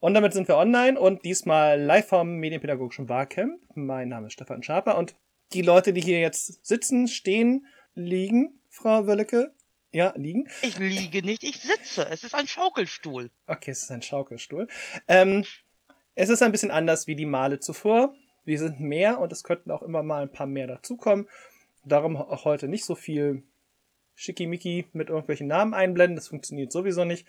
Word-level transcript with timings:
Und 0.00 0.14
damit 0.14 0.32
sind 0.32 0.48
wir 0.48 0.56
online 0.56 0.98
und 0.98 1.26
diesmal 1.26 1.78
live 1.78 2.08
vom 2.08 2.36
Medienpädagogischen 2.36 3.04
Barcamp. 3.04 3.60
Mein 3.74 4.08
Name 4.08 4.28
ist 4.28 4.32
Stefan 4.32 4.62
Schaper 4.62 4.96
und 4.96 5.14
die 5.52 5.60
Leute, 5.60 5.92
die 5.92 6.00
hier 6.00 6.20
jetzt 6.20 6.64
sitzen, 6.64 7.06
stehen, 7.06 7.66
liegen, 7.94 8.58
Frau 8.70 9.06
Wölleke. 9.06 9.52
Ja, 9.92 10.14
liegen. 10.16 10.48
Ich 10.62 10.78
liege 10.78 11.22
nicht, 11.22 11.44
ich 11.44 11.60
sitze. 11.60 12.08
Es 12.08 12.24
ist 12.24 12.34
ein 12.34 12.46
Schaukelstuhl. 12.46 13.30
Okay, 13.46 13.72
es 13.72 13.82
ist 13.82 13.90
ein 13.90 14.00
Schaukelstuhl. 14.00 14.68
Ähm, 15.06 15.44
es 16.14 16.30
ist 16.30 16.42
ein 16.42 16.52
bisschen 16.52 16.70
anders 16.70 17.06
wie 17.06 17.16
die 17.16 17.26
Male 17.26 17.60
zuvor. 17.60 18.14
Wir 18.46 18.58
sind 18.58 18.80
mehr 18.80 19.20
und 19.20 19.32
es 19.32 19.44
könnten 19.44 19.70
auch 19.70 19.82
immer 19.82 20.02
mal 20.02 20.22
ein 20.22 20.32
paar 20.32 20.46
mehr 20.46 20.66
dazukommen. 20.66 21.28
Darum 21.84 22.16
auch 22.16 22.46
heute 22.46 22.68
nicht 22.68 22.86
so 22.86 22.94
viel 22.94 23.42
Schickimicki 24.14 24.86
mit 24.94 25.10
irgendwelchen 25.10 25.48
Namen 25.48 25.74
einblenden. 25.74 26.16
Das 26.16 26.28
funktioniert 26.28 26.72
sowieso 26.72 27.04
nicht. 27.04 27.26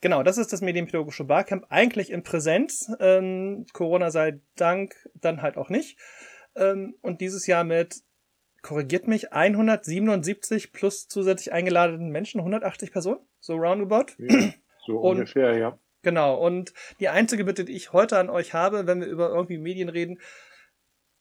Genau, 0.00 0.22
das 0.22 0.38
ist 0.38 0.52
das 0.52 0.60
Medienpädagogische 0.60 1.24
Barcamp. 1.24 1.66
Eigentlich 1.68 2.10
in 2.10 2.22
Präsenz. 2.22 2.90
Ähm, 3.00 3.66
Corona 3.72 4.10
sei 4.10 4.40
Dank 4.56 4.94
dann 5.14 5.42
halt 5.42 5.56
auch 5.56 5.70
nicht. 5.70 5.98
Ähm, 6.54 6.96
und 7.00 7.20
dieses 7.20 7.46
Jahr 7.46 7.64
mit, 7.64 8.02
korrigiert 8.62 9.06
mich, 9.08 9.32
177 9.32 10.72
plus 10.72 11.08
zusätzlich 11.08 11.52
eingeladenen 11.52 12.10
Menschen, 12.10 12.40
180 12.40 12.92
Personen, 12.92 13.20
so 13.40 13.54
roundabout. 13.56 14.12
Ja, 14.18 14.52
so 14.86 14.98
und, 14.98 15.18
ungefähr, 15.18 15.56
ja. 15.56 15.78
Genau, 16.02 16.36
und 16.36 16.72
die 17.00 17.08
einzige 17.08 17.44
Bitte, 17.44 17.64
die 17.64 17.74
ich 17.74 17.92
heute 17.92 18.18
an 18.18 18.30
euch 18.30 18.54
habe, 18.54 18.86
wenn 18.86 19.00
wir 19.00 19.08
über 19.08 19.30
irgendwie 19.30 19.58
Medien 19.58 19.88
reden, 19.88 20.20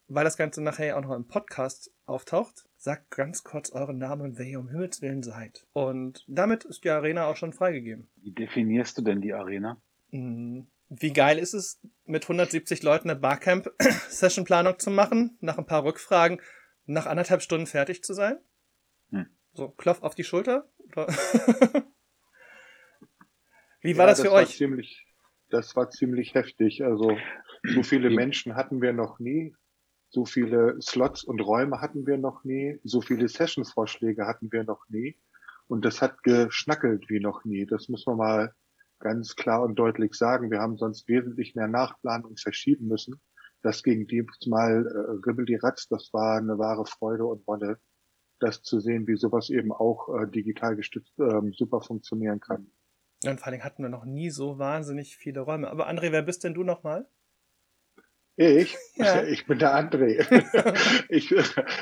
weil 0.07 0.23
das 0.23 0.37
Ganze 0.37 0.61
nachher 0.61 0.97
auch 0.97 1.01
noch 1.01 1.15
im 1.15 1.27
Podcast 1.27 1.91
auftaucht, 2.05 2.65
sagt 2.85 3.09
ganz 3.09 3.43
kurz 3.43 3.71
euren 3.71 3.97
Namen 3.97 4.21
und 4.21 4.37
wer 4.37 4.45
ihr 4.45 4.59
um 4.59 4.69
Himmels 4.69 5.01
Willen 5.01 5.23
seid. 5.23 5.65
Und 5.73 6.23
damit 6.27 6.65
ist 6.65 6.83
die 6.83 6.91
Arena 6.91 7.25
auch 7.25 7.35
schon 7.35 7.51
freigegeben. 7.51 8.07
Wie 8.17 8.31
definierst 8.31 8.95
du 8.99 9.01
denn 9.01 9.21
die 9.21 9.33
Arena? 9.33 9.81
Hm, 10.11 10.67
wie 10.89 11.11
geil 11.11 11.39
ist 11.39 11.55
es, 11.55 11.81
mit 12.05 12.25
170 12.25 12.83
Leuten 12.83 13.09
eine 13.09 13.19
Barcamp-Sessionplanung 13.19 14.77
zu 14.77 14.91
machen, 14.91 15.35
nach 15.41 15.57
ein 15.57 15.65
paar 15.65 15.83
Rückfragen, 15.83 16.39
nach 16.85 17.07
anderthalb 17.07 17.41
Stunden 17.41 17.65
fertig 17.65 18.03
zu 18.03 18.13
sein? 18.13 18.37
Hm. 19.09 19.25
So, 19.53 19.69
Klopf 19.69 20.03
auf 20.03 20.13
die 20.13 20.23
Schulter? 20.23 20.69
Wie 23.81 23.97
war 23.97 24.05
ja, 24.05 24.11
das 24.11 24.19
für 24.19 24.25
das 24.25 24.33
euch? 24.33 24.57
Ziemlich, 24.57 25.07
das 25.49 25.75
war 25.75 25.89
ziemlich 25.89 26.35
heftig. 26.35 26.83
Also 26.83 27.17
so 27.63 27.81
viele 27.81 28.11
Menschen 28.11 28.55
hatten 28.55 28.79
wir 28.79 28.93
noch 28.93 29.17
nie. 29.17 29.55
So 30.15 30.23
viele 30.23 30.81
Slots 30.81 31.25
und 31.25 31.41
Räume 31.41 31.81
hatten 31.81 32.07
wir 32.07 32.17
noch 32.17 32.45
nie. 32.45 32.79
So 32.85 33.01
viele 33.01 33.27
Session-Vorschläge 33.27 34.25
hatten 34.25 34.49
wir 34.49 34.63
noch 34.63 34.87
nie. 34.87 35.19
Und 35.67 35.83
das 35.83 36.01
hat 36.01 36.23
geschnackelt 36.23 37.09
wie 37.09 37.19
noch 37.19 37.43
nie. 37.43 37.65
Das 37.65 37.89
muss 37.89 38.05
man 38.05 38.15
mal 38.15 38.53
ganz 38.99 39.35
klar 39.35 39.61
und 39.61 39.75
deutlich 39.75 40.13
sagen. 40.13 40.51
Wir 40.51 40.61
haben 40.61 40.77
sonst 40.77 41.09
wesentlich 41.09 41.53
mehr 41.53 41.67
Nachplanung 41.67 42.37
verschieben 42.37 42.87
müssen. 42.87 43.19
Das 43.61 43.83
ging 43.83 44.07
diesmal 44.07 44.87
äh, 44.87 45.27
Ribbel 45.27 45.43
die 45.43 45.55
Ratz. 45.55 45.89
Das 45.89 46.13
war 46.13 46.37
eine 46.37 46.57
wahre 46.57 46.85
Freude 46.85 47.25
und 47.25 47.45
Wonne, 47.45 47.77
das 48.39 48.61
zu 48.61 48.79
sehen, 48.79 49.07
wie 49.07 49.17
sowas 49.17 49.49
eben 49.49 49.73
auch 49.73 50.07
äh, 50.17 50.27
digital 50.31 50.77
gestützt 50.77 51.11
äh, 51.19 51.41
super 51.51 51.81
funktionieren 51.81 52.39
kann. 52.39 52.71
Und 53.25 53.41
vor 53.41 53.47
allem 53.47 53.65
hatten 53.65 53.83
wir 53.83 53.89
noch 53.89 54.05
nie 54.05 54.29
so 54.29 54.59
wahnsinnig 54.59 55.17
viele 55.17 55.41
Räume. 55.41 55.69
Aber 55.69 55.89
André, 55.89 56.13
wer 56.13 56.21
bist 56.21 56.45
denn 56.45 56.53
du 56.53 56.63
nochmal? 56.63 57.05
Ich? 58.37 58.75
Ja. 58.97 59.23
Ich 59.23 59.45
bin 59.45 59.59
der 59.59 59.75
André. 59.75 60.23
ich, 61.09 61.35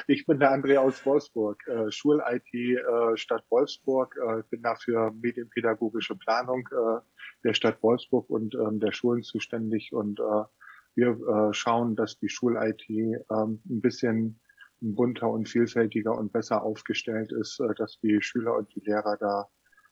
ich 0.08 0.26
bin 0.26 0.40
der 0.40 0.52
André 0.52 0.78
aus 0.78 1.06
Wolfsburg, 1.06 1.62
äh, 1.68 1.92
Schul-IT 1.92 2.52
äh, 2.54 3.18
Stadt 3.18 3.46
Wolfsburg. 3.52 4.18
Äh, 4.18 4.42
bin 4.50 4.64
dafür 4.64 5.12
medienpädagogische 5.12 6.16
Planung 6.16 6.68
äh, 6.72 7.02
der 7.44 7.54
Stadt 7.54 7.84
Wolfsburg 7.84 8.32
und 8.32 8.56
ähm, 8.56 8.80
der 8.80 8.94
Schulen 8.94 9.22
zuständig. 9.22 9.94
Und 9.94 10.20
äh, 10.20 10.44
wir 10.96 11.10
äh, 11.10 11.54
schauen, 11.54 11.96
dass 11.96 12.18
die 12.18 12.30
Schul-IT 12.30 12.90
ähm, 12.90 13.22
ein 13.30 13.82
bisschen 13.82 14.40
bunter 14.82 15.30
und 15.30 15.48
vielfältiger 15.48 16.18
und 16.18 16.34
besser 16.34 16.64
aufgestellt 16.64 17.32
ist, 17.32 17.60
äh, 17.60 17.76
dass 17.76 18.00
die 18.00 18.22
Schüler 18.22 18.56
und 18.58 18.74
die 18.74 18.82
Lehrer 18.82 19.18
da 19.20 19.50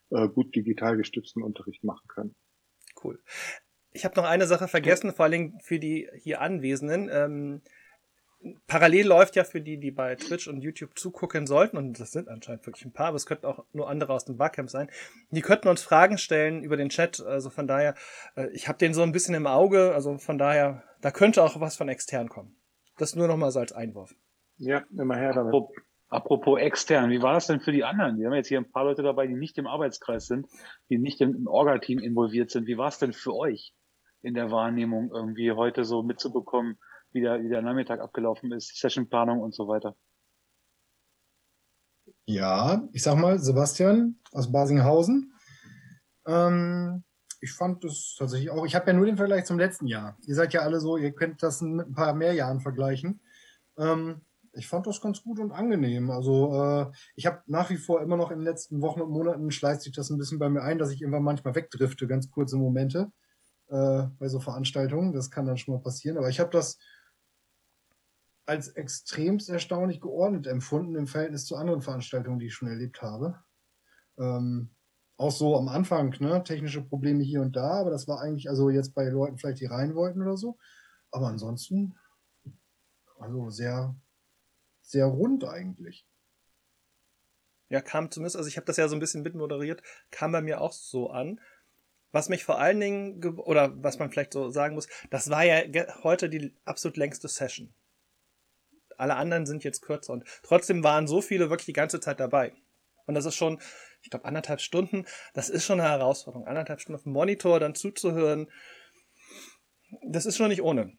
äh, 0.10 0.28
gut 0.28 0.56
digital 0.56 0.98
gestützten 0.98 1.44
Unterricht 1.44 1.84
machen 1.84 2.08
können. 2.08 2.36
Cool. 3.04 3.20
Ich 3.94 4.06
habe 4.06 4.16
noch 4.16 4.26
eine 4.26 4.48
Sache 4.48 4.68
vergessen, 4.68 5.12
vor 5.14 5.26
allem 5.26 5.60
für 5.62 5.80
die 5.80 6.10
hier 6.16 6.42
Anwesenden. 6.42 7.10
Ähm, 7.12 7.62
parallel 8.68 9.08
läuft 9.08 9.36
ja 9.36 9.44
für 9.44 9.62
die, 9.62 9.78
die 9.78 9.92
bei 9.92 10.16
Twitch 10.16 10.48
und 10.48 10.62
YouTube 10.62 10.98
zugucken 10.98 11.46
sollten, 11.46 11.78
und 11.78 12.00
das 12.00 12.12
sind 12.12 12.28
anscheinend 12.28 12.66
wirklich 12.66 12.86
ein 12.86 12.94
paar, 12.94 13.08
aber 13.08 13.18
es 13.18 13.26
könnten 13.26 13.46
auch 13.46 13.66
nur 13.74 13.90
andere 13.90 14.14
aus 14.14 14.26
dem 14.26 14.38
Barcamp 14.38 14.70
sein, 14.70 14.90
die 15.30 15.42
könnten 15.42 15.68
uns 15.68 15.84
Fragen 15.84 16.18
stellen 16.18 16.64
über 16.64 16.78
den 16.78 16.90
Chat. 16.90 17.20
Also 17.22 17.50
von 17.50 17.68
daher, 17.68 17.96
äh, 18.36 18.50
ich 18.52 18.68
habe 18.68 18.78
den 18.78 18.94
so 18.94 19.04
ein 19.04 19.12
bisschen 19.12 19.36
im 19.36 19.48
Auge, 19.48 19.94
also 19.94 20.18
von 20.18 20.38
daher, 20.38 20.84
da 21.02 21.12
könnte 21.12 21.44
auch 21.44 21.60
was 21.60 21.76
von 21.76 21.90
extern 21.90 22.30
kommen. 22.30 22.56
Das 22.98 23.16
nur 23.16 23.28
noch 23.28 23.38
mal 23.38 23.52
so 23.52 23.60
als 23.60 23.74
Einwurf. 23.74 24.16
Ja, 24.58 24.84
immer 24.98 25.16
her 25.16 25.34
damit. 25.34 25.54
Apropos 26.10 26.60
extern, 26.60 27.10
wie 27.10 27.22
war 27.22 27.34
das 27.34 27.48
denn 27.48 27.62
für 27.62 27.72
die 27.72 27.86
anderen? 27.86 28.20
Wir 28.20 28.28
haben 28.28 28.34
jetzt 28.34 28.50
hier 28.50 28.60
ein 28.60 28.70
paar 28.70 28.84
Leute 28.84 29.02
dabei, 29.02 29.28
die 29.28 29.34
nicht 29.34 29.58
im 29.58 29.66
Arbeitskreis 29.66 30.28
sind, 30.28 30.46
die 30.90 30.98
nicht 30.98 31.22
im 31.22 31.48
Orga-Team 31.48 32.00
involviert 32.00 32.52
sind. 32.52 32.68
Wie 32.68 32.78
war 32.78 32.90
es 32.90 33.00
denn 33.00 33.14
für 33.14 33.34
euch? 33.34 33.74
In 34.22 34.34
der 34.34 34.52
Wahrnehmung 34.52 35.12
irgendwie 35.12 35.52
heute 35.52 35.84
so 35.84 36.04
mitzubekommen, 36.04 36.78
wie 37.12 37.22
der, 37.22 37.44
wie 37.44 37.50
der 37.50 37.62
Nachmittag 37.62 38.00
abgelaufen 38.00 38.52
ist, 38.52 38.76
Sessionplanung 38.78 39.40
und 39.40 39.54
so 39.54 39.68
weiter. 39.68 39.96
Ja, 42.26 42.88
ich 42.94 43.04
sag 43.04 43.18
mal, 43.18 43.40
Sebastian 43.40 44.20
aus 44.32 44.52
Basinghausen. 44.52 45.34
Ähm, 46.26 47.04
ich 47.42 47.52
fand 47.52 47.84
das 47.84 48.16
tatsächlich 48.18 48.52
auch, 48.52 48.66
ich 48.66 48.76
habe 48.76 48.88
ja 48.88 48.94
nur 48.94 49.06
den 49.06 49.18
Vergleich 49.18 49.46
zum 49.46 49.58
letzten 49.58 49.88
Jahr. 49.88 50.18
Ihr 50.26 50.36
seid 50.36 50.54
ja 50.54 50.62
alle 50.62 50.80
so, 50.80 50.98
ihr 50.98 51.12
könnt 51.12 51.42
das 51.42 51.62
mit 51.62 51.88
ein 51.88 51.94
paar 51.94 52.14
mehr 52.14 52.34
Jahren 52.34 52.62
vergleichen. 52.62 53.22
Ähm, 53.78 54.22
ich 54.54 54.68
fand 54.68 54.86
das 54.86 55.02
ganz 55.02 55.24
gut 55.24 55.40
und 55.40 55.52
angenehm. 55.52 56.12
Also 56.12 56.54
äh, 56.54 56.92
ich 57.16 57.26
habe 57.26 57.42
nach 57.48 57.70
wie 57.70 57.78
vor 57.78 58.02
immer 58.02 58.18
noch 58.18 58.32
in 58.32 58.40
den 58.40 58.46
letzten 58.46 58.82
Wochen 58.82 59.02
und 59.02 59.10
Monaten 59.10 59.50
schleißt 59.50 59.82
sich 59.82 59.94
das 59.94 60.10
ein 60.10 60.18
bisschen 60.18 60.40
bei 60.40 60.50
mir 60.50 60.62
ein, 60.62 60.78
dass 60.78 60.92
ich 60.92 61.02
irgendwann 61.02 61.24
manchmal 61.24 61.56
wegdrifte, 61.56 62.08
ganz 62.08 62.30
kurze 62.30 62.58
Momente 62.58 63.12
äh, 63.72 64.08
bei 64.20 64.28
so 64.28 64.40
Veranstaltungen. 64.40 65.14
Das 65.14 65.32
kann 65.32 65.46
dann 65.46 65.58
schon 65.58 65.74
mal 65.74 65.82
passieren. 65.82 66.18
Aber 66.18 66.30
ich 66.30 66.40
habe 66.40 66.52
das 66.52 66.78
als 68.46 68.68
extremst 68.70 69.50
erstaunlich 69.50 70.02
geordnet 70.02 70.46
empfunden 70.46 70.96
im 70.96 71.08
Verhältnis 71.08 71.46
zu 71.46 71.56
anderen 71.56 71.82
Veranstaltungen, 71.82 72.40
die 72.40 72.48
ich 72.48 72.54
schon 72.54 72.68
erlebt 72.68 73.02
habe. 73.02 73.40
Ähm, 74.20 74.72
auch 75.18 75.32
so 75.32 75.56
am 75.56 75.68
Anfang, 75.68 76.16
ne, 76.20 76.44
technische 76.44 76.84
Probleme 76.84 77.24
hier 77.24 77.42
und 77.42 77.56
da, 77.56 77.74
aber 77.74 77.92
das 77.92 78.08
war 78.08 78.20
eigentlich, 78.22 78.50
also 78.50 78.70
jetzt 78.70 78.94
bei 78.94 79.08
Leuten 79.08 79.38
vielleicht, 79.38 79.62
die 79.62 79.68
rein 79.68 79.96
wollten 79.96 80.22
oder 80.22 80.36
so. 80.36 80.58
Aber 81.12 81.28
ansonsten, 81.28 81.96
also 83.20 83.50
sehr, 83.50 83.96
sehr 84.82 85.06
rund 85.06 85.46
eigentlich. 85.46 86.08
Ja, 87.70 87.80
kam 87.80 88.12
zumindest, 88.12 88.36
also 88.36 88.50
ich 88.50 88.58
habe 88.58 88.66
das 88.66 88.76
ja 88.76 88.90
so 88.90 88.96
ein 88.98 89.00
bisschen 89.00 89.22
mitmoderiert, 89.22 89.82
kam 90.10 90.34
bei 90.34 90.42
mir 90.42 90.60
auch 90.60 90.74
so 90.74 91.10
an. 91.10 91.40
Was 92.12 92.30
mich 92.30 92.44
vor 92.44 92.60
allen 92.60 92.80
Dingen, 92.80 93.24
oder 93.24 93.72
was 93.84 94.00
man 94.00 94.12
vielleicht 94.12 94.34
so 94.34 94.50
sagen 94.50 94.76
muss, 94.76 94.88
das 95.10 95.30
war 95.30 95.44
ja 95.44 95.64
heute 96.04 96.30
die 96.30 96.54
absolut 96.66 96.98
längste 96.98 97.28
Session. 97.28 97.74
Alle 98.98 99.16
anderen 99.16 99.46
sind 99.46 99.64
jetzt 99.64 99.82
kürzer 99.82 100.14
und 100.14 100.26
trotzdem 100.44 100.84
waren 100.84 101.08
so 101.08 101.22
viele 101.22 101.50
wirklich 101.50 101.66
die 101.66 101.74
ganze 101.74 102.00
Zeit 102.00 102.20
dabei. 102.20 102.54
Und 103.06 103.16
das 103.16 103.26
ist 103.26 103.36
schon, 103.36 103.60
ich 104.02 104.10
glaube, 104.10 104.26
anderthalb 104.26 104.62
Stunden, 104.62 105.06
das 105.34 105.50
ist 105.50 105.66
schon 105.66 105.80
eine 105.80 105.90
Herausforderung. 105.90 106.48
Anderthalb 106.48 106.82
Stunden 106.82 106.98
auf 106.98 107.04
dem 107.04 107.14
Monitor 107.14 107.60
dann 107.60 107.76
zuzuhören, 107.76 108.48
das 110.08 110.26
ist 110.26 110.38
schon 110.38 110.50
nicht 110.50 110.62
ohne. 110.62 110.94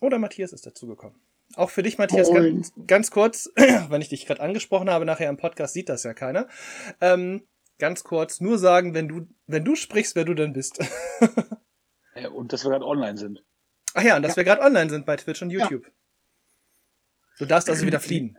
Oder 0.00 0.18
Matthias 0.18 0.52
ist 0.52 0.66
dazugekommen. 0.66 1.20
Auch 1.54 1.70
für 1.70 1.82
dich, 1.82 1.96
Matthias, 1.96 2.30
ganz, 2.30 2.72
ganz, 2.86 3.10
kurz, 3.10 3.50
wenn 3.56 4.02
ich 4.02 4.08
dich 4.08 4.26
gerade 4.26 4.40
angesprochen 4.40 4.90
habe, 4.90 5.04
nachher 5.04 5.30
im 5.30 5.36
Podcast 5.36 5.74
sieht 5.74 5.88
das 5.88 6.02
ja 6.02 6.12
keiner. 6.12 6.48
Ähm, 7.00 7.46
ganz 7.78 8.04
kurz 8.04 8.40
nur 8.40 8.58
sagen, 8.58 8.94
wenn 8.94 9.08
du, 9.08 9.28
wenn 9.46 9.64
du 9.64 9.74
sprichst, 9.74 10.16
wer 10.16 10.24
du 10.24 10.34
denn 10.34 10.52
bist. 10.52 10.78
ja, 12.14 12.28
und 12.30 12.52
dass 12.52 12.64
wir 12.64 12.70
gerade 12.70 12.84
online 12.84 13.16
sind. 13.16 13.44
Ach 13.94 14.02
ja, 14.02 14.16
und 14.16 14.22
dass 14.22 14.32
ja. 14.32 14.36
wir 14.38 14.44
gerade 14.44 14.62
online 14.62 14.90
sind 14.90 15.06
bei 15.06 15.16
Twitch 15.16 15.42
und 15.42 15.50
YouTube. 15.50 15.84
Ja. 15.84 15.92
Du 17.38 17.46
darfst 17.46 17.68
also 17.68 17.86
wieder 17.86 18.00
fliehen. 18.00 18.38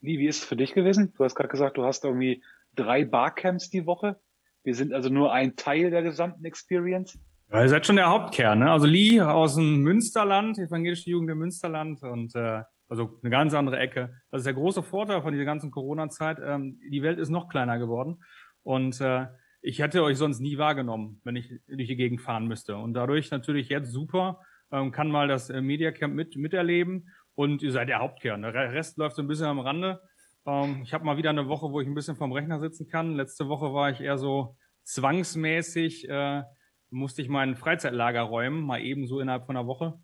Wie, 0.00 0.18
wie 0.18 0.28
ist 0.28 0.42
es 0.42 0.44
für 0.44 0.56
dich 0.56 0.74
gewesen? 0.74 1.12
Du 1.16 1.24
hast 1.24 1.34
gerade 1.34 1.48
gesagt, 1.48 1.76
du 1.76 1.84
hast 1.84 2.04
irgendwie 2.04 2.42
drei 2.74 3.04
Barcamps 3.04 3.70
die 3.70 3.86
Woche. 3.86 4.20
Wir 4.62 4.74
sind 4.74 4.92
also 4.92 5.08
nur 5.08 5.32
ein 5.32 5.56
Teil 5.56 5.90
der 5.90 6.02
gesamten 6.02 6.44
Experience. 6.44 7.18
Ja, 7.50 7.62
ihr 7.62 7.68
seid 7.68 7.86
schon 7.86 7.96
der 7.96 8.10
Hauptkern, 8.10 8.58
ne? 8.58 8.70
Also 8.70 8.86
Lee 8.86 9.20
aus 9.20 9.54
dem 9.54 9.80
Münsterland, 9.80 10.58
evangelische 10.58 11.10
Jugend 11.10 11.30
im 11.30 11.38
Münsterland 11.38 12.02
und 12.02 12.34
äh, 12.34 12.62
also 12.88 13.18
eine 13.22 13.30
ganz 13.30 13.54
andere 13.54 13.78
Ecke. 13.78 14.14
Das 14.30 14.40
ist 14.40 14.46
der 14.46 14.54
große 14.54 14.82
Vorteil 14.82 15.22
von 15.22 15.32
dieser 15.32 15.44
ganzen 15.44 15.70
Corona-Zeit. 15.70 16.38
Ähm, 16.42 16.80
die 16.90 17.02
Welt 17.02 17.18
ist 17.18 17.28
noch 17.28 17.48
kleiner 17.48 17.78
geworden. 17.78 18.22
Und 18.62 19.00
äh, 19.00 19.26
ich 19.60 19.80
hätte 19.80 20.02
euch 20.02 20.18
sonst 20.18 20.40
nie 20.40 20.58
wahrgenommen, 20.58 21.20
wenn 21.24 21.36
ich 21.36 21.48
durch 21.66 21.88
die 21.88 21.96
Gegend 21.96 22.20
fahren 22.20 22.46
müsste. 22.46 22.76
Und 22.76 22.94
dadurch 22.94 23.30
natürlich 23.30 23.68
jetzt 23.68 23.90
super, 23.90 24.40
ähm, 24.70 24.92
kann 24.92 25.10
mal 25.10 25.28
das 25.28 25.50
äh, 25.50 25.60
Media 25.60 25.92
Camp 25.92 26.14
mit, 26.14 26.36
miterleben. 26.36 27.08
Und 27.34 27.62
ihr 27.62 27.72
seid 27.72 27.88
der 27.88 28.00
Hauptkern. 28.00 28.42
Der 28.42 28.54
Rest 28.54 28.98
läuft 28.98 29.16
so 29.16 29.22
ein 29.22 29.28
bisschen 29.28 29.46
am 29.46 29.60
Rande. 29.60 30.00
Ähm, 30.46 30.80
ich 30.82 30.92
habe 30.94 31.04
mal 31.04 31.16
wieder 31.16 31.30
eine 31.30 31.48
Woche, 31.48 31.70
wo 31.70 31.80
ich 31.80 31.86
ein 31.86 31.94
bisschen 31.94 32.16
vorm 32.16 32.32
Rechner 32.32 32.58
sitzen 32.58 32.88
kann. 32.88 33.14
Letzte 33.14 33.48
Woche 33.48 33.72
war 33.72 33.90
ich 33.90 34.00
eher 34.00 34.18
so 34.18 34.56
zwangsmäßig 34.84 36.08
äh, 36.08 36.42
musste 36.90 37.22
ich 37.22 37.28
mein 37.28 37.56
Freizeitlager 37.56 38.22
räumen, 38.22 38.62
mal 38.62 38.80
eben 38.80 39.06
so 39.06 39.20
innerhalb 39.20 39.46
von 39.46 39.56
einer 39.56 39.66
Woche. 39.66 40.00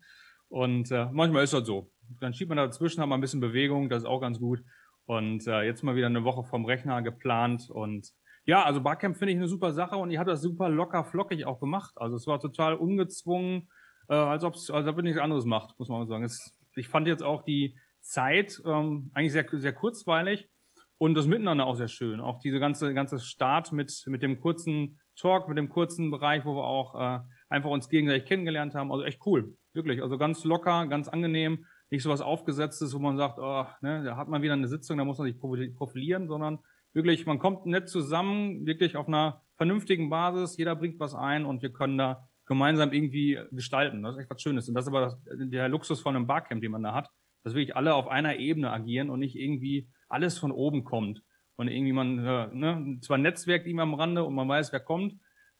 Und 0.47 0.91
äh, 0.91 1.07
manchmal 1.11 1.43
ist 1.43 1.53
das 1.53 1.65
so. 1.65 1.91
Dann 2.19 2.33
schiebt 2.33 2.49
man 2.49 2.57
dazwischen, 2.57 3.01
hat 3.01 3.09
man 3.09 3.19
ein 3.19 3.21
bisschen 3.21 3.39
Bewegung, 3.39 3.89
das 3.89 4.03
ist 4.03 4.09
auch 4.09 4.21
ganz 4.21 4.39
gut. 4.39 4.63
Und 5.05 5.45
äh, 5.47 5.61
jetzt 5.63 5.83
mal 5.83 5.95
wieder 5.95 6.07
eine 6.07 6.23
Woche 6.23 6.43
vom 6.43 6.65
Rechner 6.65 7.01
geplant. 7.01 7.69
Und 7.69 8.11
ja, 8.45 8.63
also 8.63 8.81
Barcamp 8.81 9.17
finde 9.17 9.33
ich 9.33 9.37
eine 9.37 9.47
super 9.47 9.71
Sache 9.73 9.97
und 9.97 10.11
ich 10.11 10.17
habe 10.17 10.31
das 10.31 10.41
super 10.41 10.69
locker 10.69 11.03
flockig 11.03 11.45
auch 11.45 11.59
gemacht. 11.59 11.93
Also 11.97 12.15
es 12.15 12.27
war 12.27 12.39
total 12.39 12.75
ungezwungen, 12.75 13.69
äh, 14.09 14.15
als 14.15 14.43
ob 14.43 14.55
es 14.55 14.69
als 14.69 14.87
ob 14.87 14.97
ihr 14.97 15.03
nichts 15.03 15.19
anderes 15.19 15.45
macht, 15.45 15.77
muss 15.79 15.89
man 15.89 15.99
mal 15.99 16.07
sagen. 16.07 16.23
Es, 16.23 16.57
ich 16.75 16.87
fand 16.87 17.07
jetzt 17.07 17.23
auch 17.23 17.43
die 17.43 17.77
Zeit 18.01 18.61
ähm, 18.65 19.11
eigentlich 19.13 19.31
sehr, 19.31 19.45
sehr 19.49 19.73
kurzweilig 19.73 20.49
und 20.97 21.15
das 21.15 21.27
Miteinander 21.27 21.65
auch 21.65 21.75
sehr 21.75 21.87
schön. 21.87 22.19
Auch 22.19 22.39
diese 22.39 22.59
ganze, 22.59 22.93
ganze 22.93 23.19
Start 23.19 23.71
mit, 23.71 24.03
mit 24.07 24.21
dem 24.21 24.39
kurzen 24.39 24.99
Talk, 25.15 25.47
mit 25.47 25.57
dem 25.57 25.69
kurzen 25.69 26.11
Bereich, 26.11 26.45
wo 26.45 26.55
wir 26.55 26.65
auch 26.65 26.95
äh, 26.95 27.19
einfach 27.49 27.69
uns 27.69 27.89
gegenseitig 27.89 28.25
kennengelernt 28.27 28.75
haben. 28.75 28.91
Also 28.91 29.03
echt 29.03 29.25
cool. 29.25 29.55
Wirklich. 29.73 30.01
Also 30.01 30.17
ganz 30.17 30.43
locker, 30.43 30.87
ganz 30.87 31.07
angenehm. 31.07 31.65
Nicht 31.95 32.03
so 32.03 32.09
was 32.09 32.19
Aufgesetztes, 32.19 32.93
wo 32.93 32.99
man 32.99 33.15
sagt, 33.15 33.39
oh, 33.39 33.65
ne, 33.79 34.03
da 34.03 34.17
hat 34.17 34.27
man 34.27 34.41
wieder 34.41 34.51
eine 34.51 34.67
Sitzung, 34.67 34.97
da 34.97 35.05
muss 35.05 35.17
man 35.17 35.27
sich 35.27 35.39
profilieren, 35.39 36.27
sondern 36.27 36.59
wirklich, 36.91 37.25
man 37.25 37.39
kommt 37.39 37.65
nett 37.67 37.87
zusammen, 37.87 38.65
wirklich 38.65 38.97
auf 38.97 39.07
einer 39.07 39.43
vernünftigen 39.55 40.09
Basis. 40.09 40.57
Jeder 40.57 40.75
bringt 40.75 40.99
was 40.99 41.15
ein 41.15 41.45
und 41.45 41.61
wir 41.61 41.71
können 41.71 41.97
da 41.97 42.27
gemeinsam 42.47 42.91
irgendwie 42.91 43.39
gestalten. 43.51 44.03
Das 44.03 44.15
ist 44.15 44.23
echt 44.23 44.29
was 44.29 44.41
Schönes. 44.41 44.67
Und 44.67 44.75
das 44.75 44.87
ist 44.87 44.93
aber 44.93 45.17
der 45.25 45.69
Luxus 45.69 46.01
von 46.01 46.17
einem 46.17 46.27
Barcamp, 46.27 46.61
den 46.61 46.71
man 46.71 46.83
da 46.83 46.93
hat, 46.93 47.09
dass 47.45 47.53
wirklich 47.53 47.77
alle 47.77 47.95
auf 47.95 48.09
einer 48.09 48.39
Ebene 48.39 48.71
agieren 48.71 49.09
und 49.09 49.21
nicht 49.21 49.37
irgendwie 49.37 49.87
alles 50.09 50.37
von 50.37 50.51
oben 50.51 50.83
kommt. 50.83 51.23
Und 51.55 51.69
irgendwie 51.69 51.93
man, 51.93 52.19
äh, 52.19 52.47
ne, 52.51 52.97
zwar 52.99 53.19
Netzwerk 53.19 53.65
immer 53.67 53.83
am 53.83 53.93
Rande 53.93 54.25
und 54.25 54.35
man 54.35 54.49
weiß, 54.49 54.73
wer 54.73 54.81
kommt, 54.81 55.13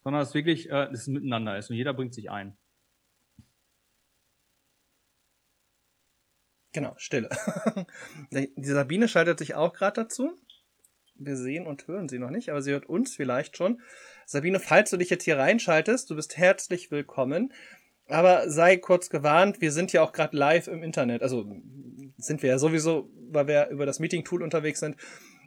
sondern 0.04 0.20
dass 0.20 0.34
wirklich 0.34 0.70
äh, 0.70 0.90
es 0.92 1.08
miteinander 1.08 1.58
ist 1.58 1.70
und 1.70 1.78
jeder 1.78 1.94
bringt 1.94 2.14
sich 2.14 2.30
ein. 2.30 2.58
Genau, 6.76 6.94
Stille. 6.98 7.30
Die 8.32 8.52
Sabine 8.66 9.08
schaltet 9.08 9.40
sich 9.40 9.56
auch 9.56 9.72
gerade 9.72 10.04
dazu. 10.04 10.38
Wir 11.16 11.38
sehen 11.38 11.68
und 11.68 11.88
hören 11.88 12.10
sie 12.10 12.20
noch 12.20 12.32
nicht, 12.32 12.50
aber 12.50 12.62
sie 12.62 12.74
hört 12.74 12.86
uns 12.86 13.16
vielleicht 13.16 13.56
schon. 13.56 13.82
Sabine, 14.26 14.60
falls 14.60 14.90
du 14.90 14.98
dich 14.98 15.10
jetzt 15.10 15.24
hier 15.24 15.38
reinschaltest, 15.38 16.10
du 16.10 16.18
bist 16.18 16.36
herzlich 16.36 16.92
willkommen. 16.92 17.54
Aber 18.10 18.50
sei 18.50 18.76
kurz 18.76 19.10
gewarnt, 19.10 19.62
wir 19.62 19.72
sind 19.72 19.94
ja 19.94 20.02
auch 20.02 20.12
gerade 20.12 20.36
live 20.36 20.68
im 20.68 20.84
Internet. 20.84 21.24
Also 21.24 21.50
sind 22.18 22.44
wir 22.44 22.50
ja 22.50 22.60
sowieso, 22.60 23.10
weil 23.30 23.48
wir 23.48 23.70
über 23.70 23.86
das 23.86 24.00
Meeting-Tool 24.00 24.44
unterwegs 24.44 24.82
sind. 24.82 24.98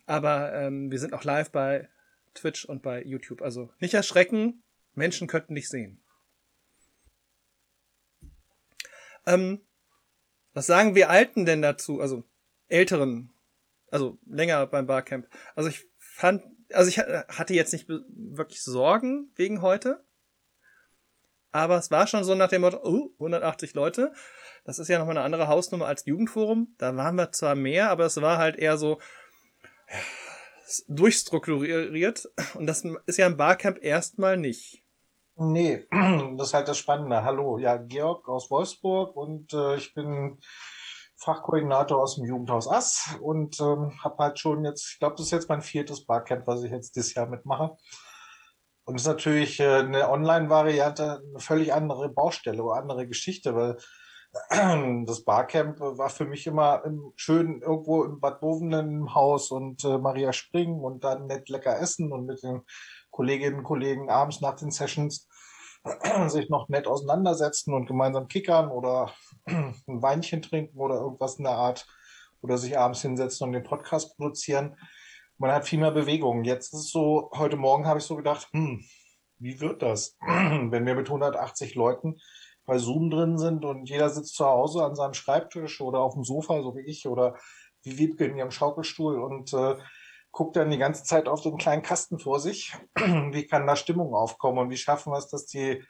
Aber 0.06 0.54
ähm, 0.54 0.90
wir 0.90 0.98
sind 0.98 1.12
auch 1.12 1.24
live 1.24 1.50
bei 1.50 1.90
Twitch 2.32 2.64
und 2.64 2.80
bei 2.80 3.02
YouTube. 3.04 3.42
Also 3.42 3.68
nicht 3.80 3.92
erschrecken, 3.92 4.62
Menschen 4.94 5.28
könnten 5.28 5.54
dich 5.54 5.68
sehen. 5.68 6.00
Ähm, 9.26 9.60
was 10.58 10.66
sagen 10.66 10.96
wir 10.96 11.08
Alten 11.08 11.46
denn 11.46 11.62
dazu? 11.62 12.00
Also 12.00 12.24
Älteren, 12.66 13.32
also 13.92 14.18
länger 14.26 14.66
beim 14.66 14.86
Barcamp. 14.86 15.28
Also 15.54 15.70
ich 15.70 15.86
fand, 15.98 16.42
also 16.72 16.88
ich 16.88 16.98
hatte 16.98 17.54
jetzt 17.54 17.72
nicht 17.72 17.88
wirklich 17.88 18.64
Sorgen 18.64 19.30
wegen 19.36 19.62
heute. 19.62 20.04
Aber 21.52 21.78
es 21.78 21.92
war 21.92 22.08
schon 22.08 22.24
so 22.24 22.34
nach 22.34 22.48
dem 22.48 22.62
Motto, 22.62 22.80
oh, 22.82 23.12
180 23.20 23.74
Leute. 23.74 24.12
Das 24.64 24.80
ist 24.80 24.88
ja 24.88 24.98
nochmal 24.98 25.16
eine 25.16 25.24
andere 25.24 25.46
Hausnummer 25.46 25.86
als 25.86 26.04
Jugendforum. 26.06 26.74
Da 26.76 26.96
waren 26.96 27.14
wir 27.14 27.30
zwar 27.30 27.54
mehr, 27.54 27.88
aber 27.90 28.06
es 28.06 28.20
war 28.20 28.38
halt 28.38 28.56
eher 28.56 28.76
so 28.76 28.98
ja, 29.88 29.98
durchstrukturiert. 30.88 32.28
Und 32.54 32.66
das 32.66 32.84
ist 33.06 33.16
ja 33.16 33.28
im 33.28 33.36
Barcamp 33.36 33.78
erstmal 33.80 34.36
nicht. 34.36 34.82
Nee, 35.40 35.86
das 36.36 36.48
ist 36.48 36.54
halt 36.54 36.66
das 36.66 36.78
Spannende. 36.78 37.22
Hallo, 37.22 37.58
ja, 37.58 37.76
Georg 37.76 38.28
aus 38.28 38.50
Wolfsburg 38.50 39.14
und 39.14 39.52
äh, 39.52 39.76
ich 39.76 39.94
bin 39.94 40.40
Fachkoordinator 41.16 42.02
aus 42.02 42.16
dem 42.16 42.24
Jugendhaus 42.24 42.66
Ass 42.66 43.16
und 43.20 43.60
ähm, 43.60 43.92
habe 44.02 44.16
halt 44.18 44.40
schon 44.40 44.64
jetzt, 44.64 44.90
ich 44.94 44.98
glaube, 44.98 45.14
das 45.16 45.26
ist 45.26 45.30
jetzt 45.32 45.48
mein 45.48 45.62
viertes 45.62 46.04
Barcamp, 46.06 46.44
was 46.48 46.64
ich 46.64 46.72
jetzt 46.72 46.96
dieses 46.96 47.14
Jahr 47.14 47.28
mitmache. 47.28 47.76
Und 48.84 48.94
das 48.94 49.02
ist 49.02 49.08
natürlich 49.08 49.60
äh, 49.60 49.76
eine 49.76 50.10
Online-Variante 50.10 51.22
eine 51.30 51.38
völlig 51.38 51.72
andere 51.72 52.08
Baustelle 52.08 52.60
oder 52.64 52.80
andere 52.80 53.06
Geschichte, 53.06 53.54
weil 53.54 53.76
das 55.06 55.24
Barcamp 55.24 55.78
war 55.78 56.10
für 56.10 56.24
mich 56.24 56.48
immer 56.48 56.82
schön 57.14 57.62
irgendwo 57.62 58.02
im 58.02 58.18
Bad 58.18 58.40
Bovenen 58.40 58.90
im 58.90 59.14
Haus 59.14 59.52
und 59.52 59.84
äh, 59.84 59.98
Maria 59.98 60.32
Spring 60.32 60.80
und 60.80 61.04
dann 61.04 61.28
nett 61.28 61.48
lecker 61.48 61.78
essen 61.78 62.12
und 62.12 62.26
mit 62.26 62.42
den 62.42 62.62
Kolleginnen 63.10 63.58
und 63.58 63.64
Kollegen 63.64 64.10
abends 64.10 64.40
nach 64.40 64.56
den 64.56 64.72
Sessions 64.72 65.27
sich 66.28 66.48
noch 66.48 66.68
nett 66.68 66.86
auseinandersetzen 66.86 67.74
und 67.74 67.86
gemeinsam 67.86 68.28
kickern 68.28 68.70
oder 68.70 69.12
ein 69.46 69.74
Weinchen 69.86 70.42
trinken 70.42 70.78
oder 70.78 70.96
irgendwas 70.96 71.36
in 71.36 71.44
der 71.44 71.54
Art 71.54 71.86
oder 72.40 72.58
sich 72.58 72.78
abends 72.78 73.02
hinsetzen 73.02 73.46
und 73.46 73.52
den 73.52 73.64
Podcast 73.64 74.16
produzieren 74.16 74.76
man 75.38 75.52
hat 75.52 75.66
viel 75.66 75.78
mehr 75.78 75.92
Bewegung. 75.92 76.44
Jetzt 76.44 76.74
ist 76.74 76.80
es 76.80 76.90
so, 76.90 77.30
heute 77.32 77.56
Morgen 77.56 77.86
habe 77.86 78.00
ich 78.00 78.04
so 78.04 78.16
gedacht, 78.16 78.48
hm, 78.50 78.84
wie 79.38 79.60
wird 79.60 79.82
das, 79.82 80.16
wenn 80.20 80.84
wir 80.84 80.94
mit 80.94 81.06
180 81.06 81.74
Leuten 81.76 82.16
bei 82.66 82.78
Zoom 82.78 83.08
drin 83.08 83.38
sind 83.38 83.64
und 83.64 83.88
jeder 83.88 84.10
sitzt 84.10 84.34
zu 84.34 84.44
Hause 84.44 84.84
an 84.84 84.94
seinem 84.94 85.14
Schreibtisch 85.14 85.80
oder 85.80 86.00
auf 86.00 86.14
dem 86.14 86.24
Sofa, 86.24 86.60
so 86.62 86.76
wie 86.76 86.82
ich, 86.82 87.06
oder 87.06 87.36
wie 87.82 87.96
Wiebke 87.98 88.26
in 88.26 88.36
ihrem 88.36 88.50
Schaukelstuhl 88.50 89.18
und 89.20 89.54
äh, 89.54 89.76
guckt 90.30 90.56
dann 90.56 90.70
die 90.70 90.78
ganze 90.78 91.04
Zeit 91.04 91.28
auf 91.28 91.42
den 91.42 91.58
kleinen 91.58 91.82
Kasten 91.82 92.18
vor 92.18 92.40
sich. 92.40 92.76
wie 92.96 93.46
kann 93.46 93.66
da 93.66 93.76
Stimmung 93.76 94.14
aufkommen 94.14 94.58
und 94.58 94.70
wie 94.70 94.76
schaffen 94.76 95.12
wir 95.12 95.18
es, 95.18 95.28
dass 95.28 95.46
die, 95.46 95.84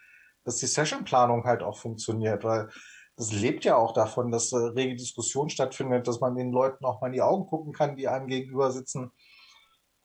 dass 0.44 0.56
die 0.56 0.67
Sessionplanung 0.67 1.44
halt 1.44 1.62
auch 1.62 1.76
funktioniert, 1.76 2.44
weil 2.44 2.69
das 3.17 3.32
lebt 3.32 3.64
ja 3.64 3.76
auch 3.76 3.93
davon, 3.93 4.31
dass 4.31 4.52
äh, 4.52 4.56
rege 4.56 4.94
Diskussion 4.94 5.50
stattfindet, 5.50 6.06
dass 6.06 6.20
man 6.20 6.37
den 6.37 6.52
Leuten 6.52 6.85
auch 6.85 7.00
mal 7.00 7.08
in 7.08 7.14
die 7.14 7.23
Augen 7.23 7.46
gucken 7.46 7.73
kann, 7.73 7.96
die 7.96 8.08
einem 8.08 8.29
gegenüber 8.29 8.70
sitzen 8.70 9.11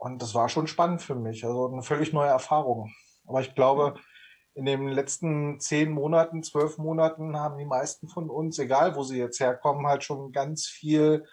und 0.03 0.21
das 0.21 0.35
war 0.35 0.49
schon 0.49 0.67
spannend 0.67 1.01
für 1.01 1.15
mich, 1.15 1.45
also 1.45 1.71
eine 1.71 1.81
völlig 1.81 2.11
neue 2.11 2.27
Erfahrung. 2.27 2.91
Aber 3.25 3.39
ich 3.39 3.55
glaube, 3.55 3.93
in 4.53 4.65
den 4.65 4.89
letzten 4.89 5.61
zehn 5.61 5.91
Monaten, 5.91 6.43
zwölf 6.43 6.77
Monaten 6.77 7.37
haben 7.37 7.57
die 7.57 7.65
meisten 7.65 8.09
von 8.09 8.29
uns, 8.29 8.59
egal 8.59 8.97
wo 8.97 9.03
sie 9.03 9.17
jetzt 9.17 9.39
herkommen, 9.39 9.87
halt 9.87 10.03
schon 10.03 10.33
ganz 10.33 10.67
viel 10.67 11.25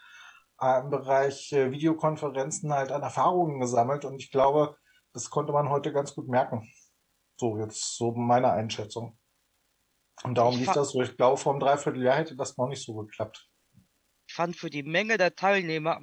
im 0.60 0.90
Bereich 0.90 1.52
äh, 1.52 1.70
Videokonferenzen 1.70 2.72
halt 2.72 2.92
an 2.92 3.02
Erfahrungen 3.02 3.60
gesammelt. 3.60 4.04
Und 4.04 4.18
ich 4.18 4.30
glaube, 4.30 4.76
das 5.12 5.30
konnte 5.30 5.52
man 5.52 5.70
heute 5.70 5.92
ganz 5.92 6.14
gut 6.14 6.28
merken. 6.28 6.70
So 7.36 7.58
jetzt 7.58 7.96
so 7.96 8.12
meine 8.12 8.52
Einschätzung. 8.52 9.18
Und 10.22 10.36
darum 10.36 10.58
lief 10.58 10.70
das 10.72 10.90
so. 10.90 11.00
Ich 11.00 11.16
glaube, 11.16 11.38
vor 11.38 11.52
einem 11.52 11.60
Dreivierteljahr 11.60 12.16
hätte 12.16 12.36
das 12.36 12.56
noch 12.58 12.68
nicht 12.68 12.84
so 12.84 12.94
geklappt. 12.94 13.48
Ich 14.26 14.34
fand 14.34 14.56
für 14.56 14.70
die 14.70 14.82
Menge 14.82 15.16
der 15.16 15.34
Teilnehmer 15.34 16.00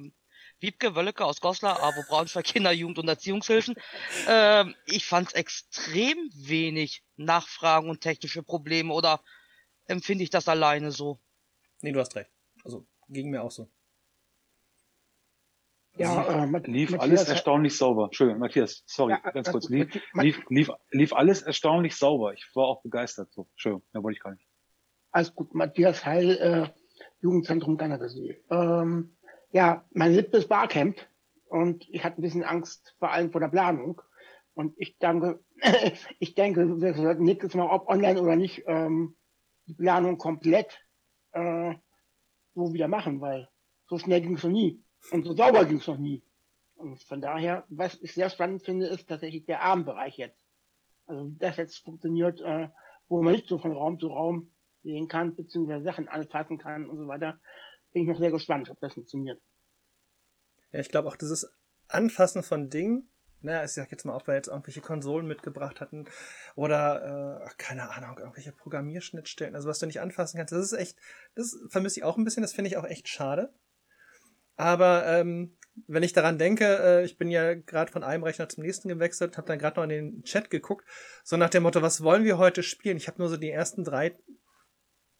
Wiebke 0.60 0.96
Wölleke 0.96 1.24
aus 1.24 1.40
Goslar, 1.40 1.80
AWO 1.82 2.02
Braunschweig 2.08 2.44
Kinder, 2.44 2.72
Jugend 2.72 2.98
und 2.98 3.08
Erziehungshilfen. 3.08 3.76
Ähm, 4.26 4.74
ich 4.86 5.06
fand 5.06 5.28
es 5.28 5.34
extrem 5.34 6.16
wenig 6.34 7.04
Nachfragen 7.16 7.88
und 7.88 8.00
technische 8.00 8.42
Probleme 8.42 8.92
oder 8.92 9.22
empfinde 9.86 10.24
ich 10.24 10.30
das 10.30 10.48
alleine 10.48 10.90
so? 10.90 11.20
Nee, 11.80 11.92
du 11.92 12.00
hast 12.00 12.16
recht. 12.16 12.30
Also 12.64 12.86
ging 13.08 13.30
mir 13.30 13.42
auch 13.42 13.52
so. 13.52 13.70
Ja, 15.98 16.44
lief, 16.44 16.64
äh, 16.64 16.70
lief 16.70 17.00
alles 17.00 17.28
erstaunlich 17.28 17.76
sauber. 17.76 18.04
Entschuldigung, 18.04 18.40
Matthias, 18.40 18.84
sorry, 18.86 19.12
ja, 19.12 19.30
ganz 19.30 19.50
kurz. 19.50 19.68
Lief, 19.68 19.88
lief, 20.14 20.40
lief, 20.48 20.70
lief 20.90 21.12
alles 21.12 21.42
erstaunlich 21.42 21.96
sauber. 21.96 22.32
Ich 22.34 22.48
war 22.54 22.66
auch 22.66 22.82
begeistert. 22.82 23.32
So, 23.32 23.48
Entschuldigung, 23.52 23.82
da 23.92 24.02
wollte 24.02 24.16
ich 24.16 24.22
gar 24.22 24.32
nicht. 24.32 24.46
Alles 25.10 25.34
gut, 25.34 25.54
Matthias 25.54 26.04
Heil, 26.06 26.30
äh, 26.36 26.68
Jugendzentrum 27.20 27.76
Gannagensee. 27.76 28.42
Ähm, 28.50 29.16
ja, 29.50 29.84
mein 29.92 30.14
siebtes 30.14 30.46
Barcamp 30.46 30.98
und 31.46 31.88
ich 31.88 32.04
hatte 32.04 32.20
ein 32.20 32.22
bisschen 32.22 32.44
Angst, 32.44 32.94
vor 32.98 33.10
allem 33.10 33.32
vor 33.32 33.40
der 33.40 33.48
Planung. 33.48 34.00
Und 34.54 34.74
ich 34.76 34.98
denke, 34.98 35.40
ich 36.18 36.34
denke, 36.34 36.80
wir 36.80 36.94
sollten 36.94 37.24
nächstes 37.24 37.54
Mal, 37.54 37.68
ob 37.68 37.88
online 37.88 38.20
oder 38.20 38.36
nicht, 38.36 38.64
ähm, 38.66 39.16
die 39.66 39.74
Planung 39.74 40.18
komplett 40.18 40.80
äh, 41.32 41.74
so 42.54 42.72
wieder 42.72 42.88
machen, 42.88 43.20
weil 43.20 43.48
so 43.86 43.98
schnell 43.98 44.20
ging 44.20 44.36
es 44.36 44.42
noch 44.42 44.50
nie 44.50 44.82
und 45.10 45.24
so 45.24 45.34
sauber 45.34 45.64
ging 45.64 45.78
es 45.78 45.86
noch 45.86 45.98
nie. 45.98 46.22
Und 46.76 47.02
von 47.02 47.20
daher, 47.20 47.64
was 47.68 48.00
ich 48.02 48.14
sehr 48.14 48.30
spannend 48.30 48.62
finde, 48.62 48.86
ist 48.86 49.08
tatsächlich 49.08 49.44
der 49.46 49.62
Abendbereich 49.62 50.16
jetzt. 50.16 50.44
Also 51.06 51.30
das 51.38 51.56
jetzt 51.56 51.78
funktioniert, 51.78 52.40
äh, 52.40 52.68
wo 53.08 53.22
man 53.22 53.32
nicht 53.32 53.48
so 53.48 53.58
von 53.58 53.72
Raum 53.72 53.98
zu 53.98 54.08
Raum 54.08 54.52
gehen 54.82 55.08
kann, 55.08 55.34
beziehungsweise 55.34 55.84
Sachen 55.84 56.08
anfassen 56.08 56.58
kann 56.58 56.88
und 56.88 56.98
so 56.98 57.08
weiter 57.08 57.40
bin 57.92 58.02
ich 58.02 58.08
noch 58.08 58.18
sehr 58.18 58.30
gespannt, 58.30 58.70
ob 58.70 58.78
das 58.80 58.94
funktioniert. 58.94 59.40
Ja, 60.72 60.80
ich 60.80 60.88
glaube 60.88 61.08
auch 61.08 61.16
dieses 61.16 61.50
Anfassen 61.88 62.42
von 62.42 62.68
Dingen, 62.68 63.08
naja, 63.40 63.64
ich 63.64 63.70
sag 63.70 63.90
jetzt 63.90 64.04
mal, 64.04 64.14
ob 64.14 64.26
wir 64.26 64.34
jetzt 64.34 64.48
irgendwelche 64.48 64.80
Konsolen 64.80 65.26
mitgebracht 65.26 65.80
hatten 65.80 66.06
oder, 66.54 67.42
äh, 67.46 67.48
keine 67.56 67.90
Ahnung, 67.90 68.18
irgendwelche 68.18 68.52
Programmierschnittstellen, 68.52 69.54
also 69.54 69.68
was 69.68 69.78
du 69.78 69.86
nicht 69.86 70.00
anfassen 70.00 70.38
kannst, 70.38 70.52
das 70.52 70.72
ist 70.72 70.78
echt, 70.78 70.98
das 71.34 71.56
vermisse 71.68 72.00
ich 72.00 72.04
auch 72.04 72.16
ein 72.18 72.24
bisschen, 72.24 72.42
das 72.42 72.52
finde 72.52 72.68
ich 72.68 72.76
auch 72.76 72.84
echt 72.84 73.08
schade. 73.08 73.52
Aber 74.58 75.06
ähm, 75.06 75.56
wenn 75.86 76.02
ich 76.02 76.12
daran 76.12 76.36
denke, 76.36 76.64
äh, 76.64 77.04
ich 77.04 77.16
bin 77.16 77.30
ja 77.30 77.54
gerade 77.54 77.92
von 77.92 78.02
einem 78.02 78.24
Rechner 78.24 78.48
zum 78.48 78.64
nächsten 78.64 78.88
gewechselt, 78.88 79.38
habe 79.38 79.46
dann 79.46 79.60
gerade 79.60 79.76
noch 79.76 79.84
in 79.84 79.90
den 79.90 80.22
Chat 80.24 80.50
geguckt, 80.50 80.84
so 81.22 81.36
nach 81.36 81.48
dem 81.48 81.62
Motto, 81.62 81.80
was 81.80 82.02
wollen 82.02 82.24
wir 82.24 82.38
heute 82.38 82.64
spielen? 82.64 82.96
Ich 82.96 83.06
habe 83.06 83.20
nur 83.20 83.28
so 83.28 83.36
die 83.36 83.50
ersten 83.50 83.84
drei 83.84 84.18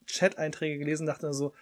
Chat-Einträge 0.07 0.79
gelesen, 0.79 1.07
dachte 1.07 1.33
so, 1.33 1.55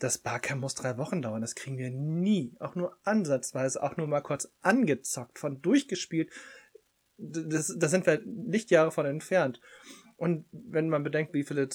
das 0.00 0.18
Barcamp 0.18 0.60
muss 0.60 0.74
drei 0.74 0.98
Wochen 0.98 1.22
dauern, 1.22 1.40
das 1.40 1.54
kriegen 1.54 1.78
wir 1.78 1.90
nie, 1.90 2.54
auch 2.58 2.74
nur 2.74 2.98
ansatzweise, 3.04 3.82
auch 3.82 3.96
nur 3.96 4.08
mal 4.08 4.20
kurz 4.20 4.52
angezockt, 4.60 5.38
von 5.38 5.62
durchgespielt. 5.62 6.32
Das, 7.18 7.72
da 7.78 7.88
sind 7.88 8.04
wir 8.04 8.20
Lichtjahre 8.24 8.90
von 8.90 9.06
entfernt. 9.06 9.60
Und 10.16 10.44
wenn 10.50 10.88
man 10.88 11.04
bedenkt, 11.04 11.32
wie 11.34 11.44
viele 11.44 11.68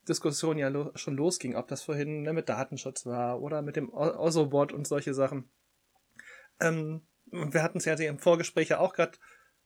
Zwischendiskussionen 0.00 0.58
ja 0.58 0.68
lo 0.68 0.90
schon 0.94 1.16
losging, 1.16 1.56
ob 1.56 1.68
das 1.68 1.82
vorhin 1.82 2.22
ne, 2.22 2.32
mit 2.32 2.48
Datenschutz 2.48 3.06
war 3.06 3.40
oder 3.40 3.62
mit 3.62 3.76
dem 3.76 3.90
Osobot 3.90 4.72
und 4.72 4.86
solche 4.86 5.14
Sachen. 5.14 5.50
Ähm, 6.60 7.06
und 7.30 7.54
wir 7.54 7.62
hatten 7.62 7.78
es 7.78 7.84
ja 7.84 7.94
im 7.94 8.18
Vorgespräch 8.18 8.70
ja 8.70 8.78
auch 8.78 8.94
gerade, 8.94 9.18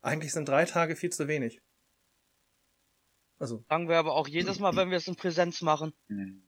eigentlich 0.03 0.33
sind 0.33 0.49
drei 0.49 0.65
Tage 0.65 0.97
viel 0.97 1.11
zu 1.11 1.29
wenig. 1.29 1.63
Also. 3.39 3.65
Sagen 3.69 3.89
wir 3.89 3.97
aber 3.97 4.15
auch 4.15 4.29
jedes 4.29 4.59
Mal, 4.59 4.77
wenn 4.77 4.91
wir 4.91 4.97
es 4.97 5.09
in 5.09 5.17
Präsenz 5.17 5.63
machen. 5.63 5.93
Mhm. 6.09 6.43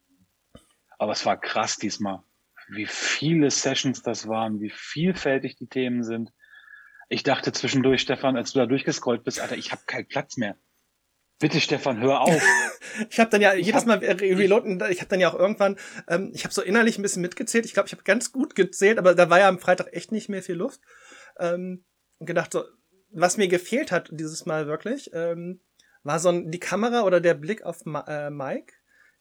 Aber 0.98 1.12
es 1.12 1.24
war 1.24 1.38
krass 1.38 1.76
diesmal, 1.76 2.22
wie 2.68 2.86
viele 2.86 3.50
Sessions 3.50 4.02
das 4.02 4.28
waren, 4.28 4.60
wie 4.60 4.70
vielfältig 4.70 5.56
die 5.56 5.68
Themen 5.68 6.02
sind. 6.02 6.32
Ich 7.08 7.22
dachte 7.22 7.52
zwischendurch, 7.52 8.02
Stefan, 8.02 8.36
als 8.36 8.52
du 8.52 8.58
da 8.58 8.66
durchgescrollt 8.66 9.24
bist, 9.24 9.40
Alter, 9.40 9.56
ich 9.56 9.72
habe 9.72 9.82
keinen 9.86 10.08
Platz 10.08 10.36
mehr. 10.36 10.56
Bitte, 11.38 11.60
Stefan, 11.60 12.00
hör 12.00 12.20
auf. 12.22 12.42
ich 13.10 13.20
habe 13.20 13.30
dann 13.30 13.40
ja 13.40 13.54
jedes 13.54 13.84
Mal 13.86 13.98
reloaden, 13.98 14.82
ich 14.90 15.00
habe 15.00 15.08
dann 15.08 15.20
ja 15.20 15.30
auch 15.30 15.38
irgendwann, 15.38 15.76
ähm, 16.08 16.30
ich 16.34 16.44
habe 16.44 16.54
so 16.54 16.62
innerlich 16.62 16.98
ein 16.98 17.02
bisschen 17.02 17.22
mitgezählt. 17.22 17.64
Ich 17.64 17.74
glaube, 17.74 17.86
ich 17.86 17.92
habe 17.92 18.02
ganz 18.02 18.32
gut 18.32 18.54
gezählt, 18.54 18.98
aber 18.98 19.14
da 19.14 19.30
war 19.30 19.38
ja 19.38 19.48
am 19.48 19.58
Freitag 19.58 19.92
echt 19.92 20.12
nicht 20.12 20.28
mehr 20.28 20.42
viel 20.42 20.56
Luft. 20.56 20.80
Ähm, 21.38 21.84
und 22.18 22.26
gedacht 22.26 22.52
so, 22.52 22.64
was 23.10 23.36
mir 23.36 23.48
gefehlt 23.48 23.92
hat 23.92 24.08
dieses 24.12 24.46
Mal 24.46 24.66
wirklich, 24.66 25.10
ähm, 25.12 25.60
war 26.02 26.18
so 26.18 26.28
ein, 26.28 26.50
die 26.50 26.60
Kamera 26.60 27.02
oder 27.02 27.20
der 27.20 27.34
Blick 27.34 27.62
auf 27.62 27.84
Ma 27.84 28.04
äh, 28.06 28.30
Mike, 28.30 28.72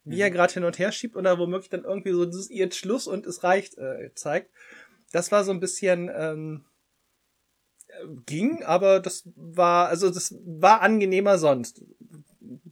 wie 0.04 0.20
er 0.20 0.30
mhm. 0.30 0.34
gerade 0.34 0.54
hin 0.54 0.64
und 0.64 0.78
her 0.78 0.92
schiebt 0.92 1.16
oder 1.16 1.38
womöglich 1.38 1.68
dann 1.68 1.84
irgendwie 1.84 2.12
so 2.12 2.24
dieses 2.24 2.48
jetzt 2.48 2.76
Schluss 2.76 3.06
und 3.06 3.26
es 3.26 3.42
reicht 3.42 3.76
äh, 3.76 4.12
zeigt. 4.14 4.50
Das 5.12 5.32
war 5.32 5.44
so 5.44 5.50
ein 5.50 5.60
bisschen 5.60 6.10
ähm, 6.14 6.64
ging, 8.26 8.62
aber 8.62 9.00
das 9.00 9.28
war 9.34 9.88
also 9.88 10.10
das 10.10 10.34
war 10.44 10.82
angenehmer 10.82 11.38
sonst. 11.38 11.82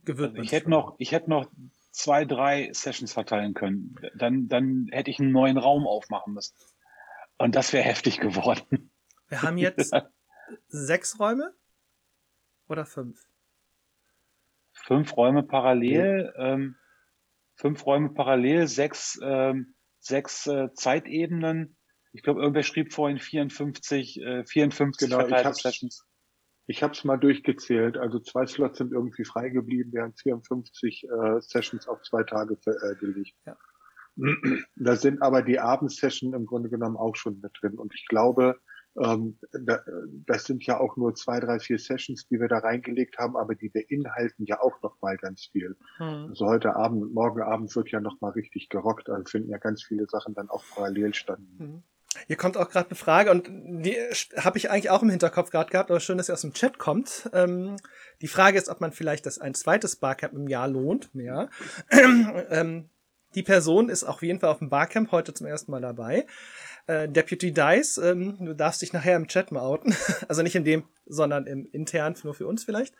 Gewidmet. 0.05 0.45
Ich 0.45 0.53
hätte 0.53 0.71
noch, 0.71 0.97
ich 0.99 1.13
hätte 1.13 1.31
noch 1.31 1.51
zwei, 1.91 2.25
drei 2.25 2.71
Sessions 2.73 3.13
verteilen 3.13 3.55
können. 3.55 3.95
Dann, 4.17 4.49
dann 4.49 4.89
hätte 4.91 5.11
ich 5.11 5.21
einen 5.21 5.33
neuen 5.33 5.59
Raum 5.59 5.87
aufmachen 5.87 6.35
müssen. 6.35 6.55
Und 7.39 7.55
das 7.55 7.73
wäre 7.73 7.85
heftig 7.85 8.21
geworden. 8.21 8.91
Wir 9.29 9.43
haben 9.43 9.59
jetzt 9.59 9.93
sechs 10.69 11.19
Räume 11.19 11.55
oder 12.69 12.85
fünf? 12.85 13.21
Fünf 14.73 15.17
Räume 15.17 15.43
parallel. 15.43 16.33
Ja. 16.37 16.53
Ähm, 16.53 16.77
fünf 17.57 17.87
Räume 17.87 18.11
parallel, 18.11 18.67
sechs, 18.67 19.19
ähm, 19.23 19.75
sechs 20.01 20.47
äh, 20.47 20.73
Zeitebenen. 20.75 21.77
Ich 22.13 22.23
glaube, 22.23 22.41
irgendwer 22.41 22.63
schrieb 22.63 22.93
vorhin 22.93 23.19
54, 23.19 24.21
äh, 24.21 24.45
54 24.45 25.09
genau, 25.09 25.53
Sessions. 25.53 26.05
Ich 26.67 26.83
habe 26.83 26.93
es 26.95 27.05
mal 27.05 27.19
durchgezählt. 27.19 27.99
Also 27.99 28.19
zwei 28.21 28.47
Slots 28.47 28.79
sind 28.79 28.93
irgendwie 28.93 29.25
frei 29.25 29.51
geblieben, 29.51 29.91
während 29.93 30.19
54 30.19 31.05
äh, 31.05 31.41
Sessions 31.41 31.89
auf 31.89 32.03
zwei 32.03 32.23
Tage 32.23 32.57
äh, 32.67 32.95
gelegt. 32.97 33.35
Ja. 33.47 33.57
Da 34.77 34.97
sind 34.97 35.23
aber 35.23 35.43
die 35.43 35.59
Abendsession 35.59 36.35
im 36.35 36.47
Grunde 36.47 36.71
genommen 36.71 36.97
auch 36.97 37.17
schon 37.17 37.41
mit 37.41 37.53
drin. 37.61 37.75
Und 37.75 37.95
ich 37.95 38.07
glaube, 38.07 38.61
ähm, 39.03 39.39
das 40.27 40.45
sind 40.45 40.65
ja 40.67 40.79
auch 40.79 40.97
nur 40.97 41.15
zwei, 41.15 41.41
drei, 41.41 41.59
vier 41.59 41.79
Sessions, 41.79 42.29
die 42.29 42.39
wir 42.39 42.49
da 42.49 42.59
reingelegt 42.59 43.19
haben, 43.19 43.37
aber 43.37 43.55
die 43.55 43.69
beinhalten 43.69 44.45
ja 44.45 44.61
auch 44.61 44.81
noch 44.83 45.01
mal 45.01 45.17
ganz 45.17 45.47
viel. 45.51 45.77
Hm. 45.97 46.27
Also 46.29 46.47
heute 46.47 46.77
Abend, 46.77 47.13
morgen 47.13 47.43
Abend 47.43 47.75
wird 47.75 47.91
ja 47.91 48.01
noch 48.01 48.21
mal 48.21 48.31
richtig 48.31 48.69
gerockt. 48.69 49.11
Also 49.11 49.25
finden 49.25 49.51
ja 49.51 49.59
ganz 49.59 49.83
viele 49.83 50.07
Sachen 50.07 50.35
dann 50.35 50.49
auch 50.49 50.63
parallel 50.75 51.13
statt. 51.15 51.41
Hm. 51.59 51.83
Hier 52.27 52.37
kommt 52.37 52.57
auch 52.57 52.69
gerade 52.69 52.91
eine 52.91 52.97
Frage 52.97 53.31
und 53.31 53.49
die 53.49 53.97
habe 54.37 54.59
ich 54.59 54.71
eigentlich 54.71 54.91
auch 54.91 55.03
im 55.03 55.11
Hinterkopf 55.11 55.51
gerade 55.51 55.71
gehabt, 55.71 55.91
aber 55.91 56.01
schön, 56.01 56.17
dass 56.17 56.27
sie 56.27 56.33
aus 56.33 56.43
dem 56.43 56.55
Chat 56.55 56.79
kommt. 56.79 57.29
Ähm, 57.33 57.77
die 58.21 58.29
Frage 58.29 58.59
ist, 58.59 58.69
ob 58.69 58.81
man 58.81 58.93
vielleicht 58.93 59.27
das 59.27 59.39
ein 59.39 59.55
zweites 59.55 59.97
Barcamp 59.97 60.35
im 60.35 60.49
Jahr 60.49 60.69
lohnt. 60.69 61.11
Ja. 61.15 61.49
ähm, 61.91 62.89
die 63.35 63.43
Person 63.43 63.89
ist 63.89 64.05
auf 64.05 64.23
jeden 64.23 64.41
Fall 64.41 64.51
auf 64.51 64.61
dem 64.61 64.71
Barcamp 64.71 65.11
heute 65.11 65.35
zum 65.35 65.47
ersten 65.47 65.73
Mal 65.73 65.81
dabei. 65.81 66.27
Äh, 66.87 67.09
Deputy 67.09 67.53
Dice, 67.53 67.99
ähm, 67.99 68.37
du 68.39 68.55
darfst 68.55 68.83
dich 68.83 68.93
nachher 68.93 69.17
im 69.17 69.27
Chat 69.27 69.51
mal 69.51 69.63
outen. 69.63 69.95
also 70.29 70.43
nicht 70.43 70.55
in 70.55 70.65
dem, 70.65 70.85
sondern 71.07 71.47
im 71.47 71.67
intern, 71.67 72.15
nur 72.23 72.35
für 72.35 72.47
uns 72.47 72.65
vielleicht. 72.65 72.95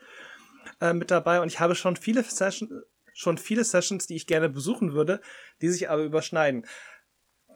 Äh, 0.81 0.93
mit 0.93 1.11
dabei. 1.11 1.41
Und 1.41 1.49
ich 1.49 1.61
habe 1.61 1.75
schon 1.75 1.97
viele 1.97 2.23
Sessions, 2.25 2.73
schon 3.13 3.39
viele 3.39 3.65
Sessions, 3.65 4.07
die 4.07 4.17
ich 4.17 4.27
gerne 4.27 4.49
besuchen 4.49 4.93
würde, 4.93 5.21
die 5.61 5.69
sich 5.69 5.89
aber 5.89 6.03
überschneiden. 6.03 6.67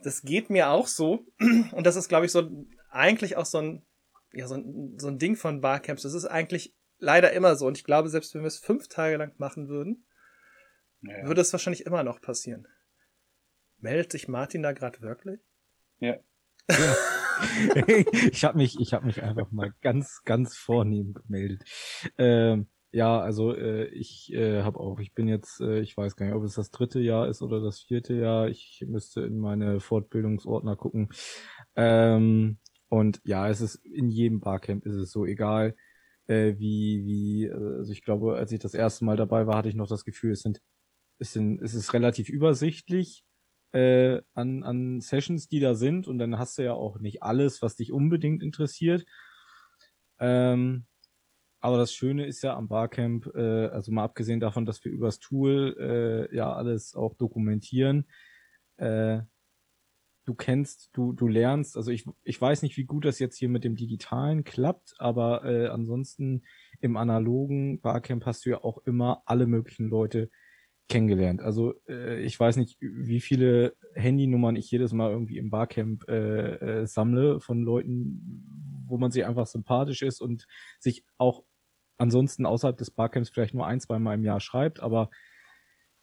Das 0.02 0.22
geht 0.22 0.50
mir 0.50 0.70
auch 0.70 0.86
so. 0.86 1.26
Und 1.72 1.86
das 1.86 1.96
ist, 1.96 2.08
glaube 2.08 2.26
ich, 2.26 2.32
so 2.32 2.66
eigentlich 2.90 3.36
auch 3.36 3.46
so 3.46 3.58
ein, 3.58 3.86
ja, 4.32 4.46
so 4.46 4.54
ein, 4.54 4.98
so 4.98 5.08
ein 5.08 5.18
Ding 5.18 5.36
von 5.36 5.60
Barcamps. 5.60 6.02
Das 6.02 6.14
ist 6.14 6.24
eigentlich 6.24 6.74
leider 6.98 7.32
immer 7.32 7.56
so. 7.56 7.66
Und 7.66 7.76
ich 7.76 7.84
glaube, 7.84 8.08
selbst 8.08 8.34
wenn 8.34 8.42
wir 8.42 8.48
es 8.48 8.58
fünf 8.58 8.88
Tage 8.88 9.16
lang 9.16 9.32
machen 9.38 9.68
würden, 9.68 10.06
ja. 11.02 11.26
würde 11.26 11.40
es 11.40 11.52
wahrscheinlich 11.52 11.86
immer 11.86 12.02
noch 12.02 12.20
passieren. 12.20 12.66
Meldet 13.78 14.12
sich 14.12 14.28
Martin 14.28 14.62
da 14.62 14.72
gerade 14.72 15.00
wirklich? 15.00 15.40
Ja. 15.98 16.16
ja. 16.68 16.96
ich 18.32 18.44
habe 18.44 18.58
mich, 18.58 18.80
ich 18.80 18.92
habe 18.92 19.06
mich 19.06 19.22
einfach 19.22 19.50
mal 19.52 19.72
ganz, 19.80 20.22
ganz 20.24 20.56
vornehm 20.56 21.14
gemeldet. 21.14 21.62
Ähm, 22.18 22.68
ja, 22.90 23.20
also 23.20 23.54
äh, 23.54 23.86
ich 23.88 24.32
äh, 24.32 24.62
habe 24.62 24.80
auch, 24.80 24.98
ich 25.00 25.14
bin 25.14 25.28
jetzt, 25.28 25.60
äh, 25.60 25.80
ich 25.80 25.96
weiß 25.96 26.16
gar 26.16 26.26
nicht, 26.26 26.34
ob 26.34 26.42
es 26.44 26.54
das 26.54 26.70
dritte 26.70 27.00
Jahr 27.00 27.28
ist 27.28 27.42
oder 27.42 27.60
das 27.60 27.80
vierte 27.80 28.14
Jahr. 28.14 28.48
Ich 28.48 28.84
müsste 28.86 29.22
in 29.22 29.38
meine 29.38 29.80
Fortbildungsordner 29.80 30.76
gucken. 30.76 31.10
Ähm, 31.76 32.58
und 32.88 33.20
ja, 33.24 33.48
es 33.48 33.60
ist 33.60 33.76
in 33.84 34.08
jedem 34.08 34.40
Barcamp 34.40 34.86
ist 34.86 34.94
es 34.94 35.12
so 35.12 35.26
egal, 35.26 35.76
äh, 36.28 36.54
wie 36.58 37.04
wie. 37.06 37.44
Äh, 37.46 37.76
also 37.78 37.92
ich 37.92 38.02
glaube, 38.02 38.36
als 38.36 38.52
ich 38.52 38.60
das 38.60 38.74
erste 38.74 39.04
Mal 39.04 39.16
dabei 39.16 39.46
war, 39.46 39.58
hatte 39.58 39.68
ich 39.68 39.74
noch 39.74 39.88
das 39.88 40.04
Gefühl, 40.04 40.32
es 40.32 40.40
sind 40.42 40.60
es 41.18 41.32
sind 41.34 41.60
es 41.62 41.74
ist 41.74 41.92
relativ 41.94 42.28
übersichtlich 42.30 43.24
äh, 43.72 44.22
an, 44.34 44.62
an 44.64 45.00
Sessions, 45.00 45.48
die 45.48 45.60
da 45.60 45.74
sind. 45.74 46.08
Und 46.08 46.18
dann 46.18 46.38
hast 46.38 46.58
du 46.58 46.64
ja 46.64 46.74
auch 46.74 47.00
nicht 47.00 47.22
alles, 47.22 47.62
was 47.62 47.76
dich 47.76 47.92
unbedingt 47.92 48.42
interessiert. 48.42 49.04
Ähm, 50.20 50.86
aber 51.60 51.76
das 51.76 51.92
Schöne 51.92 52.26
ist 52.26 52.42
ja 52.42 52.56
am 52.56 52.68
Barcamp, 52.68 53.26
äh, 53.34 53.66
also 53.66 53.92
mal 53.92 54.04
abgesehen 54.04 54.40
davon, 54.40 54.66
dass 54.66 54.84
wir 54.84 54.92
übers 54.92 55.18
Tool 55.18 55.76
äh, 56.30 56.34
ja 56.34 56.52
alles 56.52 56.94
auch 56.94 57.14
dokumentieren, 57.14 58.06
äh, 58.76 59.20
du 60.24 60.34
kennst, 60.34 60.90
du, 60.92 61.12
du 61.12 61.26
lernst, 61.26 61.76
also 61.76 61.90
ich, 61.90 62.04
ich 62.22 62.40
weiß 62.40 62.62
nicht, 62.62 62.76
wie 62.76 62.84
gut 62.84 63.06
das 63.06 63.18
jetzt 63.18 63.38
hier 63.38 63.48
mit 63.48 63.64
dem 63.64 63.76
Digitalen 63.76 64.44
klappt, 64.44 64.94
aber 64.98 65.44
äh, 65.44 65.68
ansonsten 65.68 66.42
im 66.80 66.96
analogen 66.96 67.80
Barcamp 67.80 68.26
hast 68.26 68.44
du 68.44 68.50
ja 68.50 68.62
auch 68.62 68.78
immer 68.84 69.22
alle 69.24 69.46
möglichen 69.46 69.88
Leute, 69.88 70.30
kennengelernt. 70.88 71.42
Also 71.42 71.74
äh, 71.86 72.20
ich 72.22 72.38
weiß 72.38 72.56
nicht, 72.56 72.78
wie 72.80 73.20
viele 73.20 73.76
Handynummern 73.94 74.56
ich 74.56 74.70
jedes 74.70 74.92
Mal 74.92 75.10
irgendwie 75.10 75.38
im 75.38 75.50
Barcamp 75.50 76.08
äh, 76.08 76.80
äh, 76.82 76.86
sammle 76.86 77.40
von 77.40 77.62
Leuten, 77.62 78.84
wo 78.86 78.96
man 78.96 79.10
sich 79.10 79.24
einfach 79.24 79.46
sympathisch 79.46 80.02
ist 80.02 80.20
und 80.20 80.46
sich 80.80 81.04
auch 81.18 81.44
ansonsten 81.98 82.46
außerhalb 82.46 82.76
des 82.76 82.90
Barcamps 82.90 83.28
vielleicht 83.28 83.54
nur 83.54 83.66
ein, 83.66 83.80
zwei 83.80 83.98
Mal 83.98 84.14
im 84.14 84.24
Jahr 84.24 84.40
schreibt, 84.40 84.80
aber 84.80 85.10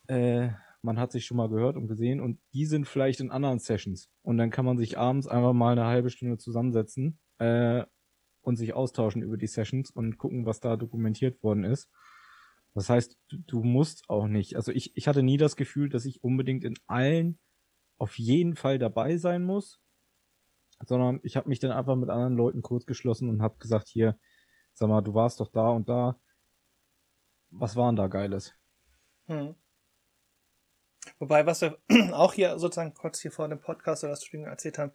äh, 0.07 0.49
man 0.81 0.99
hat 0.99 1.11
sich 1.11 1.25
schon 1.25 1.37
mal 1.37 1.49
gehört 1.49 1.75
und 1.77 1.87
gesehen 1.87 2.21
und 2.21 2.39
die 2.53 2.65
sind 2.65 2.87
vielleicht 2.87 3.19
in 3.19 3.31
anderen 3.31 3.59
Sessions. 3.59 4.09
Und 4.21 4.37
dann 4.37 4.51
kann 4.51 4.65
man 4.65 4.77
sich 4.77 4.97
abends 4.97 5.27
einfach 5.27 5.53
mal 5.53 5.71
eine 5.71 5.85
halbe 5.85 6.11
Stunde 6.11 6.37
zusammensetzen 6.37 7.19
äh, 7.39 7.83
und 8.41 8.57
sich 8.57 8.73
austauschen 8.73 9.23
über 9.23 9.37
die 9.37 9.47
Sessions 9.47 9.89
und 9.89 10.17
gucken, 10.17 10.45
was 10.45 10.59
da 10.59 10.77
dokumentiert 10.77 11.41
worden 11.41 11.63
ist. 11.63 11.89
Das 12.75 12.89
heißt, 12.89 13.17
du, 13.29 13.37
du 13.47 13.63
musst 13.63 14.03
auch 14.09 14.27
nicht. 14.27 14.55
Also 14.55 14.71
ich, 14.71 14.95
ich 14.95 15.07
hatte 15.07 15.23
nie 15.23 15.37
das 15.37 15.55
Gefühl, 15.55 15.89
dass 15.89 16.05
ich 16.05 16.23
unbedingt 16.23 16.63
in 16.63 16.75
allen 16.85 17.39
auf 17.97 18.19
jeden 18.19 18.55
Fall 18.55 18.77
dabei 18.77 19.17
sein 19.17 19.43
muss, 19.43 19.79
sondern 20.85 21.19
ich 21.23 21.37
habe 21.37 21.49
mich 21.49 21.59
dann 21.59 21.71
einfach 21.71 21.95
mit 21.95 22.09
anderen 22.09 22.35
Leuten 22.35 22.61
kurz 22.61 22.85
geschlossen 22.85 23.29
und 23.29 23.41
habe 23.41 23.57
gesagt, 23.57 23.87
hier, 23.87 24.19
sag 24.75 24.89
mal, 24.89 25.01
du 25.01 25.13
warst 25.13 25.39
doch 25.39 25.51
da 25.51 25.69
und 25.69 25.89
da. 25.89 26.19
Was 27.49 27.75
war 27.75 27.89
denn 27.89 27.95
da 27.95 28.07
Geiles? 28.07 28.53
Hm. 29.27 29.55
Wobei, 31.19 31.45
was 31.45 31.61
wir 31.61 31.77
auch 32.13 32.33
hier 32.33 32.59
sozusagen 32.59 32.93
kurz 32.93 33.19
hier 33.19 33.31
vor 33.31 33.47
dem 33.47 33.59
Podcast 33.59 34.03
oder 34.03 34.15
Stream 34.15 34.45
erzählt 34.45 34.77
haben, 34.77 34.91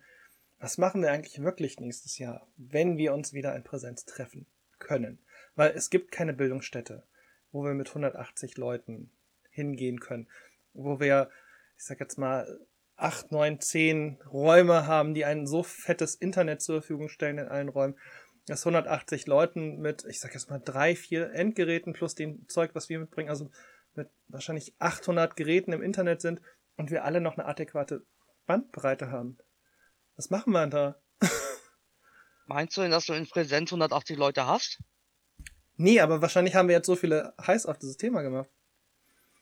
was 0.59 0.79
machen 0.79 1.03
wir 1.03 1.11
eigentlich 1.11 1.43
wirklich 1.43 1.81
nächstes 1.81 2.19
Jahr, 2.19 2.47
wenn 2.57 2.97
wir 2.99 3.15
uns 3.15 3.33
wieder 3.33 3.57
in 3.57 3.65
Präsenz 3.65 4.05
treffen 4.05 4.47
können? 4.79 5.19
Weil 5.57 5.71
es 5.71 5.91
gibt 5.91 6.13
keine 6.13 6.35
Bildungsstätte 6.35 7.05
wo 7.53 7.65
wir 7.65 7.75
mit 7.75 7.89
180 7.89 8.57
Leuten 8.57 9.11
hingehen 9.51 10.01
können, 10.01 10.29
wo 10.73 11.01
wir, 11.01 11.31
ich 11.77 11.85
sag 11.85 12.01
jetzt 12.01 12.19
mal, 12.19 12.61
acht, 12.97 13.33
neun, 13.33 13.61
zehn 13.61 14.21
Räume 14.31 14.87
haben, 14.87 15.15
die 15.15 15.25
ein 15.25 15.47
so 15.47 15.63
fettes 15.63 16.15
Internet 16.15 16.61
zur 16.61 16.81
Verfügung 16.81 17.09
stellen 17.09 17.39
in 17.39 17.49
allen 17.49 17.71
Räumen, 17.71 17.99
dass 18.51 18.67
180 18.67 19.29
Leuten 19.29 19.79
mit, 19.79 20.05
ich 20.07 20.19
sag 20.19 20.35
jetzt 20.35 20.51
mal, 20.51 20.59
drei, 20.59 20.97
vier 20.97 21.33
Endgeräten 21.33 21.93
plus 21.93 22.17
dem 22.17 22.49
Zeug, 22.49 22.75
was 22.75 22.89
wir 22.89 22.99
mitbringen, 22.99 23.31
also 23.31 23.49
mit 23.95 24.11
wahrscheinlich 24.27 24.75
800 24.81 25.37
Geräten 25.37 25.73
im 25.73 25.83
Internet 25.83 26.21
sind 26.21 26.43
und 26.77 26.91
wir 26.91 27.05
alle 27.05 27.21
noch 27.21 27.39
eine 27.39 27.47
adäquate 27.47 28.05
Bandbreite 28.47 29.13
haben. 29.13 29.39
Was 30.17 30.31
machen 30.31 30.53
wir 30.53 30.63
denn 30.63 30.71
da? 30.71 31.01
Meinst 32.47 32.77
du 32.77 32.81
denn, 32.81 32.91
dass 32.91 33.07
du 33.07 33.13
in 33.13 33.29
Präsenz 33.29 33.71
180 33.71 34.19
Leute 34.19 34.47
hast? 34.47 34.83
Nee, 35.77 36.01
aber 36.01 36.21
wahrscheinlich 36.21 36.57
haben 36.57 36.67
wir 36.67 36.75
jetzt 36.75 36.87
so 36.87 36.97
viele 36.97 37.33
heiß 37.41 37.67
auf 37.67 37.79
dieses 37.79 37.99
Thema 37.99 38.23
gemacht. 38.23 38.51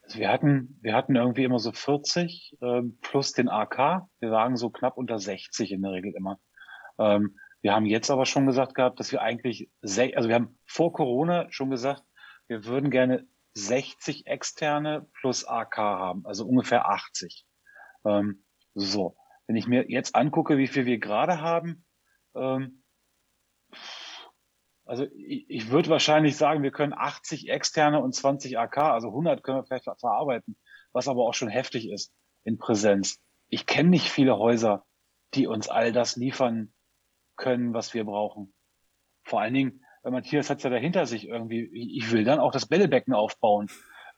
Also 0.03 0.19
wir 0.19 0.29
hatten, 0.29 0.79
wir 0.83 0.95
hatten 0.95 1.17
irgendwie 1.17 1.45
immer 1.45 1.61
so 1.61 1.73
40 1.73 2.59
ähm, 2.61 2.99
plus 3.01 3.33
den 3.33 3.49
AK. 3.49 4.07
Wir 4.21 4.31
waren 4.31 4.57
so 4.57 4.69
knapp 4.69 4.99
unter 4.99 5.19
60 5.19 5.73
in 5.73 5.81
der 5.81 5.93
Regel 5.93 6.15
immer. 6.15 6.39
Ähm, 6.99 7.39
wir 7.61 7.75
haben 7.75 7.87
jetzt 7.87 8.11
aber 8.11 8.27
schon 8.27 8.47
gesagt 8.47 8.75
gehabt, 8.75 9.01
dass 9.01 9.13
wir 9.13 9.21
eigentlich, 9.21 9.71
also 9.83 10.29
wir 10.29 10.35
haben 10.35 10.59
vor 10.67 10.93
Corona 10.93 11.51
schon 11.51 11.71
gesagt, 11.71 12.03
wir 12.47 12.65
würden 12.65 12.91
gerne 12.91 13.27
60 13.55 14.27
externe 14.27 15.09
plus 15.21 15.45
AK 15.47 15.77
haben, 15.77 16.27
also 16.27 16.47
ungefähr 16.47 16.89
80. 16.89 17.45
Ähm, 18.05 18.45
so, 18.75 19.17
wenn 19.47 19.57
ich 19.57 19.67
mir 19.67 19.91
jetzt 19.91 20.15
angucke, 20.15 20.57
wie 20.57 20.69
viel 20.69 20.87
wir 20.87 20.99
gerade 20.99 21.41
haben, 21.41 21.85
ähm, 22.37 22.85
also 24.85 25.05
ich, 25.17 25.51
ich 25.51 25.71
würde 25.71 25.91
wahrscheinlich 25.91 26.37
sagen, 26.37 26.63
wir 26.63 26.71
können 26.71 26.95
80 26.95 27.51
externe 27.51 28.01
und 28.01 28.15
20 28.15 28.59
AK, 28.59 28.79
also 28.79 29.09
100 29.09 29.43
können 29.43 29.59
wir 29.59 29.65
vielleicht 29.65 29.85
verarbeiten, 30.01 30.57
was 30.93 31.09
aber 31.09 31.25
auch 31.25 31.35
schon 31.35 31.49
heftig 31.49 31.91
ist 31.91 32.15
in 32.45 32.57
Präsenz. 32.57 33.21
Ich 33.49 33.67
kenne 33.67 33.91
nicht 33.91 34.11
viele 34.11 34.39
Häuser, 34.39 34.87
die 35.35 35.47
uns 35.47 35.69
all 35.69 35.93
das 35.93 36.17
liefern 36.17 36.73
können, 37.39 37.73
was 37.73 37.95
wir 37.95 38.05
brauchen. 38.05 38.53
Vor 39.25 39.41
allen 39.41 39.55
Dingen, 39.55 39.85
weil 40.03 40.13
Matthias 40.13 40.51
hat 40.51 40.63
ja 40.63 40.71
dahinter 40.71 41.07
sich 41.07 41.27
irgendwie, 41.27 41.71
ich 41.97 42.13
will 42.13 42.25
dann 42.25 42.39
auch 42.39 42.53
das 42.53 42.67
Bällebecken 42.67 43.15
aufbauen. 43.15 43.69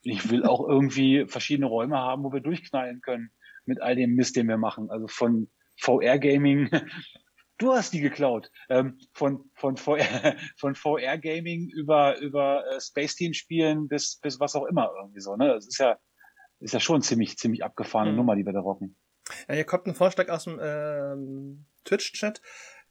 Ich 0.03 0.31
will 0.31 0.45
auch 0.45 0.67
irgendwie 0.67 1.27
verschiedene 1.27 1.67
Räume 1.67 1.99
haben, 1.99 2.25
wo 2.25 2.33
wir 2.33 2.41
durchknallen 2.41 3.00
können 3.00 3.31
mit 3.65 3.81
all 3.81 3.95
dem 3.95 4.15
Mist, 4.15 4.35
den 4.35 4.49
wir 4.49 4.57
machen. 4.57 4.91
Also 4.91 5.07
von 5.07 5.49
VR-Gaming 5.77 6.71
Du 7.61 7.75
hast 7.75 7.93
die 7.93 8.00
geklaut. 8.00 8.50
Ähm, 8.71 8.99
von, 9.12 9.50
von, 9.55 9.77
VR, 9.77 10.00
von 10.57 10.75
VR 10.75 11.19
Gaming 11.19 11.69
über, 11.69 12.19
über 12.19 12.65
äh, 12.67 12.81
Space 12.81 13.17
Team 13.17 13.35
spielen 13.35 13.87
bis, 13.87 14.17
bis 14.17 14.41
was 14.41 14.57
auch 14.57 14.65
immer 14.65 14.91
irgendwie 14.99 15.21
so, 15.21 15.37
ne? 15.37 15.49
Das 15.49 15.67
ist 15.67 15.79
ja, 15.79 15.99
ist 16.61 16.73
ja 16.73 16.81
schon 16.81 17.03
ziemlich, 17.03 17.37
ziemlich 17.37 17.62
abgefahrene 17.62 18.12
mhm. 18.12 18.17
Nummer, 18.17 18.35
die 18.35 18.47
wir 18.47 18.55
da 18.55 18.61
rocken. 18.61 18.97
Ja, 19.47 19.57
hier 19.57 19.65
kommt 19.65 19.87
ein 19.87 19.95
Vorschlag 19.95 20.31
aus 20.31 20.45
dem 20.45 20.59
ähm, 20.61 21.67
Twitch-Chat, 21.85 22.41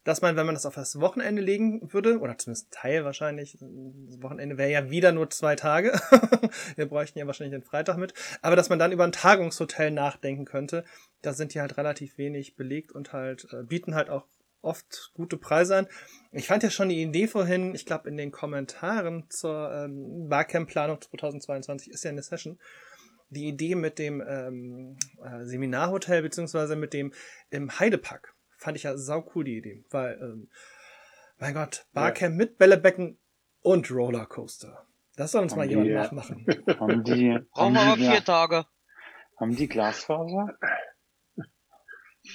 dass 0.09 0.21
man, 0.21 0.35
wenn 0.35 0.45
man 0.45 0.55
das 0.55 0.65
auf 0.65 0.75
das 0.75 0.99
Wochenende 0.99 1.41
legen 1.41 1.93
würde, 1.93 2.19
oder 2.19 2.37
zumindest 2.37 2.71
Teil 2.71 3.05
wahrscheinlich, 3.05 3.57
das 3.59 4.21
Wochenende 4.21 4.57
wäre 4.57 4.71
ja 4.71 4.89
wieder 4.89 5.11
nur 5.11 5.29
zwei 5.29 5.55
Tage. 5.55 5.91
wir 6.75 6.87
bräuchten 6.87 7.19
ja 7.19 7.27
wahrscheinlich 7.27 7.55
den 7.55 7.63
Freitag 7.63 7.97
mit, 7.97 8.13
aber 8.41 8.55
dass 8.55 8.69
man 8.69 8.79
dann 8.79 8.91
über 8.91 9.03
ein 9.03 9.11
Tagungshotel 9.11 9.91
nachdenken 9.91 10.45
könnte. 10.45 10.83
Da 11.21 11.33
sind 11.33 11.53
die 11.53 11.61
halt 11.61 11.77
relativ 11.77 12.17
wenig 12.17 12.55
belegt 12.55 12.91
und 12.91 13.13
halt 13.13 13.47
äh, 13.53 13.63
bieten 13.63 13.93
halt 13.93 14.09
auch 14.09 14.25
oft 14.61 15.11
gute 15.13 15.37
Preise 15.37 15.77
an. 15.77 15.87
Ich 16.31 16.47
fand 16.47 16.63
ja 16.63 16.71
schon 16.71 16.89
die 16.89 17.01
Idee 17.01 17.27
vorhin, 17.27 17.75
ich 17.75 17.85
glaube 17.85 18.09
in 18.09 18.17
den 18.17 18.31
Kommentaren 18.31 19.25
zur 19.29 19.71
ähm, 19.71 20.27
Barcamp-Planung 20.27 20.99
2022 21.01 21.91
ist 21.91 22.03
ja 22.03 22.09
eine 22.09 22.23
Session, 22.23 22.59
die 23.29 23.47
Idee 23.47 23.75
mit 23.75 23.99
dem 23.99 24.23
ähm, 24.27 24.97
äh, 25.23 25.45
Seminarhotel 25.45 26.23
beziehungsweise 26.23 26.75
mit 26.75 26.93
dem 26.93 27.13
im 27.51 27.79
Heidepark. 27.79 28.33
Fand 28.59 28.75
ich 28.75 28.83
ja 28.83 28.97
sau 28.97 29.25
cool 29.33 29.45
die 29.45 29.57
Idee, 29.57 29.85
weil, 29.89 30.19
ähm, 30.21 30.49
mein 31.37 31.53
Gott, 31.53 31.85
Barcamp 31.93 32.33
ja. 32.33 32.37
mit 32.37 32.57
Bällebecken 32.57 33.17
und 33.61 33.89
Rollercoaster. 33.89 34.85
Das 35.15 35.31
soll 35.31 35.43
uns 35.43 35.53
haben 35.53 35.59
mal 35.59 35.69
jemand 35.69 35.91
nachmachen. 35.91 36.45
Haben 36.79 37.03
die, 37.03 37.39
Brauchen 37.53 37.73
wir 37.73 37.81
aber 37.81 37.95
vier 37.95 38.23
Tage. 38.23 38.65
Haben 39.37 39.55
die 39.55 39.67
Glasfaser? 39.67 40.57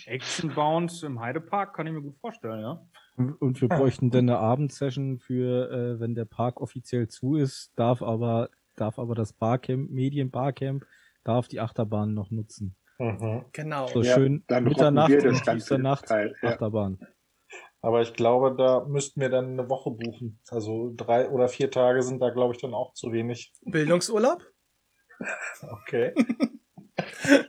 Actionbound 0.07 1.03
im 1.03 1.21
Heidepark 1.21 1.75
kann 1.75 1.87
ich 1.87 1.93
mir 1.93 2.03
gut 2.03 2.17
vorstellen, 2.19 2.61
ja. 2.61 2.87
Und 3.17 3.61
wir 3.61 3.69
bräuchten 3.69 4.11
dann 4.11 4.29
eine 4.29 4.39
Abendsession 4.39 5.19
für, 5.19 5.71
äh, 5.71 6.01
wenn 6.01 6.15
der 6.15 6.25
Park 6.25 6.61
offiziell 6.61 7.09
zu 7.09 7.37
ist, 7.37 7.73
darf 7.77 8.03
aber, 8.03 8.49
darf 8.77 8.99
aber 8.99 9.15
das 9.15 9.33
Barcamp, 9.35 9.91
Medien-Barcamp, 9.91 10.85
darf 11.23 11.49
die 11.49 11.61
Achterbahn 11.61 12.13
noch 12.13 12.31
nutzen. 12.31 12.77
Mhm. 12.99 13.45
Genau. 13.53 13.87
So 13.89 14.03
ja, 14.03 14.15
schön 14.15 14.45
Mitternacht 14.61 15.13
und 15.13 15.45
tiefster 15.45 15.79
Nacht 15.79 16.07
Teil, 16.07 16.35
ja. 16.43 16.51
Achterbahn. 16.51 16.99
Aber 17.81 18.01
ich 18.01 18.15
glaube, 18.15 18.55
da 18.57 18.87
müssten 18.87 19.21
wir 19.21 19.29
dann 19.29 19.59
eine 19.59 19.69
Woche 19.69 19.91
buchen. 19.91 20.41
Also 20.49 20.93
drei 20.97 21.29
oder 21.29 21.49
vier 21.49 21.71
Tage 21.71 22.03
sind 22.03 22.21
da, 22.21 22.31
glaube 22.31 22.55
ich, 22.55 22.61
dann 22.61 22.73
auch 22.73 22.95
zu 22.95 23.13
wenig. 23.13 23.53
Bildungsurlaub? 23.63 24.43
okay. 25.61 26.15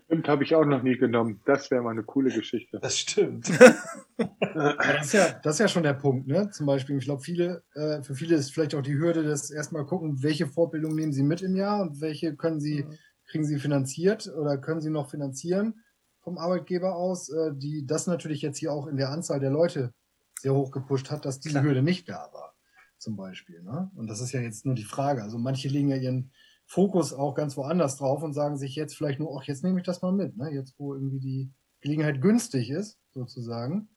Stimmt, 0.05 0.27
habe 0.27 0.43
ich 0.43 0.55
auch 0.55 0.65
noch 0.65 0.81
nie 0.81 0.97
genommen. 0.97 1.41
Das 1.45 1.69
wäre 1.69 1.81
mal 1.81 1.91
eine 1.91 2.03
coole 2.03 2.33
Geschichte. 2.33 2.79
Das 2.81 2.97
stimmt. 2.97 3.49
das, 4.17 5.05
ist 5.05 5.13
ja, 5.13 5.39
das 5.43 5.55
ist 5.55 5.59
ja 5.59 5.67
schon 5.67 5.83
der 5.83 5.93
Punkt, 5.93 6.27
ne? 6.27 6.49
Zum 6.51 6.65
Beispiel, 6.65 6.97
ich 6.97 7.05
glaube, 7.05 7.21
viele, 7.21 7.63
äh, 7.73 8.01
für 8.01 8.15
viele 8.15 8.35
ist 8.35 8.53
vielleicht 8.53 8.75
auch 8.75 8.81
die 8.81 8.97
Hürde, 8.97 9.23
dass 9.23 9.51
erstmal 9.51 9.85
gucken, 9.85 10.23
welche 10.23 10.47
Fortbildung 10.47 10.95
nehmen 10.95 11.13
sie 11.13 11.23
mit 11.23 11.41
im 11.41 11.55
Jahr 11.55 11.81
und 11.81 12.01
welche 12.01 12.35
können 12.35 12.59
sie, 12.59 12.83
mhm. 12.83 12.97
Kriegen 13.35 13.45
sie 13.45 13.59
finanziert 13.59 14.27
oder 14.27 14.57
können 14.57 14.79
sie 14.79 14.89
noch 14.89 15.09
finanzieren 15.09 15.83
vom 16.21 16.37
Arbeitgeber 16.37 16.95
aus, 16.95 17.27
äh, 17.27 17.51
die 17.53 17.85
das 17.85 18.07
natürlich 18.07 18.41
jetzt 18.41 18.57
hier 18.57 18.71
auch 18.71 18.87
in 18.87 18.95
der 18.95 19.09
Anzahl 19.09 19.41
der 19.41 19.49
Leute 19.49 19.93
sehr 20.39 20.53
hoch 20.53 20.71
gepusht 20.71 21.11
hat, 21.11 21.25
dass 21.25 21.41
diese 21.41 21.55
Klar. 21.55 21.65
Hürde 21.65 21.83
nicht 21.83 22.07
da 22.07 22.29
war. 22.31 22.55
Zum 22.97 23.17
Beispiel. 23.17 23.61
Ne? 23.61 23.91
Und 23.95 24.07
das 24.07 24.21
ist 24.21 24.31
ja 24.31 24.39
jetzt 24.39 24.65
nur 24.65 24.73
die 24.73 24.85
Frage. 24.85 25.21
Also 25.21 25.37
manche 25.37 25.67
legen 25.67 25.89
ja 25.89 25.97
ihren 25.97 26.31
Fokus 26.65 27.11
auch 27.11 27.35
ganz 27.35 27.57
woanders 27.57 27.97
drauf 27.97 28.23
und 28.23 28.31
sagen 28.31 28.57
sich 28.57 28.73
jetzt 28.77 28.95
vielleicht 28.95 29.19
nur, 29.19 29.37
ach, 29.37 29.43
jetzt 29.43 29.65
nehme 29.65 29.79
ich 29.79 29.85
das 29.85 30.01
mal 30.01 30.13
mit, 30.13 30.37
ne? 30.37 30.49
Jetzt, 30.51 30.73
wo 30.77 30.93
irgendwie 30.93 31.19
die 31.19 31.51
Gelegenheit 31.81 32.21
günstig 32.21 32.69
ist, 32.69 32.97
sozusagen. 33.11 33.89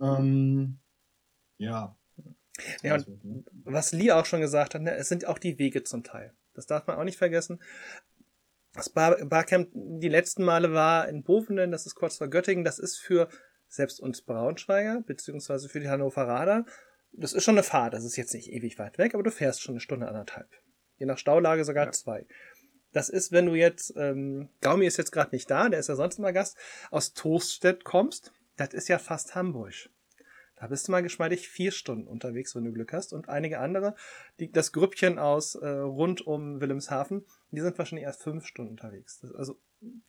Ähm, 0.00 0.80
ja. 1.56 1.96
Ja, 2.82 2.96
und 2.96 3.46
was 3.64 3.92
Lee 3.92 4.10
auch 4.10 4.26
schon 4.26 4.40
gesagt 4.40 4.74
hat, 4.74 4.82
ne, 4.82 4.94
es 4.96 5.08
sind 5.08 5.24
auch 5.24 5.38
die 5.38 5.58
Wege 5.58 5.84
zum 5.84 6.02
Teil. 6.02 6.34
Das 6.52 6.66
darf 6.66 6.86
man 6.86 6.98
auch 6.98 7.04
nicht 7.04 7.16
vergessen. 7.16 7.60
Das 8.72 8.88
Bar 8.88 9.24
Barcamp 9.24 9.70
die 9.72 10.08
letzten 10.08 10.44
Male 10.44 10.72
war 10.72 11.08
in 11.08 11.22
Bovenen, 11.22 11.72
das 11.72 11.86
ist 11.86 11.94
kurz 11.94 12.18
vor 12.18 12.28
Göttingen, 12.28 12.64
das 12.64 12.78
ist 12.78 12.98
für 12.98 13.28
selbst 13.68 14.00
uns 14.00 14.22
Braunschweiger, 14.22 15.02
beziehungsweise 15.06 15.68
für 15.68 15.80
die 15.80 15.88
Hannoveraner, 15.88 16.64
das 17.12 17.32
ist 17.32 17.44
schon 17.44 17.54
eine 17.54 17.62
Fahrt, 17.62 17.94
das 17.94 18.04
ist 18.04 18.16
jetzt 18.16 18.34
nicht 18.34 18.52
ewig 18.52 18.78
weit 18.78 18.98
weg, 18.98 19.14
aber 19.14 19.22
du 19.22 19.30
fährst 19.30 19.62
schon 19.62 19.74
eine 19.74 19.80
Stunde, 19.80 20.08
anderthalb. 20.08 20.48
Je 20.96 21.06
nach 21.06 21.18
Staulage 21.18 21.64
sogar 21.64 21.86
ja. 21.86 21.92
zwei. 21.92 22.26
Das 22.92 23.08
ist, 23.08 23.32
wenn 23.32 23.46
du 23.46 23.54
jetzt, 23.54 23.94
ähm, 23.96 24.48
Gaumi 24.60 24.86
ist 24.86 24.96
jetzt 24.96 25.12
gerade 25.12 25.34
nicht 25.34 25.50
da, 25.50 25.68
der 25.68 25.80
ist 25.80 25.88
ja 25.88 25.96
sonst 25.96 26.18
immer 26.18 26.32
Gast, 26.32 26.56
aus 26.90 27.14
Toaststedt 27.14 27.84
kommst, 27.84 28.32
das 28.56 28.74
ist 28.74 28.88
ja 28.88 28.98
fast 28.98 29.34
Hamburg. 29.34 29.90
Da 30.60 30.66
bist 30.66 30.86
du 30.86 30.92
mal 30.92 31.02
geschmeidig 31.02 31.48
vier 31.48 31.72
Stunden 31.72 32.06
unterwegs, 32.06 32.54
wenn 32.54 32.64
du 32.64 32.72
Glück 32.72 32.92
hast. 32.92 33.14
Und 33.14 33.30
einige 33.30 33.60
andere, 33.60 33.94
die, 34.38 34.52
das 34.52 34.72
Grüppchen 34.72 35.18
aus 35.18 35.54
äh, 35.54 35.66
rund 35.66 36.26
um 36.26 36.60
Wilhelmshaven, 36.60 37.24
die 37.50 37.62
sind 37.62 37.78
wahrscheinlich 37.78 38.04
erst 38.04 38.22
fünf 38.22 38.44
Stunden 38.44 38.72
unterwegs. 38.72 39.20
Das, 39.20 39.34
also, 39.34 39.58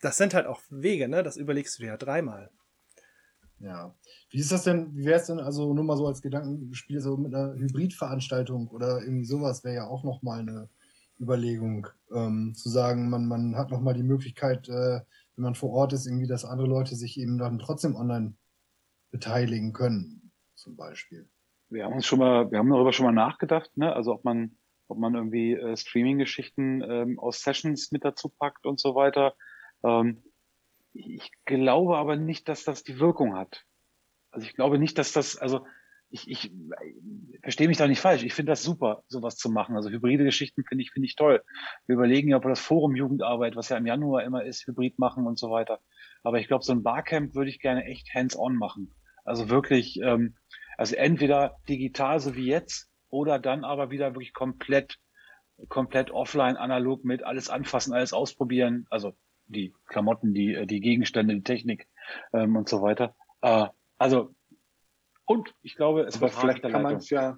das 0.01 0.17
sind 0.17 0.33
halt 0.33 0.47
auch 0.47 0.61
Wege, 0.69 1.07
ne? 1.07 1.23
Das 1.23 1.37
überlegst 1.37 1.79
du 1.79 1.83
dir 1.83 1.89
ja 1.89 1.97
dreimal. 1.97 2.51
Ja. 3.59 3.95
Wie 4.29 4.39
ist 4.39 4.51
das 4.51 4.65
denn, 4.65 4.93
wie 4.93 5.05
wäre 5.05 5.21
es 5.21 5.27
denn, 5.27 5.39
also 5.39 5.73
nur 5.73 5.85
mal 5.85 5.95
so 5.95 6.05
als 6.05 6.21
Gedankenspiel, 6.21 6.99
so 6.99 7.15
mit 7.15 7.33
einer 7.33 7.53
Hybridveranstaltung 7.53 8.67
oder 8.67 9.01
irgendwie 9.01 9.25
sowas 9.25 9.63
wäre 9.63 9.75
ja 9.75 9.87
auch 9.87 10.03
nochmal 10.03 10.41
eine 10.41 10.67
Überlegung, 11.17 11.87
ähm, 12.13 12.53
zu 12.55 12.67
sagen, 12.67 13.09
man, 13.09 13.25
man 13.25 13.55
hat 13.55 13.71
nochmal 13.71 13.93
die 13.93 14.03
Möglichkeit, 14.03 14.67
äh, 14.67 14.99
wenn 15.35 15.43
man 15.43 15.55
vor 15.55 15.69
Ort 15.69 15.93
ist, 15.93 16.07
irgendwie, 16.07 16.27
dass 16.27 16.43
andere 16.43 16.67
Leute 16.67 16.95
sich 16.97 17.17
eben 17.17 17.37
dann 17.37 17.59
trotzdem 17.59 17.95
online 17.95 18.33
beteiligen 19.11 19.71
können, 19.71 20.20
zum 20.61 20.75
Beispiel. 20.75 21.27
Wir 21.69 21.85
haben 21.85 21.93
uns 21.93 22.05
schon 22.05 22.19
mal, 22.19 22.51
wir 22.51 22.59
haben 22.59 22.69
darüber 22.69 22.93
schon 22.93 23.05
mal 23.05 23.11
nachgedacht, 23.11 23.75
ne? 23.77 23.93
Also 23.93 24.13
ob 24.13 24.23
man, 24.23 24.57
ob 24.87 24.97
man 24.97 25.15
irgendwie 25.15 25.53
äh, 25.53 25.75
Streaming-Geschichten 25.75 26.81
ähm, 26.81 27.19
aus 27.19 27.41
Sessions 27.41 27.91
mit 27.91 28.05
dazu 28.05 28.29
packt 28.29 28.65
und 28.65 28.79
so 28.79 28.93
weiter. 28.95 29.33
Ähm, 29.83 30.23
ich 30.93 31.31
glaube 31.45 31.97
aber 31.97 32.17
nicht, 32.17 32.49
dass 32.49 32.63
das 32.63 32.83
die 32.83 32.99
Wirkung 32.99 33.35
hat. 33.35 33.63
Also 34.31 34.45
ich 34.45 34.53
glaube 34.53 34.77
nicht, 34.77 34.97
dass 34.97 35.13
das, 35.13 35.37
also 35.37 35.65
ich, 36.09 36.29
ich 36.29 36.51
verstehe 37.41 37.69
mich 37.69 37.77
da 37.77 37.87
nicht 37.87 38.01
falsch. 38.01 38.23
Ich 38.23 38.33
finde 38.33 38.51
das 38.51 38.63
super, 38.63 39.03
sowas 39.07 39.37
zu 39.37 39.49
machen. 39.49 39.75
Also 39.75 39.89
hybride 39.89 40.25
Geschichten 40.25 40.63
finde 40.65 40.83
ich, 40.83 40.91
finde 40.91 41.07
ich 41.07 41.15
toll. 41.15 41.41
Wir 41.87 41.95
überlegen 41.95 42.29
ja, 42.29 42.37
ob 42.37 42.43
wir 42.43 42.49
das 42.49 42.59
Forum 42.59 42.95
Jugendarbeit, 42.95 43.55
was 43.55 43.69
ja 43.69 43.77
im 43.77 43.85
Januar 43.85 44.23
immer 44.23 44.43
ist, 44.43 44.67
hybrid 44.67 44.99
machen 44.99 45.25
und 45.25 45.39
so 45.39 45.49
weiter. 45.49 45.79
Aber 46.23 46.39
ich 46.39 46.47
glaube, 46.47 46.65
so 46.65 46.73
ein 46.73 46.83
Barcamp 46.83 47.33
würde 47.33 47.49
ich 47.49 47.59
gerne 47.59 47.85
echt 47.85 48.13
hands-on 48.13 48.57
machen. 48.57 48.93
Also 49.23 49.49
wirklich, 49.49 49.99
ähm, 50.01 50.35
also 50.77 50.95
entweder 50.95 51.57
digital, 51.69 52.19
so 52.19 52.35
wie 52.35 52.47
jetzt, 52.47 52.89
oder 53.09 53.39
dann 53.39 53.63
aber 53.63 53.91
wieder 53.91 54.15
wirklich 54.15 54.33
komplett, 54.33 54.97
komplett 55.69 56.11
offline, 56.11 56.57
analog 56.57 57.03
mit 57.03 57.23
alles 57.23 57.49
anfassen, 57.49 57.93
alles 57.93 58.13
ausprobieren. 58.13 58.87
Also 58.89 59.13
die 59.45 59.73
Klamotten, 59.87 60.33
die, 60.33 60.55
äh, 60.55 60.65
die 60.65 60.79
Gegenstände, 60.79 61.35
die 61.35 61.43
Technik 61.43 61.87
ähm, 62.33 62.55
und 62.55 62.69
so 62.69 62.81
weiter. 62.81 63.15
Äh, 63.41 63.67
also, 63.97 64.33
und 65.25 65.53
ich 65.61 65.75
glaube, 65.75 66.01
es 66.01 66.19
wird 66.19 66.31
vielleicht 66.31 66.63
kann 66.63 66.81
man 66.81 66.95
es 66.95 67.09
ja, 67.09 67.37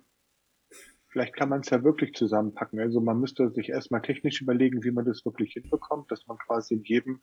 vielleicht 1.10 1.36
kann 1.36 1.50
man 1.50 1.62
es 1.62 1.70
ja 1.70 1.84
wirklich 1.84 2.14
zusammenpacken. 2.14 2.80
Also 2.80 3.02
man 3.02 3.20
müsste 3.20 3.52
sich 3.52 3.70
erstmal 3.70 4.02
technisch 4.02 4.42
überlegen, 4.42 4.84
wie 4.84 4.92
man 4.92 5.06
das 5.06 5.26
wirklich 5.26 5.54
hinbekommt, 5.54 6.12
dass 6.12 6.26
man 6.28 6.38
quasi 6.38 6.76
in 6.76 6.84
jedem 6.84 7.22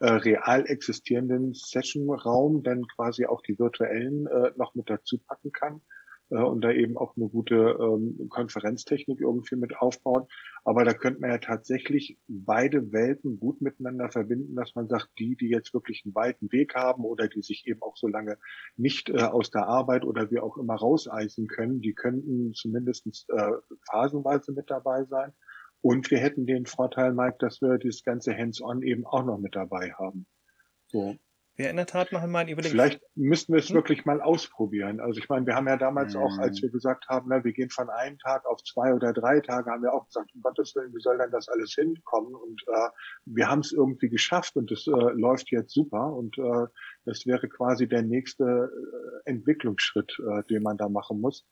äh, 0.00 0.10
real 0.10 0.66
existierenden 0.66 1.54
Session-Raum 1.54 2.62
dann 2.62 2.86
quasi 2.86 3.26
auch 3.26 3.42
die 3.42 3.58
virtuellen 3.58 4.26
äh, 4.26 4.52
noch 4.56 4.74
mit 4.74 4.90
dazu 4.90 5.18
packen 5.18 5.52
kann 5.52 5.80
äh, 6.30 6.36
und 6.36 6.62
da 6.62 6.70
eben 6.70 6.96
auch 6.96 7.16
eine 7.16 7.28
gute 7.28 7.76
ähm, 7.80 8.28
Konferenztechnik 8.28 9.20
irgendwie 9.20 9.56
mit 9.56 9.78
aufbauen. 9.78 10.26
Aber 10.64 10.84
da 10.84 10.94
könnte 10.94 11.20
man 11.20 11.30
ja 11.30 11.38
tatsächlich 11.38 12.18
beide 12.26 12.92
Welten 12.92 13.38
gut 13.38 13.60
miteinander 13.60 14.10
verbinden, 14.10 14.56
dass 14.56 14.74
man 14.74 14.88
sagt, 14.88 15.08
die, 15.18 15.36
die 15.36 15.48
jetzt 15.48 15.72
wirklich 15.72 16.02
einen 16.04 16.14
weiten 16.14 16.50
Weg 16.52 16.74
haben 16.74 17.04
oder 17.04 17.28
die 17.28 17.42
sich 17.42 17.66
eben 17.66 17.82
auch 17.82 17.96
so 17.96 18.08
lange 18.08 18.38
nicht 18.76 19.08
äh, 19.08 19.22
aus 19.22 19.50
der 19.50 19.66
Arbeit 19.66 20.04
oder 20.04 20.30
wie 20.30 20.40
auch 20.40 20.56
immer 20.56 20.74
rauseisen 20.74 21.46
können, 21.46 21.80
die 21.80 21.94
könnten 21.94 22.52
zumindest 22.54 23.06
äh, 23.28 23.52
phasenweise 23.90 24.52
mit 24.52 24.70
dabei 24.70 25.04
sein. 25.04 25.32
Und 25.88 26.10
wir 26.10 26.18
hätten 26.18 26.46
den 26.46 26.66
Vorteil, 26.66 27.12
Mike, 27.12 27.36
dass 27.38 27.62
wir 27.62 27.78
das 27.78 28.02
ganze 28.02 28.36
Hands-on 28.36 28.82
eben 28.82 29.06
auch 29.06 29.24
noch 29.24 29.38
mit 29.38 29.54
dabei 29.54 29.92
haben. 29.92 30.26
So. 30.88 31.14
Wäre 31.54 31.70
in 31.70 31.76
der 31.76 31.86
Tat 31.86 32.10
noch 32.10 32.22
einmal 32.22 32.42
ein 32.42 32.48
Überlegen. 32.48 32.72
Vielleicht 32.72 33.00
müssten 33.14 33.52
wir 33.52 33.60
es 33.60 33.68
Hm? 33.68 33.76
wirklich 33.76 34.04
mal 34.04 34.20
ausprobieren. 34.20 34.98
Also 34.98 35.20
ich 35.20 35.28
meine, 35.28 35.46
wir 35.46 35.54
haben 35.54 35.68
ja 35.68 35.76
damals 35.76 36.14
Mhm. 36.14 36.20
auch, 36.22 36.38
als 36.38 36.60
wir 36.60 36.70
gesagt 36.70 37.06
haben, 37.08 37.28
na, 37.30 37.44
wir 37.44 37.52
gehen 37.52 37.70
von 37.70 37.88
einem 37.88 38.18
Tag 38.18 38.44
auf 38.46 38.64
zwei 38.64 38.92
oder 38.94 39.12
drei 39.12 39.38
Tage, 39.40 39.70
haben 39.70 39.84
wir 39.84 39.94
auch 39.94 40.06
gesagt, 40.06 40.34
um 40.34 40.42
Gottes 40.42 40.74
Willen, 40.74 40.92
wie 40.92 41.00
soll 41.00 41.18
denn 41.18 41.30
das 41.30 41.48
alles 41.48 41.72
hinkommen? 41.74 42.34
Und 42.34 42.60
äh, 42.66 42.88
wir 43.24 43.48
haben 43.48 43.60
es 43.60 43.70
irgendwie 43.70 44.08
geschafft 44.08 44.56
und 44.56 44.72
es 44.72 44.88
äh, 44.88 44.90
läuft 44.90 45.52
jetzt 45.52 45.72
super. 45.72 46.12
Und 46.12 46.36
äh, 46.36 46.66
das 47.04 47.26
wäre 47.26 47.48
quasi 47.48 47.86
der 47.88 48.02
nächste 48.02 48.44
äh, 49.24 49.30
Entwicklungsschritt, 49.30 50.12
äh, 50.18 50.42
den 50.50 50.64
man 50.64 50.76
da 50.78 50.88
machen 50.88 51.20
muss, 51.20 51.46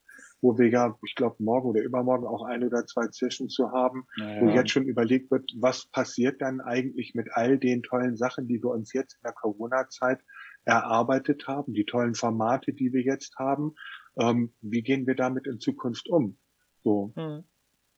wo 0.44 0.58
wir 0.58 0.68
ja, 0.68 0.94
ich 1.06 1.14
glaube, 1.14 1.42
morgen 1.42 1.70
oder 1.70 1.82
übermorgen 1.82 2.26
auch 2.26 2.44
ein 2.44 2.62
oder 2.62 2.84
zwei 2.84 3.08
Sessions 3.10 3.54
zu 3.54 3.72
haben, 3.72 4.06
wo 4.38 4.46
Ja. 4.48 4.56
jetzt 4.56 4.72
schon 4.72 4.84
überlegt 4.84 5.30
wird, 5.30 5.50
was 5.58 5.86
passiert 5.86 6.42
dann 6.42 6.60
eigentlich 6.60 7.14
mit 7.14 7.28
all 7.32 7.58
den 7.58 7.82
tollen 7.82 8.18
Sachen, 8.18 8.46
die 8.46 8.62
wir 8.62 8.68
uns 8.70 8.92
jetzt 8.92 9.14
in 9.14 9.22
der 9.24 9.32
Corona-Zeit 9.32 10.20
erarbeitet 10.66 11.48
haben, 11.48 11.72
die 11.72 11.86
tollen 11.86 12.14
Formate, 12.14 12.74
die 12.74 12.92
wir 12.92 13.00
jetzt 13.00 13.38
haben. 13.38 13.74
Ähm, 14.20 14.52
wie 14.60 14.82
gehen 14.82 15.06
wir 15.06 15.14
damit 15.14 15.46
in 15.46 15.60
Zukunft 15.60 16.10
um? 16.10 16.36
So, 16.82 17.14
Hm. 17.16 17.44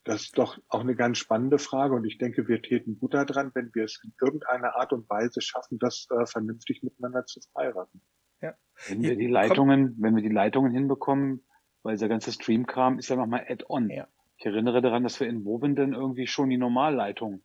das 0.04 0.22
ist 0.22 0.38
doch 0.38 0.56
auch 0.68 0.80
eine 0.80 0.94
ganz 0.94 1.18
spannende 1.18 1.58
Frage 1.58 1.96
und 1.96 2.04
ich 2.04 2.18
denke, 2.18 2.46
wir 2.46 2.62
täten 2.62 2.96
gut 3.00 3.12
daran, 3.14 3.50
wenn 3.54 3.74
wir 3.74 3.84
es 3.84 4.00
in 4.04 4.14
irgendeiner 4.20 4.76
Art 4.76 4.92
und 4.92 5.10
Weise 5.10 5.40
schaffen, 5.40 5.80
das 5.80 6.06
äh, 6.10 6.26
vernünftig 6.26 6.84
miteinander 6.84 7.26
zu 7.26 7.40
verheiraten. 7.52 8.02
Wenn 8.86 9.02
wir 9.02 9.16
die 9.16 9.26
Leitungen, 9.26 9.96
wenn 9.98 10.14
wir 10.14 10.22
die 10.22 10.28
Leitungen 10.28 10.70
hinbekommen, 10.70 11.42
weil 11.86 11.94
dieser 11.94 12.08
ganze 12.08 12.32
Stream-Kram 12.32 12.98
ist 12.98 13.08
ja 13.08 13.16
nochmal 13.16 13.46
Add-on. 13.48 13.88
Ja. 13.90 14.06
Ich 14.38 14.44
erinnere 14.44 14.82
daran, 14.82 15.02
dass 15.04 15.18
wir 15.20 15.28
in 15.28 15.44
Wobenden 15.44 15.94
irgendwie 15.94 16.26
schon 16.26 16.50
die 16.50 16.58
Normalleitung 16.58 17.40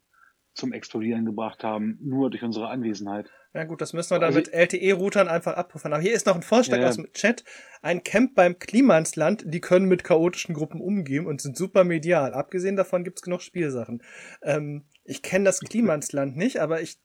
zum 0.53 0.73
Explodieren 0.73 1.25
gebracht 1.25 1.63
haben, 1.63 1.97
nur 2.01 2.29
durch 2.29 2.43
unsere 2.43 2.67
Anwesenheit. 2.67 3.29
Ja 3.53 3.63
gut, 3.63 3.79
das 3.81 3.93
müssen 3.93 4.11
wir 4.11 4.19
dann 4.19 4.27
Also- 4.35 4.39
mit 4.39 4.51
LTE-Routern 4.53 5.27
einfach 5.29 5.53
abpuffern. 5.53 5.93
Aber 5.93 6.01
hier 6.01 6.13
ist 6.13 6.25
noch 6.25 6.35
ein 6.35 6.41
Vorschlag 6.41 6.77
Ja, 6.77 6.83
ja. 6.83 6.89
aus 6.89 6.95
dem 6.97 7.11
Chat. 7.13 7.45
Ein 7.81 8.03
Camp 8.03 8.35
beim 8.35 8.59
Klimansland, 8.59 9.43
die 9.45 9.61
können 9.61 9.85
mit 9.87 10.03
chaotischen 10.03 10.53
Gruppen 10.53 10.81
umgehen 10.81 11.25
und 11.25 11.39
sind 11.41 11.55
super 11.55 11.83
medial. 11.85 12.33
Abgesehen 12.33 12.75
davon 12.75 13.03
gibt's 13.05 13.21
genug 13.21 13.41
Spielsachen. 13.41 14.03
Ähm, 14.41 14.83
ich 15.05 15.21
kenne 15.21 15.45
das 15.45 15.59
Klimansland 15.61 16.35
nicht, 16.35 16.59
aber 16.59 16.81
ich 16.81 16.97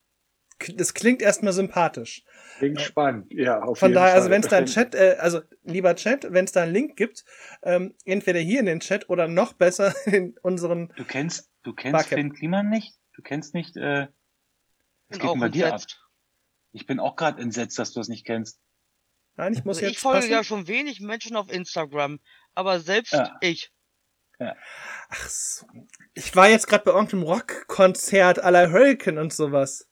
das 0.74 0.94
klingt 0.94 1.22
erstmal 1.22 1.52
sympathisch. 1.52 2.24
Klingt 2.58 2.80
spannend, 2.80 3.26
ja, 3.32 3.60
auf 3.62 3.78
Von 3.78 3.90
jeden 3.90 3.96
daher, 4.00 4.14
also 4.14 4.24
Fall. 4.28 4.30
wenn 4.32 4.42
es 4.42 4.48
da 4.48 4.56
einen 4.58 4.66
Chat, 4.66 4.94
äh, 4.94 5.16
also 5.18 5.42
lieber 5.64 5.94
Chat, 5.96 6.32
wenn 6.32 6.44
es 6.46 6.52
da 6.52 6.62
einen 6.62 6.72
Link 6.72 6.96
gibt, 6.96 7.24
ähm, 7.62 7.94
entweder 8.04 8.40
hier 8.40 8.60
in 8.60 8.66
den 8.66 8.80
Chat 8.80 9.08
oder 9.10 9.28
noch 9.28 9.52
besser 9.52 9.94
in 10.06 10.36
unseren 10.42 10.92
Du 10.96 11.04
kennst, 11.04 11.50
du 11.62 11.74
kennst 11.74 11.92
Barcamp. 11.92 12.14
Finn 12.20 12.32
Kliman 12.34 12.70
nicht? 12.70 12.94
Du 13.14 13.22
kennst 13.22 13.54
nicht, 13.54 13.76
äh, 13.76 14.06
Bin 15.08 15.18
geht 15.20 15.40
bei 15.40 15.48
dir 15.48 15.74
ab? 15.74 15.82
Ich 16.72 16.86
bin 16.86 17.00
auch 17.00 17.16
gerade 17.16 17.40
entsetzt, 17.42 17.78
dass 17.78 17.92
du 17.92 18.00
das 18.00 18.08
nicht 18.08 18.26
kennst. 18.26 18.58
Nein, 19.36 19.52
ich 19.52 19.64
muss 19.64 19.76
Also 19.78 19.86
ich 19.86 19.92
jetzt 19.92 20.02
folge 20.02 20.20
passen. 20.20 20.32
ja 20.32 20.44
schon 20.44 20.66
wenig 20.68 21.00
Menschen 21.00 21.36
auf 21.36 21.50
Instagram, 21.52 22.20
aber 22.54 22.80
selbst 22.80 23.12
Ja. 23.12 23.36
ich. 23.40 23.70
Ach 24.38 25.28
so. 25.28 25.66
Ich 26.14 26.36
war 26.36 26.48
jetzt 26.48 26.66
gerade 26.66 26.84
bei 26.84 26.90
irgendeinem 26.92 27.22
Rockkonzert 27.22 28.44
à 28.44 28.50
la 28.50 28.70
Hurricane 28.70 29.18
und 29.18 29.32
sowas. 29.32 29.85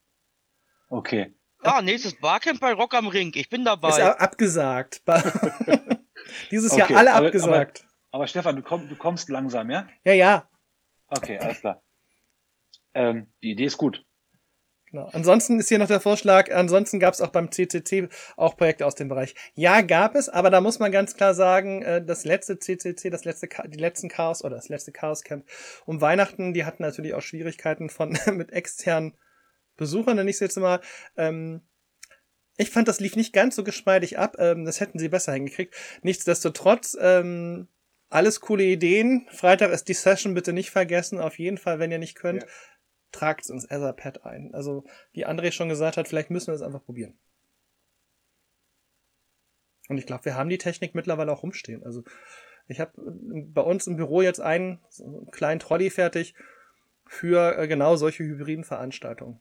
Okay. 0.89 1.35
Ja, 1.65 1.81
nächstes 1.83 2.15
Barcamp 2.21 2.61
bei 2.61 2.73
Rock 2.75 2.95
am 2.95 3.07
Ring. 3.09 3.33
Ich 3.35 3.49
bin 3.49 3.63
Ist 3.63 3.67
dabei. 3.67 4.03
a- 4.05 4.13
abgesagt. 4.19 5.03
Dieses 6.51 6.73
Okay, 6.73 6.81
Jahr 6.81 6.97
alle 6.99 7.13
aber- 7.15 7.27
abgesagt. 7.27 7.87
Aber 8.11 8.27
Stefan, 8.27 8.57
du, 8.57 8.63
komm, 8.63 8.89
du 8.89 8.95
kommst 8.97 9.29
langsam, 9.29 9.71
ja? 9.71 9.89
ja, 10.05 10.13
ja. 10.13 10.49
Okay, 11.09 11.39
alles 11.39 11.61
klar. 11.61 11.83
Ähm, 12.95 13.27
die 13.43 13.51
Idee 13.53 13.65
ist 13.65 13.77
gut. 13.77 14.05
Genau. 14.87 15.09
Ansonsten 15.13 15.59
ist 15.59 15.69
hier 15.69 15.81
noch 15.81 15.89
der 15.89 15.99
Vorschlag, 15.99 16.53
ansonsten 16.55 17.01
gab 17.01 17.13
es 17.15 17.21
auch 17.21 17.31
beim 17.31 17.51
CCC 17.51 18.09
auch 18.37 18.57
Projekte 18.57 18.87
aus 18.87 18.95
dem 18.95 19.09
Bereich. 19.09 19.35
Ja, 19.55 19.81
gab 19.81 20.15
es, 20.15 20.29
aber 20.29 20.51
da 20.51 20.61
muss 20.61 20.79
man 20.79 20.93
ganz 20.93 21.17
klar 21.17 21.35
sagen, 21.35 21.83
äh, 21.83 22.05
das 22.05 22.25
letzte 22.25 22.61
CCC, 22.61 23.11
das 23.11 23.25
letzte, 23.25 23.49
die 23.67 23.79
letzten 23.79 24.09
Chaos 24.09 24.45
oder 24.45 24.55
das 24.55 24.69
letzte 24.69 24.93
Chaos 24.93 25.25
Camp 25.25 25.45
um 25.85 26.01
Weihnachten, 26.01 26.55
die 26.55 26.65
hatten 26.65 26.85
natürlich 26.85 27.15
auch 27.15 27.23
Schwierigkeiten 27.23 27.91
von 27.91 28.17
mit 28.35 28.53
externen 28.53 29.17
Besuchern, 29.77 30.17
nenne 30.17 30.31
ich 30.31 30.37
es 30.37 30.41
jetzt 30.41 30.57
mal. 30.57 30.81
Ähm, 31.17 31.63
ich 32.57 32.71
fand, 32.71 32.87
das 32.87 33.01
lief 33.01 33.17
nicht 33.17 33.33
ganz 33.33 33.57
so 33.57 33.65
geschmeidig 33.65 34.19
ab. 34.19 34.37
Ähm, 34.39 34.65
das 34.65 34.81
hätten 34.81 34.99
sie 34.99 35.09
besser 35.09 35.33
hingekriegt. 35.33 35.75
Nichtsdestotrotz, 36.03 36.97
ähm, 37.01 37.69
alles 38.11 38.41
coole 38.41 38.65
Ideen. 38.65 39.27
Freitag 39.33 39.73
ist 39.73 39.89
die 39.89 39.95
Session, 39.95 40.35
bitte 40.35 40.53
nicht 40.53 40.71
vergessen. 40.71 41.19
Auf 41.19 41.39
jeden 41.39 41.59
Fall, 41.59 41.79
wenn 41.81 41.91
ihr 41.91 41.99
nicht 41.99 42.15
könnt, 42.15 42.43
Ja. 42.43 42.49
tragt 43.11 43.43
es 43.45 43.51
ins 43.51 43.65
Etherpad 43.65 44.25
ein. 44.25 44.55
Also, 44.55 44.85
wie 45.13 45.27
André 45.27 45.51
schon 45.51 45.69
gesagt 45.69 45.97
hat, 45.97 46.07
vielleicht 46.07 46.31
müssen 46.31 46.49
wir 46.49 46.55
es 46.55 46.63
einfach 46.63 46.85
probieren. 46.85 47.19
Und 49.89 49.99
ich 49.99 50.07
glaube, 50.07 50.25
wir 50.25 50.35
haben 50.37 50.49
die 50.49 50.59
Technik 50.59 50.95
mittlerweile 50.95 51.33
auch 51.33 51.43
rumstehen. 51.43 51.83
Also, 51.85 52.05
ich 52.69 52.81
habe 52.81 52.93
bei 52.97 53.61
uns 53.61 53.87
im 53.87 53.97
Büro 53.97 54.23
jetzt 54.23 54.41
einen, 54.41 54.81
so 54.89 55.05
einen 55.05 55.31
kleinen 55.31 55.61
Trolley 55.61 55.91
fertig 55.91 56.35
für 57.07 57.59
äh, 57.59 57.69
genau 57.69 57.97
solche 57.97 58.25
hybriden 58.25 58.65
Veranstaltungen. 58.65 59.41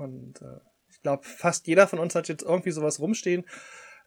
Und 0.00 0.40
äh, 0.42 0.60
ich 0.90 1.00
glaube, 1.02 1.24
fast 1.24 1.66
jeder 1.66 1.86
von 1.86 1.98
uns 1.98 2.14
hat 2.14 2.28
jetzt 2.28 2.42
irgendwie 2.42 2.70
sowas 2.70 3.00
rumstehen. 3.00 3.44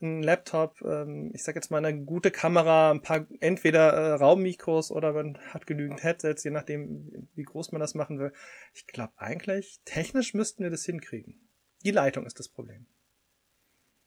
Ein 0.01 0.21
Laptop, 0.21 0.81
ähm, 0.81 1.31
ich 1.33 1.43
sag 1.43 1.55
jetzt 1.55 1.71
mal 1.71 1.83
eine 1.83 2.03
gute 2.03 2.31
Kamera, 2.31 2.91
ein 2.91 3.01
paar 3.01 3.25
entweder 3.39 3.93
äh, 3.93 4.13
Raummikros 4.13 4.91
oder 4.91 5.13
man 5.13 5.37
hat 5.49 5.65
genügend 5.65 6.03
Headsets, 6.03 6.43
je 6.43 6.51
nachdem, 6.51 7.29
wie 7.35 7.43
groß 7.43 7.71
man 7.71 7.79
das 7.79 7.93
machen 7.95 8.19
will. 8.19 8.33
Ich 8.73 8.85
glaube 8.87 9.13
eigentlich, 9.17 9.79
technisch 9.85 10.33
müssten 10.33 10.63
wir 10.63 10.71
das 10.71 10.83
hinkriegen. 10.83 11.47
Die 11.85 11.91
Leitung 11.91 12.25
ist 12.25 12.39
das 12.39 12.49
Problem. 12.49 12.87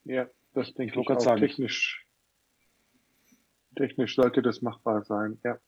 Ja, 0.05 0.29
das 0.53 0.75
denke 0.75 0.99
ich, 1.01 1.07
grad 1.07 1.19
auch. 1.19 1.23
sagen. 1.23 1.41
Technisch, 1.41 2.07
technisch 3.77 4.17
sollte 4.17 4.43
das 4.43 4.61
machbar 4.61 5.05
sein, 5.05 5.39
ja. 5.45 5.59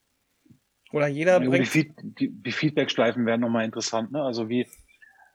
Oder 0.92 1.06
jeder 1.06 1.34
Ja, 1.34 1.40
die, 1.40 1.48
bringt. 1.48 1.68
Feed, 1.68 1.92
die, 2.02 2.30
die 2.30 2.52
Feedback-Schleifen 2.52 3.24
wären 3.26 3.40
nochmal 3.40 3.64
interessant, 3.64 4.10
ne? 4.12 4.22
Also 4.22 4.48
wie, 4.48 4.66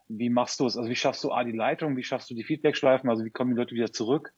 wie 0.08 0.30
machst 0.30 0.60
du 0.60 0.66
es? 0.66 0.78
Also 0.78 0.89
wie 0.89 0.96
schaffst 0.96 1.24
du 1.24 1.32
A, 1.32 1.44
die 1.44 1.52
Leitung, 1.52 1.98
wie 1.98 2.04
schaffst 2.04 2.30
du 2.30 2.36
die 2.36 2.44
Feedback-Schleifen, 2.44 3.10
also 3.10 3.24
wie 3.26 3.32
kommen 3.32 3.52
die 3.52 3.58
Leute 3.58 3.76
wieder 3.76 3.92
zurück? 3.92 4.34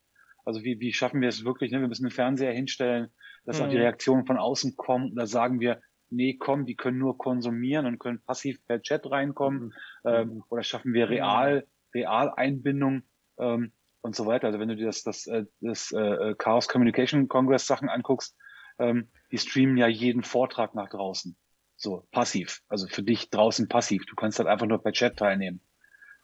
Also 0.45 0.63
wie, 0.63 0.79
wie 0.79 0.93
schaffen 0.93 1.21
wir 1.21 1.29
es 1.29 1.43
wirklich, 1.43 1.71
ne? 1.71 1.81
Wir 1.81 1.87
müssen 1.87 2.05
den 2.05 2.11
Fernseher 2.11 2.53
hinstellen, 2.53 3.09
dass 3.45 3.59
auch 3.59 3.67
die 3.67 3.75
Mhm. 3.75 3.81
Reaktionen 3.81 4.25
von 4.25 4.37
außen 4.37 4.75
kommen. 4.75 5.11
Oder 5.11 5.25
sagen 5.27 5.59
wir, 5.59 5.81
nee, 6.09 6.37
komm, 6.37 6.65
die 6.65 6.75
können 6.75 6.99
nur 6.99 7.17
konsumieren 7.17 7.85
und 7.87 7.99
können 7.99 8.21
passiv 8.21 8.63
per 8.67 8.81
Chat 8.81 9.09
reinkommen. 9.09 9.73
Ähm, 10.05 10.43
oder 10.49 10.63
schaffen 10.63 10.93
wir 10.93 11.09
real, 11.09 11.67
real 11.93 12.31
Einbindung 12.35 13.03
ähm, 13.39 13.71
und 14.01 14.15
so 14.15 14.27
weiter. 14.27 14.47
Also 14.47 14.59
wenn 14.59 14.69
du 14.69 14.75
dir 14.75 14.85
das, 14.85 15.01
das, 15.01 15.25
äh, 15.25 15.45
das 15.61 15.91
äh, 15.91 16.35
Chaos 16.37 16.67
Communication 16.67 17.27
Congress 17.27 17.65
Sachen 17.65 17.89
anguckst, 17.89 18.37
ähm, 18.77 19.09
die 19.31 19.39
streamen 19.39 19.77
ja 19.77 19.87
jeden 19.87 20.23
Vortrag 20.23 20.75
nach 20.75 20.89
draußen. 20.89 21.35
So, 21.77 22.07
passiv. 22.11 22.61
Also 22.67 22.87
für 22.87 23.03
dich 23.03 23.29
draußen 23.29 23.67
passiv. 23.67 24.05
Du 24.05 24.15
kannst 24.15 24.39
halt 24.39 24.47
einfach 24.47 24.65
nur 24.65 24.81
per 24.81 24.93
Chat 24.93 25.17
teilnehmen. 25.17 25.59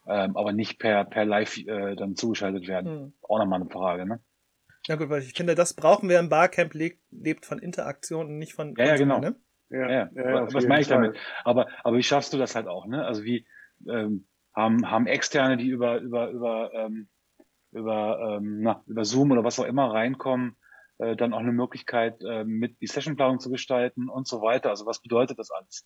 Ähm, 0.07 0.35
aber 0.35 0.51
nicht 0.51 0.79
per, 0.79 1.05
per 1.05 1.25
Live 1.25 1.57
äh, 1.57 1.95
dann 1.95 2.15
zugeschaltet 2.15 2.67
werden. 2.67 2.91
Hm. 2.91 3.13
Auch 3.21 3.37
nochmal 3.37 3.61
eine 3.61 3.69
Frage, 3.69 4.05
ne? 4.05 4.19
Ja 4.87 4.95
gut, 4.95 5.09
weil 5.09 5.21
ich 5.21 5.33
finde, 5.33 5.53
das 5.53 5.75
brauchen 5.75 6.09
wir 6.09 6.19
im 6.19 6.29
Barcamp, 6.29 6.73
lebt, 6.73 6.99
lebt 7.11 7.45
von 7.45 7.59
Interaktion 7.59 8.27
und 8.27 8.37
nicht 8.39 8.53
von 8.53 8.73
Ja, 8.75 8.85
ja, 8.85 8.95
genau. 8.95 9.19
Ne? 9.19 9.35
Ja, 9.69 9.89
Ja, 9.89 10.09
ja, 10.13 10.43
was 10.45 10.53
jeden 10.53 10.69
meine 10.69 10.81
ich 10.81 10.87
Fall. 10.87 11.01
damit? 11.01 11.17
Aber, 11.43 11.67
aber 11.83 11.97
wie 11.97 12.03
schaffst 12.03 12.33
du 12.33 12.37
das 12.37 12.55
halt 12.55 12.67
auch, 12.67 12.87
ne? 12.87 13.05
Also 13.05 13.23
wie 13.23 13.45
ähm, 13.87 14.25
haben, 14.53 14.89
haben 14.89 15.07
Externe, 15.07 15.57
die 15.57 15.67
über, 15.67 15.99
über, 15.99 16.29
über, 16.29 16.73
ähm, 16.73 17.07
über, 17.71 18.37
ähm, 18.37 18.61
na, 18.61 18.83
über 18.87 19.05
Zoom 19.05 19.31
oder 19.31 19.43
was 19.43 19.59
auch 19.59 19.65
immer 19.65 19.93
reinkommen, 19.93 20.57
äh, 21.01 21.15
dann 21.15 21.33
auch 21.33 21.39
eine 21.39 21.51
Möglichkeit, 21.51 22.21
äh, 22.23 22.43
mit 22.43 22.79
die 22.81 22.87
Sessionplanung 22.87 23.39
zu 23.39 23.49
gestalten 23.49 24.09
und 24.09 24.27
so 24.27 24.41
weiter. 24.41 24.69
Also 24.69 24.85
was 24.85 25.01
bedeutet 25.01 25.39
das 25.39 25.51
alles? 25.51 25.85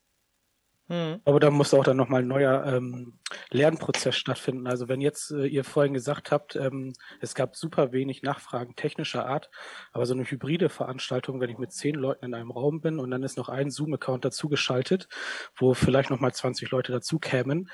Hm. 0.88 1.19
Aber 1.25 1.39
da 1.39 1.49
muss 1.49 1.73
auch 1.73 1.84
dann 1.84 1.97
nochmal 1.97 2.21
ein 2.21 2.28
neuer 2.28 2.63
ähm, 2.65 3.17
Lernprozess 3.49 4.15
stattfinden. 4.15 4.67
Also 4.67 4.88
wenn 4.88 5.01
jetzt 5.01 5.32
äh, 5.32 5.47
ihr 5.47 5.63
vorhin 5.63 5.95
gesagt 5.95 6.32
habt, 6.32 6.56
ähm, 6.56 6.93
es 7.21 7.34
gab 7.34 7.56
super 7.56 7.91
wenig 7.91 8.21
Nachfragen 8.21 8.75
technischer 8.75 9.25
Art, 9.25 9.49
aber 9.93 10.06
so 10.06 10.13
eine 10.13 10.25
hybride 10.25 10.69
Veranstaltung, 10.69 11.39
wenn 11.39 11.49
ich 11.49 11.58
mit 11.58 11.71
zehn 11.71 11.95
Leuten 11.95 12.25
in 12.25 12.34
einem 12.36 12.51
Raum 12.51 12.82
bin 12.82 12.99
und 12.99 13.10
dann 13.10 13.23
ist 13.23 13.38
noch 13.38 13.49
ein 13.49 13.71
Zoom-Account 13.71 14.25
dazugeschaltet, 14.25 15.08
wo 15.56 15.73
vielleicht 15.73 16.12
nochmal 16.12 16.34
20 16.34 16.69
Leute 16.69 16.91
dazu 16.91 17.17
kämen, 17.17 17.69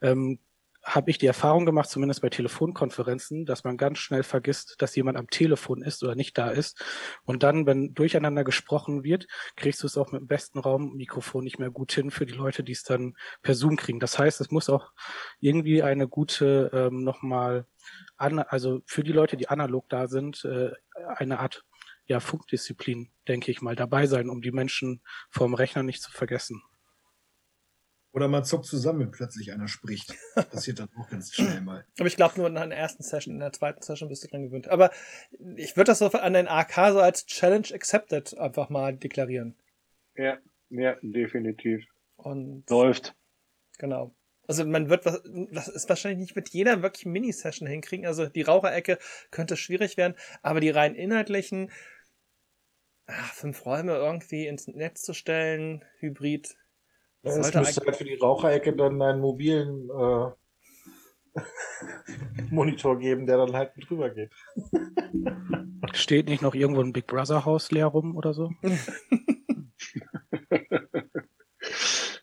ähm, 0.00 0.40
habe 0.86 1.10
ich 1.10 1.18
die 1.18 1.26
Erfahrung 1.26 1.66
gemacht, 1.66 1.90
zumindest 1.90 2.22
bei 2.22 2.28
Telefonkonferenzen, 2.28 3.44
dass 3.44 3.64
man 3.64 3.76
ganz 3.76 3.98
schnell 3.98 4.22
vergisst, 4.22 4.76
dass 4.78 4.94
jemand 4.94 5.18
am 5.18 5.28
Telefon 5.28 5.82
ist 5.82 6.04
oder 6.04 6.14
nicht 6.14 6.38
da 6.38 6.48
ist. 6.48 6.80
Und 7.24 7.42
dann, 7.42 7.66
wenn 7.66 7.92
durcheinander 7.92 8.44
gesprochen 8.44 9.02
wird, 9.02 9.26
kriegst 9.56 9.82
du 9.82 9.88
es 9.88 9.98
auch 9.98 10.12
mit 10.12 10.20
dem 10.20 10.28
besten 10.28 10.60
Raummikrofon 10.60 11.42
nicht 11.42 11.58
mehr 11.58 11.70
gut 11.70 11.90
hin 11.90 12.12
für 12.12 12.24
die 12.24 12.34
Leute, 12.34 12.62
die 12.62 12.72
es 12.72 12.84
dann 12.84 13.16
per 13.42 13.56
Zoom 13.56 13.76
kriegen. 13.76 13.98
Das 13.98 14.16
heißt, 14.16 14.40
es 14.40 14.52
muss 14.52 14.70
auch 14.70 14.92
irgendwie 15.40 15.82
eine 15.82 16.06
gute 16.06 16.70
ähm, 16.72 17.02
nochmal, 17.02 17.66
an, 18.16 18.38
also 18.38 18.80
für 18.86 19.02
die 19.02 19.12
Leute, 19.12 19.36
die 19.36 19.48
analog 19.48 19.88
da 19.88 20.06
sind, 20.06 20.44
äh, 20.44 20.70
eine 21.16 21.40
Art 21.40 21.64
ja, 22.06 22.20
Funkdisziplin, 22.20 23.10
denke 23.26 23.50
ich 23.50 23.60
mal, 23.60 23.74
dabei 23.74 24.06
sein, 24.06 24.30
um 24.30 24.40
die 24.40 24.52
Menschen 24.52 25.02
vorm 25.30 25.54
Rechner 25.54 25.82
nicht 25.82 26.00
zu 26.00 26.12
vergessen. 26.12 26.62
Oder 28.16 28.28
man 28.28 28.44
zuckt 28.44 28.64
zusammen, 28.64 29.00
wenn 29.00 29.10
plötzlich 29.10 29.52
einer 29.52 29.68
spricht. 29.68 30.14
Passiert 30.50 30.78
dann 30.78 30.88
auch 30.96 31.06
ganz 31.10 31.34
schnell 31.34 31.60
mal. 31.60 31.84
Aber 31.98 32.08
ich 32.08 32.16
glaube 32.16 32.38
nur 32.38 32.46
in 32.46 32.54
der 32.54 32.72
ersten 32.72 33.02
Session, 33.02 33.34
in 33.34 33.40
der 33.40 33.52
zweiten 33.52 33.82
Session 33.82 34.08
bist 34.08 34.24
du 34.24 34.28
dran 34.28 34.44
gewöhnt. 34.44 34.68
Aber 34.68 34.90
ich 35.56 35.76
würde 35.76 35.90
das 35.90 35.98
so 35.98 36.06
an 36.06 36.32
den 36.32 36.48
AK 36.48 36.92
so 36.92 37.00
als 37.00 37.26
Challenge 37.26 37.66
accepted 37.74 38.38
einfach 38.38 38.70
mal 38.70 38.96
deklarieren. 38.96 39.54
Ja, 40.14 40.38
ja, 40.70 40.96
definitiv. 41.02 41.84
Und 42.16 42.64
Läuft. 42.70 43.14
genau. 43.76 44.14
Also 44.48 44.64
man 44.64 44.88
wird 44.88 45.04
was, 45.04 45.20
das 45.52 45.68
ist 45.68 45.90
wahrscheinlich 45.90 46.20
nicht 46.20 46.36
mit 46.36 46.48
jeder 46.48 46.80
wirklich 46.80 47.04
Mini-Session 47.04 47.68
hinkriegen. 47.68 48.06
Also 48.06 48.24
die 48.24 48.42
Raucherecke 48.42 48.98
könnte 49.30 49.58
schwierig 49.58 49.98
werden, 49.98 50.14
aber 50.40 50.60
die 50.60 50.70
rein 50.70 50.94
inhaltlichen 50.94 51.70
ach, 53.08 53.34
fünf 53.34 53.66
Räume 53.66 53.92
irgendwie 53.92 54.46
ins 54.46 54.68
Netz 54.68 55.02
zu 55.02 55.12
stellen, 55.12 55.84
Hybrid, 55.98 56.56
Ja, 57.26 57.32
es 57.32 57.42
sollte 57.42 57.58
müsste 57.58 57.84
halt 57.84 57.96
für 57.96 58.04
die 58.04 58.14
Raucherecke 58.14 58.72
dann 58.72 59.02
einen 59.02 59.20
mobilen 59.20 59.90
äh, 59.90 60.30
Monitor 62.50 62.98
geben, 62.98 63.26
der 63.26 63.38
dann 63.38 63.52
halt 63.52 63.76
mit 63.76 63.90
rüber 63.90 64.10
geht. 64.10 64.32
Steht 65.92 66.28
nicht 66.28 66.42
noch 66.42 66.54
irgendwo 66.54 66.82
ein 66.82 66.92
Big 66.92 67.08
Brother 67.08 67.44
Haus 67.44 67.70
leer 67.72 67.86
rum 67.86 68.16
oder 68.16 68.32
so? 68.32 68.50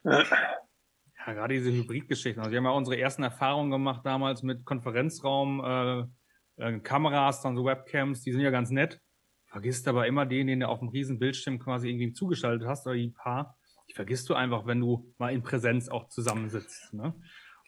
Ja, 0.05 1.33
gerade 1.33 1.53
diese 1.53 1.71
Hybridgeschichten. 1.71 2.41
Also 2.41 2.51
wir 2.51 2.57
haben 2.57 2.65
ja 2.65 2.71
unsere 2.71 2.97
ersten 2.97 3.23
Erfahrungen 3.23 3.71
gemacht 3.71 4.05
damals 4.05 4.41
mit 4.43 4.65
Konferenzraum, 4.65 5.63
äh, 5.63 6.63
äh, 6.63 6.79
Kameras, 6.79 7.41
dann 7.41 7.55
so 7.55 7.65
Webcams, 7.65 8.21
die 8.21 8.31
sind 8.31 8.41
ja 8.41 8.51
ganz 8.51 8.69
nett. 8.69 8.99
Vergisst 9.45 9.87
aber 9.87 10.07
immer 10.07 10.25
den, 10.25 10.47
den 10.47 10.61
du 10.61 10.67
auf 10.67 10.79
dem 10.79 10.89
riesen 10.89 11.19
Bildschirm 11.19 11.59
quasi 11.59 11.89
irgendwie 11.89 12.13
zugeschaltet 12.13 12.67
hast 12.67 12.87
oder 12.87 12.95
die 12.95 13.09
paar. 13.09 13.57
Die 13.93 13.95
vergisst 13.95 14.27
du 14.27 14.33
einfach, 14.33 14.65
wenn 14.65 14.79
du 14.79 15.13
mal 15.19 15.31
in 15.31 15.43
Präsenz 15.43 15.87
auch 15.87 16.09
zusammensitzt. 16.09 16.95
Ne? 16.95 17.13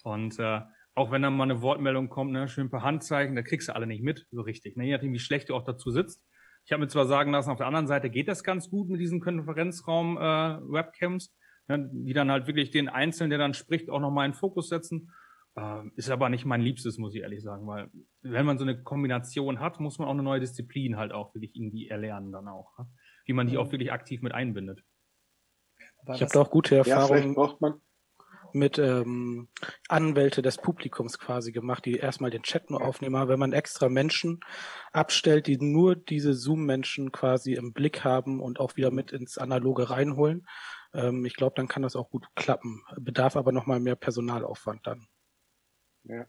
Und 0.03 0.39
äh, 0.39 0.61
auch 0.95 1.11
wenn 1.11 1.21
dann 1.21 1.37
mal 1.37 1.43
eine 1.43 1.61
Wortmeldung 1.61 2.09
kommt, 2.09 2.31
ne, 2.31 2.47
schön 2.47 2.71
per 2.71 2.81
Handzeichen, 2.81 3.35
da 3.35 3.43
kriegst 3.43 3.67
du 3.67 3.75
alle 3.75 3.85
nicht 3.85 4.01
mit, 4.01 4.25
so 4.31 4.41
richtig. 4.41 4.75
Ne? 4.75 4.85
Je 4.85 4.93
nachdem, 4.93 5.13
wie 5.13 5.19
schlecht 5.19 5.49
du 5.49 5.55
auch 5.55 5.63
dazu 5.63 5.91
sitzt. 5.91 6.25
Ich 6.65 6.71
habe 6.71 6.81
mir 6.81 6.87
zwar 6.87 7.05
sagen 7.05 7.31
lassen, 7.31 7.51
auf 7.51 7.59
der 7.59 7.67
anderen 7.67 7.85
Seite 7.85 8.09
geht 8.09 8.27
das 8.27 8.43
ganz 8.43 8.71
gut 8.71 8.89
mit 8.89 8.99
diesen 8.99 9.19
Konferenzraum-Webcams, 9.19 11.31
ne, 11.67 11.91
die 11.93 12.13
dann 12.13 12.31
halt 12.31 12.47
wirklich 12.47 12.71
den 12.71 12.89
Einzelnen, 12.89 13.29
der 13.29 13.37
dann 13.37 13.53
spricht, 13.53 13.91
auch 13.91 13.99
nochmal 13.99 14.25
in 14.25 14.33
Fokus 14.33 14.69
setzen. 14.69 15.11
Äh, 15.55 15.83
ist 15.95 16.09
aber 16.09 16.29
nicht 16.29 16.45
mein 16.45 16.61
Liebstes, 16.61 16.97
muss 16.97 17.13
ich 17.13 17.21
ehrlich 17.21 17.43
sagen, 17.43 17.67
weil 17.67 17.91
wenn 18.23 18.47
man 18.47 18.57
so 18.57 18.63
eine 18.63 18.81
Kombination 18.81 19.59
hat, 19.59 19.79
muss 19.79 19.99
man 19.99 20.07
auch 20.07 20.13
eine 20.13 20.23
neue 20.23 20.39
Disziplin 20.39 20.97
halt 20.97 21.11
auch 21.11 21.35
wirklich 21.35 21.55
irgendwie 21.55 21.87
erlernen 21.87 22.31
dann 22.31 22.47
auch. 22.47 22.75
Ne? 22.79 22.87
Wie 23.25 23.33
man 23.33 23.45
die 23.45 23.59
auch 23.59 23.71
wirklich 23.71 23.91
aktiv 23.91 24.23
mit 24.23 24.33
einbindet. 24.33 24.83
Ich 26.13 26.21
habe 26.21 26.31
da 26.31 26.41
auch 26.41 26.49
gute 26.51 26.75
Ja, 26.83 26.97
Erfahrungen 26.97 27.35
man, 27.59 27.81
mit 28.53 28.79
ähm, 28.79 29.49
Anwälte 29.89 30.41
des 30.41 30.57
Publikums 30.57 31.19
quasi 31.19 31.51
gemacht, 31.51 31.85
die 31.85 31.97
erstmal 31.97 32.31
den 32.31 32.43
Chat 32.43 32.69
nur 32.69 32.81
aufnehmen. 32.81 33.15
Aber 33.15 33.29
wenn 33.29 33.39
man 33.39 33.51
extra 33.53 33.89
Menschen 33.89 34.39
abstellt, 34.93 35.47
die 35.47 35.57
nur 35.57 35.95
diese 35.95 36.33
Zoom-Menschen 36.33 37.11
quasi 37.11 37.53
im 37.53 37.73
Blick 37.73 38.03
haben 38.05 38.39
und 38.39 38.59
auch 38.59 38.77
wieder 38.77 38.91
mit 38.91 39.11
ins 39.11 39.37
Analoge 39.37 39.89
reinholen, 39.89 40.47
ähm, 40.93 41.25
ich 41.25 41.35
glaube, 41.35 41.55
dann 41.57 41.67
kann 41.67 41.81
das 41.83 41.97
auch 41.97 42.09
gut 42.09 42.27
klappen. 42.35 42.83
Bedarf 42.97 43.35
aber 43.35 43.51
nochmal 43.51 43.81
mehr 43.81 43.97
Personalaufwand 43.97 44.87
dann. 44.87 45.07
Ja. 46.03 46.25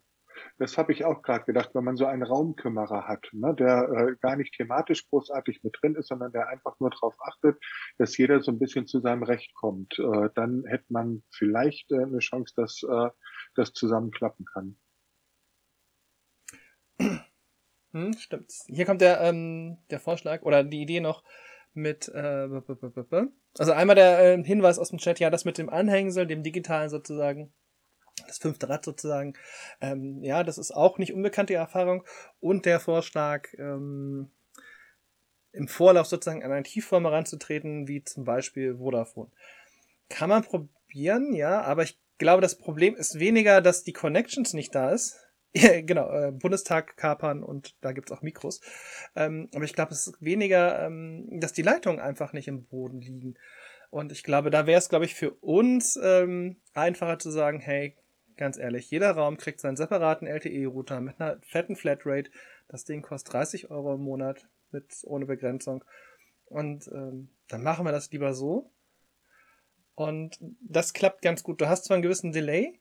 Das 0.59 0.79
habe 0.79 0.93
ich 0.93 1.05
auch 1.05 1.23
gerade 1.23 1.45
gedacht, 1.45 1.71
wenn 1.75 1.85
man 1.85 1.97
so 1.97 2.07
einen 2.07 2.23
Raumkümmerer 2.23 3.07
hat, 3.07 3.29
ne, 3.33 3.55
der 3.55 3.89
äh, 3.91 4.17
gar 4.21 4.37
nicht 4.37 4.55
thematisch 4.55 5.07
großartig 5.09 5.63
mit 5.63 5.77
drin 5.81 5.95
ist, 5.97 6.09
sondern 6.09 6.33
der 6.33 6.49
einfach 6.49 6.81
nur 6.81 6.91
darauf 6.91 7.15
achtet, 7.21 7.63
dass 7.99 8.17
jeder 8.17 8.41
so 8.41 8.53
ein 8.53 8.59
bisschen 8.59 8.87
zu 8.87 9.01
seinem 9.01 9.23
Recht 9.23 9.55
kommt, 9.55 9.99
äh, 9.99 10.31
dann 10.35 10.65
hätte 10.67 10.87
man 10.89 11.23
vielleicht 11.31 11.93
äh, 11.93 12.03
eine 12.03 12.21
Chance, 12.21 12.55
dass 12.57 12.83
äh, 12.83 13.11
das 13.55 13.73
zusammenklappen 13.73 14.47
kann. 14.47 14.79
Hm, 17.93 18.13
stimmt. 18.19 18.53
Hier 18.67 18.85
kommt 18.85 19.01
der, 19.01 19.21
ähm, 19.21 19.79
der 19.91 20.01
Vorschlag 20.01 20.43
oder 20.43 20.65
die 20.65 20.83
Idee 20.83 21.01
noch 21.01 21.23
mit, 21.73 22.09
äh, 22.09 22.49
also 23.59 23.73
einmal 23.73 23.97
der 23.97 24.19
äh, 24.21 24.43
Hinweis 24.43 24.79
aus 24.79 24.91
dem 24.91 24.99
Chat, 24.99 25.19
ja, 25.21 25.31
das 25.31 25.45
mit 25.45 25.59
dem 25.59 25.69
Anhängsel, 25.69 26.27
dem 26.27 26.43
digitalen 26.43 26.89
sozusagen, 26.89 27.53
das 28.27 28.39
fünfte 28.39 28.69
Rad 28.69 28.85
sozusagen, 28.85 29.35
ähm, 29.81 30.23
ja, 30.23 30.45
das 30.45 30.59
ist 30.59 30.73
auch 30.73 30.99
nicht 30.99 31.13
unbekannte 31.13 31.55
Erfahrung 31.55 32.05
und 32.41 32.67
der 32.67 32.81
Vorschlag, 32.81 33.49
ähm, 33.59 34.31
im 35.57 35.69
Vorlauf 35.69 36.07
sozusagen 36.07 36.45
an 36.45 36.53
eine 36.53 36.63
Tiefform 36.63 37.05
heranzutreten, 37.05 37.89
wie 37.89 38.05
zum 38.05 38.25
Beispiel 38.25 38.77
Vodafone. 38.77 39.31
Kann 40.09 40.29
man 40.29 40.45
probieren, 40.45 41.33
ja, 41.33 41.63
aber 41.63 41.83
ich 41.83 41.99
glaube, 42.19 42.43
das 42.43 42.59
Problem 42.59 42.95
ist 42.95 43.19
weniger, 43.19 43.61
dass 43.61 43.83
die 43.83 43.93
Connections 43.93 44.53
nicht 44.53 44.75
da 44.75 44.91
ist. 44.91 45.19
Genau, 45.87 46.11
äh, 46.11 46.33
Bundestag 46.33 46.99
kapern 46.99 47.43
und 47.43 47.77
da 47.81 47.93
gibt's 47.93 48.13
auch 48.13 48.21
Mikros. 48.21 48.61
Ähm, 49.15 49.49
aber 49.55 49.65
ich 49.65 49.73
glaube, 49.73 49.93
es 49.93 50.07
ist 50.07 50.21
weniger, 50.21 50.85
ähm, 50.85 51.41
dass 51.41 51.55
die 51.55 51.63
Leitungen 51.63 51.99
einfach 51.99 52.35
nicht 52.35 52.47
im 52.49 52.67
Boden 52.67 53.01
liegen. 53.01 53.39
Und 53.89 54.13
ich 54.13 54.23
glaube, 54.23 54.51
da 54.51 54.67
wäre 54.67 54.79
es, 54.79 54.91
glaube 54.91 55.07
ich, 55.07 55.15
für 55.15 55.31
uns 55.31 55.99
ähm, 56.03 56.57
einfacher 56.75 57.19
zu 57.19 57.31
sagen, 57.31 57.59
hey, 57.61 57.97
ganz 58.37 58.59
ehrlich, 58.59 58.91
jeder 58.91 59.13
Raum 59.13 59.37
kriegt 59.37 59.61
seinen 59.61 59.77
separaten 59.77 60.27
LTE-Router 60.27 61.01
mit 61.01 61.21
einer 61.21 61.41
fetten 61.43 61.77
Flatrate. 61.77 62.31
Das 62.69 62.85
Ding 62.85 63.03
kostet 63.03 63.35
30 63.35 63.71
Euro 63.71 63.95
im 63.95 64.03
Monat 64.03 64.49
mit 64.71 64.93
ohne 65.05 65.27
Begrenzung. 65.27 65.85
Und 66.47 66.89
ähm, 66.89 67.31
dann 67.49 67.63
machen 67.63 67.85
wir 67.85 67.93
das 67.93 68.11
lieber 68.11 68.35
so. 68.35 68.73
Und 69.95 70.39
das 70.61 70.93
klappt 70.93 71.23
ganz 71.23 71.43
gut. 71.43 71.61
Du 71.61 71.69
hast 71.69 71.85
zwar 71.85 71.95
einen 71.95 72.03
gewissen 72.03 72.33
Delay, 72.33 72.81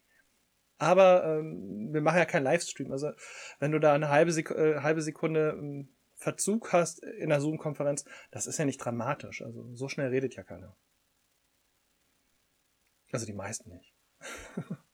aber 0.78 1.24
ähm, 1.24 1.94
wir 1.94 2.02
machen 2.02 2.18
ja 2.18 2.26
keinen 2.26 2.44
Livestream. 2.44 2.91
Also 2.91 3.12
wenn 3.60 3.72
du 3.72 3.80
da 3.80 3.94
eine 3.94 4.10
halbe, 4.10 4.32
Sek 4.32 4.52
äh, 4.52 4.82
halbe 4.82 5.02
Sekunde 5.02 5.56
ähm, 5.58 5.89
Verzug 6.15 6.74
hast 6.74 7.04
in 7.04 7.30
der 7.30 7.41
Zoom-Konferenz, 7.41 8.06
das 8.32 8.48
ist 8.48 8.58
ja 8.58 8.65
nicht 8.65 8.78
dramatisch. 8.78 9.41
Also 9.41 9.74
so 9.74 9.88
schnell 9.88 10.10
redet 10.10 10.36
ja 10.36 10.44
keiner. 10.44 10.76
Also 13.12 13.26
die 13.26 13.34
meisten 13.34 13.70
nicht. 13.70 13.94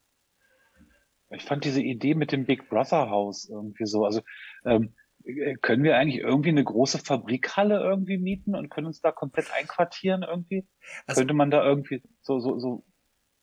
Ich 1.34 1.44
fand 1.44 1.66
diese 1.66 1.82
Idee 1.82 2.16
mit 2.16 2.32
dem 2.32 2.46
Big 2.46 2.70
Brother 2.70 3.10
Haus 3.10 3.50
irgendwie 3.50 3.86
so. 3.86 4.06
Also 4.06 4.22
ähm, 4.66 4.94
äh, 5.24 5.56
können 5.56 5.84
wir 5.84 5.98
eigentlich 5.98 6.22
irgendwie 6.22 6.50
eine 6.50 6.64
große 6.64 7.00
Fabrikhalle 7.00 7.80
irgendwie 7.80 8.18
mieten 8.18 8.56
und 8.56 8.70
können 8.70 8.88
uns 8.88 9.02
da 9.02 9.12
komplett 9.12 9.52
einquartieren 9.54 10.24
irgendwie? 10.24 10.68
Also- 11.08 11.22
Könnte 11.22 11.34
man 11.34 11.52
da 11.52 11.64
irgendwie 11.64 12.02
so, 12.22 12.40
so, 12.40 12.60
so 12.60 12.84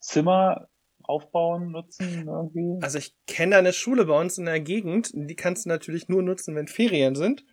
Zimmer 0.01 0.69
aufbauen, 1.03 1.71
nutzen 1.73 2.27
irgendwie? 2.27 2.83
Also 2.83 2.99
ich 2.99 3.15
kenne 3.27 3.53
da 3.53 3.59
eine 3.59 3.73
Schule 3.73 4.05
bei 4.05 4.19
uns 4.21 4.39
in 4.39 4.45
der 4.45 4.61
Gegend, 4.61 5.11
die 5.15 5.37
kannst 5.37 5.65
du 5.65 5.69
natürlich 5.71 6.09
nur 6.09 6.23
nutzen, 6.23 6.55
wenn 6.55 6.69
Ferien 6.69 7.15
sind. 7.15 7.45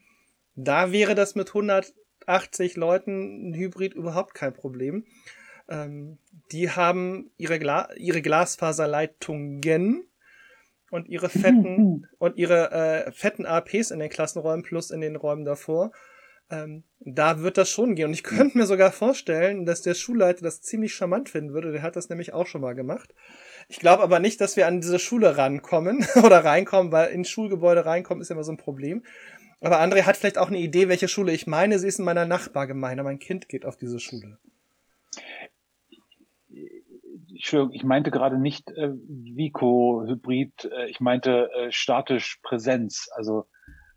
Da 0.55 0.91
wäre 0.91 1.15
das 1.15 1.35
mit 1.35 1.49
180 1.49 2.75
Leuten 2.75 3.49
ein 3.49 3.53
Hybrid 3.53 3.93
überhaupt 3.93 4.33
kein 4.33 4.53
Problem. 4.53 5.05
Ähm, 5.67 6.19
die 6.51 6.69
haben 6.69 7.31
ihre, 7.37 7.59
Gla 7.59 7.89
ihre 7.95 8.21
Glasfaserleitungen 8.21 9.61
und 10.91 11.07
ihre 11.07 11.29
fetten 11.29 12.07
und 12.19 12.37
ihre 12.37 12.71
äh, 12.71 13.11
fetten 13.11 13.45
APs 13.45 13.91
in 13.91 13.99
den 13.99 14.09
Klassenräumen 14.09 14.63
plus 14.63 14.91
in 14.91 15.01
den 15.01 15.15
Räumen 15.15 15.45
davor. 15.45 15.91
Ähm, 16.51 16.83
da 16.99 17.39
wird 17.41 17.57
das 17.57 17.69
schon 17.69 17.95
gehen. 17.95 18.07
Und 18.07 18.13
ich 18.13 18.23
könnte 18.23 18.57
mir 18.57 18.67
sogar 18.67 18.91
vorstellen, 18.91 19.65
dass 19.65 19.81
der 19.81 19.95
Schulleiter 19.95 20.43
das 20.43 20.61
ziemlich 20.61 20.93
charmant 20.93 21.29
finden 21.29 21.53
würde. 21.53 21.71
Der 21.71 21.81
hat 21.81 21.95
das 21.95 22.09
nämlich 22.09 22.33
auch 22.33 22.45
schon 22.45 22.61
mal 22.61 22.75
gemacht. 22.75 23.15
Ich 23.67 23.79
glaube 23.79 24.03
aber 24.03 24.19
nicht, 24.19 24.39
dass 24.41 24.55
wir 24.55 24.67
an 24.67 24.81
diese 24.81 24.99
Schule 24.99 25.37
rankommen 25.37 26.05
oder 26.23 26.45
reinkommen, 26.45 26.91
weil 26.91 27.11
ins 27.11 27.29
Schulgebäude 27.29 27.85
reinkommen 27.85 28.21
ist 28.21 28.29
immer 28.29 28.43
so 28.43 28.51
ein 28.51 28.57
Problem. 28.57 29.03
Aber 29.61 29.81
André 29.81 30.03
hat 30.03 30.17
vielleicht 30.17 30.37
auch 30.37 30.49
eine 30.49 30.59
Idee, 30.59 30.89
welche 30.89 31.07
Schule 31.07 31.31
ich 31.31 31.47
meine. 31.47 31.79
Sie 31.79 31.87
ist 31.87 31.99
in 31.99 32.05
meiner 32.05 32.25
Nachbargemeinde. 32.25 33.03
Mein 33.03 33.19
Kind 33.19 33.49
geht 33.49 33.65
auf 33.65 33.77
diese 33.77 33.99
Schule. 33.99 34.37
Entschuldigung, 37.35 37.73
ich 37.73 37.83
meinte 37.83 38.11
gerade 38.11 38.37
nicht 38.39 38.71
äh, 38.71 38.91
Vico 38.93 40.03
Hybrid, 40.07 40.65
äh, 40.65 40.89
ich 40.89 40.99
meinte 40.99 41.49
äh, 41.53 41.71
statisch 41.71 42.39
Präsenz, 42.41 43.09
also 43.13 43.45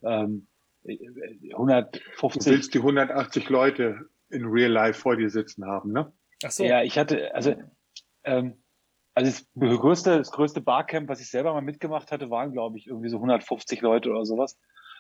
ähm, 0.03 0.49
äh, 0.85 0.97
Du 0.97 1.57
150. 1.57 2.53
willst 2.53 2.75
die 2.75 2.79
180 2.79 3.49
Leute 3.49 4.09
in 4.31 4.45
Real 4.45 4.71
Life 4.71 5.01
vor 5.01 5.17
dir 5.17 5.31
sitzen 5.31 5.65
haben, 5.65 5.93
ne? 5.93 6.13
Ach 6.45 6.51
so. 6.51 6.65
Ja, 6.65 6.83
ich 6.83 6.99
hatte, 6.99 7.35
also, 7.35 7.55
ähm, 8.25 8.63
also 9.15 9.31
das 9.31 9.47
größte, 9.57 10.19
das 10.19 10.31
größte 10.31 10.61
Barcamp, 10.61 11.09
was 11.09 11.21
ich 11.21 11.31
selber 11.31 11.53
mal 11.53 11.63
mitgemacht 11.63 12.13
hatte, 12.13 12.31
waren, 12.31 12.53
glaube 12.53 12.79
ich, 12.79 12.87
irgendwie 12.87 13.09
so 13.09 13.17
150 13.17 13.81
Leute 13.81 14.11
oder 14.11 14.25
sowas. 14.25 14.59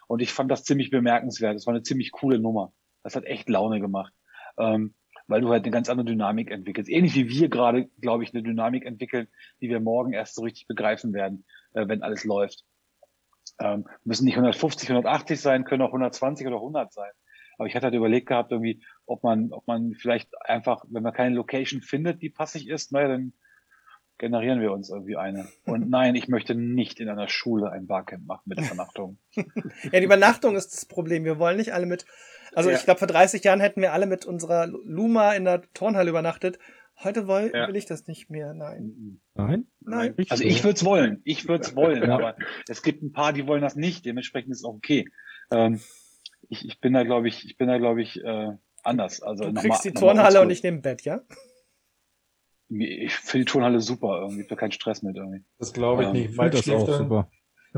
Und 0.08 0.20
ich 0.20 0.32
fand 0.32 0.50
das 0.50 0.64
ziemlich 0.64 0.90
bemerkenswert. 0.90 1.54
Das 1.54 1.66
war 1.66 1.74
eine 1.74 1.82
ziemlich 1.82 2.10
coole 2.12 2.38
Nummer. 2.38 2.72
Das 3.02 3.14
hat 3.14 3.24
echt 3.24 3.48
Laune 3.48 3.80
gemacht. 3.80 4.12
Ähm, 4.58 4.94
weil 5.28 5.42
du 5.42 5.50
halt 5.50 5.64
eine 5.64 5.70
ganz 5.70 5.88
andere 5.88 6.06
Dynamik 6.06 6.50
entwickelst. 6.50 6.90
Ähnlich 6.90 7.14
wie 7.14 7.28
wir 7.28 7.48
gerade, 7.48 7.88
glaube 8.00 8.24
ich, 8.24 8.34
eine 8.34 8.42
Dynamik 8.42 8.84
entwickeln, 8.84 9.28
die 9.60 9.68
wir 9.68 9.78
morgen 9.78 10.12
erst 10.12 10.34
so 10.34 10.42
richtig 10.42 10.66
begreifen 10.66 11.12
werden, 11.12 11.44
äh, 11.74 11.86
wenn 11.86 12.02
alles 12.02 12.24
läuft. 12.24 12.64
Ähm, 13.60 13.86
müssen 14.04 14.24
nicht 14.24 14.34
150, 14.34 14.88
180 14.88 15.40
sein, 15.40 15.64
können 15.64 15.82
auch 15.82 15.88
120 15.88 16.46
oder 16.46 16.56
100 16.56 16.92
sein. 16.92 17.10
Aber 17.58 17.66
ich 17.66 17.74
hatte 17.74 17.86
halt 17.86 17.94
überlegt 17.94 18.28
gehabt, 18.28 18.52
irgendwie, 18.52 18.82
ob 19.04 19.22
man, 19.22 19.52
ob 19.52 19.66
man 19.66 19.94
vielleicht 19.94 20.30
einfach, 20.42 20.84
wenn 20.88 21.02
man 21.02 21.12
keine 21.12 21.34
Location 21.34 21.82
findet, 21.82 22.22
die 22.22 22.30
passig 22.30 22.68
ist, 22.68 22.92
naja, 22.92 23.08
dann 23.08 23.32
generieren 24.16 24.60
wir 24.60 24.72
uns 24.72 24.90
irgendwie 24.90 25.16
eine. 25.16 25.48
Und 25.64 25.90
nein, 25.90 26.14
ich 26.14 26.28
möchte 26.28 26.54
nicht 26.54 27.00
in 27.00 27.08
einer 27.08 27.28
Schule 27.28 27.70
ein 27.70 27.86
Barcamp 27.86 28.26
machen 28.26 28.42
mit 28.46 28.60
Übernachtung. 28.60 29.18
Ja, 29.92 30.00
die 30.00 30.04
Übernachtung 30.04 30.56
ist 30.56 30.72
das 30.72 30.86
Problem. 30.86 31.24
Wir 31.24 31.38
wollen 31.38 31.56
nicht 31.56 31.72
alle 31.72 31.86
mit. 31.86 32.04
Also 32.54 32.70
Ja. 32.70 32.76
ich 32.76 32.84
glaube, 32.84 32.98
vor 32.98 33.08
30 33.08 33.42
Jahren 33.44 33.60
hätten 33.60 33.80
wir 33.80 33.92
alle 33.92 34.06
mit 34.06 34.24
unserer 34.26 34.66
Luma 34.66 35.32
in 35.34 35.44
der 35.44 35.62
Turnhalle 35.74 36.10
übernachtet. 36.10 36.58
Heute 37.02 37.28
will, 37.28 37.52
Ja. 37.54 37.68
will 37.68 37.76
ich 37.76 37.86
das 37.86 38.06
nicht 38.08 38.28
mehr. 38.30 38.54
Nein. 38.54 39.20
Nein? 39.34 39.66
Nein. 39.80 40.14
Also 40.30 40.42
ich 40.44 40.64
würde 40.64 40.74
es 40.76 40.84
wollen, 40.84 41.20
ich 41.24 41.46
würde 41.48 41.62
es 41.64 41.76
wollen, 41.76 42.10
aber 42.10 42.36
es 42.68 42.82
gibt 42.82 43.02
ein 43.02 43.12
paar, 43.12 43.32
die 43.32 43.46
wollen 43.46 43.62
das 43.62 43.76
nicht. 43.76 44.04
Dementsprechend 44.04 44.50
ist 44.52 44.58
es 44.58 44.64
auch 44.64 44.74
okay. 44.74 45.04
Ähm, 45.52 45.80
ich, 46.48 46.64
ich 46.66 46.80
bin 46.80 46.92
da, 46.94 47.04
glaube 47.04 47.28
ich, 47.28 47.44
ich 47.44 47.56
bin 47.56 47.68
da, 47.68 47.78
glaube 47.78 48.02
ich, 48.02 48.22
äh, 48.24 48.50
anders. 48.82 49.22
Also 49.22 49.44
Du 49.44 49.54
kriegst 49.54 49.84
die 49.84 49.90
nochmal 49.92 50.14
Turnhalle 50.14 50.40
und 50.40 50.50
ich 50.50 50.62
nehme 50.62 50.78
Bett, 50.80 51.02
ja? 51.02 51.20
Ich 52.70 53.14
finde 53.14 53.44
die 53.46 53.50
Turnhalle 53.50 53.80
super 53.80 54.20
irgendwie. 54.20 54.42
Ich 54.42 54.50
habe 54.50 54.58
keinen 54.60 54.72
Stress 54.72 55.02
mit 55.02 55.16
irgendwie. 55.16 55.44
Das 55.58 55.72
glaube 55.72 56.02
ich 56.02 56.08
Ähm, 56.08 56.12
nicht. 56.14 56.36
Mike 56.36 56.50
das 56.50 56.64
schläft, 56.64 56.82
auch 56.82 56.88
in, 56.88 56.94
super. 56.98 57.30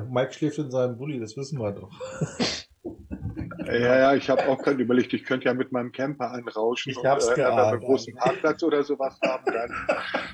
Mike 0.08 0.32
schläft 0.32 0.58
in 0.58 0.70
seinem 0.70 0.96
Bulli, 0.96 1.20
das 1.20 1.36
wissen 1.36 1.58
wir 1.60 1.72
doch. 1.72 1.90
Ja, 3.66 3.98
ja, 3.98 4.14
ich 4.14 4.28
habe 4.30 4.48
auch 4.48 4.60
gerade 4.62 4.82
überlegt, 4.82 5.12
ich 5.12 5.24
könnte 5.24 5.46
ja 5.46 5.54
mit 5.54 5.70
meinem 5.70 5.92
Camper 5.92 6.30
anrauschen 6.32 6.90
Ich 6.90 6.98
und 6.98 7.04
hab's 7.06 7.26
äh, 7.26 7.30
wenn 7.30 7.36
wir 7.36 7.44
geahnt, 7.44 7.72
einen 7.72 7.80
großen. 7.80 8.14
Parkplatz 8.16 8.62
oder 8.62 8.82
sowas 8.82 9.20
haben, 9.22 9.44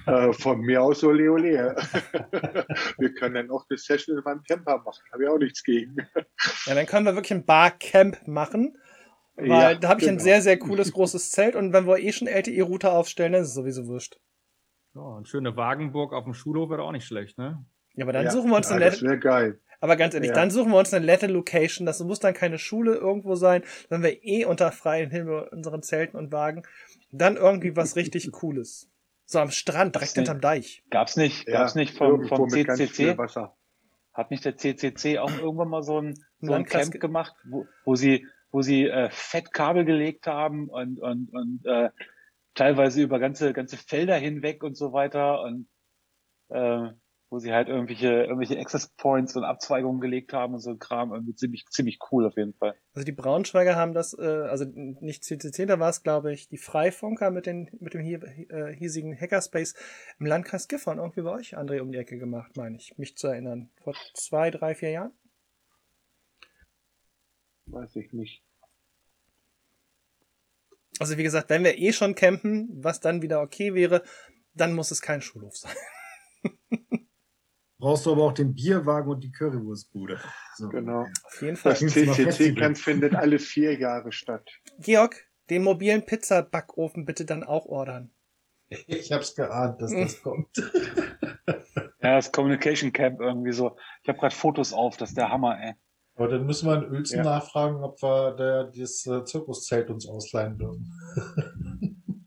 dann 0.07 0.31
äh, 0.31 0.33
von 0.33 0.61
mir 0.61 0.83
aus 0.83 1.01
so 1.01 1.11
Leole. 1.11 1.75
wir 2.99 3.15
können 3.15 3.35
dann 3.35 3.51
auch 3.51 3.67
eine 3.69 3.79
Session 3.79 4.17
in 4.17 4.25
meinem 4.25 4.43
Camper 4.45 4.79
machen, 4.79 5.03
habe 5.13 5.25
ich 5.25 5.29
auch 5.29 5.39
nichts 5.39 5.63
gegen. 5.65 5.97
Ja, 6.67 6.75
dann 6.75 6.87
können 6.87 7.05
wir 7.05 7.15
wirklich 7.15 7.35
ein 7.35 7.45
Barcamp 7.45 8.27
machen. 8.27 8.79
Weil 9.37 9.49
Ja, 9.49 9.75
da 9.75 9.89
habe 9.89 10.01
ich 10.01 10.07
ein 10.09 10.15
genau. 10.15 10.25
sehr, 10.25 10.41
sehr 10.41 10.59
cooles 10.59 10.93
großes 10.93 11.31
Zelt 11.31 11.57
und 11.57 11.73
wenn 11.73 11.87
wir 11.87 11.99
eh 11.99 12.13
schon 12.13 12.29
LTE-Router 12.29 12.93
aufstellen, 12.93 13.33
dann 13.33 13.43
ist 13.43 13.49
es 13.49 13.55
sowieso 13.55 13.87
wurscht. 13.87 14.19
Ja, 14.95 15.17
eine 15.17 15.27
schöne 15.27 15.57
Wagenburg 15.57 16.15
auf 16.15 16.25
dem 16.25 16.33
Schulhof 16.33 16.71
wäre 16.71 16.83
auch 16.83 16.93
nicht 16.93 17.07
schlecht, 17.07 17.37
ne? 17.37 17.65
Ja, 17.95 18.05
aber 18.05 18.13
dann 18.15 18.25
Ja, 18.27 18.31
suchen 18.31 18.51
wir 18.51 18.57
uns 18.57 18.71
ja, 18.71 18.77
eine 18.77 18.87
das 18.87 19.03
wäre 19.03 19.19
geil. 19.19 19.61
Aber 19.81 19.97
ganz 19.97 20.15
ehrlich, 20.15 20.29
Ja. 20.31 20.35
dann 20.35 20.51
suchen 20.51 20.73
wir 20.73 20.79
uns 20.79 20.93
eine 20.95 21.05
nette 21.07 21.27
Location. 21.27 21.87
Das 21.87 22.01
muss 22.01 22.21
dann 22.21 22.35
keine 22.35 22.59
Schule 22.59 22.95
irgendwo 22.95 23.35
sein, 23.35 23.63
wenn 23.89 24.03
wir 24.03 24.23
eh 24.25 24.45
unter 24.45 24.73
freiem 24.73 25.11
Himmel 25.11 25.49
unseren 25.53 25.83
Zelten 25.83 26.17
und 26.17 26.33
Wagen. 26.33 26.63
Dann 27.13 27.37
irgendwie 27.37 27.77
was 27.77 27.97
richtig 27.97 28.31
Cooles. 28.33 28.91
So 29.25 29.41
am 29.41 29.51
Strand, 29.51 29.95
direkt 29.97 30.13
hinterm 30.13 30.41
Deich. 30.41 30.85
Gab's 30.91 31.17
nicht, 31.17 31.49
Ja, 31.49 31.59
gab's 31.61 31.75
nicht 31.75 31.97
vom, 31.97 32.27
vom 32.29 32.49
CCC? 32.49 33.17
Hat 34.15 34.31
nicht 34.31 34.45
der 34.45 34.57
CCC 34.57 35.19
auch 35.19 35.37
irgendwann 35.39 35.69
mal 35.69 35.83
so 35.83 36.01
ein, 36.01 36.15
so 36.41 36.53
ein 36.53 36.65
Camp 36.65 36.93
ge- 36.93 37.01
gemacht, 37.01 37.35
wo, 37.45 37.67
wo 37.85 37.97
sie, 37.97 38.27
wo 38.51 38.63
sie 38.63 38.87
äh, 38.87 39.11
Fettkabel 39.11 39.85
gelegt 39.85 40.27
haben 40.27 40.69
und, 40.71 40.99
und, 41.01 41.29
und 41.35 41.61
äh, 41.67 41.91
teilweise 42.55 43.03
über 43.03 43.19
ganze, 43.19 43.53
ganze 43.53 43.77
Felder 43.77 44.17
hinweg 44.17 44.63
und 44.63 44.75
so 44.77 44.93
weiter 44.95 45.43
und 45.43 45.69
äh, 46.49 46.89
wo 47.37 47.39
sie 47.39 47.53
halt 47.53 47.69
irgendwelche, 47.69 48.09
irgendwelche 48.23 48.59
Access 48.59 48.89
Points 48.97 49.37
und 49.37 49.45
Abzweigungen 49.45 50.01
gelegt 50.01 50.33
haben 50.33 50.55
und 50.55 50.61
so 50.61 50.71
ein 50.71 50.79
Kram. 50.79 51.13
Irgendwie 51.13 51.35
ziemlich, 51.35 51.67
ziemlich 51.69 51.99
cool 52.11 52.25
auf 52.25 52.35
jeden 52.39 52.55
Fall. 52.55 52.75
Also 52.95 53.05
die 53.05 53.13
Braunschweiger 53.13 53.77
haben 53.77 53.93
das, 53.93 54.19
äh, 54.19 54.23
also 54.23 54.65
nicht 54.65 55.23
CCC, 55.23 55.67
da 55.67 55.79
war 55.79 55.91
es, 55.91 56.03
glaube 56.03 56.33
ich, 56.33 56.49
die 56.49 56.57
Freifunker 56.57 57.31
mit, 57.31 57.45
den, 57.45 57.69
mit 57.79 57.93
dem 57.93 58.01
hier, 58.01 58.23
äh, 58.23 58.75
hiesigen 58.75 59.15
Hackerspace 59.15 59.75
im 60.19 60.25
Landkreis 60.25 60.67
Gifhorn 60.67 60.97
irgendwie 60.97 61.21
bei 61.21 61.31
euch, 61.31 61.59
André, 61.59 61.81
um 61.83 61.93
die 61.93 61.99
Ecke 61.99 62.17
gemacht, 62.17 62.57
meine 62.57 62.77
ich, 62.77 62.97
mich 62.97 63.19
zu 63.19 63.27
erinnern. 63.27 63.69
Vor 63.83 63.95
zwei, 64.15 64.51
drei, 64.51 64.75
vier 64.75 64.93
Jahren? 64.93 65.13
Weiß 67.67 67.97
ich 67.97 68.15
nicht. 68.15 68.43
Also 70.99 71.19
wie 71.19 71.23
gesagt, 71.23 71.51
wenn 71.51 71.65
wir 71.65 71.77
eh 71.77 71.93
schon 71.93 72.15
campen, 72.15 72.71
was 72.83 73.01
dann 73.01 73.21
wieder 73.21 73.43
okay 73.43 73.75
wäre, 73.75 74.03
dann 74.55 74.73
muss 74.73 74.91
es 74.91 75.03
kein 75.03 75.21
Schulhof 75.21 75.55
sein. 75.55 75.77
Brauchst 77.87 78.05
du 78.05 78.11
aber 78.11 78.25
auch 78.25 78.33
den 78.33 78.53
Bierwagen 78.53 79.09
und 79.09 79.23
die 79.23 79.31
Currywurstbude. 79.31 80.19
So. 80.57 80.69
Genau. 80.71 81.07
Auf 81.25 81.41
jeden 81.41 81.55
Fall. 81.55 81.75
Das. 81.75 81.93
CCC-Camp 81.93 82.77
findet 82.77 83.15
alle 83.15 83.39
vier 83.39 83.79
Jahre 83.79 84.11
statt. 84.11 84.51
Georg, 84.81 85.29
den 85.51 85.63
mobilen 85.63 86.05
Pizzabackofen 86.05 87.05
bitte 87.05 87.25
dann 87.25 87.45
auch 87.45 87.67
ordern. 87.67 88.11
Ich 88.89 89.13
hab's 89.13 89.37
geahnt, 89.37 89.81
dass 89.81 89.93
das 89.93 90.21
kommt. 90.21 90.49
Ja, 92.03 92.17
das 92.17 92.33
Communication 92.33 92.93
Camp 92.93 93.21
irgendwie 93.21 93.53
so. 93.53 93.77
Ich 94.03 94.09
habe 94.09 94.19
gerade 94.19 94.35
Fotos 94.35 94.73
auf, 94.73 94.97
das 94.97 95.11
ist 95.11 95.19
der 95.19 95.31
Hammer, 95.31 95.57
ey. 95.61 95.75
Aber 96.17 96.27
dann 96.27 96.45
müssen 96.45 96.69
wir 96.69 96.83
in 96.83 96.91
Uelzen 96.91 97.19
Ja. 97.19 97.25
nachfragen, 97.25 97.85
ob 97.85 98.03
wir 98.03 98.33
der, 98.33 98.65
dieses 98.65 99.07
äh, 99.07 99.25
Zirkuszelt 99.25 99.91
uns 99.91 100.09
ausleihen 100.09 100.59
dürfen. 100.59 100.93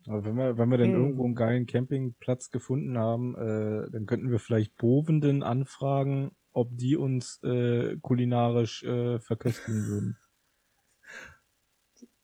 Aber 0.10 0.26
wenn 0.26 0.36
wir, 0.38 0.58
wenn 0.58 0.70
wir 0.70 0.80
denn 0.80 0.94
Hm. 0.94 1.02
irgendwo 1.02 1.24
einen 1.26 1.36
geilen 1.36 1.68
Campingplatz 1.68 2.50
gefunden 2.50 2.98
haben, 2.98 3.36
äh, 3.36 3.92
dann 3.92 4.08
könnten 4.08 4.32
wir 4.32 4.40
vielleicht 4.40 4.76
Bovenden 4.76 5.44
anfragen, 5.44 6.32
ob 6.52 6.76
die 6.76 6.98
uns 6.98 7.40
äh, 7.44 7.96
kulinarisch 8.02 8.84
äh, 8.84 9.20
verköstigen 9.20 9.86
würden. 9.86 10.18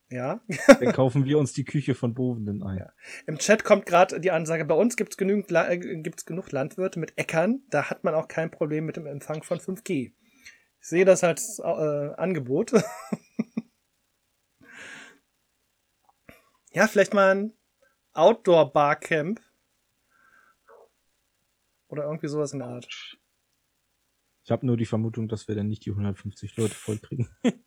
Ja. 0.09 0.41
Dann 0.67 0.93
kaufen 0.93 1.25
wir 1.25 1.37
uns 1.37 1.53
die 1.53 1.63
Küche 1.63 1.93
von 1.93 2.15
Bovenden 2.15 2.63
ein. 2.63 2.89
Im 3.27 3.37
Chat 3.37 3.63
kommt 3.63 3.85
gerade 3.85 4.19
die 4.19 4.31
Ansage, 4.31 4.65
bei 4.65 4.73
uns 4.73 4.95
genügend 4.95 5.51
La 5.51 5.69
äh, 5.69 5.77
gibt's 5.77 6.25
genug 6.25 6.51
Landwirte 6.51 6.99
mit 6.99 7.15
Äckern, 7.17 7.61
da 7.69 7.91
hat 7.91 8.03
man 8.03 8.15
auch 8.15 8.27
kein 8.27 8.49
Problem 8.49 8.87
mit 8.87 8.97
dem 8.97 9.05
Empfang 9.05 9.43
von 9.43 9.59
5G. 9.59 10.11
Ich 10.79 10.87
sehe 10.87 11.05
das 11.05 11.23
als 11.23 11.59
äh, 11.59 11.63
Angebot. 12.17 12.71
ja, 16.71 16.87
vielleicht 16.87 17.13
mal 17.13 17.35
ein 17.35 17.53
Outdoor 18.15 18.71
Barcamp. 18.71 19.41
Oder 21.87 22.05
irgendwie 22.05 22.27
sowas 22.27 22.53
in 22.53 22.59
der 22.59 22.69
Art. 22.69 22.87
Ich 24.43 24.51
habe 24.51 24.65
nur 24.65 24.77
die 24.77 24.85
Vermutung, 24.85 25.27
dass 25.27 25.47
wir 25.47 25.55
dann 25.55 25.67
nicht 25.67 25.85
die 25.85 25.91
150 25.91 26.55
Leute 26.57 26.73
vollkriegen. 26.73 27.29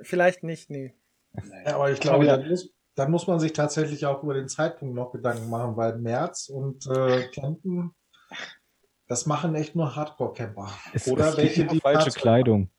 Vielleicht 0.00 0.42
nicht, 0.42 0.70
nee. 0.70 0.94
Ja, 1.64 1.76
aber 1.76 1.90
ich 1.90 2.00
glaube, 2.00 2.26
dann 2.26 2.48
muss, 2.48 2.72
dann 2.94 3.10
muss 3.10 3.26
man 3.26 3.40
sich 3.40 3.52
tatsächlich 3.52 4.06
auch 4.06 4.22
über 4.22 4.34
den 4.34 4.48
Zeitpunkt 4.48 4.94
noch 4.94 5.12
Gedanken 5.12 5.50
machen, 5.50 5.76
weil 5.76 5.98
März 5.98 6.48
und 6.48 6.86
äh, 6.86 7.28
Campen, 7.28 7.94
das 9.06 9.26
machen 9.26 9.54
echt 9.54 9.76
nur 9.76 9.94
Hardcore-Camper. 9.94 10.70
Oder 11.06 11.36
welche, 11.36 11.66
die 11.66 11.80
falsche 11.80 12.10
Kleidung. 12.10 12.70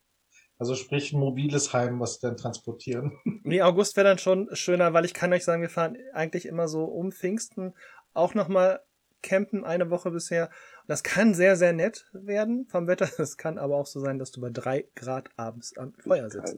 Also 0.59 0.73
sprich 0.75 1.13
ein 1.13 1.19
mobiles 1.19 1.73
Heim, 1.73 1.99
was 1.99 2.15
sie 2.15 2.27
dann 2.27 2.37
transportieren. 2.37 3.17
Nee, 3.43 3.61
August 3.61 3.95
wäre 3.95 4.07
dann 4.07 4.17
schon 4.17 4.49
schöner, 4.53 4.93
weil 4.93 5.05
ich 5.05 5.13
kann 5.13 5.31
euch 5.31 5.45
sagen, 5.45 5.61
wir 5.61 5.69
fahren 5.69 5.97
eigentlich 6.13 6.45
immer 6.45 6.67
so 6.67 6.83
um 6.83 7.13
Pfingsten 7.13 7.73
auch 8.13 8.33
nochmal 8.33 8.81
campen, 9.21 9.63
eine 9.63 9.89
Woche 9.89 10.11
bisher. 10.11 10.45
Und 10.81 10.89
das 10.89 11.03
kann 11.03 11.33
sehr, 11.33 11.55
sehr 11.55 11.73
nett 11.73 12.05
werden 12.11 12.65
vom 12.67 12.87
Wetter. 12.87 13.07
Es 13.19 13.37
kann 13.37 13.57
aber 13.57 13.75
auch 13.77 13.85
so 13.85 13.99
sein, 13.99 14.19
dass 14.19 14.31
du 14.31 14.41
bei 14.41 14.49
drei 14.49 14.85
Grad 14.95 15.29
abends 15.37 15.77
am 15.77 15.93
Feuer 15.93 16.29
sitzt. 16.29 16.57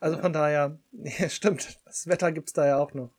Also 0.00 0.18
von 0.18 0.32
daher, 0.32 0.78
nee, 0.92 1.28
stimmt, 1.28 1.80
das 1.84 2.06
Wetter 2.06 2.32
gibt's 2.32 2.52
da 2.52 2.66
ja 2.66 2.78
auch 2.78 2.94
noch. 2.94 3.10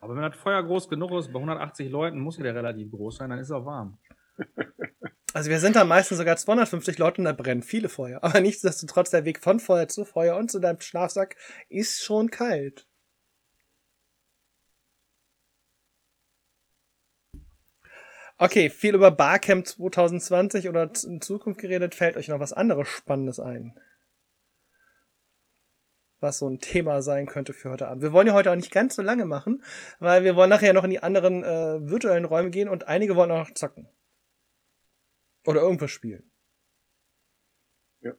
Aber 0.00 0.16
wenn 0.16 0.22
das 0.22 0.36
Feuer 0.36 0.62
groß 0.62 0.88
genug 0.88 1.12
ist, 1.12 1.32
bei 1.32 1.38
180 1.38 1.88
Leuten 1.90 2.18
muss 2.18 2.36
ja 2.36 2.42
der 2.42 2.54
relativ 2.54 2.90
groß 2.90 3.18
sein, 3.18 3.30
dann 3.30 3.38
ist 3.38 3.50
er 3.50 3.64
warm. 3.64 3.98
Also 5.34 5.48
wir 5.50 5.60
sind 5.60 5.76
da 5.76 5.84
meistens 5.84 6.18
sogar 6.18 6.36
250 6.36 6.98
Leute 6.98 7.20
und 7.20 7.24
da 7.24 7.32
brennen 7.32 7.62
viele 7.62 7.88
Feuer. 7.88 8.22
Aber 8.22 8.40
nichtsdestotrotz, 8.40 9.10
der 9.10 9.24
Weg 9.24 9.40
von 9.40 9.60
Feuer 9.60 9.88
zu 9.88 10.04
Feuer 10.04 10.36
und 10.36 10.50
zu 10.50 10.58
deinem 10.60 10.80
Schlafsack 10.80 11.36
ist 11.68 12.02
schon 12.02 12.30
kalt. 12.30 12.86
Okay, 18.38 18.70
viel 18.70 18.94
über 18.94 19.10
Barcamp 19.10 19.66
2020 19.66 20.68
oder 20.68 20.90
in 21.04 21.20
Zukunft 21.20 21.60
geredet. 21.60 21.94
Fällt 21.94 22.16
euch 22.16 22.28
noch 22.28 22.40
was 22.40 22.52
anderes 22.52 22.88
Spannendes 22.88 23.38
ein? 23.38 23.78
was 26.22 26.38
so 26.38 26.48
ein 26.48 26.60
Thema 26.60 27.02
sein 27.02 27.26
könnte 27.26 27.52
für 27.52 27.70
heute 27.70 27.88
Abend. 27.88 28.02
Wir 28.02 28.12
wollen 28.12 28.28
ja 28.28 28.32
heute 28.32 28.50
auch 28.52 28.56
nicht 28.56 28.70
ganz 28.70 28.94
so 28.94 29.02
lange 29.02 29.24
machen, 29.24 29.62
weil 29.98 30.24
wir 30.24 30.36
wollen 30.36 30.50
nachher 30.50 30.72
noch 30.72 30.84
in 30.84 30.90
die 30.90 31.02
anderen 31.02 31.42
äh, 31.42 31.90
virtuellen 31.90 32.24
Räume 32.24 32.50
gehen 32.50 32.68
und 32.68 32.86
einige 32.86 33.16
wollen 33.16 33.32
auch 33.32 33.48
noch 33.48 33.54
zocken. 33.54 33.88
Oder 35.44 35.60
irgendwas 35.62 35.90
spielen. 35.90 36.30
Ja. 38.00 38.12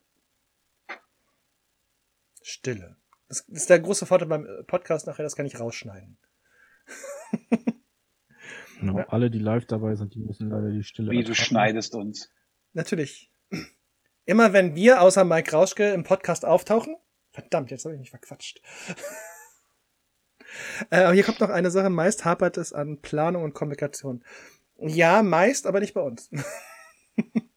Stille. 2.41 2.97
Das 3.29 3.41
ist 3.41 3.69
der 3.69 3.79
große 3.79 4.05
Vorteil 4.05 4.27
beim 4.27 4.45
äh, 4.45 4.63
Podcast 4.63 5.07
nachher, 5.07 5.23
das 5.23 5.35
kann 5.35 5.45
ich 5.45 5.59
rausschneiden. 5.59 6.17
Genau, 8.79 8.97
Ja. 8.97 9.07
alle, 9.09 9.31
die 9.31 9.39
live 9.39 9.65
dabei 9.65 9.95
sind, 9.95 10.13
die 10.13 10.19
müssen 10.19 10.49
leider 10.49 10.69
die 10.69 10.83
Stille 10.83 11.09
Wie 11.11 11.23
du 11.23 11.29
ertragen. 11.29 11.35
schneidest 11.45 11.95
uns. 11.95 12.29
Natürlich. 12.73 13.31
Immer 14.25 14.51
wenn 14.51 14.75
wir 14.75 15.01
außer 15.01 15.23
Mike 15.23 15.51
Rauschke 15.53 15.93
im 15.93 16.03
Podcast 16.03 16.43
auftauchen. 16.43 16.97
Verdammt, 17.31 17.71
jetzt 17.71 17.85
habe 17.85 17.95
ich 17.95 17.99
mich 18.01 18.09
verquatscht. 18.09 18.61
äh, 20.89 20.97
aber 21.03 21.13
hier 21.13 21.23
kommt 21.23 21.39
noch 21.39 21.49
eine 21.49 21.71
Sache. 21.71 21.89
Meist 21.89 22.25
hapert 22.25 22.57
es 22.57 22.73
an 22.73 22.99
Planung 23.01 23.43
und 23.43 23.53
Kommunikation. 23.53 24.25
Ja, 24.79 25.23
meist, 25.23 25.65
aber 25.65 25.79
nicht 25.79 25.93
bei 25.93 26.01
uns. 26.01 26.29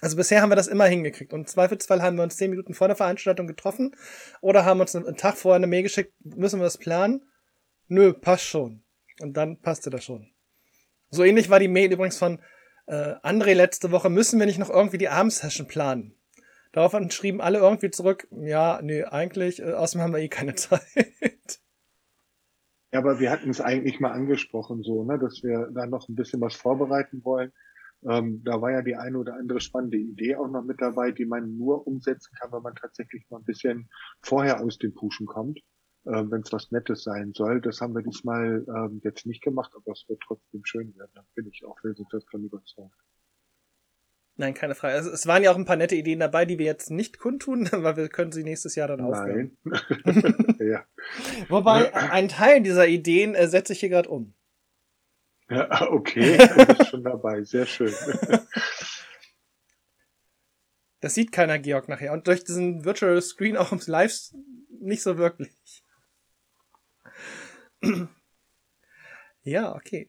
also 0.00 0.16
bisher 0.16 0.42
haben 0.42 0.50
wir 0.50 0.56
das 0.56 0.68
immer 0.68 0.86
hingekriegt. 0.86 1.32
Und 1.32 1.40
im 1.40 1.46
Zweifelsfall 1.46 2.02
haben 2.02 2.16
wir 2.16 2.22
uns 2.22 2.36
zehn 2.36 2.50
Minuten 2.50 2.74
vor 2.74 2.88
der 2.88 2.96
Veranstaltung 2.96 3.46
getroffen 3.46 3.96
oder 4.40 4.64
haben 4.64 4.80
uns 4.80 4.94
einen 4.94 5.16
Tag 5.16 5.36
vorher 5.36 5.56
eine 5.56 5.66
Mail 5.66 5.82
geschickt. 5.82 6.12
Müssen 6.20 6.60
wir 6.60 6.64
das 6.64 6.78
planen? 6.78 7.22
Nö, 7.88 8.12
passt 8.12 8.44
schon. 8.44 8.82
Und 9.20 9.36
dann 9.36 9.60
passte 9.60 9.90
das 9.90 10.04
schon. 10.04 10.30
So 11.10 11.24
ähnlich 11.24 11.50
war 11.50 11.58
die 11.58 11.68
Mail 11.68 11.92
übrigens 11.92 12.18
von 12.18 12.40
äh, 12.86 13.14
André 13.22 13.54
letzte 13.54 13.90
Woche, 13.90 14.10
müssen 14.10 14.38
wir 14.38 14.46
nicht 14.46 14.58
noch 14.58 14.70
irgendwie 14.70 14.98
die 14.98 15.08
Abendsession 15.08 15.66
planen? 15.66 16.14
Daraufhin 16.72 17.10
schrieben 17.10 17.40
alle 17.40 17.58
irgendwie 17.58 17.90
zurück, 17.90 18.28
ja, 18.30 18.80
nee, 18.82 19.04
eigentlich, 19.04 19.60
äh, 19.60 19.72
außerdem 19.72 20.02
haben 20.02 20.12
wir 20.12 20.20
eh 20.20 20.28
keine 20.28 20.54
Zeit. 20.56 20.82
Ja, 22.92 22.98
aber 22.98 23.20
wir 23.20 23.30
hatten 23.30 23.50
es 23.50 23.60
eigentlich 23.60 24.00
mal 24.00 24.12
angesprochen, 24.12 24.82
so, 24.82 25.04
ne, 25.04 25.18
dass 25.18 25.42
wir 25.42 25.70
da 25.72 25.86
noch 25.86 26.08
ein 26.08 26.16
bisschen 26.16 26.40
was 26.40 26.54
vorbereiten 26.54 27.24
wollen. 27.24 27.52
Ähm, 28.08 28.42
da 28.44 28.60
war 28.60 28.72
ja 28.72 28.82
die 28.82 28.96
eine 28.96 29.18
oder 29.18 29.34
andere 29.34 29.60
spannende 29.60 29.98
Idee 29.98 30.36
auch 30.36 30.48
noch 30.48 30.64
mit 30.64 30.80
dabei, 30.80 31.12
die 31.12 31.26
man 31.26 31.56
nur 31.56 31.86
umsetzen 31.86 32.34
kann, 32.40 32.52
wenn 32.52 32.62
man 32.62 32.74
tatsächlich 32.74 33.28
mal 33.28 33.38
ein 33.38 33.44
bisschen 33.44 33.90
vorher 34.22 34.62
aus 34.62 34.78
dem 34.78 34.94
Puschen 34.94 35.26
kommt, 35.26 35.60
ähm, 36.06 36.30
wenn 36.30 36.40
es 36.40 36.52
was 36.52 36.70
Nettes 36.70 37.02
sein 37.02 37.32
soll. 37.34 37.60
Das 37.60 37.80
haben 37.80 37.94
wir 37.94 38.02
diesmal 38.02 38.64
ähm, 38.68 39.00
jetzt 39.04 39.26
nicht 39.26 39.42
gemacht, 39.42 39.72
aber 39.74 39.92
es 39.92 40.06
wird 40.08 40.20
trotzdem 40.26 40.64
schön 40.64 40.96
werden. 40.96 41.10
Da 41.14 41.24
bin 41.34 41.46
ich 41.46 41.64
auch 41.66 41.78
sehr 41.82 41.94
davon 42.10 42.44
überzeugt. 42.44 42.96
Nein, 44.36 44.54
keine 44.54 44.74
Frage. 44.74 44.94
Also, 44.94 45.10
es 45.10 45.26
waren 45.26 45.42
ja 45.42 45.52
auch 45.52 45.56
ein 45.56 45.66
paar 45.66 45.76
nette 45.76 45.94
Ideen 45.94 46.20
dabei, 46.20 46.46
die 46.46 46.58
wir 46.58 46.64
jetzt 46.64 46.90
nicht 46.90 47.18
kundtun, 47.18 47.68
weil 47.72 47.98
wir 47.98 48.08
können 48.08 48.32
sie 48.32 48.42
nächstes 48.42 48.74
Jahr 48.74 48.88
dann 48.88 49.02
aufnehmen. 49.02 49.58
Nein. 49.64 50.56
ja. 50.58 50.84
Wobei, 51.50 51.94
ein 51.94 52.28
Teil 52.28 52.62
dieser 52.62 52.88
Ideen 52.88 53.34
äh, 53.34 53.48
setze 53.48 53.74
ich 53.74 53.80
hier 53.80 53.90
gerade 53.90 54.08
um. 54.08 54.32
ja, 55.54 55.90
okay, 55.90 56.36
du 56.36 56.66
bist 56.66 56.90
schon 56.90 57.02
dabei. 57.02 57.42
Sehr 57.44 57.66
schön. 57.66 57.92
Das 61.02 61.14
sieht 61.14 61.32
keiner, 61.32 61.58
Georg, 61.58 61.88
nachher. 61.88 62.12
Und 62.12 62.26
durch 62.26 62.44
diesen 62.44 62.84
Virtual 62.84 63.22
Screen 63.22 63.56
auch 63.56 63.72
im 63.72 63.80
Live 63.86 64.34
nicht 64.80 65.02
so 65.02 65.16
wirklich. 65.16 65.82
ja, 69.42 69.74
okay. 69.74 70.08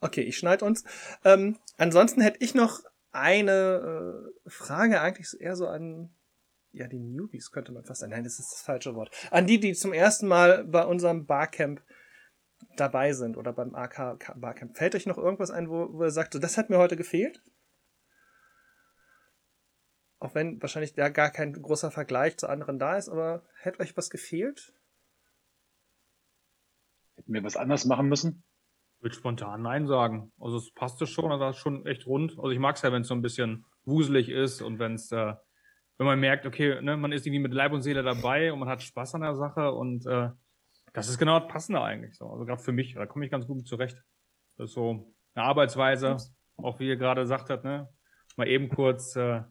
Okay, 0.00 0.20
ich 0.20 0.36
schneide 0.36 0.66
uns. 0.66 0.84
Ähm, 1.24 1.58
ansonsten 1.78 2.20
hätte 2.20 2.44
ich 2.44 2.54
noch 2.54 2.82
eine 3.12 4.30
äh, 4.46 4.50
Frage, 4.50 5.00
eigentlich 5.00 5.40
eher 5.40 5.56
so 5.56 5.68
an 5.68 6.14
ja, 6.78 6.88
die 6.88 6.98
Newbies 6.98 7.50
könnte 7.50 7.72
man 7.72 7.84
fast 7.84 8.00
sagen. 8.00 8.12
Nein, 8.12 8.24
das 8.24 8.38
ist 8.38 8.52
das 8.52 8.62
falsche 8.62 8.94
Wort. 8.94 9.10
An 9.30 9.46
die, 9.46 9.60
die 9.60 9.72
zum 9.74 9.92
ersten 9.92 10.28
Mal 10.28 10.64
bei 10.64 10.84
unserem 10.84 11.26
Barcamp 11.26 11.82
dabei 12.76 13.12
sind 13.12 13.36
oder 13.36 13.52
beim 13.52 13.74
AK 13.74 14.34
Barcamp. 14.36 14.76
Fällt 14.76 14.94
euch 14.94 15.06
noch 15.06 15.18
irgendwas 15.18 15.50
ein, 15.50 15.68
wo, 15.68 15.92
wo 15.92 16.04
ihr 16.04 16.10
sagt, 16.10 16.32
so, 16.32 16.38
das 16.38 16.56
hat 16.56 16.70
mir 16.70 16.78
heute 16.78 16.96
gefehlt? 16.96 17.42
Auch 20.20 20.34
wenn 20.34 20.60
wahrscheinlich 20.60 20.94
da 20.94 21.08
gar 21.08 21.30
kein 21.30 21.52
großer 21.52 21.90
Vergleich 21.90 22.36
zu 22.38 22.48
anderen 22.48 22.78
da 22.78 22.96
ist, 22.96 23.08
aber 23.08 23.44
hätte 23.60 23.80
euch 23.80 23.96
was 23.96 24.10
gefehlt? 24.10 24.74
Hätten 27.14 27.32
wir 27.32 27.44
was 27.44 27.56
anders 27.56 27.84
machen 27.84 28.08
müssen? 28.08 28.42
würde 29.00 29.14
spontan 29.14 29.62
Nein 29.62 29.86
sagen. 29.86 30.32
Also 30.38 30.56
es 30.56 30.72
passte 30.72 31.06
schon, 31.06 31.30
also 31.30 31.44
das 31.44 31.56
ist 31.56 31.62
schon 31.62 31.86
echt 31.86 32.06
rund. 32.06 32.32
Also 32.38 32.50
ich 32.50 32.58
mag 32.58 32.76
es 32.76 32.82
ja, 32.82 32.92
wenn 32.92 33.02
es 33.02 33.08
so 33.08 33.14
ein 33.14 33.22
bisschen 33.22 33.64
wuselig 33.84 34.28
ist 34.28 34.60
und 34.60 34.78
wenn 34.78 34.94
es, 34.94 35.12
äh, 35.12 35.34
wenn 35.98 36.06
man 36.06 36.20
merkt, 36.20 36.46
okay, 36.46 36.80
ne, 36.80 36.96
man 36.96 37.12
ist 37.12 37.26
irgendwie 37.26 37.42
mit 37.42 37.52
Leib 37.52 37.72
und 37.72 37.82
Seele 37.82 38.02
dabei 38.02 38.52
und 38.52 38.60
man 38.60 38.68
hat 38.68 38.82
Spaß 38.82 39.16
an 39.16 39.22
der 39.22 39.34
Sache 39.34 39.72
und 39.72 40.06
äh, 40.06 40.30
das 40.92 41.08
ist 41.08 41.18
genau 41.18 41.38
das 41.38 41.48
Passende 41.48 41.82
eigentlich. 41.82 42.16
So. 42.16 42.26
Also 42.28 42.44
gerade 42.44 42.62
für 42.62 42.72
mich, 42.72 42.94
da 42.94 43.06
komme 43.06 43.24
ich 43.24 43.30
ganz 43.30 43.46
gut 43.46 43.58
mit 43.58 43.66
zurecht. 43.66 44.02
Das 44.56 44.70
ist 44.70 44.74
so 44.74 45.12
eine 45.34 45.44
Arbeitsweise, 45.44 46.16
auch 46.56 46.80
wie 46.80 46.88
ihr 46.88 46.96
gerade 46.96 47.26
sagt 47.26 47.50
hat, 47.50 47.64
ne? 47.64 47.88
Mal 48.36 48.48
eben 48.48 48.68
kurz, 48.68 49.16
äh, 49.16 49.42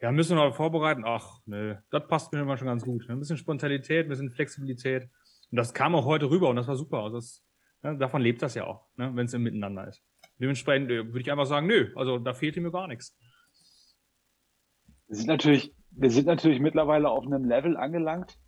ja, 0.00 0.12
müssen 0.12 0.36
wir 0.36 0.44
noch 0.44 0.56
vorbereiten? 0.56 1.04
Ach, 1.06 1.40
nö, 1.46 1.76
das 1.90 2.06
passt 2.08 2.32
mir 2.32 2.40
immer 2.40 2.56
schon 2.56 2.66
ganz 2.66 2.84
gut. 2.84 3.06
Ne? 3.08 3.14
Ein 3.14 3.20
bisschen 3.20 3.36
Spontanität, 3.36 4.06
ein 4.06 4.08
bisschen 4.08 4.30
Flexibilität. 4.30 5.08
Und 5.50 5.56
das 5.56 5.72
kam 5.72 5.94
auch 5.94 6.04
heute 6.04 6.28
rüber 6.28 6.48
und 6.48 6.56
das 6.56 6.66
war 6.66 6.76
super. 6.76 6.98
Also 6.98 7.16
das, 7.16 7.44
ne, 7.82 7.96
davon 7.96 8.20
lebt 8.20 8.42
das 8.42 8.54
ja 8.54 8.66
auch, 8.66 8.88
ne, 8.96 9.12
wenn 9.14 9.26
es 9.26 9.34
im 9.34 9.42
Miteinander 9.44 9.86
ist. 9.86 10.02
Dementsprechend 10.38 10.90
äh, 10.90 11.06
würde 11.06 11.20
ich 11.20 11.30
einfach 11.30 11.46
sagen, 11.46 11.68
nö, 11.68 11.92
also 11.94 12.18
da 12.18 12.34
fehlte 12.34 12.60
mir 12.60 12.72
gar 12.72 12.88
nichts. 12.88 13.16
Wir 15.06 15.16
sind 15.16 15.28
natürlich, 15.28 15.72
wir 15.96 16.10
sind 16.10 16.26
natürlich 16.26 16.60
mittlerweile 16.60 17.08
auf 17.10 17.24
einem 17.24 17.44
Level 17.44 17.76
angelangt 17.76 18.38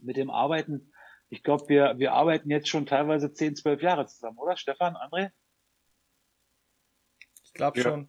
mit 0.00 0.16
dem 0.16 0.30
Arbeiten. 0.30 0.92
Ich 1.30 1.42
glaube, 1.42 1.68
wir, 1.68 1.94
wir 1.98 2.12
arbeiten 2.12 2.50
jetzt 2.50 2.68
schon 2.68 2.86
teilweise 2.86 3.32
10, 3.32 3.56
12 3.56 3.82
Jahre 3.82 4.06
zusammen, 4.06 4.38
oder 4.38 4.56
Stefan, 4.56 4.94
André? 4.96 5.30
Ich 7.44 7.54
glaube 7.54 7.78
Ja. 7.78 7.84
schon. 7.84 8.08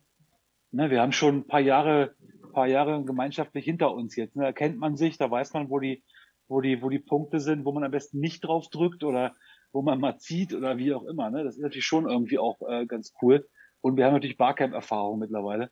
Ne, 0.72 0.90
wir 0.90 1.02
haben 1.02 1.14
schon 1.14 1.38
ein 1.38 1.48
paar 1.48 1.62
Jahre, 1.62 2.16
paar 2.52 2.68
Jahre 2.68 3.04
gemeinschaftlich 3.06 3.64
hinter 3.64 3.94
uns 3.94 4.16
jetzt. 4.16 4.36
Ne? 4.36 4.44
Da 4.44 4.52
kennt 4.52 4.78
man 4.78 4.98
sich, 4.98 5.18
da 5.18 5.32
weiß 5.32 5.54
man, 5.54 5.70
wo 5.70 5.80
die, 5.80 6.04
wo 6.48 6.60
die, 6.60 6.82
wo 6.82 6.90
die 6.90 7.00
Punkte 7.00 7.40
sind, 7.40 7.64
wo 7.64 7.72
man 7.72 7.86
am 7.86 7.92
besten 7.92 8.20
nicht 8.20 8.44
drauf 8.44 8.68
drückt 8.70 9.04
oder 9.04 9.36
wo 9.72 9.82
man 9.82 10.00
mal 10.00 10.18
zieht 10.18 10.54
oder 10.54 10.78
wie 10.78 10.94
auch 10.94 11.06
immer. 11.06 11.30
Ne? 11.30 11.44
Das 11.46 11.56
ist 11.56 11.62
natürlich 11.62 11.86
schon 11.86 12.10
irgendwie 12.10 12.40
auch 12.40 12.60
äh, 12.68 12.86
ganz 12.86 13.14
cool. 13.22 13.48
Und 13.80 13.96
wir 13.96 14.06
haben 14.06 14.14
natürlich 14.14 14.38
Barcamp-Erfahrung 14.38 15.20
mittlerweile. 15.20 15.72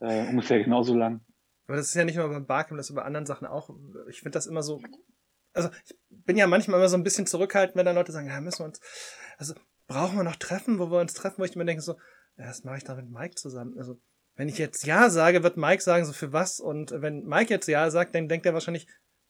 Äh, 0.00 0.28
ungefähr 0.28 0.62
genauso 0.62 0.96
lang. 0.96 1.24
Aber 1.72 1.78
das 1.78 1.88
ist 1.88 1.94
ja 1.94 2.04
nicht 2.04 2.16
nur 2.16 2.28
beim 2.28 2.44
Barcamp, 2.44 2.76
das 2.76 2.90
ist 2.90 2.94
bei 2.94 3.00
anderen 3.00 3.24
Sachen 3.24 3.46
auch. 3.46 3.70
Ich 4.10 4.18
finde 4.20 4.32
das 4.32 4.46
immer 4.46 4.62
so. 4.62 4.82
Also, 5.54 5.70
ich 5.86 5.96
bin 6.10 6.36
ja 6.36 6.46
manchmal 6.46 6.78
immer 6.78 6.90
so 6.90 6.98
ein 6.98 7.02
bisschen 7.02 7.26
zurückhaltend, 7.26 7.76
wenn 7.76 7.86
dann 7.86 7.94
Leute 7.94 8.12
sagen, 8.12 8.28
ja, 8.28 8.38
müssen 8.42 8.58
wir 8.58 8.66
uns. 8.66 8.78
Also, 9.38 9.54
brauchen 9.86 10.18
wir 10.18 10.22
noch 10.22 10.36
Treffen, 10.36 10.78
wo 10.78 10.90
wir 10.90 11.00
uns 11.00 11.14
treffen, 11.14 11.38
wo 11.38 11.44
ich 11.44 11.56
mir 11.56 11.64
denke, 11.64 11.80
so, 11.80 11.94
ja, 12.36 12.44
das 12.44 12.62
mache 12.64 12.76
ich 12.76 12.84
da 12.84 12.94
mit 12.94 13.08
Mike 13.08 13.36
zusammen. 13.36 13.78
Also, 13.78 13.98
wenn 14.36 14.50
ich 14.50 14.58
jetzt 14.58 14.84
Ja 14.84 15.08
sage, 15.08 15.42
wird 15.42 15.56
Mike 15.56 15.82
sagen, 15.82 16.04
so 16.04 16.12
für 16.12 16.34
was? 16.34 16.60
Und 16.60 16.90
wenn 16.90 17.24
Mike 17.24 17.48
jetzt 17.48 17.68
Ja 17.68 17.90
sagt, 17.90 18.14
dann 18.14 18.28
denkt 18.28 18.44
er 18.44 18.52
wahrscheinlich, 18.52 18.86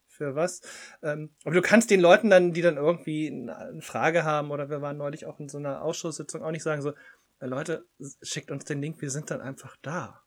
für 0.09 0.35
was? 0.35 0.63
Ähm, 1.01 1.31
aber 1.45 1.55
du 1.55 1.63
kannst 1.63 1.91
den 1.91 2.01
Leuten 2.01 2.29
dann, 2.29 2.53
die 2.53 2.63
dann 2.63 2.77
irgendwie 2.77 3.29
eine 3.29 3.83
Frage 3.83 4.25
haben, 4.25 4.51
oder 4.51 4.69
wir 4.69 4.83
waren 4.83 4.97
neulich 4.97 5.27
auch 5.27 5.39
in 5.39 5.49
so 5.49 5.59
einer 5.59 5.83
Ausschusssitzung, 5.83 6.43
auch 6.43 6.51
nicht 6.51 6.65
sagen, 6.65 6.83
so, 6.83 6.93
"Ja, 7.41 7.47
Leute, 7.47 7.87
schickt 8.21 8.51
uns 8.51 8.65
den 8.65 8.83
Link, 8.83 9.01
wir 9.01 9.11
sind 9.11 9.31
dann 9.31 9.41
einfach 9.41 9.77
da. 9.81 10.23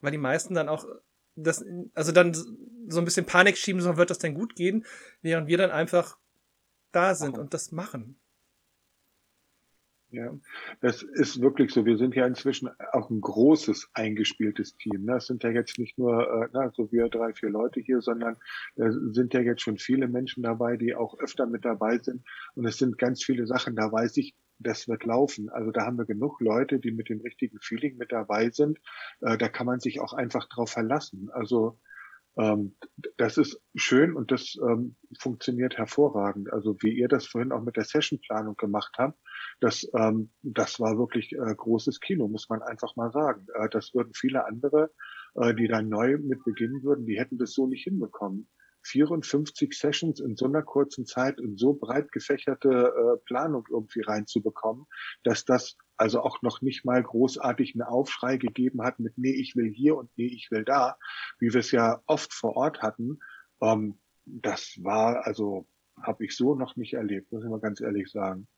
Weil 0.00 0.12
die 0.12 0.18
meisten 0.18 0.54
dann 0.54 0.68
auch 0.68 0.84
das, 1.34 1.64
also 1.94 2.12
dann 2.12 2.34
so 2.34 2.98
ein 2.98 3.04
bisschen 3.04 3.26
Panik 3.26 3.56
schieben, 3.56 3.80
so 3.80 3.96
wird 3.96 4.10
das 4.10 4.18
denn 4.18 4.34
gut 4.34 4.54
gehen, 4.54 4.84
während 5.22 5.48
wir 5.48 5.58
dann 5.58 5.70
einfach 5.70 6.18
da 6.92 7.14
sind 7.14 7.38
und 7.38 7.54
das 7.54 7.72
machen. 7.72 8.18
Ja, 10.12 10.38
das 10.82 11.02
ist 11.02 11.40
wirklich 11.40 11.72
so. 11.72 11.86
Wir 11.86 11.96
sind 11.96 12.14
ja 12.14 12.26
inzwischen 12.26 12.68
auch 12.92 13.08
ein 13.08 13.22
großes 13.22 13.88
eingespieltes 13.94 14.76
Team. 14.76 15.06
Ne? 15.06 15.16
Es 15.16 15.26
sind 15.26 15.42
ja 15.42 15.48
jetzt 15.48 15.78
nicht 15.78 15.96
nur 15.96 16.44
äh, 16.44 16.48
na, 16.52 16.70
so 16.70 16.92
wir 16.92 17.08
drei, 17.08 17.32
vier 17.32 17.48
Leute 17.48 17.80
hier, 17.80 18.02
sondern 18.02 18.36
es 18.76 18.94
sind 19.14 19.32
ja 19.32 19.40
jetzt 19.40 19.62
schon 19.62 19.78
viele 19.78 20.08
Menschen 20.08 20.42
dabei, 20.42 20.76
die 20.76 20.94
auch 20.94 21.18
öfter 21.18 21.46
mit 21.46 21.64
dabei 21.64 21.96
sind. 21.96 22.26
Und 22.54 22.66
es 22.66 22.76
sind 22.76 22.98
ganz 22.98 23.24
viele 23.24 23.46
Sachen, 23.46 23.74
da 23.74 23.90
weiß 23.90 24.18
ich, 24.18 24.34
das 24.62 24.88
wird 24.88 25.04
laufen. 25.04 25.48
Also 25.50 25.70
da 25.70 25.86
haben 25.86 25.98
wir 25.98 26.04
genug 26.04 26.40
Leute, 26.40 26.78
die 26.78 26.92
mit 26.92 27.08
dem 27.08 27.20
richtigen 27.20 27.58
Feeling 27.60 27.96
mit 27.96 28.12
dabei 28.12 28.50
sind. 28.50 28.78
Äh, 29.20 29.38
da 29.38 29.48
kann 29.48 29.66
man 29.66 29.80
sich 29.80 30.00
auch 30.00 30.12
einfach 30.12 30.48
drauf 30.48 30.70
verlassen. 30.70 31.30
Also 31.32 31.78
ähm, 32.38 32.76
das 33.18 33.36
ist 33.36 33.60
schön 33.74 34.14
und 34.14 34.30
das 34.30 34.56
ähm, 34.66 34.96
funktioniert 35.18 35.76
hervorragend. 35.76 36.52
Also 36.52 36.76
wie 36.80 36.92
ihr 36.92 37.08
das 37.08 37.26
vorhin 37.26 37.52
auch 37.52 37.62
mit 37.62 37.76
der 37.76 37.84
Sessionplanung 37.84 38.56
gemacht 38.56 38.94
habt, 38.96 39.18
das, 39.60 39.86
ähm, 39.94 40.30
das 40.42 40.80
war 40.80 40.98
wirklich 40.98 41.32
äh, 41.32 41.54
großes 41.54 42.00
Kino, 42.00 42.28
muss 42.28 42.48
man 42.48 42.62
einfach 42.62 42.96
mal 42.96 43.12
sagen. 43.12 43.46
Äh, 43.54 43.68
das 43.68 43.92
würden 43.94 44.14
viele 44.14 44.46
andere, 44.46 44.90
äh, 45.34 45.54
die 45.54 45.68
dann 45.68 45.88
neu 45.88 46.16
mit 46.18 46.42
beginnen 46.44 46.82
würden, 46.82 47.04
die 47.04 47.18
hätten 47.18 47.38
das 47.38 47.52
so 47.52 47.66
nicht 47.66 47.84
hinbekommen. 47.84 48.48
54 48.82 49.72
Sessions 49.72 50.20
in 50.20 50.36
so 50.36 50.46
einer 50.46 50.62
kurzen 50.62 51.06
Zeit 51.06 51.40
und 51.40 51.58
so 51.58 51.74
breit 51.74 52.12
gefächerte 52.12 52.68
äh, 52.68 53.18
Planung 53.24 53.66
irgendwie 53.70 54.02
reinzubekommen, 54.02 54.86
dass 55.22 55.44
das 55.44 55.76
also 55.96 56.20
auch 56.20 56.42
noch 56.42 56.62
nicht 56.62 56.84
mal 56.84 57.02
großartig 57.02 57.74
einen 57.74 57.82
Aufschrei 57.82 58.36
gegeben 58.36 58.82
hat 58.82 58.98
mit, 58.98 59.16
nee, 59.16 59.32
ich 59.32 59.56
will 59.56 59.70
hier 59.70 59.96
und 59.96 60.10
nee, 60.16 60.26
ich 60.26 60.50
will 60.50 60.64
da, 60.64 60.96
wie 61.38 61.52
wir 61.52 61.60
es 61.60 61.70
ja 61.70 62.02
oft 62.06 62.32
vor 62.32 62.56
Ort 62.56 62.82
hatten. 62.82 63.20
Ähm, 63.60 63.98
das 64.24 64.78
war, 64.82 65.26
also 65.26 65.66
habe 66.00 66.24
ich 66.24 66.36
so 66.36 66.54
noch 66.54 66.76
nicht 66.76 66.94
erlebt, 66.94 67.30
muss 67.32 67.44
ich 67.44 67.50
mal 67.50 67.60
ganz 67.60 67.80
ehrlich 67.80 68.10
sagen. 68.10 68.48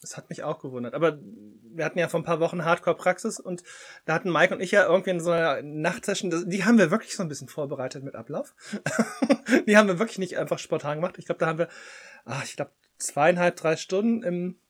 Das 0.00 0.16
hat 0.16 0.30
mich 0.30 0.44
auch 0.44 0.60
gewundert. 0.60 0.94
Aber 0.94 1.18
wir 1.20 1.84
hatten 1.84 1.98
ja 1.98 2.08
vor 2.08 2.20
ein 2.20 2.24
paar 2.24 2.40
Wochen 2.40 2.64
Hardcore-Praxis 2.64 3.40
und 3.40 3.62
da 4.04 4.14
hatten 4.14 4.32
Mike 4.32 4.54
und 4.54 4.60
ich 4.60 4.70
ja 4.70 4.86
irgendwie 4.86 5.10
in 5.10 5.20
so 5.20 5.32
einer 5.32 5.60
Nachtsession, 5.62 6.48
die 6.48 6.64
haben 6.64 6.78
wir 6.78 6.90
wirklich 6.90 7.16
so 7.16 7.22
ein 7.22 7.28
bisschen 7.28 7.48
vorbereitet 7.48 8.04
mit 8.04 8.14
Ablauf. 8.14 8.54
die 9.66 9.76
haben 9.76 9.88
wir 9.88 9.98
wirklich 9.98 10.18
nicht 10.18 10.38
einfach 10.38 10.58
spontan 10.58 10.98
gemacht. 10.98 11.16
Ich 11.18 11.26
glaube, 11.26 11.40
da 11.40 11.46
haben 11.46 11.58
wir, 11.58 11.68
ach, 12.24 12.44
ich 12.44 12.56
glaube, 12.56 12.72
zweieinhalb, 12.98 13.56
drei 13.56 13.76
Stunden 13.76 14.22
im 14.22 14.60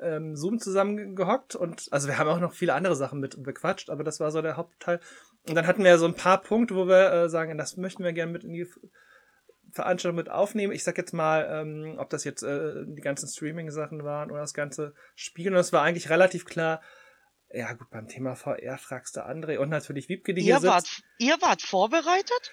ähm, 0.00 0.36
Zoom 0.36 0.58
zusammengehockt 0.58 1.54
und 1.54 1.88
also 1.90 2.08
wir 2.08 2.18
haben 2.18 2.28
auch 2.28 2.40
noch 2.40 2.52
viele 2.52 2.74
andere 2.74 2.96
Sachen 2.96 3.20
mit 3.20 3.42
bequatscht, 3.42 3.88
aber 3.88 4.04
das 4.04 4.20
war 4.20 4.30
so 4.30 4.42
der 4.42 4.56
Hauptteil. 4.56 5.00
Und 5.48 5.54
dann 5.54 5.66
hatten 5.66 5.84
wir 5.84 5.96
so 5.98 6.06
ein 6.06 6.14
paar 6.14 6.42
Punkte, 6.42 6.74
wo 6.74 6.86
wir 6.88 7.12
äh, 7.12 7.28
sagen, 7.28 7.56
das 7.56 7.76
möchten 7.76 8.02
wir 8.02 8.12
gerne 8.12 8.32
mit 8.32 8.44
in 8.44 8.52
die 8.52 8.66
Veranstaltung 9.76 10.16
mit 10.16 10.30
aufnehmen. 10.30 10.72
Ich 10.72 10.84
sag 10.84 10.98
jetzt 10.98 11.12
mal, 11.12 11.46
ähm, 11.50 11.96
ob 11.98 12.10
das 12.10 12.24
jetzt 12.24 12.42
äh, 12.42 12.84
die 12.86 13.00
ganzen 13.00 13.28
Streaming-Sachen 13.28 14.02
waren 14.04 14.30
oder 14.30 14.40
das 14.40 14.54
ganze 14.54 14.94
Spiel. 15.14 15.52
Und 15.52 15.58
es 15.58 15.72
war 15.72 15.82
eigentlich 15.82 16.10
relativ 16.10 16.44
klar, 16.44 16.80
ja 17.52 17.72
gut, 17.74 17.88
beim 17.90 18.08
Thema 18.08 18.34
VR 18.34 18.78
fragst 18.78 19.16
du 19.16 19.20
André 19.20 19.58
und 19.58 19.68
natürlich 19.68 20.08
Wiebke, 20.08 20.34
die 20.34 20.40
ihr 20.40 20.58
hier 20.58 20.68
wart, 20.68 20.86
sitzt. 20.86 21.04
Ihr 21.18 21.36
wart 21.40 21.62
vorbereitet? 21.62 22.52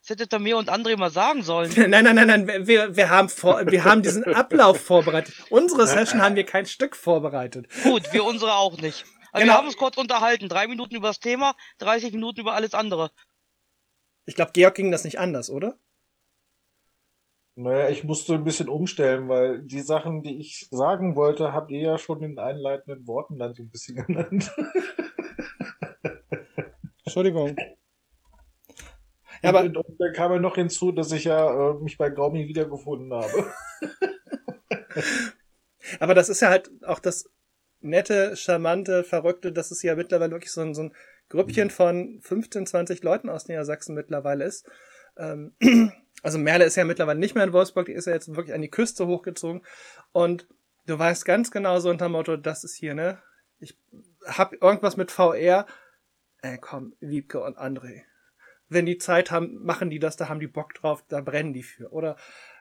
Das 0.00 0.10
hättet 0.10 0.34
ihr 0.34 0.40
mir 0.40 0.56
und 0.56 0.68
André 0.68 0.96
mal 0.96 1.10
sagen 1.10 1.44
sollen. 1.44 1.70
Nein, 1.76 2.04
nein, 2.04 2.16
nein, 2.16 2.26
nein, 2.26 2.66
wir, 2.66 2.96
wir, 2.96 3.08
haben, 3.08 3.28
vor, 3.28 3.64
wir 3.70 3.84
haben 3.84 4.02
diesen 4.02 4.24
Ablauf 4.24 4.80
vorbereitet. 4.80 5.34
Unsere 5.48 5.86
Session 5.86 6.20
haben 6.20 6.34
wir 6.34 6.44
kein 6.44 6.66
Stück 6.66 6.96
vorbereitet. 6.96 7.68
Gut, 7.84 8.12
wir 8.12 8.24
unsere 8.24 8.54
auch 8.54 8.78
nicht. 8.78 9.04
Also 9.30 9.44
Genau. 9.44 9.54
wir 9.54 9.58
haben 9.58 9.66
uns 9.66 9.76
kurz 9.76 9.96
unterhalten. 9.96 10.48
Drei 10.48 10.66
Minuten 10.66 10.96
über 10.96 11.08
das 11.08 11.20
Thema, 11.20 11.54
30 11.78 12.12
Minuten 12.12 12.40
über 12.40 12.54
alles 12.54 12.74
andere. 12.74 13.12
Ich 14.24 14.34
glaube, 14.34 14.52
Georg 14.52 14.74
ging 14.74 14.90
das 14.90 15.04
nicht 15.04 15.18
anders, 15.18 15.50
oder? 15.50 15.78
Naja, 17.54 17.90
ich 17.90 18.02
musste 18.04 18.34
ein 18.34 18.44
bisschen 18.44 18.68
umstellen, 18.68 19.28
weil 19.28 19.62
die 19.62 19.80
Sachen, 19.80 20.22
die 20.22 20.38
ich 20.38 20.68
sagen 20.70 21.16
wollte, 21.16 21.52
habt 21.52 21.70
ihr 21.70 21.80
ja 21.80 21.98
schon 21.98 22.22
in 22.22 22.38
einleitenden 22.38 23.06
Worten 23.06 23.38
dann 23.38 23.52
so 23.52 23.62
ein 23.62 23.70
bisschen 23.70 23.96
genannt. 24.06 24.50
Entschuldigung. 27.04 27.54
Ja, 29.42 29.50
aber 29.50 29.62
und, 29.62 29.76
und 29.76 30.00
dann 30.00 30.12
kam 30.12 30.32
ja 30.32 30.38
noch 30.38 30.54
hinzu, 30.54 30.92
dass 30.92 31.12
ich 31.12 31.24
ja 31.24 31.70
äh, 31.70 31.74
mich 31.74 31.98
bei 31.98 32.08
Gaumi 32.10 32.48
wiedergefunden 32.48 33.12
habe. 33.12 33.52
Aber 36.00 36.14
das 36.14 36.28
ist 36.28 36.40
ja 36.40 36.48
halt 36.48 36.70
auch 36.84 37.00
das 37.00 37.28
nette, 37.80 38.36
charmante, 38.36 39.04
verrückte, 39.04 39.52
dass 39.52 39.70
es 39.70 39.82
ja 39.82 39.96
mittlerweile 39.96 40.30
wirklich 40.30 40.52
so 40.52 40.60
ein, 40.60 40.74
so 40.74 40.84
ein 40.84 40.94
Grüppchen 41.28 41.70
von 41.70 42.20
15, 42.22 42.66
20 42.66 43.02
Leuten 43.02 43.28
aus 43.28 43.48
Niedersachsen 43.48 43.94
mittlerweile 43.94 44.44
ist. 44.44 44.68
Ähm, 45.16 45.54
also 46.22 46.38
Merle 46.38 46.64
ist 46.64 46.76
ja 46.76 46.84
mittlerweile 46.84 47.18
nicht 47.18 47.34
mehr 47.34 47.44
in 47.44 47.52
Wolfsburg, 47.52 47.86
die 47.86 47.92
ist 47.92 48.06
ja 48.06 48.12
jetzt 48.12 48.34
wirklich 48.34 48.54
an 48.54 48.62
die 48.62 48.70
Küste 48.70 49.06
hochgezogen. 49.06 49.62
Und 50.12 50.46
du 50.86 50.98
weißt 50.98 51.24
ganz 51.24 51.50
genau 51.50 51.80
so 51.80 51.90
unter 51.90 52.08
Motto, 52.08 52.36
das 52.36 52.64
ist 52.64 52.76
hier, 52.76 52.94
ne? 52.94 53.18
Ich 53.58 53.76
hab 54.26 54.52
irgendwas 54.54 54.96
mit 54.96 55.10
VR. 55.10 55.66
Ey, 56.42 56.58
komm, 56.58 56.94
Wiebke 57.00 57.40
und 57.40 57.58
André. 57.58 58.02
Wenn 58.68 58.86
die 58.86 58.98
Zeit 58.98 59.30
haben, 59.30 59.62
machen 59.64 59.90
die 59.90 59.98
das, 59.98 60.16
da 60.16 60.28
haben 60.28 60.40
die 60.40 60.46
Bock 60.46 60.74
drauf, 60.74 61.04
da 61.08 61.20
brennen 61.20 61.52
die 61.52 61.62
für. 61.62 61.92
Oder 61.92 62.16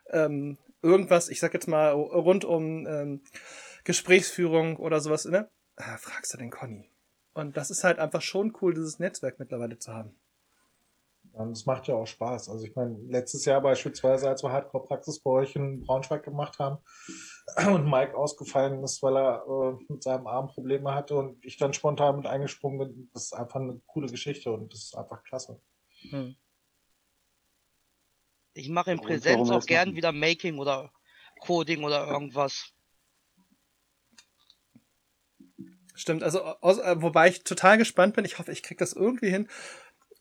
ähm, 0.09 0.57
irgendwas, 0.81 1.29
ich 1.29 1.39
sag 1.39 1.53
jetzt 1.53 1.67
mal, 1.67 1.91
rund 1.91 2.45
um 2.45 2.85
ähm, 2.87 3.21
Gesprächsführung 3.83 4.77
oder 4.77 4.99
sowas, 4.99 5.25
ne? 5.25 5.49
Ah, 5.77 5.97
fragst 5.97 6.33
du 6.33 6.37
den 6.37 6.51
Conny. 6.51 6.91
Und 7.33 7.57
das 7.57 7.71
ist 7.71 7.83
halt 7.83 7.99
einfach 7.99 8.21
schon 8.21 8.55
cool, 8.61 8.73
dieses 8.73 8.99
Netzwerk 8.99 9.39
mittlerweile 9.39 9.79
zu 9.79 9.93
haben. 9.93 10.15
Das 11.33 11.65
macht 11.65 11.87
ja 11.87 11.95
auch 11.95 12.05
Spaß. 12.05 12.49
Also 12.49 12.65
ich 12.65 12.75
meine, 12.75 12.97
letztes 13.07 13.45
Jahr 13.45 13.61
beispielsweise, 13.61 14.27
als 14.27 14.43
wir 14.43 14.51
Hardcore-Praxis 14.51 15.19
bei 15.19 15.31
euch 15.31 15.55
in 15.55 15.81
Braunschweig 15.81 16.23
gemacht 16.23 16.59
haben 16.59 16.77
und 17.67 17.89
Mike 17.89 18.15
ausgefallen 18.15 18.83
ist, 18.83 19.01
weil 19.01 19.15
er 19.15 19.45
äh, 19.47 19.83
mit 19.87 20.03
seinem 20.03 20.27
Arm 20.27 20.47
Probleme 20.47 20.93
hatte 20.93 21.15
und 21.15 21.43
ich 21.45 21.57
dann 21.57 21.73
spontan 21.73 22.17
mit 22.17 22.27
eingesprungen 22.27 22.79
bin, 22.79 23.09
das 23.13 23.25
ist 23.25 23.33
einfach 23.33 23.61
eine 23.61 23.79
coole 23.87 24.07
Geschichte 24.07 24.51
und 24.51 24.73
das 24.73 24.83
ist 24.83 24.97
einfach 24.97 25.23
klasse. 25.23 25.61
Hm. 26.09 26.35
Ich 28.53 28.69
mache 28.69 28.91
in 28.91 28.99
Präsenz 28.99 29.49
auch 29.49 29.65
gern 29.65 29.89
machen? 29.89 29.95
wieder 29.95 30.11
Making 30.11 30.59
oder 30.59 30.91
Coding 31.39 31.83
oder 31.83 32.07
irgendwas. 32.07 32.73
Stimmt, 35.95 36.23
also 36.23 36.39
äh, 36.39 37.01
wobei 37.01 37.29
ich 37.29 37.43
total 37.43 37.77
gespannt 37.77 38.15
bin, 38.15 38.25
ich 38.25 38.39
hoffe, 38.39 38.51
ich 38.51 38.63
krieg 38.63 38.79
das 38.79 38.93
irgendwie 38.93 39.29
hin. 39.29 39.47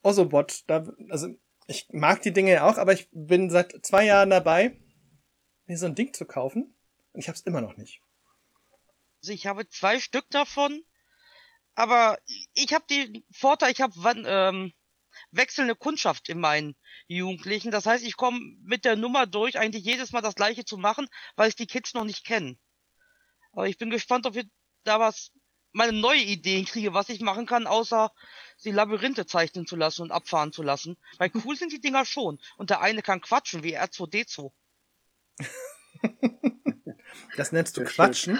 Osobot, 0.02 0.64
da, 0.66 0.86
also 1.08 1.28
ich 1.66 1.88
mag 1.90 2.22
die 2.22 2.32
Dinge 2.32 2.52
ja 2.52 2.68
auch, 2.68 2.78
aber 2.78 2.92
ich 2.92 3.08
bin 3.12 3.50
seit 3.50 3.84
zwei 3.84 4.04
Jahren 4.04 4.30
dabei, 4.30 4.78
mir 5.66 5.78
so 5.78 5.86
ein 5.86 5.94
Ding 5.94 6.12
zu 6.12 6.24
kaufen 6.24 6.74
und 7.12 7.20
ich 7.20 7.28
habe 7.28 7.36
es 7.36 7.42
immer 7.42 7.60
noch 7.60 7.76
nicht. 7.76 8.02
Also 9.22 9.32
ich 9.32 9.46
habe 9.46 9.68
zwei 9.68 10.00
Stück 10.00 10.28
davon, 10.30 10.82
aber 11.74 12.18
ich 12.54 12.72
habe 12.72 12.84
die 12.90 13.24
Vorteil, 13.30 13.70
ich 13.70 13.80
habe 13.80 13.94
ähm, 14.26 14.72
wechselnde 15.30 15.76
Kundschaft 15.76 16.28
in 16.28 16.40
meinen 16.40 16.74
Jugendlichen. 17.06 17.70
Das 17.70 17.86
heißt, 17.86 18.04
ich 18.04 18.16
komme 18.16 18.40
mit 18.62 18.84
der 18.84 18.96
Nummer 18.96 19.26
durch, 19.26 19.58
eigentlich 19.58 19.84
jedes 19.84 20.12
Mal 20.12 20.22
das 20.22 20.34
gleiche 20.34 20.64
zu 20.64 20.78
machen, 20.78 21.08
weil 21.36 21.48
es 21.48 21.56
die 21.56 21.66
Kids 21.66 21.94
noch 21.94 22.04
nicht 22.04 22.24
kennen. 22.24 22.58
Aber 23.52 23.68
ich 23.68 23.78
bin 23.78 23.90
gespannt, 23.90 24.26
ob 24.26 24.34
wir 24.34 24.44
da 24.84 25.00
was 25.00 25.32
meine 25.72 25.92
neue 25.92 26.22
Ideen 26.22 26.64
kriege, 26.64 26.94
was 26.94 27.08
ich 27.08 27.20
machen 27.20 27.46
kann, 27.46 27.66
außer 27.66 28.12
sie 28.60 28.70
Labyrinthe 28.70 29.26
zeichnen 29.26 29.66
zu 29.66 29.74
lassen 29.74 30.02
und 30.02 30.12
abfahren 30.12 30.52
zu 30.52 30.62
lassen. 30.62 30.96
Weil 31.18 31.32
cool 31.44 31.56
sind 31.56 31.72
die 31.72 31.80
Dinger 31.80 32.04
schon. 32.04 32.38
Und 32.56 32.70
der 32.70 32.80
eine 32.80 33.02
kann 33.02 33.20
quatschen, 33.20 33.62
wie 33.64 33.76
R2D2. 33.76 34.52
das 37.36 37.52
nennst 37.52 37.76
du 37.76 37.84
Quatschen? 37.84 38.38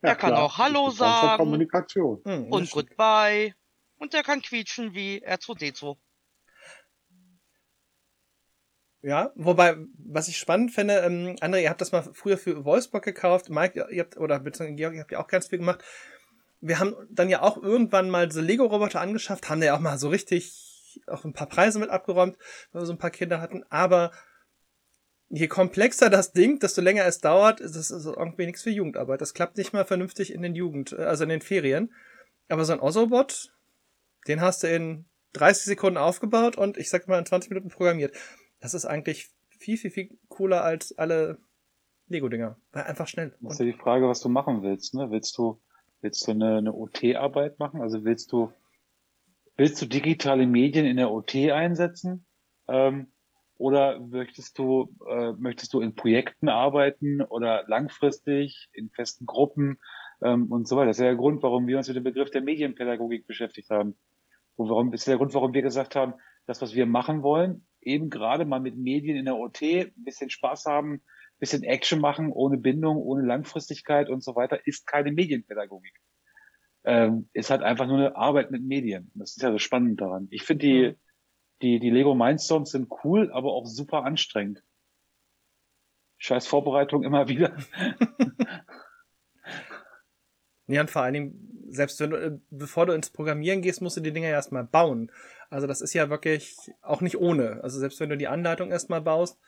Ja, 0.00 0.08
er 0.08 0.16
kann 0.16 0.30
klar. 0.30 0.42
auch 0.42 0.58
Hallo 0.58 0.90
sagen. 0.90 1.38
Kommunikation. 1.38 2.22
Hm, 2.24 2.52
und 2.52 2.70
Goodbye. 2.70 3.54
Und 3.98 4.14
der 4.14 4.22
kann 4.24 4.42
quietschen 4.42 4.94
wie 4.94 5.24
R2D2. 5.24 5.96
Ja, 9.04 9.32
wobei, 9.34 9.76
was 9.98 10.28
ich 10.28 10.38
spannend 10.38 10.70
finde, 10.70 10.98
ähm, 10.98 11.36
André, 11.40 11.62
ihr 11.62 11.70
habt 11.70 11.80
das 11.80 11.90
mal 11.90 12.02
früher 12.14 12.38
für 12.38 12.64
Wolfsburg 12.64 13.02
gekauft, 13.02 13.50
Mike, 13.50 13.84
ihr 13.90 14.02
habt, 14.02 14.16
oder 14.16 14.38
beziehungsweise 14.38 14.76
Georg, 14.76 14.94
ihr 14.94 15.00
habt 15.00 15.10
ja 15.10 15.20
auch 15.20 15.26
ganz 15.26 15.48
viel 15.48 15.58
gemacht. 15.58 15.82
Wir 16.62 16.78
haben 16.78 16.94
dann 17.10 17.28
ja 17.28 17.42
auch 17.42 17.62
irgendwann 17.62 18.08
mal 18.08 18.32
so 18.32 18.40
Lego-Roboter 18.40 19.00
angeschafft, 19.00 19.50
haben 19.50 19.60
da 19.60 19.66
ja 19.66 19.76
auch 19.76 19.80
mal 19.80 19.98
so 19.98 20.08
richtig 20.08 21.00
auch 21.06 21.24
ein 21.24 21.32
paar 21.32 21.48
Preise 21.48 21.78
mit 21.78 21.90
abgeräumt, 21.90 22.38
weil 22.72 22.82
wir 22.82 22.86
so 22.86 22.92
ein 22.92 22.98
paar 22.98 23.10
Kinder 23.10 23.40
hatten, 23.40 23.64
aber 23.68 24.12
je 25.28 25.48
komplexer 25.48 26.10
das 26.10 26.32
Ding, 26.32 26.58
desto 26.58 26.82
länger 26.82 27.06
es 27.06 27.20
dauert, 27.20 27.60
ist 27.60 27.74
es 27.74 27.90
irgendwie 27.90 28.46
nichts 28.46 28.62
für 28.62 28.70
Jugendarbeit. 28.70 29.20
Das 29.20 29.32
klappt 29.32 29.56
nicht 29.56 29.72
mal 29.72 29.86
vernünftig 29.86 30.32
in 30.32 30.42
den 30.42 30.54
Jugend, 30.54 30.92
also 30.92 31.24
in 31.24 31.30
den 31.30 31.40
Ferien. 31.40 31.92
Aber 32.48 32.66
so 32.66 32.74
ein 32.74 32.80
Osobot, 32.80 33.50
den 34.28 34.42
hast 34.42 34.62
du 34.62 34.68
in 34.68 35.06
30 35.32 35.64
Sekunden 35.64 35.96
aufgebaut 35.96 36.56
und 36.56 36.76
ich 36.76 36.90
sag 36.90 37.08
mal 37.08 37.18
in 37.18 37.24
20 37.24 37.50
Minuten 37.50 37.70
programmiert. 37.70 38.14
Das 38.60 38.74
ist 38.74 38.84
eigentlich 38.84 39.30
viel, 39.48 39.78
viel, 39.78 39.90
viel 39.90 40.18
cooler 40.28 40.64
als 40.64 40.96
alle 40.98 41.38
Lego-Dinger. 42.08 42.58
Weil 42.72 42.82
einfach 42.84 43.08
schnell. 43.08 43.34
Das 43.40 43.54
ist 43.54 43.60
ja 43.60 43.64
die 43.64 43.72
Frage, 43.72 44.06
was 44.06 44.20
du 44.20 44.28
machen 44.28 44.62
willst, 44.62 44.92
ne? 44.92 45.10
Willst 45.10 45.38
du, 45.38 45.60
willst 46.02 46.26
du 46.26 46.32
eine, 46.32 46.58
eine 46.58 46.74
OT-Arbeit 46.74 47.58
machen? 47.58 47.80
Also 47.80 48.04
willst 48.04 48.32
du, 48.32 48.52
willst 49.56 49.80
du 49.80 49.86
digitale 49.86 50.46
Medien 50.46 50.84
in 50.84 50.96
der 50.96 51.10
OT 51.10 51.34
einsetzen? 51.36 52.26
Ähm, 52.68 53.08
oder 53.56 54.00
möchtest 54.00 54.58
du, 54.58 54.94
äh, 55.08 55.32
möchtest 55.32 55.72
du 55.72 55.80
in 55.80 55.94
Projekten 55.94 56.48
arbeiten 56.48 57.22
oder 57.22 57.64
langfristig 57.68 58.68
in 58.72 58.90
festen 58.90 59.24
Gruppen 59.24 59.78
ähm, 60.20 60.50
und 60.50 60.66
so 60.66 60.76
weiter? 60.76 60.88
Das 60.88 60.96
ist 60.96 61.02
ja 61.02 61.10
der 61.10 61.16
Grund, 61.16 61.42
warum 61.42 61.66
wir 61.68 61.78
uns 61.78 61.86
mit 61.86 61.96
dem 61.96 62.04
Begriff 62.04 62.30
der 62.30 62.42
Medienpädagogik 62.42 63.26
beschäftigt 63.26 63.70
haben. 63.70 63.96
Und 64.56 64.68
warum, 64.68 64.92
ist 64.92 65.06
der 65.06 65.16
Grund, 65.16 65.32
warum 65.34 65.54
wir 65.54 65.62
gesagt 65.62 65.94
haben, 65.94 66.14
das, 66.46 66.60
was 66.60 66.74
wir 66.74 66.86
machen 66.86 67.22
wollen, 67.22 67.64
eben 67.80 68.10
gerade 68.10 68.44
mal 68.44 68.60
mit 68.60 68.76
Medien 68.76 69.16
in 69.16 69.26
der 69.26 69.36
OT 69.36 69.62
ein 69.62 69.92
bisschen 69.96 70.28
Spaß 70.28 70.66
haben, 70.66 71.02
bisschen 71.42 71.64
Action 71.64 72.00
machen, 72.00 72.30
ohne 72.30 72.56
Bindung, 72.56 72.98
ohne 72.98 73.26
Langfristigkeit 73.26 74.08
und 74.08 74.22
so 74.22 74.36
weiter, 74.36 74.64
ist 74.64 74.86
keine 74.86 75.10
Medienpädagogik. 75.10 75.92
Ähm, 76.84 77.28
ist 77.32 77.50
halt 77.50 77.62
einfach 77.62 77.88
nur 77.88 77.96
eine 77.96 78.14
Arbeit 78.14 78.52
mit 78.52 78.62
Medien. 78.62 79.10
Das 79.16 79.30
ist 79.30 79.42
ja 79.42 79.50
so 79.50 79.58
spannend 79.58 80.00
daran. 80.00 80.28
Ich 80.30 80.44
finde 80.44 80.64
die, 80.64 80.88
mhm. 80.90 80.96
die, 81.62 81.80
die 81.80 81.90
Lego 81.90 82.14
Mindstorms 82.14 82.70
sind 82.70 82.88
cool, 83.02 83.32
aber 83.32 83.52
auch 83.54 83.66
super 83.66 84.04
anstrengend. 84.04 84.62
Scheiß 86.18 86.46
Vorbereitung 86.46 87.02
immer 87.02 87.26
wieder. 87.26 87.56
ja, 90.68 90.80
und 90.80 90.90
vor 90.92 91.02
allen 91.02 91.14
Dingen 91.14 91.52
selbst 91.72 91.98
wenn 91.98 92.10
du, 92.10 92.16
äh, 92.16 92.38
bevor 92.50 92.86
du 92.86 92.92
ins 92.92 93.10
Programmieren 93.10 93.62
gehst, 93.62 93.82
musst 93.82 93.96
du 93.96 94.00
die 94.00 94.12
Dinger 94.12 94.28
ja 94.28 94.34
erstmal 94.34 94.64
bauen. 94.64 95.10
Also 95.50 95.66
das 95.66 95.80
ist 95.80 95.94
ja 95.94 96.08
wirklich 96.08 96.56
auch 96.82 97.00
nicht 97.00 97.16
ohne. 97.16 97.60
Also 97.64 97.80
selbst 97.80 97.98
wenn 97.98 98.10
du 98.10 98.16
die 98.16 98.28
Anleitung 98.28 98.70
erstmal 98.70 99.00
baust, 99.00 99.40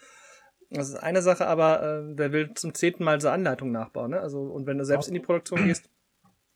das 0.75 0.89
ist 0.91 0.97
eine 0.97 1.23
Sache, 1.23 1.47
aber 1.47 1.83
äh, 1.83 2.19
wer 2.19 2.33
will 2.33 2.55
zum 2.55 2.75
zehnten 2.75 3.05
Mal 3.05 3.21
so 3.21 3.29
Anleitung 3.29 3.73
nachbauen, 3.73 4.11
ne? 4.11 4.21
Also, 4.21 4.41
und 4.41 4.67
wenn 4.67 4.79
du 4.79 4.85
selbst 4.85 5.09
in 5.09 5.15
die 5.15 5.21
Produktion 5.21 5.65
gehst. 5.65 5.89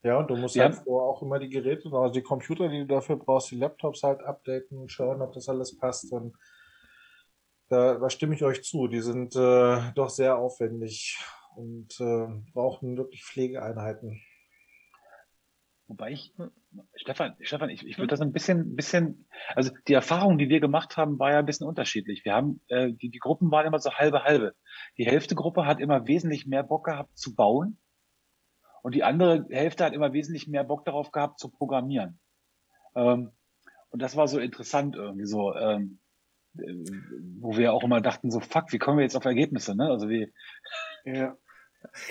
Ja, 0.03 0.19
und 0.19 0.31
du 0.31 0.37
musst 0.37 0.55
Ja. 0.55 0.65
halt 0.65 0.77
vorher 0.77 1.09
auch 1.09 1.23
immer 1.23 1.39
die 1.39 1.49
Geräte, 1.49 1.91
also 1.93 2.13
die 2.13 2.23
Computer, 2.23 2.69
die 2.69 2.79
du 2.79 2.87
dafür 2.87 3.17
brauchst, 3.17 3.51
die 3.51 3.57
Laptops 3.57 4.03
halt 4.03 4.23
updaten 4.23 4.79
und 4.79 4.93
schauen, 4.93 5.21
ob 5.23 5.33
das 5.33 5.49
alles 5.49 5.77
passt. 5.77 6.13
Und 6.13 6.37
da, 7.69 7.95
da 7.95 8.09
stimme 8.09 8.35
ich 8.35 8.45
euch 8.45 8.63
zu. 8.63 8.87
Die 8.89 9.01
sind 9.01 9.35
äh, 9.35 9.93
doch 9.95 10.09
sehr 10.09 10.39
aufwendig 10.39 11.19
und 11.57 11.99
äh, 12.01 12.29
brauchen 12.53 12.97
wirklich 12.97 13.25
Pflegeeinheiten. 13.25 14.23
Wobei 15.89 16.13
ich, 16.13 16.33
Stefan, 16.95 17.35
Stefan, 17.41 17.71
ich, 17.71 17.87
ich 17.87 17.99
würde 17.99 18.09
das 18.09 18.21
ein 18.21 18.33
bisschen, 18.33 18.77
bisschen, 18.77 19.27
also 19.55 19.71
die 19.87 19.95
Erfahrung, 19.95 20.37
die 20.37 20.49
wir 20.49 20.61
gemacht 20.61 20.97
haben, 20.97 21.19
war 21.19 21.33
ja 21.33 21.39
ein 21.39 21.47
bisschen 21.47 21.67
unterschiedlich. 21.67 22.25
Wir 22.25 22.35
haben, 22.35 22.61
äh, 22.69 22.93
die, 22.93 23.11
die 23.11 23.19
Gruppen 23.19 23.51
waren 23.51 23.67
immer 23.67 23.79
so 23.79 23.93
halbe 23.93 24.25
halbe. 24.25 24.55
Die 24.99 25.07
Hälfte 25.07 25.35
Gruppe 25.35 25.67
hat 25.67 25.81
immer 25.81 26.07
wesentlich 26.07 26.47
mehr 26.47 26.63
Bock 26.63 26.85
gehabt 26.85 27.17
zu 27.17 27.35
bauen 27.35 27.79
und 28.83 28.95
die 28.95 29.05
andere 29.05 29.47
Hälfte 29.51 29.85
hat 29.85 29.95
immer 29.95 30.13
wesentlich 30.13 30.49
mehr 30.49 30.65
Bock 30.65 30.85
darauf 30.85 31.11
gehabt 31.11 31.39
zu 31.39 31.51
programmieren. 31.51 32.21
Ähm, 32.95 33.33
und 33.91 34.03
das 34.03 34.17
war 34.17 34.29
so 34.29 34.39
interessant 34.39 34.97
irgendwie 34.97 35.27
so, 35.27 35.55
ähm, 35.55 36.01
äh, 36.59 36.75
wo 37.41 37.57
wir 37.57 37.73
auch 37.73 37.83
immer 37.83 38.01
dachten 38.01 38.31
so, 38.31 38.41
fuck, 38.41 38.73
wie 38.73 38.79
kommen 38.79 38.99
wir 38.99 39.05
jetzt 39.05 39.17
auf 39.17 39.25
Ergebnisse, 39.25 39.75
ne? 39.75 39.89
Also 39.89 40.09
wie, 40.09 40.33
Ja. 41.05 41.37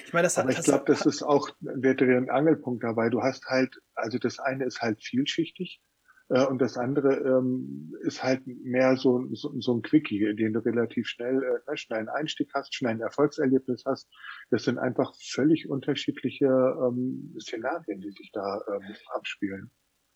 Ich 0.05 0.13
meine, 0.13 0.24
das 0.24 0.38
Aber 0.38 0.49
ich 0.49 0.63
glaube, 0.63 0.86
das 0.86 1.05
ist 1.05 1.24
auch 1.24 1.49
der 1.59 1.95
Dreh- 1.95 2.18
und 2.18 2.30
Angelpunkt 2.30 2.84
dabei. 2.84 3.09
Du 3.09 3.22
hast 3.22 3.45
halt, 3.45 3.76
also 3.95 4.18
das 4.18 4.39
eine 4.39 4.65
ist 4.65 4.82
halt 4.82 5.01
vielschichtig 5.03 5.82
äh, 6.30 6.45
und 6.45 6.59
das 6.59 6.78
andere 6.78 7.15
ähm, 7.15 7.93
ist 8.01 8.24
halt 8.24 8.45
mehr 8.47 8.97
so, 8.97 9.26
so, 9.34 9.53
so 9.59 9.76
ein 9.76 9.82
Quickie, 9.82 10.24
in 10.24 10.38
dem 10.38 10.53
du 10.53 10.59
relativ 10.59 11.07
schnell, 11.07 11.61
äh, 11.68 11.78
schnell 11.78 11.99
einen 11.99 12.09
Einstieg 12.09 12.49
hast, 12.53 12.76
schnell 12.76 12.91
ein 12.91 13.01
Erfolgserlebnis 13.01 13.84
hast. 13.86 14.09
Das 14.49 14.63
sind 14.63 14.78
einfach 14.78 15.13
völlig 15.22 15.70
unterschiedliche 15.70 16.45
ähm, 16.45 17.36
Szenarien, 17.39 18.01
die 18.01 18.11
sich 18.11 18.32
da 18.34 18.61
ähm, 18.74 18.95
abspielen. 19.13 19.72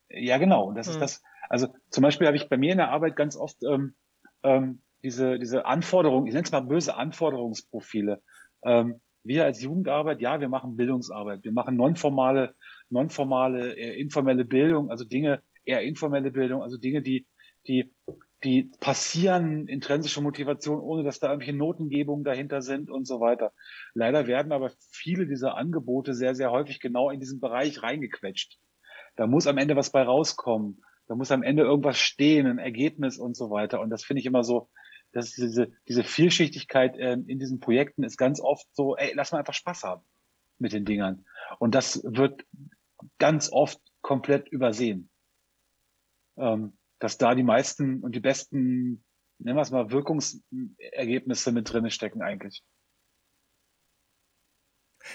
Ja, 0.09 0.37
genau. 0.37 0.65
Und 0.65 0.75
das 0.75 0.87
Mhm. 0.87 0.93
ist 0.93 1.01
das. 1.01 1.21
Also 1.49 1.73
zum 1.89 2.01
Beispiel 2.03 2.27
habe 2.27 2.37
ich 2.37 2.49
bei 2.49 2.57
mir 2.57 2.71
in 2.71 2.77
der 2.77 2.89
Arbeit 2.91 3.15
ganz 3.15 3.35
oft 3.35 3.57
ähm, 3.63 3.95
ähm, 4.43 4.81
diese, 5.03 5.39
diese 5.39 5.65
Anforderungen, 5.65 6.27
ich 6.27 6.33
nenne 6.33 6.45
es 6.45 6.51
mal 6.51 6.61
böse 6.61 6.95
Anforderungsprofile. 6.95 8.21
Ähm, 8.63 9.01
wir 9.23 9.45
als 9.45 9.61
Jugendarbeit, 9.61 10.21
ja, 10.21 10.39
wir 10.39 10.49
machen 10.49 10.75
Bildungsarbeit, 10.75 11.43
wir 11.43 11.51
machen 11.51 11.75
nonformale, 11.75 12.55
nonformale, 12.89 13.75
äh, 13.75 13.99
informelle 13.99 14.45
Bildung, 14.45 14.89
also 14.89 15.05
Dinge, 15.05 15.41
eher 15.65 15.81
informelle 15.81 16.31
Bildung, 16.31 16.61
also 16.61 16.77
Dinge, 16.77 17.01
die, 17.01 17.27
die, 17.67 17.93
die 18.43 18.71
passieren, 18.79 19.67
intrinsische 19.67 20.21
Motivation, 20.21 20.79
ohne 20.79 21.03
dass 21.03 21.19
da 21.19 21.27
irgendwelche 21.27 21.57
Notengebungen 21.57 22.23
dahinter 22.23 22.61
sind 22.61 22.89
und 22.89 23.05
so 23.05 23.19
weiter. 23.19 23.53
Leider 23.93 24.25
werden 24.27 24.51
aber 24.51 24.71
viele 24.91 25.27
dieser 25.27 25.55
Angebote 25.55 26.13
sehr, 26.13 26.33
sehr 26.33 26.51
häufig 26.51 26.79
genau 26.79 27.09
in 27.09 27.19
diesen 27.19 27.39
Bereich 27.39 27.83
reingequetscht. 27.83 28.57
Da 29.15 29.27
muss 29.27 29.45
am 29.45 29.57
Ende 29.57 29.75
was 29.75 29.91
bei 29.91 30.01
rauskommen. 30.01 30.81
Da 31.07 31.15
muss 31.15 31.31
am 31.31 31.43
Ende 31.43 31.63
irgendwas 31.63 31.97
stehen, 31.97 32.47
ein 32.47 32.57
Ergebnis 32.57 33.17
und 33.17 33.35
so 33.35 33.51
weiter. 33.51 33.81
Und 33.81 33.89
das 33.89 34.03
finde 34.03 34.21
ich 34.21 34.25
immer 34.25 34.43
so, 34.43 34.69
dass 35.11 35.33
diese, 35.33 35.71
diese 35.87 36.03
Vielschichtigkeit 36.03 36.95
ähm, 36.97 37.27
in 37.27 37.39
diesen 37.39 37.59
Projekten 37.59 38.03
ist 38.03 38.17
ganz 38.17 38.39
oft 38.39 38.67
so, 38.73 38.95
ey, 38.95 39.13
lass 39.15 39.31
mal 39.31 39.39
einfach 39.39 39.53
Spaß 39.53 39.83
haben 39.83 40.03
mit 40.57 40.73
den 40.73 40.85
Dingern. 40.85 41.25
Und 41.59 41.75
das 41.75 42.03
wird 42.03 42.45
ganz 43.17 43.51
oft 43.51 43.79
komplett 44.01 44.47
übersehen. 44.49 45.09
Ähm, 46.37 46.77
dass 46.99 47.17
da 47.17 47.35
die 47.35 47.43
meisten 47.43 48.01
und 48.01 48.15
die 48.15 48.19
besten, 48.19 49.03
nennen 49.39 49.57
wir 49.57 49.61
es 49.61 49.71
mal, 49.71 49.91
Wirkungsergebnisse 49.91 51.51
mit 51.51 51.71
drinne 51.71 51.89
stecken 51.89 52.21
eigentlich. 52.21 52.63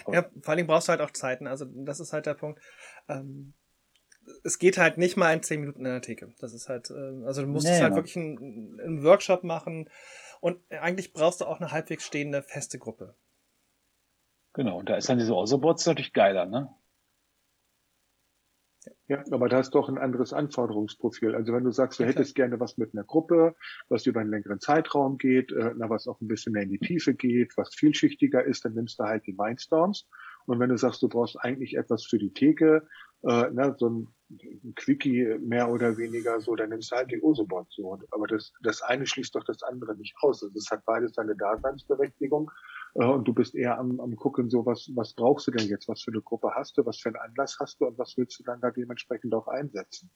Ja, 0.09 0.28
vor 0.42 0.55
allem 0.55 0.66
brauchst 0.66 0.88
du 0.88 0.90
halt 0.90 1.01
auch 1.01 1.12
Zeiten. 1.12 1.47
Also 1.47 1.64
das 1.64 2.01
ist 2.01 2.12
halt 2.12 2.26
der 2.26 2.34
Punkt. 2.34 2.61
Ähm, 3.09 3.55
es 4.45 4.59
geht 4.59 4.79
halt 4.79 4.99
nicht 4.99 5.16
mal 5.16 5.33
in 5.33 5.43
10 5.43 5.61
Minuten 5.61 5.81
in 5.81 5.93
der 5.93 6.03
Theke. 6.03 6.33
Das 6.39 6.53
ist 6.55 6.68
halt, 6.68 6.91
äh, 6.91 7.24
also 7.24 7.43
du 7.43 7.49
musst 7.49 7.66
Nee, 7.66 7.72
es 7.72 7.81
halt 7.81 7.95
Mann. 7.95 7.97
wirklich 7.97 8.16
einen, 8.16 8.81
einen 8.81 9.05
Workshop 9.05 9.45
machen 9.45 9.91
und 10.41 10.61
eigentlich 10.70 11.12
brauchst 11.12 11.41
du 11.41 11.45
auch 11.47 11.61
eine 11.61 11.72
halbwegs 11.72 12.05
stehende 12.07 12.43
feste 12.43 12.79
Gruppe. 12.79 13.14
Genau, 14.55 14.79
und 14.79 14.89
da 14.89 14.97
ist 14.97 15.09
dann 15.09 15.18
diese 15.18 15.35
Osobots 15.37 15.87
natürlich 15.87 16.12
geiler, 16.12 16.47
ne? 16.47 16.74
Ja, 19.09 19.24
aber 19.31 19.49
da 19.49 19.62
du 19.62 19.70
doch 19.70 19.89
ein 19.89 19.99
anderes 19.99 20.33
Anforderungsprofil. 20.33 21.35
Also 21.35 21.53
wenn 21.53 21.64
du 21.64 21.70
sagst, 21.70 21.99
du 22.01 22.05
klar. 22.05 22.11
hättest 22.12 22.35
gerne 22.35 22.59
was 22.61 22.77
mit 22.77 22.93
einer 22.95 23.05
Gruppe, 23.05 23.55
was 23.89 24.07
über 24.07 24.20
einen 24.20 24.31
längeren 24.31 24.61
Zeitraum 24.61 25.18
geht, 25.18 25.53
äh, 25.53 25.72
na, 25.77 25.89
was 25.91 26.09
auch 26.09 26.20
ein 26.20 26.29
bisschen 26.29 26.53
mehr 26.53 26.62
in 26.64 26.70
die 26.70 26.79
Tiefe 26.81 27.14
geht, 27.14 27.57
was 27.57 27.74
vielschichtiger 27.74 28.45
ist, 28.45 28.64
dann 28.64 28.74
nimmst 28.74 28.99
du 28.99 29.05
halt 29.05 29.27
die 29.27 29.33
Mindstorms. 29.35 30.09
Und 30.47 30.61
wenn 30.61 30.70
du 30.70 30.77
sagst, 30.77 31.03
du 31.03 31.09
brauchst 31.09 31.37
eigentlich 31.41 31.77
etwas 31.77 32.05
für 32.05 32.18
die 32.18 32.33
Theke, 32.33 32.87
äh, 33.23 33.51
na, 33.53 33.77
so 33.77 33.89
ein, 33.89 34.09
ein 34.31 34.75
Quickie 34.75 35.39
mehr 35.41 35.71
oder 35.71 35.97
weniger 35.97 36.41
so, 36.41 36.57
dann 36.57 36.71
nimmst 36.71 36.91
du 36.91 36.97
halt 36.97 37.11
die 37.11 37.23
Osobot 37.23 37.67
so. 37.71 37.99
Aber 38.11 38.27
das, 38.27 38.53
das 38.62 38.83
eine 38.83 39.07
schließt 39.07 39.35
doch 39.35 39.45
das 39.45 39.62
andere 39.62 39.97
nicht 39.97 40.14
aus. 40.21 40.43
Also 40.43 40.55
es 40.57 40.71
hat 40.71 40.85
beides 40.85 41.14
seine 41.14 41.37
Daseinsberechtigung. 41.37 42.51
Äh, 42.95 43.05
und 43.05 43.27
du 43.27 43.35
bist 43.35 43.55
eher 43.55 43.79
am, 43.79 44.01
am 44.01 44.17
gucken, 44.17 44.51
so 44.51 44.67
was, 44.67 44.91
was 44.95 45.14
brauchst 45.14 45.47
du 45.47 45.53
denn 45.53 45.69
jetzt? 45.69 45.89
Was 45.89 46.03
für 46.03 46.11
eine 46.11 46.23
Gruppe 46.23 46.53
hast 46.55 46.77
du? 46.77 46.85
Was 46.87 46.99
für 46.99 47.11
einen 47.11 47.17
Anlass 47.17 47.59
hast 47.61 47.81
du? 47.81 47.87
Und 47.87 47.99
was 47.99 48.17
willst 48.17 48.39
du 48.39 48.45
dann 48.45 48.61
da 48.61 48.71
dementsprechend 48.71 49.35
auch 49.35 49.49
einsetzen? 49.49 50.11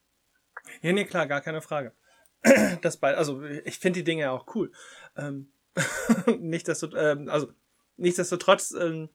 Ja, 0.83 0.93
nee, 0.93 1.05
klar, 1.05 1.27
gar 1.27 1.41
keine 1.41 1.63
Frage. 1.63 1.95
Das 2.83 2.97
bei, 2.97 3.15
also 3.17 3.43
ich 3.43 3.79
finde 3.79 4.01
die 4.01 4.05
Dinge 4.05 4.23
ja 4.23 4.31
auch 4.31 4.55
cool. 4.55 4.73
Ähm, 5.15 5.53
nicht, 6.41 6.69
dass 6.69 6.81
du, 6.81 6.89
ähm, 6.97 7.29
also 7.29 7.53
nichtsdestotrotz 7.97 8.73
ähm, 8.73 9.11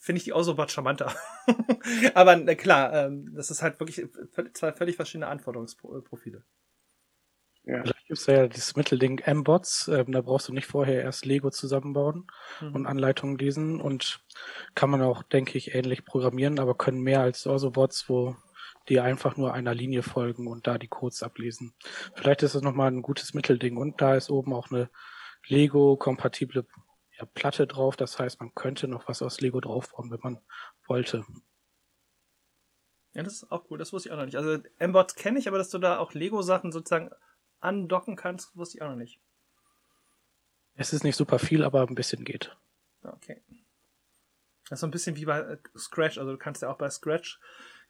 finde 0.00 0.18
ich 0.18 0.24
die 0.24 0.32
Autobot 0.32 0.72
charmanter. 0.72 1.14
Aber 2.14 2.34
äh, 2.36 2.56
klar, 2.56 2.92
ähm, 2.94 3.32
das 3.34 3.50
ist 3.50 3.62
halt 3.62 3.78
wirklich 3.78 4.06
zwei 4.54 4.72
völlig 4.72 4.96
verschiedene 4.96 5.28
Anforderungsprofile. 5.28 6.42
Ja. 7.64 7.82
Vielleicht 7.82 8.06
gibt 8.06 8.18
es 8.18 8.26
ja 8.26 8.48
das 8.48 8.74
Mittelding 8.74 9.18
M-Bots. 9.18 9.88
Ähm, 9.88 10.12
da 10.12 10.22
brauchst 10.22 10.48
du 10.48 10.54
nicht 10.54 10.66
vorher 10.66 11.02
erst 11.02 11.26
Lego 11.26 11.50
zusammenbauen 11.50 12.26
Mhm. 12.60 12.74
und 12.74 12.86
Anleitungen 12.86 13.36
lesen 13.36 13.80
und 13.80 14.24
kann 14.74 14.88
man 14.90 15.02
auch, 15.02 15.22
denke 15.22 15.58
ich, 15.58 15.74
ähnlich 15.74 16.06
programmieren, 16.06 16.58
aber 16.58 16.74
können 16.74 17.02
mehr 17.02 17.20
als 17.20 17.46
Orso-Bots, 17.46 18.08
wo 18.08 18.36
die 18.88 19.00
einfach 19.00 19.36
nur 19.36 19.52
einer 19.52 19.74
Linie 19.74 20.02
folgen 20.02 20.46
und 20.48 20.66
da 20.66 20.78
die 20.78 20.88
Codes 20.88 21.22
ablesen. 21.22 21.74
Vielleicht 22.14 22.42
ist 22.42 22.54
das 22.54 22.62
nochmal 22.62 22.90
ein 22.90 23.02
gutes 23.02 23.34
Mittelding 23.34 23.76
und 23.76 24.00
da 24.00 24.14
ist 24.14 24.30
oben 24.30 24.54
auch 24.54 24.70
eine 24.70 24.88
Lego-kompatible 25.46 26.66
ja, 27.20 27.26
Platte 27.34 27.66
drauf. 27.66 27.96
Das 27.96 28.18
heißt, 28.18 28.40
man 28.40 28.54
könnte 28.54 28.88
noch 28.88 29.08
was 29.08 29.22
aus 29.22 29.40
Lego 29.40 29.60
draufbauen, 29.60 30.10
wenn 30.10 30.20
man 30.22 30.40
wollte. 30.86 31.24
Ja, 33.12 33.22
das 33.22 33.34
ist 33.34 33.50
auch 33.50 33.64
cool, 33.70 33.78
das 33.78 33.92
wusste 33.92 34.08
ich 34.08 34.12
auch 34.12 34.18
noch 34.18 34.24
nicht. 34.24 34.36
Also 34.36 34.62
M-Bots 34.78 35.16
kenne 35.16 35.38
ich, 35.38 35.48
aber 35.48 35.58
dass 35.58 35.70
du 35.70 35.78
da 35.78 35.98
auch 35.98 36.14
Lego-Sachen 36.14 36.70
sozusagen 36.70 37.10
andocken 37.58 38.16
kannst, 38.16 38.56
wusste 38.56 38.78
ich 38.78 38.82
auch 38.82 38.88
noch 38.88 38.96
nicht. 38.96 39.20
Es 40.76 40.92
ist 40.92 41.04
nicht 41.04 41.16
super 41.16 41.38
viel, 41.38 41.64
aber 41.64 41.86
ein 41.86 41.94
bisschen 41.94 42.24
geht. 42.24 42.56
Okay. 43.02 43.42
Das 44.68 44.76
ist 44.76 44.80
so 44.80 44.86
ein 44.86 44.92
bisschen 44.92 45.16
wie 45.16 45.24
bei 45.24 45.40
äh, 45.40 45.58
Scratch. 45.76 46.18
Also 46.18 46.30
du 46.30 46.38
kannst 46.38 46.62
ja 46.62 46.70
auch 46.70 46.78
bei 46.78 46.88
Scratch 46.88 47.40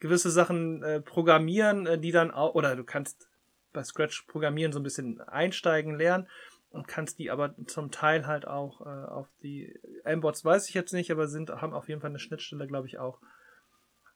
gewisse 0.01 0.31
Sachen 0.31 0.83
äh, 0.83 1.01
programmieren, 1.01 1.87
äh, 1.87 1.99
die 1.99 2.11
dann 2.11 2.31
auch, 2.31 2.55
oder 2.55 2.75
du 2.75 2.85
kannst 2.85 3.29
bei 3.73 3.85
Scratch 3.85 4.23
programmieren, 4.23 4.73
so 4.73 4.81
ein 4.81 4.83
bisschen 4.83 5.21
einsteigen, 5.21 5.99
lernen 5.99 6.29
und 6.71 6.87
kannst 6.87 7.19
die 7.19 7.31
aber 7.31 7.55
zum 7.67 7.91
Teil 7.91 8.27
halt 8.27 8.47
auch 8.47 8.81
äh, 8.81 8.85
auf 8.85 9.29
die 9.43 9.79
M-Bots 10.05 10.45
weiß 10.45 10.69
ich 10.69 10.75
jetzt 10.75 10.93
nicht, 10.93 11.11
aber 11.11 11.29
sind, 11.29 11.51
haben 11.51 11.75
auf 11.75 11.89
jeden 11.89 12.01
Fall 12.01 12.11
eine 12.11 12.19
Schnittstelle, 12.19 12.67
glaube 12.67 12.87
ich, 12.87 12.99
auch 12.99 13.21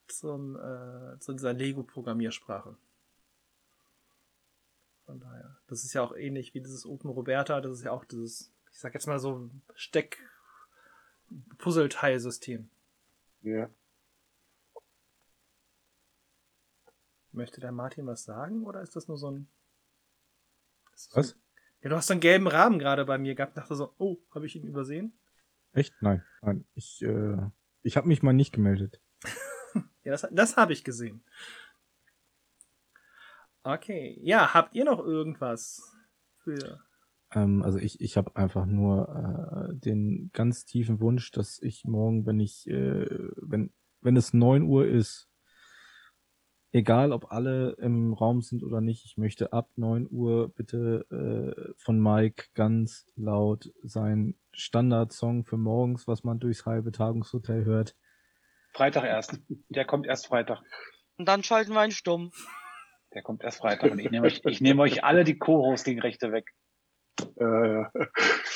zum, 0.07 0.55
äh, 0.55 1.19
zu 1.19 1.33
dieser 1.33 1.53
Lego-Programmiersprache. 1.53 2.77
Von 5.05 5.19
daher. 5.19 5.57
Das 5.67 5.83
ist 5.83 5.93
ja 5.93 6.01
auch 6.01 6.15
ähnlich 6.15 6.53
wie 6.53 6.61
dieses 6.61 6.85
Open 6.85 7.09
Roberta, 7.09 7.61
das 7.61 7.79
ist 7.79 7.83
ja 7.83 7.91
auch 7.91 8.05
dieses, 8.05 8.51
ich 8.71 8.79
sag 8.79 8.93
jetzt 8.93 9.07
mal 9.07 9.19
so 9.19 9.49
Steck 9.73 10.19
Puzzleteilsystem. 11.57 12.69
Ja. 13.41 13.69
Möchte 17.31 17.59
der 17.59 17.73
Martin 17.73 18.07
was 18.07 18.23
sagen 18.23 18.63
oder 18.63 18.81
ist 18.81 18.95
das 18.95 19.07
nur 19.07 19.17
so 19.17 19.29
ein. 19.29 19.47
Was? 21.11 21.35
Ja, 21.85 21.89
du 21.89 21.97
hast 21.97 22.07
so 22.07 22.13
einen 22.13 22.19
gelben 22.21 22.47
Rahmen 22.47 22.79
gerade 22.79 23.05
bei 23.05 23.19
mir 23.19 23.35
gehabt. 23.35 23.55
Dachte 23.55 23.75
so, 23.75 23.93
oh, 23.99 24.17
habe 24.31 24.47
ich 24.47 24.55
ihn 24.55 24.65
übersehen? 24.65 25.13
Echt? 25.71 25.93
Nein, 26.01 26.23
nein. 26.41 26.65
Ich, 26.73 27.03
äh, 27.03 27.37
ich 27.83 27.95
habe 27.95 28.07
mich 28.07 28.23
mal 28.23 28.33
nicht 28.33 28.51
gemeldet. 28.51 28.99
Ja, 30.03 30.11
das, 30.11 30.27
das 30.31 30.55
habe 30.55 30.71
ich 30.71 30.83
gesehen. 30.83 31.23
Okay. 33.63 34.19
Ja, 34.21 34.53
habt 34.53 34.75
ihr 34.75 34.85
noch 34.85 34.99
irgendwas 34.99 35.95
für. 36.37 36.79
Ähm, 37.31 37.63
also 37.63 37.79
ich, 37.79 37.99
ich 37.99 38.15
habe 38.15 38.35
einfach 38.35 38.67
nur 38.67 39.09
äh, 39.69 39.75
den 39.75 40.29
ganz 40.31 40.65
tiefen 40.65 40.99
Wunsch, 40.99 41.31
dass 41.31 41.59
ich 41.61 41.85
morgen, 41.85 42.27
wenn 42.27 42.39
ich, 42.39 42.67
äh, 42.67 43.07
wenn, 43.37 43.73
wenn 44.01 44.15
es 44.15 44.33
9 44.33 44.61
Uhr 44.61 44.87
ist, 44.87 45.27
egal 46.75 47.13
ob 47.13 47.31
alle 47.31 47.71
im 47.79 48.13
Raum 48.13 48.41
sind 48.41 48.61
oder 48.61 48.81
nicht, 48.81 49.05
ich 49.05 49.17
möchte 49.17 49.53
ab 49.53 49.69
9 49.77 50.09
Uhr 50.11 50.49
bitte 50.49 51.05
äh, 51.09 51.73
von 51.77 51.99
Mike 51.99 52.47
ganz 52.53 53.07
laut 53.15 53.71
sein 53.81 54.35
Standardsong 54.51 55.45
für 55.45 55.55
morgens, 55.55 56.05
was 56.05 56.25
man 56.25 56.39
durchs 56.39 56.65
halbe 56.65 56.91
Tagungshotel 56.91 57.63
hört. 57.63 57.95
Freitag 58.73 59.05
erst. 59.05 59.39
Der 59.69 59.85
kommt 59.85 60.05
erst 60.05 60.27
Freitag. 60.27 60.61
Und 61.17 61.29
dann 61.29 61.43
schalten 61.43 61.71
wir 61.71 61.85
ihn 61.85 61.91
stumm. 61.91 62.31
Der 63.13 63.21
kommt 63.21 63.41
erst 63.41 63.59
Freitag. 63.59 63.91
Und 63.91 63.99
ich 63.99 64.11
nehme 64.11 64.27
euch, 64.27 64.41
ich 64.43 64.59
nehme 64.59 64.81
euch 64.81 65.05
alle 65.05 65.23
die 65.23 65.37
Co-Hosting-Rechte 65.37 66.33
weg. 66.33 66.51
Äh, 67.37 67.83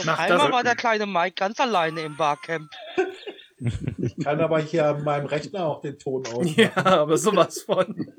Mach 0.03 0.19
Einmal 0.19 0.51
war 0.51 0.63
der 0.63 0.75
kleine 0.75 1.05
Mike 1.05 1.35
ganz 1.37 1.57
alleine 1.61 2.01
im 2.01 2.17
Barcamp. 2.17 2.69
Ich 3.97 4.17
kann 4.23 4.39
aber 4.39 4.59
hier 4.59 4.87
an 4.87 5.03
meinem 5.03 5.25
Rechner 5.25 5.65
auch 5.65 5.81
den 5.81 5.97
Ton 5.99 6.25
aus. 6.33 6.55
Ja, 6.55 6.71
aber 6.75 7.17
sowas 7.17 7.61
von. 7.61 8.13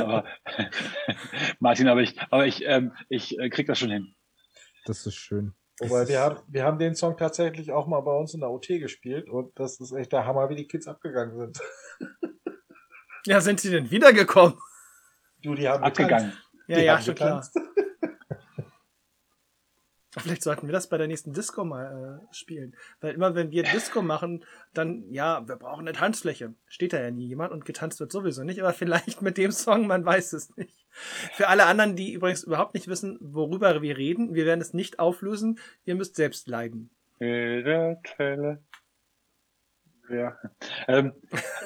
Aber, 0.00 0.24
Martin, 1.60 1.88
aber 1.88 2.02
ich, 2.02 2.20
aber 2.30 2.46
ich, 2.46 2.64
ähm, 2.66 2.92
ich 3.08 3.38
äh, 3.38 3.48
krieg 3.50 3.66
das 3.66 3.78
schon 3.78 3.90
hin. 3.90 4.14
Das 4.86 5.06
ist 5.06 5.14
schön. 5.14 5.54
Wobei 5.80 6.08
wir 6.08 6.20
haben, 6.20 6.38
wir 6.48 6.64
haben 6.64 6.78
den 6.78 6.94
Song 6.94 7.16
tatsächlich 7.16 7.72
auch 7.72 7.86
mal 7.86 8.00
bei 8.00 8.12
uns 8.12 8.34
in 8.34 8.40
der 8.40 8.50
OT 8.50 8.68
gespielt 8.68 9.30
und 9.30 9.58
das 9.58 9.80
ist 9.80 9.92
echt 9.92 10.12
der 10.12 10.26
Hammer, 10.26 10.50
wie 10.50 10.56
die 10.56 10.68
Kids 10.68 10.86
abgegangen 10.86 11.36
sind. 11.38 11.58
Ja, 13.26 13.40
sind 13.40 13.60
sie 13.60 13.70
denn 13.70 13.90
wiedergekommen? 13.90 14.54
Du, 15.42 15.54
die 15.54 15.68
haben 15.68 15.82
Abgegangen. 15.82 16.30
getanzt. 16.30 16.50
Ja, 16.68 16.78
Die 16.78 16.84
ja, 16.84 17.00
schon 17.00 17.14
klar. 17.14 17.46
Vielleicht 20.18 20.42
sollten 20.42 20.66
wir 20.66 20.72
das 20.72 20.88
bei 20.88 20.98
der 20.98 21.06
nächsten 21.06 21.32
Disco 21.32 21.64
mal 21.64 22.20
äh, 22.20 22.34
spielen. 22.34 22.74
Weil 23.00 23.14
immer 23.14 23.34
wenn 23.34 23.52
wir 23.52 23.62
Disco 23.62 24.02
machen, 24.02 24.44
dann, 24.74 25.04
ja, 25.10 25.46
wir 25.46 25.56
brauchen 25.56 25.86
eine 25.86 25.96
Tanzfläche. 25.96 26.54
Steht 26.66 26.92
da 26.92 27.00
ja 27.00 27.10
nie 27.10 27.28
jemand 27.28 27.52
und 27.52 27.64
getanzt 27.64 28.00
wird 28.00 28.10
sowieso 28.10 28.42
nicht, 28.42 28.60
aber 28.60 28.72
vielleicht 28.72 29.22
mit 29.22 29.38
dem 29.38 29.52
Song, 29.52 29.86
man 29.86 30.04
weiß 30.04 30.32
es 30.32 30.56
nicht. 30.56 30.86
Für 31.32 31.48
alle 31.48 31.66
anderen, 31.66 31.94
die 31.94 32.12
übrigens 32.12 32.42
überhaupt 32.42 32.74
nicht 32.74 32.88
wissen, 32.88 33.18
worüber 33.20 33.82
wir 33.82 33.96
reden, 33.96 34.34
wir 34.34 34.46
werden 34.46 34.60
es 34.60 34.74
nicht 34.74 34.98
auflösen, 34.98 35.60
ihr 35.84 35.94
müsst 35.94 36.16
selbst 36.16 36.48
leiden. 36.48 36.90
Fälle. 38.16 38.62
Ja. 40.10 40.36
Ähm, 40.88 41.12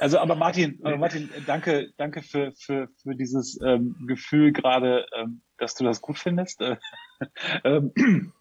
also, 0.01 0.18
aber 0.18 0.34
Martin, 0.34 0.78
aber 0.84 0.99
Martin, 0.99 1.30
danke, 1.47 1.92
danke 1.97 2.22
für, 2.22 2.53
für, 2.53 2.88
für 3.03 3.14
dieses 3.14 3.59
ähm, 3.62 3.97
Gefühl 4.07 4.53
gerade, 4.53 5.07
ähm, 5.16 5.42
dass 5.57 5.74
du 5.74 5.84
das 5.84 6.03
gut 6.03 6.18
findest. 6.18 6.61
Äh, 6.61 6.76
ähm, 7.64 8.32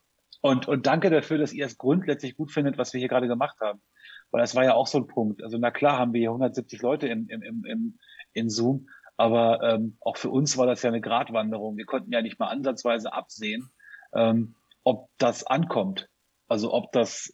und, 0.41 0.67
und 0.67 0.85
danke 0.87 1.09
dafür, 1.09 1.37
dass 1.37 1.53
ihr 1.53 1.65
es 1.65 1.77
grundsätzlich 1.77 2.35
gut 2.35 2.51
findet, 2.51 2.77
was 2.77 2.91
wir 2.93 2.99
hier 2.99 3.07
gerade 3.07 3.29
gemacht 3.29 3.57
haben. 3.61 3.81
Weil 4.29 4.41
das 4.41 4.55
war 4.55 4.65
ja 4.65 4.73
auch 4.73 4.87
so 4.87 4.97
ein 4.97 5.07
Punkt. 5.07 5.41
Also 5.41 5.57
na 5.57 5.71
klar 5.71 5.97
haben 5.97 6.11
wir 6.11 6.19
hier 6.19 6.31
170 6.31 6.81
Leute 6.81 7.07
im, 7.07 7.29
im, 7.29 7.41
im, 7.41 7.63
im, 7.65 7.99
in 8.33 8.49
Zoom, 8.49 8.89
aber 9.15 9.61
ähm, 9.63 9.97
auch 10.01 10.17
für 10.17 10.29
uns 10.29 10.57
war 10.57 10.65
das 10.65 10.81
ja 10.81 10.89
eine 10.89 10.99
Gratwanderung. 10.99 11.77
Wir 11.77 11.85
konnten 11.85 12.11
ja 12.11 12.21
nicht 12.21 12.39
mal 12.39 12.47
ansatzweise 12.47 13.13
absehen, 13.13 13.69
ähm, 14.13 14.55
ob 14.83 15.07
das 15.17 15.45
ankommt. 15.45 16.09
Also 16.49 16.73
ob 16.73 16.91
das 16.91 17.33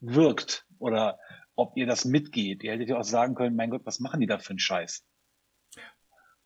wirkt 0.00 0.66
oder 0.78 1.18
ob 1.62 1.76
ihr 1.76 1.86
das 1.86 2.04
mitgeht. 2.04 2.62
Ihr 2.64 2.72
hättet 2.72 2.88
ja 2.88 2.98
auch 2.98 3.04
sagen 3.04 3.34
können, 3.34 3.56
mein 3.56 3.70
Gott, 3.70 3.82
was 3.84 4.00
machen 4.00 4.20
die 4.20 4.26
da 4.26 4.38
für 4.38 4.50
einen 4.50 4.58
Scheiß? 4.58 5.04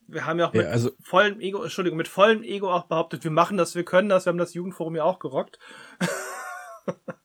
Wir 0.08 0.24
haben 0.24 0.38
ja 0.38 0.48
auch 0.48 0.54
Ja, 0.54 0.62
mit 0.62 0.70
also- 0.70 0.90
vollem 1.00 1.40
Ego, 1.40 1.62
Entschuldigung, 1.62 1.96
mit 1.96 2.06
vollem 2.08 2.42
Ego 2.44 2.72
auch 2.72 2.84
behauptet, 2.86 3.24
wir 3.24 3.30
machen 3.32 3.56
das, 3.56 3.74
wir 3.74 3.84
können 3.84 4.08
das, 4.08 4.24
wir 4.24 4.30
haben 4.30 4.38
das 4.38 4.54
Jugendforum 4.54 4.94
ja 4.94 5.04
auch 5.04 5.18
gerockt. 5.18 5.58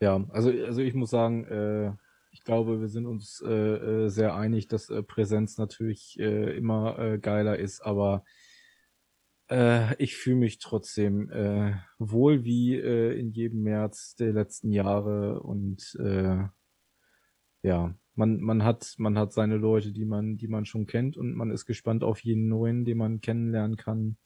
Ja, 0.00 0.22
also, 0.30 0.50
also 0.50 0.82
ich 0.82 0.92
muss 0.94 1.10
sagen, 1.10 1.44
äh, 1.44 1.92
ich 2.32 2.42
glaube, 2.42 2.80
wir 2.80 2.88
sind 2.88 3.06
uns 3.06 3.40
äh, 3.46 3.50
äh, 4.04 4.08
sehr 4.08 4.34
einig, 4.34 4.68
dass 4.68 4.90
äh, 4.90 5.02
Präsenz 5.02 5.56
natürlich 5.56 6.18
äh, 6.18 6.56
immer 6.56 6.98
äh, 6.98 7.18
geiler 7.18 7.58
ist, 7.58 7.80
aber 7.80 8.24
äh, 9.50 9.94
ich 10.02 10.16
fühle 10.16 10.36
mich 10.36 10.58
trotzdem 10.58 11.30
äh, 11.30 11.74
wohl 11.98 12.44
wie 12.44 12.74
äh, 12.76 13.18
in 13.18 13.30
jedem 13.32 13.62
März 13.62 14.16
der 14.16 14.32
letzten 14.32 14.70
Jahre 14.72 15.40
und 15.40 15.96
äh, 16.00 16.44
ja, 17.62 17.94
man, 18.14 18.40
man 18.40 18.62
hat, 18.64 18.94
man 18.98 19.18
hat 19.18 19.32
seine 19.32 19.56
Leute, 19.56 19.92
die 19.92 20.04
man, 20.04 20.36
die 20.36 20.48
man 20.48 20.66
schon 20.66 20.86
kennt 20.86 21.16
und 21.16 21.34
man 21.34 21.50
ist 21.50 21.66
gespannt 21.66 22.04
auf 22.04 22.20
jeden 22.20 22.48
neuen, 22.48 22.84
den 22.84 22.98
man 22.98 23.20
kennenlernen 23.20 23.76
kann. 23.76 24.18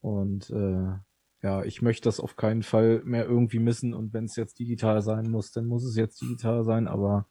Und 0.00 0.48
äh, 0.50 0.94
ja, 1.42 1.62
ich 1.64 1.82
möchte 1.82 2.04
das 2.04 2.20
auf 2.20 2.36
keinen 2.36 2.62
Fall 2.62 3.02
mehr 3.04 3.24
irgendwie 3.26 3.58
missen 3.58 3.94
und 3.94 4.12
wenn 4.12 4.24
es 4.24 4.36
jetzt 4.36 4.58
digital 4.58 5.02
sein 5.02 5.30
muss, 5.30 5.52
dann 5.52 5.66
muss 5.66 5.84
es 5.84 5.96
jetzt 5.96 6.20
digital 6.20 6.64
sein, 6.64 6.88
aber 6.88 7.26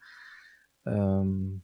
ähm, 0.85 1.63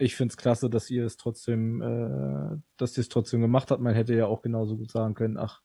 ich 0.00 0.16
find's 0.16 0.36
klasse, 0.36 0.70
dass 0.70 0.90
ihr 0.90 1.04
es 1.04 1.16
trotzdem, 1.16 1.82
äh, 1.82 2.58
dass 2.76 2.96
ihr 2.96 3.02
es 3.02 3.08
trotzdem 3.08 3.40
gemacht 3.40 3.70
habt. 3.70 3.82
Man 3.82 3.94
hätte 3.94 4.14
ja 4.14 4.26
auch 4.26 4.42
genauso 4.42 4.76
gut 4.76 4.90
sagen 4.90 5.14
können, 5.14 5.36
ach, 5.36 5.60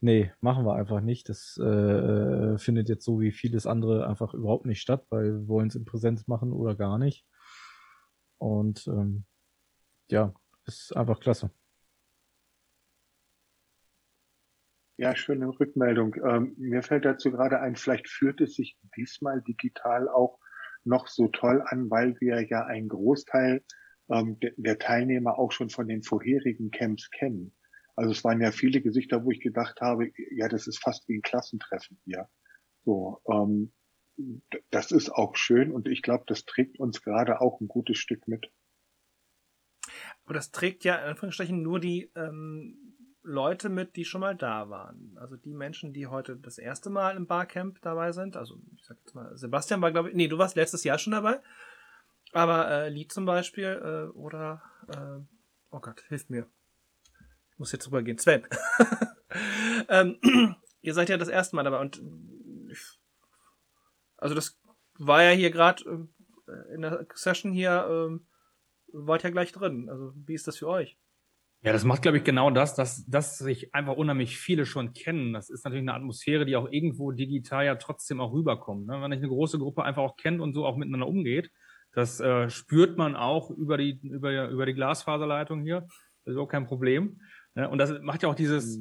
nee, 0.00 0.32
machen 0.40 0.64
wir 0.64 0.74
einfach 0.74 1.00
nicht. 1.00 1.28
Das 1.28 1.58
äh, 1.58 2.56
findet 2.58 2.88
jetzt 2.88 3.04
so 3.04 3.20
wie 3.20 3.30
vieles 3.30 3.66
andere 3.66 4.06
einfach 4.06 4.32
überhaupt 4.32 4.64
nicht 4.64 4.80
statt, 4.80 5.06
weil 5.10 5.40
wir 5.40 5.48
wollen 5.48 5.68
es 5.68 5.74
in 5.74 5.84
Präsenz 5.84 6.26
machen 6.26 6.52
oder 6.52 6.74
gar 6.74 6.98
nicht. 6.98 7.26
Und 8.38 8.86
ähm, 8.86 9.24
ja, 10.10 10.34
ist 10.64 10.96
einfach 10.96 11.20
klasse. 11.20 11.50
Ja, 14.96 15.14
schöne 15.14 15.48
Rückmeldung. 15.48 16.14
Ähm, 16.24 16.54
mir 16.56 16.82
fällt 16.82 17.04
dazu 17.04 17.30
gerade 17.30 17.60
ein, 17.60 17.76
vielleicht 17.76 18.08
führt 18.08 18.40
es 18.40 18.54
sich 18.54 18.78
diesmal 18.96 19.42
digital 19.42 20.08
auch 20.08 20.38
noch 20.84 21.08
so 21.08 21.28
toll 21.28 21.62
an, 21.66 21.90
weil 21.90 22.20
wir 22.20 22.46
ja 22.48 22.64
einen 22.64 22.88
Großteil 22.88 23.62
ähm, 24.10 24.38
de 24.40 24.52
der 24.56 24.78
Teilnehmer 24.78 25.38
auch 25.38 25.52
schon 25.52 25.70
von 25.70 25.88
den 25.88 26.02
vorherigen 26.02 26.70
Camps 26.70 27.10
kennen. 27.10 27.54
Also 27.94 28.12
es 28.12 28.24
waren 28.24 28.40
ja 28.40 28.52
viele 28.52 28.80
Gesichter, 28.80 29.24
wo 29.24 29.30
ich 29.30 29.40
gedacht 29.40 29.80
habe, 29.80 30.10
ja, 30.30 30.48
das 30.48 30.66
ist 30.66 30.78
fast 30.78 31.08
wie 31.08 31.18
ein 31.18 31.22
Klassentreffen 31.22 31.98
hier. 32.04 32.28
So, 32.84 33.20
ähm, 33.30 33.72
das 34.70 34.92
ist 34.92 35.10
auch 35.10 35.36
schön 35.36 35.72
und 35.72 35.88
ich 35.88 36.02
glaube, 36.02 36.24
das 36.26 36.44
trägt 36.44 36.78
uns 36.78 37.02
gerade 37.02 37.40
auch 37.40 37.60
ein 37.60 37.68
gutes 37.68 37.98
Stück 37.98 38.28
mit. 38.28 38.50
Aber 40.24 40.34
das 40.34 40.50
trägt 40.52 40.84
ja 40.84 40.96
in 40.96 41.10
Anführungsstrichen 41.10 41.62
nur 41.62 41.80
die 41.80 42.10
ähm, 42.14 42.91
Leute 43.22 43.68
mit, 43.68 43.96
die 43.96 44.04
schon 44.04 44.20
mal 44.20 44.34
da 44.34 44.68
waren. 44.68 45.16
Also 45.20 45.36
die 45.36 45.54
Menschen, 45.54 45.92
die 45.92 46.06
heute 46.06 46.36
das 46.36 46.58
erste 46.58 46.90
Mal 46.90 47.16
im 47.16 47.26
Barcamp 47.26 47.80
dabei 47.82 48.12
sind. 48.12 48.36
Also 48.36 48.60
ich 48.76 48.84
sag 48.84 48.98
jetzt 48.98 49.14
mal, 49.14 49.36
Sebastian 49.36 49.80
war, 49.80 49.92
glaube 49.92 50.10
ich, 50.10 50.14
nee, 50.14 50.28
du 50.28 50.38
warst 50.38 50.56
letztes 50.56 50.84
Jahr 50.84 50.98
schon 50.98 51.12
dabei. 51.12 51.40
Aber 52.32 52.68
äh, 52.70 52.88
Lee 52.88 53.06
zum 53.06 53.24
Beispiel 53.26 53.80
äh, 53.82 54.16
oder 54.16 54.62
äh, 54.88 55.20
oh 55.70 55.80
Gott, 55.80 56.02
hilf 56.08 56.28
mir. 56.28 56.48
Ich 57.52 57.58
muss 57.58 57.72
jetzt 57.72 57.86
rübergehen. 57.86 58.18
Sven. 58.18 58.46
ähm, 59.88 60.18
ihr 60.80 60.94
seid 60.94 61.08
ja 61.08 61.16
das 61.16 61.28
erste 61.28 61.54
Mal 61.54 61.62
dabei 61.62 61.78
und 61.78 62.02
also 64.16 64.34
das 64.34 64.58
war 64.98 65.22
ja 65.22 65.30
hier 65.30 65.50
gerade 65.50 66.08
äh, 66.46 66.74
in 66.74 66.82
der 66.82 67.06
Session 67.14 67.52
hier, 67.52 67.86
ähm, 67.88 68.26
wart 68.92 69.22
ja 69.22 69.30
gleich 69.30 69.52
drin. 69.52 69.88
Also 69.90 70.12
wie 70.14 70.34
ist 70.34 70.46
das 70.46 70.58
für 70.58 70.68
euch? 70.68 70.98
Ja, 71.64 71.72
das 71.72 71.84
macht, 71.84 72.02
glaube 72.02 72.18
ich, 72.18 72.24
genau 72.24 72.50
das, 72.50 72.74
dass, 72.74 73.06
dass 73.06 73.38
sich 73.38 73.72
einfach 73.72 73.94
unheimlich 73.94 74.36
viele 74.36 74.66
schon 74.66 74.92
kennen. 74.94 75.32
Das 75.32 75.48
ist 75.48 75.64
natürlich 75.64 75.82
eine 75.82 75.94
Atmosphäre, 75.94 76.44
die 76.44 76.56
auch 76.56 76.68
irgendwo 76.68 77.12
digital 77.12 77.64
ja 77.64 77.76
trotzdem 77.76 78.20
auch 78.20 78.32
rüberkommt. 78.32 78.86
Ne? 78.86 78.94
Wenn 78.94 79.00
man 79.00 79.12
eine 79.12 79.28
große 79.28 79.60
Gruppe 79.60 79.84
einfach 79.84 80.02
auch 80.02 80.16
kennt 80.16 80.40
und 80.40 80.54
so 80.54 80.66
auch 80.66 80.76
miteinander 80.76 81.06
umgeht, 81.06 81.52
das 81.92 82.18
äh, 82.18 82.50
spürt 82.50 82.98
man 82.98 83.14
auch 83.14 83.50
über 83.50 83.76
die, 83.76 84.00
über, 84.02 84.48
über 84.48 84.66
die 84.66 84.74
Glasfaserleitung 84.74 85.62
hier. 85.62 85.86
Das 86.24 86.34
ist 86.34 86.36
auch 86.36 86.48
kein 86.48 86.66
Problem. 86.66 87.20
Ne? 87.54 87.68
Und 87.68 87.78
das 87.78 87.92
macht 88.00 88.24
ja 88.24 88.28
auch 88.28 88.34
dieses, 88.34 88.80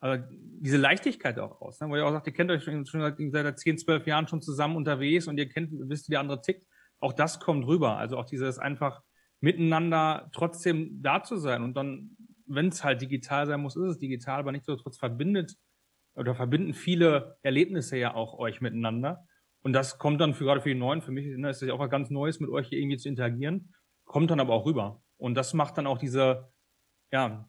also 0.00 0.22
diese 0.30 0.76
Leichtigkeit 0.76 1.38
auch 1.38 1.62
aus. 1.62 1.80
Ne? 1.80 1.88
Wo 1.88 1.96
ihr 1.96 2.04
auch 2.04 2.12
sagt, 2.12 2.26
ihr 2.26 2.34
kennt 2.34 2.50
euch 2.50 2.62
schon, 2.62 2.84
schon 2.84 3.00
seit, 3.00 3.16
seit 3.18 3.58
10, 3.58 3.78
12 3.78 4.06
Jahren 4.06 4.28
schon 4.28 4.42
zusammen 4.42 4.76
unterwegs 4.76 5.28
und 5.28 5.38
ihr 5.38 5.48
kennt, 5.48 5.70
wisst, 5.72 6.08
wie 6.08 6.12
der 6.12 6.20
andere 6.20 6.42
tickt. 6.42 6.66
Auch 7.00 7.14
das 7.14 7.40
kommt 7.40 7.66
rüber. 7.66 7.96
Also 7.96 8.18
auch 8.18 8.26
dieses 8.26 8.58
einfach 8.58 9.00
miteinander 9.40 10.30
trotzdem 10.32 11.00
da 11.02 11.22
zu 11.22 11.36
sein 11.36 11.62
und 11.62 11.74
dann, 11.74 12.16
wenn 12.48 12.68
es 12.68 12.84
halt 12.84 13.00
digital 13.00 13.46
sein 13.46 13.60
muss, 13.60 13.76
ist 13.76 13.82
es 13.82 13.98
digital, 13.98 14.40
aber 14.40 14.52
nichtsdestotrotz 14.52 14.98
verbindet 14.98 15.54
oder 16.14 16.34
verbinden 16.34 16.74
viele 16.74 17.38
Erlebnisse 17.42 17.96
ja 17.96 18.14
auch 18.14 18.38
euch 18.38 18.60
miteinander. 18.60 19.26
Und 19.62 19.72
das 19.72 19.98
kommt 19.98 20.20
dann 20.20 20.34
für, 20.34 20.44
gerade 20.44 20.60
für 20.60 20.68
die 20.68 20.74
Neuen, 20.74 21.02
für 21.02 21.12
mich 21.12 21.26
ist 21.26 21.42
das 21.42 21.60
ja 21.60 21.74
auch 21.74 21.78
was 21.78 21.90
ganz 21.90 22.10
Neues, 22.10 22.40
mit 22.40 22.50
euch 22.50 22.68
hier 22.68 22.78
irgendwie 22.78 22.96
zu 22.96 23.08
interagieren, 23.08 23.74
kommt 24.04 24.30
dann 24.30 24.40
aber 24.40 24.54
auch 24.54 24.66
rüber. 24.66 25.02
Und 25.16 25.34
das 25.34 25.54
macht 25.54 25.78
dann 25.78 25.86
auch 25.86 25.98
diese, 25.98 26.52
ja, 27.12 27.48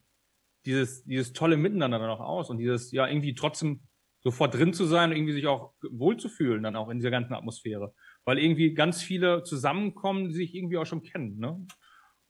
dieses, 0.65 1.03
dieses 1.05 1.33
tolle 1.33 1.57
Miteinander 1.57 1.99
dann 1.99 2.09
auch 2.09 2.19
aus 2.19 2.49
und 2.49 2.57
dieses, 2.57 2.91
ja, 2.91 3.07
irgendwie 3.07 3.35
trotzdem 3.35 3.81
sofort 4.21 4.53
drin 4.53 4.73
zu 4.73 4.85
sein 4.85 5.11
und 5.11 5.15
irgendwie 5.15 5.33
sich 5.33 5.47
auch 5.47 5.73
wohlzufühlen 5.81 6.63
dann 6.63 6.75
auch 6.75 6.89
in 6.89 6.97
dieser 6.97 7.11
ganzen 7.11 7.33
Atmosphäre. 7.33 7.93
Weil 8.25 8.37
irgendwie 8.37 8.73
ganz 8.73 9.01
viele 9.01 9.43
zusammenkommen, 9.43 10.27
die 10.27 10.35
sich 10.35 10.53
irgendwie 10.53 10.77
auch 10.77 10.85
schon 10.85 11.03
kennen, 11.03 11.37
ne? 11.39 11.65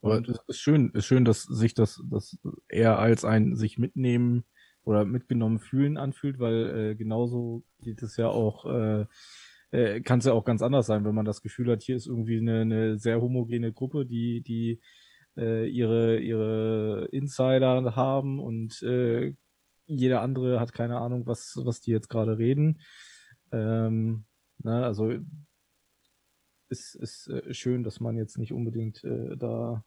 Aber 0.02 0.16
Und- 0.16 0.28
es 0.28 0.38
ist 0.48 0.60
schön, 0.60 0.90
ist 0.90 1.06
schön, 1.06 1.24
dass 1.24 1.42
sich 1.44 1.74
das, 1.74 2.02
das 2.10 2.38
eher 2.68 2.98
als 2.98 3.24
ein 3.24 3.54
sich 3.56 3.78
mitnehmen 3.78 4.44
oder 4.84 5.04
mitgenommen 5.04 5.58
fühlen 5.58 5.96
anfühlt, 5.98 6.38
weil 6.38 6.90
äh, 6.92 6.94
genauso 6.96 7.64
geht 7.80 8.02
es 8.02 8.16
ja 8.16 8.28
auch 8.28 8.64
äh, 8.66 9.06
äh, 9.72 10.00
kann 10.00 10.18
es 10.18 10.24
ja 10.24 10.32
auch 10.32 10.44
ganz 10.44 10.62
anders 10.62 10.86
sein, 10.86 11.04
wenn 11.04 11.14
man 11.14 11.24
das 11.24 11.42
Gefühl 11.42 11.70
hat, 11.70 11.82
hier 11.82 11.96
ist 11.96 12.06
irgendwie 12.06 12.38
eine, 12.38 12.62
eine 12.62 12.98
sehr 12.98 13.20
homogene 13.20 13.72
Gruppe, 13.72 14.04
die, 14.06 14.42
die 14.42 14.80
äh, 15.36 15.68
ihre, 15.68 16.18
ihre 16.18 17.08
Insider 17.12 17.94
haben 17.94 18.40
und 18.40 18.82
äh, 18.82 19.34
jeder 19.86 20.22
andere 20.22 20.60
hat 20.60 20.72
keine 20.72 20.98
Ahnung, 20.98 21.26
was, 21.26 21.58
was 21.64 21.80
die 21.80 21.90
jetzt 21.90 22.08
gerade 22.08 22.38
reden. 22.38 22.80
Ähm, 23.52 24.24
na, 24.58 24.84
also 24.84 25.12
ist, 26.70 26.94
ist 26.94 27.28
äh, 27.28 27.52
schön, 27.52 27.82
dass 27.82 28.00
man 28.00 28.16
jetzt 28.16 28.38
nicht 28.38 28.52
unbedingt 28.52 29.04
äh, 29.04 29.36
da 29.36 29.84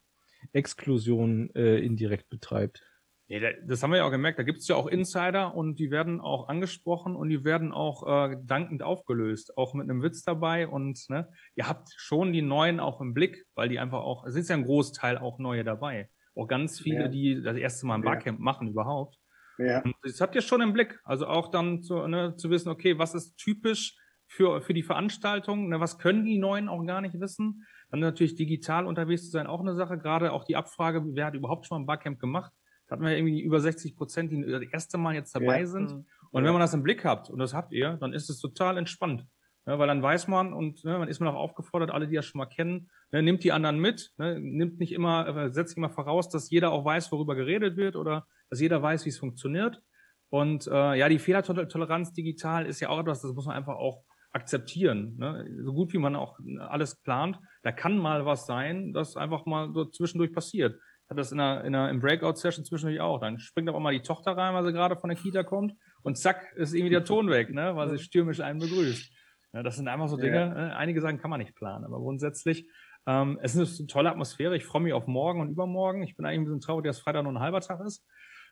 Exklusion 0.52 1.50
äh, 1.56 1.78
indirekt 1.80 2.30
betreibt. 2.30 2.84
Nee, 3.30 3.42
das 3.66 3.82
haben 3.82 3.92
wir 3.92 3.98
ja 3.98 4.06
auch 4.06 4.12
gemerkt. 4.12 4.38
Da 4.38 4.44
gibt 4.44 4.60
es 4.60 4.68
ja 4.68 4.76
auch 4.76 4.88
Insider 4.88 5.56
und 5.56 5.80
die 5.80 5.92
werden 5.92 6.20
auch 6.20 6.50
angesprochen 6.50 7.16
und 7.16 7.30
die 7.30 7.44
werden 7.46 7.72
auch 7.72 8.06
äh, 8.06 8.38
dankend 8.44 8.84
aufgelöst, 8.84 9.58
auch 9.58 9.74
mit 9.74 9.90
einem 9.90 10.04
Witz 10.04 10.24
dabei. 10.24 10.68
Und 10.68 11.10
ne, 11.10 11.30
ihr 11.56 11.68
habt 11.68 11.90
schon 11.96 12.34
die 12.34 12.42
Neuen 12.42 12.80
auch 12.80 13.00
im 13.00 13.14
Blick, 13.14 13.46
weil 13.56 13.70
die 13.70 13.80
einfach 13.80 14.02
auch, 14.02 14.26
es 14.26 14.36
ist 14.36 14.50
ja 14.50 14.58
ein 14.58 14.66
Großteil 14.66 15.18
auch 15.18 15.40
Neue 15.40 15.64
dabei. 15.64 16.10
Auch 16.36 16.48
ganz 16.48 16.80
viele, 16.80 17.04
ja. 17.04 17.08
die 17.08 17.42
das 17.42 17.58
erste 17.58 17.86
Mal 17.86 17.96
ein 17.96 18.02
Barcamp 18.02 18.40
ja. 18.40 18.44
machen 18.44 18.68
überhaupt. 18.68 19.18
Ja. 19.58 19.82
Und 19.82 19.96
das 20.04 20.20
habt 20.20 20.36
ihr 20.36 20.42
schon 20.42 20.62
im 20.62 20.74
Blick. 20.74 21.00
Also 21.04 21.28
auch 21.28 21.50
dann 21.50 21.82
zu, 21.82 22.06
ne, 22.08 22.36
zu 22.36 22.50
wissen, 22.50 22.70
okay, 22.70 22.98
was 22.98 23.16
ist 23.16 23.38
typisch 23.38 23.96
für, 24.34 24.62
für 24.62 24.74
die 24.74 24.84
Veranstaltung? 24.84 25.70
Ne, 25.70 25.80
was 25.80 26.00
können 26.00 26.26
die 26.26 26.40
Neuen 26.40 26.68
auch 26.68 26.84
gar 26.86 27.02
nicht 27.02 27.20
wissen? 27.20 27.66
Dann 27.90 28.00
natürlich 28.00 28.36
digital 28.36 28.88
unterwegs 28.88 29.26
zu 29.26 29.32
sein, 29.32 29.46
auch 29.46 29.62
eine 29.62 29.76
Sache. 29.76 29.98
Gerade 29.98 30.32
auch 30.32 30.44
die 30.44 30.56
Abfrage, 30.56 31.04
wer 31.14 31.28
hat 31.28 31.36
überhaupt 31.36 31.68
schon 31.68 31.78
mal 31.78 31.84
ein 31.84 31.86
Barcamp 31.86 32.20
gemacht? 32.20 32.52
Da 32.88 32.94
hatten 32.94 33.04
wir 33.04 33.16
irgendwie 33.16 33.42
über 33.42 33.60
60 33.60 33.96
Prozent, 33.96 34.32
die 34.32 34.44
das 34.44 34.64
erste 34.64 34.98
Mal 34.98 35.14
jetzt 35.14 35.36
dabei 35.36 35.60
ja. 35.60 35.66
sind. 35.68 35.92
Mhm. 35.92 36.06
Und 36.32 36.44
wenn 36.44 36.52
man 36.52 36.62
das 36.62 36.74
im 36.74 36.82
Blick 36.82 37.06
habt, 37.06 37.30
und 37.30 37.38
das 37.38 37.54
habt 37.54 37.74
ihr, 37.74 37.98
dann 38.02 38.12
ist 38.12 38.30
es 38.30 38.40
total 38.40 38.78
entspannt. 38.78 39.28
Ja, 39.66 39.80
weil 39.80 39.88
dann 39.88 40.02
weiß 40.02 40.28
man 40.28 40.52
und 40.52 40.84
ne, 40.84 40.98
man 40.98 41.08
ist 41.08 41.22
mir 41.22 41.30
auch 41.30 41.36
aufgefordert, 41.36 41.92
alle, 41.92 42.08
die 42.08 42.16
das 42.16 42.26
schon 42.26 42.40
mal 42.40 42.48
kennen, 42.48 42.90
ne, 43.12 43.22
nimmt 43.22 43.46
die 43.46 43.54
anderen 43.54 43.80
mit, 43.80 44.12
ne, 44.18 44.38
nimmt 44.38 44.78
nicht 44.80 44.92
immer, 44.92 45.28
äh, 45.28 45.52
setzt 45.52 45.78
immer 45.78 45.90
voraus, 45.90 46.28
dass 46.28 46.50
jeder 46.50 46.72
auch 46.72 46.84
weiß, 46.84 47.12
worüber 47.14 47.36
geredet 47.36 47.78
wird 47.78 47.96
oder 47.96 48.28
dass 48.50 48.60
jeder 48.60 48.82
weiß, 48.82 49.06
wie 49.06 49.10
es 49.10 49.20
funktioniert. 49.20 49.82
Und 50.30 50.68
äh, 50.68 50.96
ja, 50.96 51.08
die 51.08 51.20
Fehlertoleranz 51.20 52.12
digital 52.12 52.66
ist 52.66 52.82
ja 52.82 52.90
auch 52.90 53.00
etwas, 53.00 53.22
das 53.22 53.34
muss 53.34 53.46
man 53.46 53.56
einfach 53.56 53.76
auch 53.76 54.04
akzeptieren. 54.34 55.16
Ne? 55.18 55.48
So 55.64 55.74
gut 55.74 55.94
wie 55.94 56.00
man 56.00 56.16
auch 56.16 56.40
alles 56.60 56.96
plant, 56.96 57.40
da 57.62 57.72
kann 57.72 57.98
mal 57.98 58.26
was 58.26 58.46
sein, 58.46 58.92
das 58.92 59.16
einfach 59.16 59.46
mal 59.46 59.72
so 59.74 59.86
zwischendurch 59.86 60.34
passiert. 60.34 60.76
Ich 60.76 61.10
hatte 61.10 61.18
das 61.18 61.32
in 61.32 61.40
einer, 61.40 61.64
in 61.64 61.76
einer 61.76 61.90
im 61.90 62.00
Breakout-Session 62.00 62.66
zwischendurch 62.66 63.00
auch. 63.00 63.20
Dann 63.20 63.40
springt 63.40 63.70
aber 63.70 63.80
mal 63.80 63.94
die 63.94 64.02
Tochter 64.02 64.36
rein, 64.36 64.54
weil 64.54 64.66
sie 64.66 64.74
gerade 64.74 64.98
von 64.98 65.10
der 65.10 65.18
Kita 65.18 65.44
kommt 65.44 65.74
und 66.02 66.18
zack, 66.18 66.54
ist 66.56 66.74
irgendwie 66.74 66.90
der 66.90 67.06
Ton 67.06 67.30
weg, 67.30 67.54
ne? 67.54 67.76
weil 67.76 67.90
sie 67.90 68.00
stürmisch 68.00 68.40
einen 68.40 68.60
begrüßt. 68.60 69.14
Ja, 69.54 69.62
das 69.62 69.76
sind 69.76 69.88
einfach 69.88 70.08
so 70.08 70.18
Dinge, 70.18 70.36
ja. 70.36 70.48
Ne? 70.50 70.76
einige 70.76 71.00
Sachen 71.00 71.20
kann 71.20 71.30
man 71.30 71.40
nicht 71.40 71.54
planen, 71.56 71.86
aber 71.86 72.00
grundsätzlich, 72.00 72.68
ähm, 73.06 73.38
es 73.44 73.56
ist 73.56 73.80
eine 73.80 73.88
tolle 73.88 74.10
Atmosphäre. 74.10 74.56
Ich 74.56 74.66
freue 74.66 74.82
mich 74.82 74.94
auf 74.94 75.06
morgen 75.06 75.42
und 75.42 75.52
übermorgen. 75.52 76.02
Ich 76.02 76.16
bin 76.16 76.26
eigentlich 76.26 76.40
ein 76.40 76.46
bisschen 76.46 76.62
traurig, 76.62 76.86
dass 76.86 77.00
Freitag 77.00 77.24
nur 77.24 77.34
ein 77.34 77.40
halber 77.40 77.62
Tag 77.62 77.82
ist. 77.82 78.04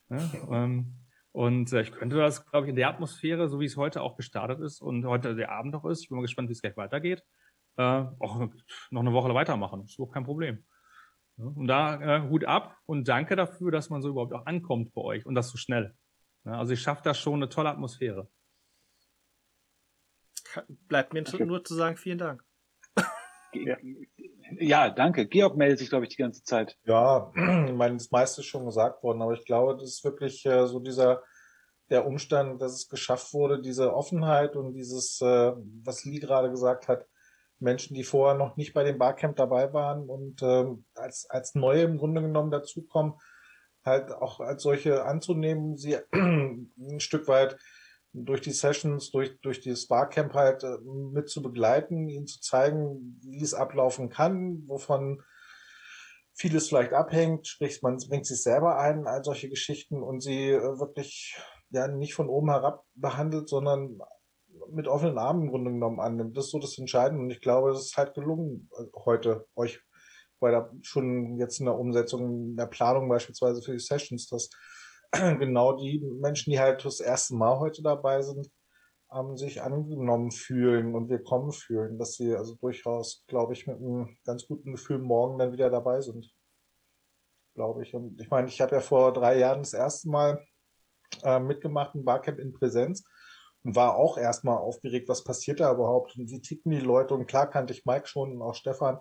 Ja, 0.10 0.20
ähm, 0.52 0.94
und 1.32 1.72
äh, 1.72 1.82
ich 1.82 1.92
könnte 1.92 2.18
das, 2.18 2.46
glaube 2.46 2.66
ich, 2.66 2.70
in 2.70 2.76
der 2.76 2.90
Atmosphäre, 2.90 3.48
so 3.48 3.60
wie 3.60 3.66
es 3.66 3.78
heute 3.78 4.02
auch 4.02 4.18
gestartet 4.18 4.60
ist 4.60 4.82
und 4.82 5.06
heute 5.06 5.36
der 5.36 5.52
Abend 5.52 5.76
auch 5.76 5.86
ist, 5.86 6.02
ich 6.02 6.10
bin 6.10 6.18
mal 6.18 6.22
gespannt, 6.22 6.50
wie 6.50 6.54
es 6.54 6.62
gleich 6.62 6.78
weitergeht, 6.78 7.24
äh, 7.78 8.06
auch 8.20 8.50
noch 8.92 9.02
eine 9.02 9.14
Woche 9.14 9.34
weitermachen. 9.34 9.82
Das 9.82 9.92
ist 9.92 9.98
überhaupt 9.98 10.14
kein 10.14 10.26
Problem. 10.26 10.66
Ja, 11.38 11.46
und 11.46 11.68
da 11.68 12.18
äh, 12.18 12.30
Hut 12.30 12.46
ab 12.46 12.78
und 12.86 13.08
danke 13.08 13.36
dafür, 13.36 13.72
dass 13.72 13.90
man 13.90 14.02
so 14.02 14.10
überhaupt 14.10 14.34
auch 14.34 14.46
ankommt 14.46 14.94
bei 14.94 15.02
euch 15.02 15.26
und 15.26 15.36
das 15.36 15.50
so 15.50 15.58
schnell. 15.58 15.96
Ja, 16.44 16.54
also 16.54 16.74
ich 16.74 16.82
schaffe 16.82 17.02
da 17.04 17.14
schon 17.14 17.36
eine 17.36 17.50
tolle 17.50 17.70
Atmosphäre. 17.70 18.30
Bleibt 20.68 21.14
mir 21.14 21.24
nur 21.46 21.64
zu 21.64 21.76
sagen, 21.76 21.96
vielen 21.96 22.18
Dank. 22.18 22.44
Ja. 23.54 23.78
Ja, 24.60 24.90
danke. 24.90 25.28
Georg 25.28 25.56
meldet 25.56 25.80
sich, 25.80 25.90
glaube 25.90 26.06
ich, 26.06 26.10
die 26.10 26.22
ganze 26.22 26.44
Zeit. 26.44 26.78
Ja, 26.84 27.32
ich 27.36 27.74
meine, 27.74 27.98
das 27.98 28.12
meiste 28.12 28.42
ist 28.42 28.48
schon 28.48 28.66
gesagt 28.66 29.04
worden, 29.04 29.22
aber 29.22 29.34
ich 29.34 29.46
glaube, 29.46 29.76
das 29.76 29.90
ist 29.90 30.04
wirklich 30.04 30.46
äh, 30.46 30.68
so 30.68 30.80
dieser 30.80 31.22
der 31.92 32.08
Umstand, 32.08 32.62
dass 32.62 32.72
es 32.72 32.88
geschafft 32.88 33.34
wurde, 33.34 33.62
diese 33.62 33.94
Offenheit 33.94 34.56
und 34.56 34.74
dieses, 34.74 35.20
äh, 35.22 35.52
was 35.84 36.06
Lee 36.06 36.20
gerade 36.20 36.50
gesagt 36.50 36.88
hat, 36.88 37.06
Menschen, 37.60 37.96
die 37.96 38.06
vorher 38.06 38.38
noch 38.38 38.56
nicht 38.56 38.74
bei 38.74 38.84
dem 38.84 38.98
Barcamp 38.98 39.36
dabei 39.36 39.72
waren 39.74 40.10
und 40.10 40.42
äh, 40.42 40.66
als, 40.96 41.30
als 41.30 41.54
neue 41.54 41.84
im 41.84 41.98
Grunde 41.98 42.22
genommen 42.22 42.50
dazukommen, 42.50 43.16
halt 43.84 44.12
auch 44.12 44.40
als 44.40 44.64
solche 44.64 45.04
anzunehmen, 45.06 45.78
sie 45.78 45.98
ein 46.14 47.00
Stück 47.00 47.28
weit 47.28 47.58
durch 48.14 48.42
die 48.42 48.52
Sessions, 48.52 49.12
durch, 49.12 49.40
durch 49.42 49.62
das 49.62 49.88
Barcamp 49.88 50.34
halt 50.34 50.64
äh, 50.64 50.78
mit 50.84 51.30
zu 51.30 51.42
begleiten, 51.42 52.10
ihnen 52.10 52.28
zu 52.28 52.42
zeigen, 52.42 53.20
wie 53.24 53.42
es 53.42 53.54
ablaufen 53.54 54.10
kann, 54.10 54.64
wovon 54.68 55.22
vieles 56.34 56.70
vielleicht 56.70 56.94
abhängt, 56.94 57.48
sprich, 57.48 57.82
man 57.82 57.98
bringt 57.98 58.26
sich 58.26 58.42
selber 58.42 58.80
ein, 58.80 59.08
all 59.08 59.24
solche 59.24 59.50
Geschichten 59.50 60.02
und 60.02 60.22
sie 60.22 60.50
äh, 60.50 60.80
wirklich 60.80 61.38
ja 61.70 61.88
nicht 61.88 62.14
von 62.14 62.28
oben 62.28 62.50
herab 62.50 62.84
behandelt, 62.96 63.48
sondern 63.48 64.00
mit 64.70 64.88
offenen 64.88 65.18
Armen 65.18 65.44
im 65.44 65.50
Grunde 65.50 65.72
genommen 65.72 66.00
annimmt. 66.00 66.36
Das 66.36 66.46
ist 66.46 66.52
so 66.52 66.60
das 66.60 66.78
Entscheidende 66.78 67.24
und 67.24 67.32
ich 67.32 67.42
glaube, 67.42 67.72
es 67.72 67.86
ist 67.86 67.98
halt 67.98 68.14
gelungen, 68.14 68.70
äh, 68.78 68.86
heute 69.06 69.48
euch 69.56 69.82
bei 70.40 70.52
der 70.52 70.72
schon 70.82 71.38
jetzt 71.38 71.60
in 71.60 71.68
der 71.68 71.78
Umsetzung, 71.78 72.50
in 72.50 72.58
der 72.58 72.66
Planung 72.66 73.08
beispielsweise 73.08 73.62
für 73.62 73.74
die 73.74 73.80
Sessions, 73.80 74.28
dass 74.28 74.50
genau 75.40 75.74
die 75.74 76.00
Menschen, 76.20 76.52
die 76.52 76.60
halt 76.60 76.86
das 76.86 77.00
erste 77.00 77.36
Mal 77.36 77.60
heute 77.60 77.82
dabei 77.82 78.22
sind, 78.22 78.50
ähm, 79.14 79.36
sich 79.38 79.62
angenommen 79.62 80.32
fühlen 80.32 80.96
und 80.96 81.10
willkommen 81.10 81.52
fühlen, 81.52 81.98
dass 81.98 82.16
sie 82.16 82.34
also 82.36 82.56
durchaus, 82.56 83.24
glaube 83.28 83.54
ich, 83.54 83.68
mit 83.68 83.78
einem 83.78 84.18
ganz 84.26 84.48
guten 84.48 84.72
Gefühl 84.72 85.00
morgen 85.00 85.38
dann 85.38 85.52
wieder 85.52 85.70
dabei 85.70 86.02
sind. 86.02 86.32
Glaube 87.56 87.84
ich. 87.84 87.94
Und 87.94 88.20
ich 88.22 88.30
meine, 88.30 88.48
ich 88.48 88.62
habe 88.62 88.76
ja 88.76 88.82
vor 88.82 89.12
drei 89.12 89.38
Jahren 89.38 89.60
das 89.60 89.74
erste 89.74 90.10
Mal 90.10 90.46
äh, 91.24 91.40
mitgemacht, 91.40 91.94
ein 91.96 92.06
Barcamp 92.06 92.40
in 92.40 92.54
Präsenz 92.54 93.04
und 93.64 93.76
war 93.76 93.96
auch 93.96 94.18
erstmal 94.18 94.58
aufgeregt, 94.58 95.10
was 95.10 95.26
passiert 95.26 95.60
da 95.60 95.74
überhaupt 95.74 96.16
und 96.18 96.30
wie 96.30 96.42
ticken 96.42 96.72
die 96.72 96.80
Leute. 96.80 97.14
Und 97.14 97.28
klar 97.28 97.50
kannte 97.50 97.74
ich 97.74 97.86
Mike 97.86 98.08
schon 98.08 98.32
und 98.32 98.42
auch 98.42 98.56
Stefan 98.56 99.00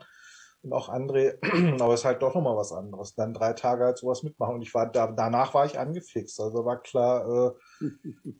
und 0.62 0.72
auch 0.72 0.88
André, 0.88 1.38
aber 1.82 1.94
es 1.94 2.00
ist 2.00 2.04
halt 2.04 2.22
doch 2.22 2.34
nochmal 2.34 2.56
was 2.56 2.72
anderes. 2.72 3.14
Dann 3.14 3.32
drei 3.32 3.52
Tage 3.54 3.84
halt 3.84 3.98
sowas 3.98 4.22
mitmachen 4.22 4.56
und 4.56 4.62
ich 4.62 4.74
war 4.74 4.90
da, 4.90 5.06
danach 5.06 5.54
war 5.54 5.64
ich 5.64 5.78
angefixt. 5.78 6.40
Also 6.40 6.64
war 6.64 6.82
klar, 6.82 7.54
äh, 7.80 7.88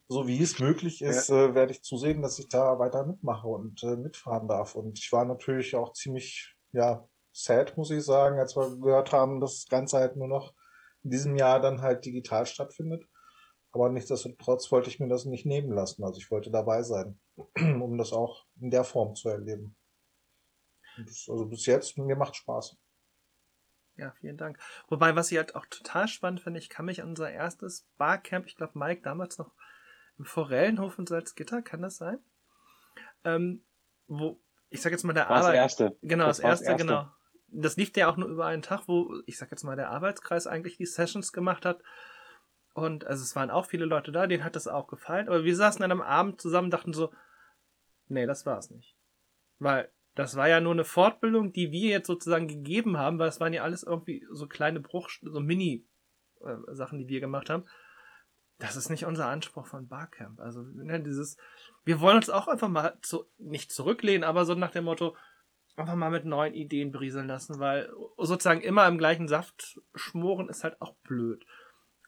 so 0.08 0.26
wie 0.26 0.42
es 0.42 0.58
möglich 0.58 1.02
ist, 1.02 1.28
ja. 1.28 1.46
äh, 1.46 1.54
werde 1.54 1.72
ich 1.72 1.82
zusehen, 1.82 2.22
dass 2.22 2.38
ich 2.38 2.48
da 2.48 2.78
weiter 2.78 3.06
mitmache 3.06 3.48
und 3.48 3.82
äh, 3.82 3.96
mitfahren 3.96 4.48
darf. 4.48 4.74
Und 4.74 4.98
ich 4.98 5.10
war 5.12 5.24
natürlich 5.24 5.74
auch 5.76 5.92
ziemlich, 5.92 6.54
ja, 6.72 7.08
sad, 7.32 7.76
muss 7.76 7.90
ich 7.90 8.04
sagen, 8.04 8.38
als 8.38 8.56
wir 8.56 8.76
gehört 8.76 9.12
haben, 9.12 9.40
dass 9.40 9.60
das 9.60 9.68
Ganze 9.68 9.98
halt 9.98 10.16
nur 10.16 10.28
noch 10.28 10.52
in 11.02 11.10
diesem 11.10 11.36
Jahr 11.36 11.60
dann 11.60 11.80
halt 11.80 12.04
digital 12.04 12.44
stattfindet. 12.44 13.04
Aber 13.72 13.88
nichtsdestotrotz 13.88 14.70
wollte 14.72 14.90
ich 14.90 14.98
mir 14.98 15.08
das 15.08 15.24
nicht 15.24 15.46
nehmen 15.46 15.70
lassen. 15.70 16.04
Also 16.04 16.18
ich 16.18 16.30
wollte 16.30 16.50
dabei 16.50 16.82
sein, 16.82 17.18
um 17.56 17.96
das 17.96 18.12
auch 18.12 18.44
in 18.60 18.70
der 18.70 18.84
Form 18.84 19.14
zu 19.14 19.28
erleben. 19.28 19.76
Das, 20.98 21.28
also 21.28 21.46
bis 21.46 21.66
jetzt, 21.66 21.96
mir 21.98 22.16
macht 22.16 22.36
Spaß. 22.36 22.76
Ja, 23.96 24.12
vielen 24.12 24.36
Dank. 24.36 24.58
Wobei, 24.88 25.14
was 25.14 25.30
ich 25.30 25.38
halt 25.38 25.54
auch 25.54 25.66
total 25.66 26.08
spannend 26.08 26.40
finde, 26.40 26.58
ich 26.58 26.70
kann 26.70 26.86
mich 26.86 27.02
an 27.02 27.10
unser 27.10 27.30
erstes 27.30 27.86
Barcamp, 27.98 28.46
ich 28.46 28.56
glaube 28.56 28.78
Mike 28.78 29.02
damals 29.02 29.36
noch 29.38 29.52
im 30.18 30.24
Forellenhof 30.24 30.98
in 30.98 31.06
Salzgitter, 31.06 31.62
kann 31.62 31.82
das 31.82 31.96
sein? 31.96 32.18
Ähm, 33.24 33.64
wo, 34.06 34.40
ich 34.70 34.80
sag 34.80 34.92
jetzt 34.92 35.04
mal 35.04 35.12
der 35.12 35.28
Arbeit. 35.28 35.54
Das 35.54 35.54
erste. 35.54 35.98
Genau, 36.02 36.26
das, 36.26 36.38
das 36.38 36.44
erste, 36.44 36.66
erste, 36.66 36.84
genau. 36.84 37.10
Das 37.48 37.76
lief 37.76 37.94
ja 37.96 38.08
auch 38.08 38.16
nur 38.16 38.28
über 38.28 38.46
einen 38.46 38.62
Tag, 38.62 38.86
wo, 38.86 39.20
ich 39.26 39.36
sag 39.36 39.50
jetzt 39.50 39.64
mal, 39.64 39.76
der 39.76 39.90
Arbeitskreis 39.90 40.46
eigentlich 40.46 40.76
die 40.76 40.86
Sessions 40.86 41.32
gemacht 41.32 41.64
hat. 41.64 41.82
Und 42.74 43.04
also 43.06 43.22
es 43.22 43.34
waren 43.34 43.50
auch 43.50 43.66
viele 43.66 43.84
Leute 43.84 44.12
da, 44.12 44.26
denen 44.26 44.44
hat 44.44 44.56
das 44.56 44.68
auch 44.68 44.86
gefallen. 44.86 45.28
Aber 45.28 45.44
wir 45.44 45.56
saßen 45.56 45.80
dann 45.80 45.90
am 45.92 46.00
Abend 46.00 46.40
zusammen 46.40 46.70
dachten 46.70 46.92
so, 46.92 47.12
nee, 48.08 48.26
das 48.26 48.46
war's 48.46 48.70
nicht. 48.70 48.96
Weil 49.58 49.90
das 50.20 50.36
war 50.36 50.48
ja 50.48 50.60
nur 50.60 50.72
eine 50.72 50.84
Fortbildung, 50.84 51.52
die 51.52 51.72
wir 51.72 51.90
jetzt 51.90 52.06
sozusagen 52.06 52.46
gegeben 52.46 52.98
haben, 52.98 53.18
weil 53.18 53.28
es 53.28 53.40
waren 53.40 53.52
ja 53.52 53.62
alles 53.62 53.82
irgendwie 53.82 54.26
so 54.30 54.46
kleine 54.46 54.80
Bruch, 54.80 55.08
so 55.22 55.40
Mini-Sachen, 55.40 57.00
äh, 57.00 57.02
die 57.02 57.08
wir 57.08 57.20
gemacht 57.20 57.50
haben. 57.50 57.64
Das 58.58 58.76
ist 58.76 58.90
nicht 58.90 59.06
unser 59.06 59.28
Anspruch 59.28 59.66
von 59.66 59.88
Barcamp. 59.88 60.38
Also, 60.40 60.62
ne, 60.62 61.00
dieses, 61.00 61.38
wir 61.84 62.00
wollen 62.00 62.16
uns 62.16 62.28
auch 62.28 62.48
einfach 62.48 62.68
mal 62.68 62.98
zu, 63.00 63.24
nicht 63.38 63.72
zurücklehnen, 63.72 64.24
aber 64.24 64.44
so 64.44 64.54
nach 64.54 64.72
dem 64.72 64.84
Motto, 64.84 65.16
einfach 65.76 65.94
mal 65.94 66.10
mit 66.10 66.26
neuen 66.26 66.52
Ideen 66.52 66.92
brieseln 66.92 67.26
lassen, 67.26 67.58
weil 67.58 67.90
sozusagen 68.18 68.60
immer 68.60 68.86
im 68.86 68.98
gleichen 68.98 69.28
Saft 69.28 69.80
schmoren 69.94 70.48
ist 70.48 70.64
halt 70.64 70.80
auch 70.82 70.94
blöd. 71.04 71.46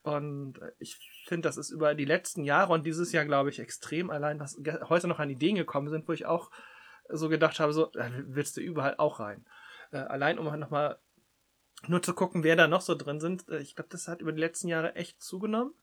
Und 0.03 0.61
ich 0.79 0.99
finde, 1.27 1.49
das 1.49 1.57
ist 1.57 1.71
über 1.71 1.95
die 1.95 2.05
letzten 2.05 2.45
Jahre 2.45 2.73
und 2.73 2.85
dieses 2.85 3.13
Jahr, 3.13 3.25
glaube 3.25 3.51
ich, 3.51 3.61
extrem 3.61 4.11
allein, 4.11 4.41
was 4.41 4.61
heute 4.89 5.09
noch 5.09 5.21
an 5.21 5.31
Ideen 5.31 5.55
gekommen 5.55 5.89
sind, 5.89 6.09
wo 6.09 6.13
ich 6.13 6.27
auch 6.27 6.51
so 7.09 7.29
gedacht 7.29 7.61
habe, 7.61 7.73
so, 7.73 7.87
da 7.87 8.11
willst 8.27 8.57
du 8.57 8.61
überall 8.61 8.97
auch 8.97 9.21
rein. 9.21 9.45
Äh, 9.91 9.99
allein 9.99 10.39
um 10.39 10.59
nochmal 10.59 10.99
nur 11.89 12.03
zu 12.03 12.15
gucken, 12.15 12.45
wer 12.45 12.57
da 12.57 12.69
noch 12.69 12.81
so 12.81 12.95
drin 12.95 13.21
sind. 13.21 13.49
Äh, 13.49 13.59
ich 13.59 13.75
glaube, 13.75 13.91
das 13.91 14.09
hat 14.09 14.21
über 14.21 14.33
die 14.33 14.41
letzten 14.41 14.69
Jahre 14.69 14.95
echt 14.95 15.23
zugenommen. 15.23 15.75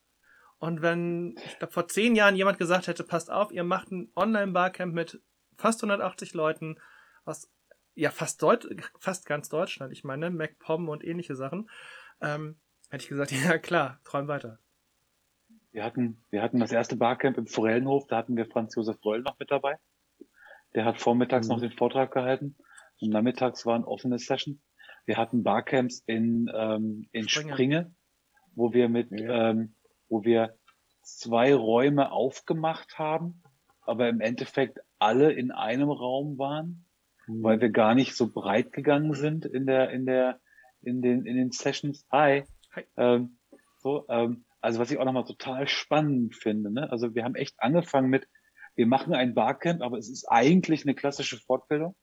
Und 0.57 0.82
wenn, 0.82 1.36
ich 1.45 1.57
glaube, 1.57 1.74
vor 1.74 1.88
zehn 1.88 2.15
Jahren 2.15 2.36
jemand 2.36 2.57
gesagt 2.57 2.88
hätte, 2.88 3.03
passt 3.03 3.32
auf, 3.32 3.51
ihr 3.51 3.63
macht 3.63 3.91
ein 3.91 4.11
Online-Barcamp 4.15 4.93
mit 4.93 5.22
fast 5.55 5.82
180 5.82 6.34
Leuten 6.34 6.78
aus 7.24 7.49
ja 7.95 8.11
fast 8.11 8.41
Deut 8.41 8.67
fast 8.99 9.26
ganz 9.26 9.49
Deutschland. 9.49 9.91
Ich 9.91 10.03
meine, 10.03 10.30
MacPom 10.30 10.89
und 10.89 11.03
ähnliche 11.03 11.36
Sachen. 11.36 11.70
Ähm, 12.22 12.57
hätte 12.89 13.03
ich 13.03 13.09
gesagt, 13.09 13.32
ja 13.43 13.57
klar, 13.57 13.99
träum 14.03 14.28
weiter. 14.28 14.59
Wir 15.72 15.84
hatten, 15.84 16.24
wir 16.32 16.41
hatten 16.41 16.59
das 16.59 16.72
erste 16.72 16.95
Barcamp 16.95 17.38
im 17.38 17.45
Forellenhof, 17.45 18.07
da 18.07 18.17
hatten 18.17 18.36
wir 18.36 18.47
Franz 18.47 18.76
Josef 18.76 18.97
Reul 19.05 19.22
noch 19.22 19.38
mit 19.38 19.51
dabei. 19.51 19.78
Der 20.76 20.86
hat 20.86 20.99
vormittags 20.99 21.47
Mhm. 21.47 21.53
noch 21.55 21.61
den 21.61 21.72
Vortrag 21.72 22.11
gehalten 22.11 22.55
und 23.01 23.09
nachmittags 23.09 23.65
war 23.65 23.76
ein 23.76 23.84
offenes 23.84 24.26
Session. 24.26 24.61
Wir 25.05 25.17
hatten 25.17 25.43
Barcamps 25.43 26.03
in, 26.05 26.49
ähm, 26.53 27.07
in 27.11 27.28
Springe. 27.28 27.53
Springe, 27.53 27.95
wo 28.55 28.74
wir 28.74 28.89
mit, 28.89 29.09
Ja. 29.11 29.51
ähm, 29.51 29.76
wo 30.09 30.24
wir 30.24 30.55
zwei 31.03 31.53
Räume 31.55 32.11
aufgemacht 32.11 32.99
haben, 32.99 33.41
aber 33.82 34.09
im 34.09 34.22
Endeffekt 34.22 34.80
alle 34.99 35.32
in 35.32 35.51
einem 35.51 35.89
Raum 35.89 36.38
waren, 36.38 36.86
weil 37.28 37.61
wir 37.61 37.70
gar 37.70 37.95
nicht 37.95 38.15
so 38.15 38.32
breit 38.32 38.72
gegangen 38.74 39.13
sind 39.13 39.45
in 39.45 39.65
der, 39.65 39.91
in 39.91 40.05
der, 40.05 40.39
in 40.82 41.01
den, 41.01 41.26
in 41.26 41.36
den 41.38 41.51
Sessions. 41.51 42.05
Hi. 42.11 42.43
Hi. 42.76 42.84
Ähm, 42.97 43.38
so, 43.80 44.05
ähm, 44.09 44.45
also 44.61 44.80
was 44.80 44.91
ich 44.91 44.97
auch 44.97 45.05
nochmal 45.05 45.26
total 45.26 45.67
spannend 45.67 46.36
finde, 46.36 46.72
ne? 46.72 46.91
Also 46.91 47.15
wir 47.15 47.24
haben 47.24 47.36
echt 47.36 47.55
angefangen 47.59 48.09
mit, 48.09 48.28
wir 48.80 48.88
machen 48.88 49.14
ein 49.14 49.34
Barcamp, 49.34 49.82
aber 49.82 49.98
es 49.98 50.08
ist 50.08 50.24
eigentlich 50.32 50.86
eine 50.86 50.96
klassische 50.96 51.38
Fortbildung. 51.38 51.98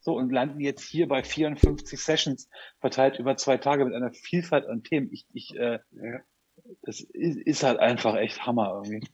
So, 0.00 0.16
und 0.16 0.32
landen 0.32 0.58
jetzt 0.58 0.82
hier 0.82 1.06
bei 1.06 1.22
54 1.22 2.00
Sessions 2.00 2.48
verteilt 2.80 3.20
über 3.20 3.36
zwei 3.36 3.58
Tage 3.58 3.84
mit 3.84 3.94
einer 3.94 4.12
Vielfalt 4.12 4.66
an 4.66 4.82
Themen. 4.82 5.08
Ich, 5.12 5.24
ich, 5.32 5.54
äh, 5.54 5.78
das 6.82 6.98
ist, 6.98 7.36
ist 7.38 7.62
halt 7.62 7.78
einfach 7.78 8.16
echt 8.16 8.44
Hammer 8.44 8.82
irgendwie. 8.82 9.06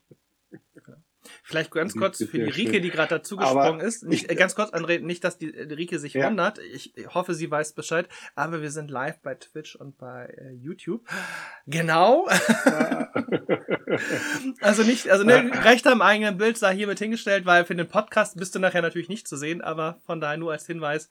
Vielleicht 1.43 1.71
ganz 1.71 1.95
kurz 1.95 2.19
für 2.19 2.39
die 2.39 2.45
Rike, 2.45 2.75
schön. 2.75 2.83
die 2.83 2.91
gerade 2.91 3.17
dazugesprungen 3.17 3.81
ist. 3.81 4.05
Nicht, 4.05 4.25
ich- 4.25 4.31
äh, 4.31 4.35
ganz 4.35 4.55
kurz, 4.55 4.71
André, 4.73 5.01
nicht, 5.01 5.25
dass 5.25 5.39
die 5.39 5.55
äh, 5.55 5.73
Rike 5.73 5.99
sich 5.99 6.15
Ja. 6.15 6.27
wundert. 6.29 6.59
Ich 6.59 6.95
hoffe, 7.09 7.35
sie 7.35 7.51
weiß 7.51 7.73
Bescheid. 7.75 8.09
Aber 8.35 8.63
wir 8.63 8.71
sind 8.71 8.91
live 8.91 9.21
bei 9.23 9.35
Twitch 9.35 9.77
und 9.77 9.97
bei 9.99 10.27
äh, 10.27 10.51
YouTube. 10.53 11.07
Genau. 11.67 12.27
also 14.61 14.83
nicht, 14.83 15.09
also 15.11 15.25
ne, 15.25 15.51
recht 15.65 15.87
am 15.87 16.03
eigenen 16.03 16.39
Bild 16.39 16.59
sei 16.59 16.75
hiermit 16.75 16.99
hingestellt, 16.99 17.47
weil 17.47 17.65
für 17.65 17.75
den 17.75 17.89
Podcast 17.89 18.37
bist 18.37 18.55
du 18.55 18.59
nachher 18.59 18.83
natürlich 18.83 19.09
nicht 19.09 19.29
zu 19.29 19.37
sehen, 19.37 19.61
aber 19.61 20.01
von 20.05 20.21
daher 20.21 20.37
nur 20.37 20.53
als 20.53 20.67
Hinweis, 20.67 21.09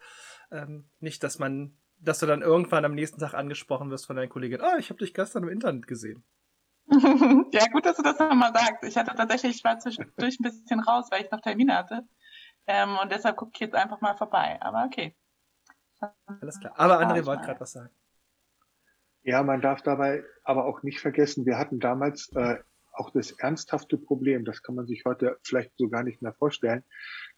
ähm, 0.51 0.85
nicht, 0.99 1.23
dass 1.23 1.39
man, 1.39 1.77
dass 1.99 2.19
du 2.19 2.25
dann 2.25 2.41
irgendwann 2.41 2.85
am 2.85 2.93
nächsten 2.93 3.19
Tag 3.19 3.33
angesprochen 3.33 3.89
wirst 3.91 4.05
von 4.05 4.15
deinen 4.15 4.29
Kollegin. 4.29 4.61
Oh, 4.61 4.77
ich 4.79 4.89
habe 4.89 4.99
dich 4.99 5.13
gestern 5.13 5.43
im 5.43 5.49
Internet 5.49 5.87
gesehen. 5.87 6.23
ja, 7.51 7.67
gut, 7.71 7.85
dass 7.85 7.97
du 7.97 8.03
das 8.03 8.19
nochmal 8.19 8.53
sagst. 8.53 8.83
Ich 8.83 8.95
hatte 8.97 9.15
tatsächlich, 9.15 9.57
ich 9.57 9.63
war 9.63 9.79
zwischendurch 9.79 10.39
ein 10.39 10.43
bisschen 10.43 10.79
raus, 10.79 11.07
weil 11.09 11.23
ich 11.23 11.31
noch 11.31 11.41
Termine 11.41 11.75
hatte. 11.75 12.07
Ähm, 12.67 12.97
und 13.01 13.11
deshalb 13.11 13.37
gucke 13.37 13.51
ich 13.53 13.59
jetzt 13.59 13.75
einfach 13.75 14.01
mal 14.01 14.15
vorbei. 14.15 14.57
Aber 14.61 14.85
okay. 14.85 15.15
Alles 16.25 16.59
klar. 16.59 16.73
Aber 16.75 16.99
André 16.99 17.25
wollte 17.25 17.45
gerade 17.45 17.59
was 17.59 17.71
sagen. 17.71 17.89
Ja, 19.23 19.41
man 19.41 19.61
darf 19.61 19.81
dabei 19.81 20.23
aber 20.43 20.65
auch 20.65 20.83
nicht 20.83 20.99
vergessen, 20.99 21.45
wir 21.45 21.57
hatten 21.57 21.79
damals 21.79 22.31
äh, 22.35 22.57
auch 22.95 23.11
das 23.11 23.31
ernsthafte 23.31 23.97
Problem, 23.97 24.45
das 24.45 24.61
kann 24.61 24.75
man 24.75 24.87
sich 24.87 25.03
heute 25.05 25.37
vielleicht 25.43 25.71
so 25.77 25.89
gar 25.89 26.03
nicht 26.03 26.21
mehr 26.21 26.33
vorstellen. 26.33 26.83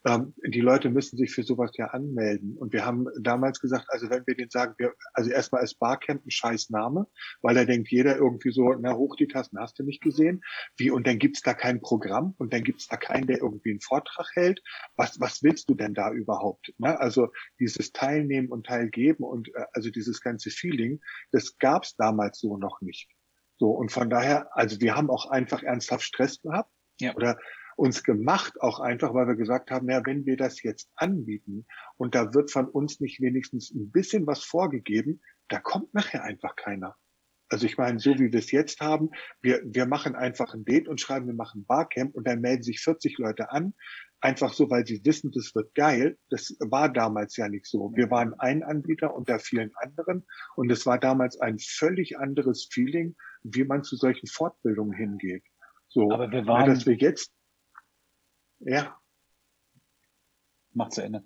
Ähm, 0.06 0.34
die 0.46 0.62
Leute 0.62 0.90
müssen 0.90 1.18
sich 1.18 1.32
für 1.32 1.44
sowas 1.44 1.72
ja 1.76 1.88
anmelden. 1.88 2.58
Und 2.58 2.74
wir 2.74 2.86
haben 2.86 3.08
damals 3.20 3.60
gesagt, 3.60 3.86
also 3.90 4.10
wenn 4.10 4.26
wir 4.26 4.36
denen 4.36 4.50
sagen, 4.50 4.74
wir, 4.78 4.94
also 5.14 5.30
erstmal 5.30 5.64
ist 5.64 5.80
Barcamp 5.80 6.26
ein 6.26 6.32
scheiß 6.32 6.70
Name, 6.70 7.08
weil 7.42 7.56
da 7.56 7.66
denkt 7.66 7.90
jeder 7.92 8.18
irgendwie 8.18 8.52
so, 8.52 8.74
na 8.74 8.96
hoch 8.96 9.16
die 9.16 9.28
Tasten, 9.28 9.60
hast 9.60 9.80
du 9.80 9.84
nicht 9.84 10.02
gesehen? 10.02 10.42
Wie, 10.78 10.92
und 10.92 11.08
dann 11.08 11.20
gibt's 11.20 11.42
da 11.42 11.54
kein 11.54 11.82
Programm 11.82 12.36
und 12.38 12.54
dann 12.54 12.64
gibt's 12.64 12.88
da 12.88 12.98
keinen, 12.98 13.28
der 13.28 13.40
irgendwie 13.40 13.72
einen 13.72 13.82
Vortrag 13.82 14.28
hält. 14.34 14.62
Was, 14.96 15.20
was 15.20 15.44
willst 15.44 15.70
du 15.70 15.76
denn 15.76 15.94
da 15.94 16.12
überhaupt? 16.12 16.74
Ne? 16.78 17.00
Also 17.00 17.30
dieses 17.60 17.92
Teilnehmen 17.92 18.50
und 18.50 18.68
Teilgeben 18.68 19.24
und 19.24 19.50
äh, 19.50 19.66
also 19.74 19.90
dieses 19.90 20.22
ganze 20.22 20.52
Feeling, 20.52 21.00
das 21.32 21.58
gab's 21.58 21.96
damals 21.96 22.40
so 22.40 22.58
noch 22.58 22.82
nicht. 22.82 23.10
So, 23.58 23.72
und 23.72 23.92
von 23.92 24.10
daher, 24.10 24.56
also 24.56 24.80
wir 24.82 24.96
haben 24.96 25.10
auch 25.10 25.30
einfach 25.30 25.64
ernsthaft 25.64 26.04
Stress 26.04 26.42
gehabt 26.42 26.72
Ja. 27.00 27.16
oder 27.16 27.38
uns 27.76 28.04
gemacht, 28.04 28.60
auch 28.62 28.80
einfach, 28.80 29.14
weil 29.14 29.28
wir 29.28 29.36
gesagt 29.36 29.70
haben, 29.70 29.90
ja, 29.90 30.02
wenn 30.06 30.26
wir 30.26 30.36
das 30.36 30.64
jetzt 30.64 30.90
anbieten 30.96 31.68
und 31.98 32.16
da 32.16 32.34
wird 32.34 32.52
von 32.52 32.68
uns 32.68 33.00
nicht 33.00 33.22
wenigstens 33.22 33.72
ein 33.72 33.92
bisschen 33.92 34.26
was 34.26 34.44
vorgegeben, 34.44 35.22
da 35.48 35.60
kommt 35.60 35.94
nachher 35.94 36.24
einfach 36.24 36.56
keiner. 36.56 36.96
Also 37.50 37.66
ich 37.66 37.78
meine, 37.78 38.00
so 38.00 38.14
wie 38.16 38.32
wir 38.32 38.40
es 38.40 38.52
jetzt 38.52 38.82
haben, 38.82 39.10
wir, 39.42 39.62
wir 39.64 39.86
machen 39.86 40.16
einfach 40.16 40.54
ein 40.54 40.66
Date 40.66 40.88
und 40.88 41.00
schreiben, 41.00 41.28
wir 41.28 41.34
machen 41.34 41.66
Barcamp 41.66 42.14
und 42.16 42.28
dann 42.28 42.42
melden 42.42 42.64
sich 42.64 42.82
40 42.82 43.18
Leute 43.20 43.52
an, 43.52 43.74
einfach 44.20 44.54
so, 44.54 44.70
weil 44.70 44.86
sie 44.86 45.04
wissen, 45.06 45.32
das 45.32 45.54
wird 45.56 45.74
geil. 45.76 46.18
Das 46.30 46.56
war 46.60 46.92
damals 46.92 47.38
ja 47.38 47.48
nicht 47.48 47.66
so. 47.66 47.94
Wir 47.96 48.10
waren 48.10 48.34
ein 48.40 48.64
Anbieter 48.64 49.16
unter 49.16 49.40
vielen 49.40 49.72
anderen 49.76 50.26
und 50.56 50.72
es 50.72 50.86
war 50.86 51.00
damals 51.00 51.40
ein 51.40 51.58
völlig 51.60 52.18
anderes 52.18 52.68
Feeling, 52.72 53.16
wie 53.54 53.64
man 53.64 53.84
zu 53.84 53.96
solchen 53.96 54.28
Fortbildungen 54.28 54.94
hingeht. 54.94 55.44
So, 55.88 56.12
Aber 56.12 56.30
wir 56.32 56.40
ja, 56.40 56.48
waren- 56.48 56.68
dass 56.70 56.86
wir 56.86 56.96
jetzt, 56.96 57.32
ja, 58.60 58.96
Macht 60.74 60.94
zu 60.94 61.02
Ende. 61.02 61.24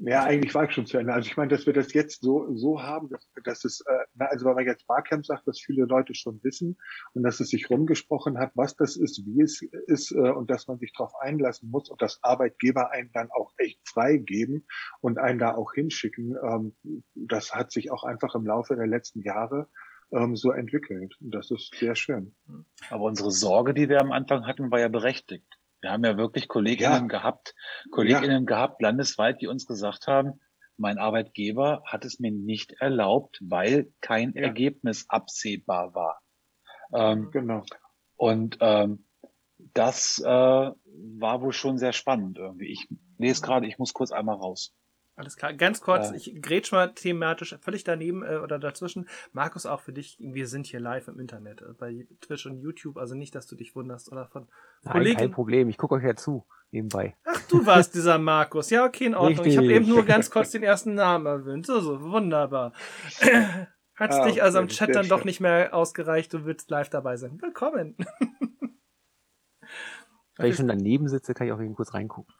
Ja, 0.00 0.22
eigentlich 0.22 0.54
war 0.54 0.62
ich 0.64 0.70
schon 0.72 0.86
zu 0.86 0.96
Ende. 0.96 1.12
Also 1.12 1.28
ich 1.28 1.36
meine, 1.36 1.48
dass 1.50 1.66
wir 1.66 1.72
das 1.72 1.92
jetzt 1.92 2.22
so 2.22 2.54
so 2.54 2.80
haben, 2.80 3.08
dass, 3.08 3.28
dass 3.42 3.64
es, 3.64 3.80
äh, 3.80 4.04
na, 4.14 4.26
also 4.26 4.46
weil 4.46 4.54
man 4.54 4.64
jetzt 4.64 4.86
Barcamp 4.86 5.26
sagt, 5.26 5.48
dass 5.48 5.58
viele 5.58 5.86
Leute 5.86 6.14
schon 6.14 6.40
wissen 6.44 6.78
und 7.14 7.24
dass 7.24 7.40
es 7.40 7.48
sich 7.48 7.68
rumgesprochen 7.68 8.38
hat, 8.38 8.52
was 8.54 8.76
das 8.76 8.94
ist, 8.96 9.26
wie 9.26 9.42
es 9.42 9.60
ist 9.88 10.12
äh, 10.12 10.30
und 10.30 10.50
dass 10.50 10.68
man 10.68 10.78
sich 10.78 10.92
darauf 10.92 11.16
einlassen 11.16 11.68
muss 11.70 11.90
und 11.90 12.00
dass 12.00 12.22
Arbeitgeber 12.22 12.92
einen 12.92 13.10
dann 13.10 13.30
auch 13.32 13.52
echt 13.56 13.80
freigeben 13.88 14.68
und 15.00 15.18
einen 15.18 15.40
da 15.40 15.56
auch 15.56 15.72
hinschicken. 15.74 16.36
Ähm, 16.44 16.76
das 17.16 17.52
hat 17.52 17.72
sich 17.72 17.90
auch 17.90 18.04
einfach 18.04 18.36
im 18.36 18.46
Laufe 18.46 18.76
der 18.76 18.86
letzten 18.86 19.22
Jahre 19.22 19.68
ähm, 20.12 20.36
so 20.36 20.50
entwickelt. 20.52 21.14
Und 21.20 21.34
das 21.34 21.50
ist 21.50 21.74
sehr 21.76 21.94
schön. 21.94 22.34
Aber 22.90 23.04
unsere 23.04 23.30
Sorge, 23.30 23.74
die 23.74 23.88
wir 23.88 24.00
am 24.00 24.12
Anfang 24.12 24.46
hatten, 24.46 24.70
war 24.70 24.80
ja 24.80 24.88
berechtigt. 24.88 25.46
Wir 25.80 25.90
haben 25.92 26.04
ja 26.04 26.16
wirklich 26.16 26.48
Kolleginnen 26.48 26.92
Ja. 26.92 27.18
gehabt, 27.18 27.54
Kolleginnen 27.90 28.46
gehabt 28.46 28.82
landesweit, 28.82 29.40
die 29.40 29.46
uns 29.46 29.66
gesagt 29.66 30.06
haben, 30.08 30.40
mein 30.76 30.98
Arbeitgeber 30.98 31.82
hat 31.84 32.04
es 32.04 32.18
mir 32.20 32.30
nicht 32.32 32.72
erlaubt, 32.80 33.38
weil 33.42 33.92
kein 34.00 34.32
Ja. 34.34 34.42
Ergebnis 34.42 35.06
absehbar 35.08 35.94
war. 35.94 36.20
Ähm, 36.92 37.30
Genau. 37.30 37.64
und 38.16 38.58
ähm, 38.60 39.04
das 39.74 40.20
äh, 40.24 40.26
war 40.26 41.42
wohl 41.42 41.52
schon 41.52 41.78
sehr 41.78 41.92
spannend 41.92 42.38
irgendwie. 42.38 42.66
Ich 42.72 42.88
lese 43.18 43.42
gerade, 43.42 43.66
ich 43.66 43.78
muss 43.78 43.92
kurz 43.92 44.12
einmal 44.12 44.36
raus. 44.36 44.72
Alles 45.18 45.36
klar. 45.36 45.52
Ganz 45.52 45.80
kurz, 45.80 46.10
Ja. 46.10 46.14
ich 46.16 46.40
grätsch 46.40 46.70
mal 46.70 46.94
thematisch 46.94 47.56
völlig 47.60 47.82
daneben 47.82 48.22
äh, 48.22 48.36
oder 48.36 48.60
dazwischen. 48.60 49.08
Markus, 49.32 49.66
auch 49.66 49.80
für 49.80 49.92
dich, 49.92 50.16
wir 50.20 50.46
sind 50.46 50.66
hier 50.66 50.78
live 50.78 51.08
im 51.08 51.18
Internet, 51.18 51.60
äh, 51.60 51.72
bei 51.76 52.06
Twitch 52.20 52.46
und 52.46 52.58
YouTube, 52.60 52.96
also 52.96 53.16
nicht, 53.16 53.34
dass 53.34 53.48
du 53.48 53.56
dich 53.56 53.74
wunderst 53.74 54.12
oder 54.12 54.28
von 54.28 54.48
Nein, 54.84 54.92
Kollegen. 54.92 55.18
kein 55.18 55.30
Problem. 55.32 55.68
Ich 55.68 55.76
gucke 55.76 55.96
euch 55.96 56.04
ja 56.04 56.14
zu, 56.14 56.46
nebenbei. 56.70 57.16
Ach, 57.24 57.40
du 57.48 57.66
warst 57.66 57.96
dieser 57.96 58.18
Markus. 58.18 58.70
Ja, 58.70 58.84
okay, 58.84 59.06
in 59.06 59.16
Ordnung. 59.16 59.44
Ich 59.44 59.56
habe 59.56 59.66
Richtig. 59.66 59.82
eben 59.86 59.88
nur 59.92 60.04
ganz 60.04 60.30
kurz 60.30 60.50
den 60.52 60.62
ersten 60.62 60.94
Namen 60.94 61.26
erwähnt. 61.26 61.66
So, 61.66 61.80
so, 61.80 62.00
wunderbar. 62.00 62.72
Hat's 63.96 64.14
Ah, 64.16 64.26
dich 64.26 64.40
also 64.40 64.58
im 64.58 64.66
okay, 64.66 64.74
Chat 64.74 64.86
sehr 64.86 64.94
dann 64.94 65.08
doch 65.08 65.18
schön. 65.18 65.26
nicht 65.26 65.40
mehr 65.40 65.74
ausgereicht, 65.74 66.32
du 66.32 66.44
willst 66.44 66.70
live 66.70 66.90
dabei 66.90 67.16
sein. 67.16 67.42
Willkommen. 67.42 67.96
Wenn 70.36 70.48
ich 70.50 70.54
schon 70.56 70.68
daneben 70.68 71.08
sitze, 71.08 71.34
kann 71.34 71.48
ich 71.48 71.52
auch 71.52 71.60
eben 71.60 71.74
kurz 71.74 71.92
reingucken. 71.92 72.32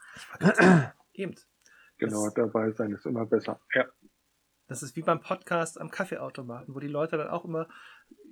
Eben. 1.11 1.35
Genau, 1.99 2.25
Das- 2.25 2.33
dabei 2.33 2.71
sein 2.71 2.91
ist 2.91 3.05
immer 3.05 3.25
besser. 3.25 3.59
Ja. 3.73 3.85
Das 4.67 4.83
ist 4.83 4.95
wie 4.95 5.01
beim 5.01 5.19
Podcast 5.21 5.79
am 5.81 5.89
Kaffeeautomaten, 5.89 6.75
wo 6.75 6.79
die 6.79 6.87
Leute 6.87 7.17
dann 7.17 7.29
auch 7.29 7.43
immer 7.45 7.67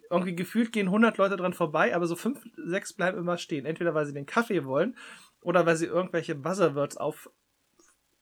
irgendwie 0.09 0.35
gefühlt 0.35 0.71
gehen 0.71 0.87
100 0.87 1.17
Leute 1.17 1.35
dran 1.35 1.53
vorbei, 1.53 1.95
aber 1.95 2.05
so 2.05 2.15
fünf, 2.15 2.41
sechs 2.65 2.93
bleiben 2.93 3.17
immer 3.17 3.37
stehen. 3.37 3.65
Entweder 3.65 3.93
weil 3.93 4.05
sie 4.05 4.13
den 4.13 4.25
Kaffee 4.25 4.63
wollen 4.65 4.95
oder 5.41 5.65
weil 5.65 5.75
sie 5.75 5.87
irgendwelche 5.87 6.35
Buzzerwords 6.35 6.97
auf, 6.97 7.29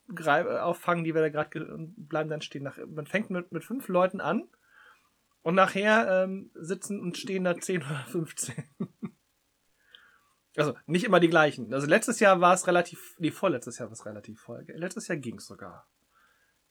auffangen, 0.08 1.04
die 1.04 1.14
wir 1.14 1.22
da 1.22 1.30
gerade 1.30 1.50
bleiben 1.98 2.30
dann 2.30 2.42
stehen. 2.42 2.64
Nach, 2.64 2.78
man 2.88 3.06
fängt 3.06 3.30
mit, 3.30 3.52
mit 3.52 3.64
fünf 3.64 3.88
Leuten 3.88 4.22
an 4.22 4.48
und 5.42 5.56
nachher 5.56 6.24
ähm, 6.24 6.52
sitzen 6.56 7.00
und 7.00 7.18
stehen 7.18 7.44
da 7.44 7.56
10 7.56 7.84
oder 7.84 8.06
15. 8.08 8.56
Also 10.58 10.76
nicht 10.86 11.04
immer 11.04 11.20
die 11.20 11.30
gleichen. 11.30 11.74
Also 11.74 11.88
letztes 11.88 12.20
Jahr 12.20 12.40
war 12.42 12.54
es 12.54 12.68
relativ, 12.68 13.16
nee, 13.20 13.32
vorletztes 13.32 13.78
Jahr 13.78 13.90
war 13.90 13.94
es 13.94 14.06
relativ 14.06 14.40
voll. 14.40 14.66
Letztes 14.68 15.08
Jahr 15.08 15.18
ging 15.18 15.38
es 15.38 15.48
sogar. 15.48 15.88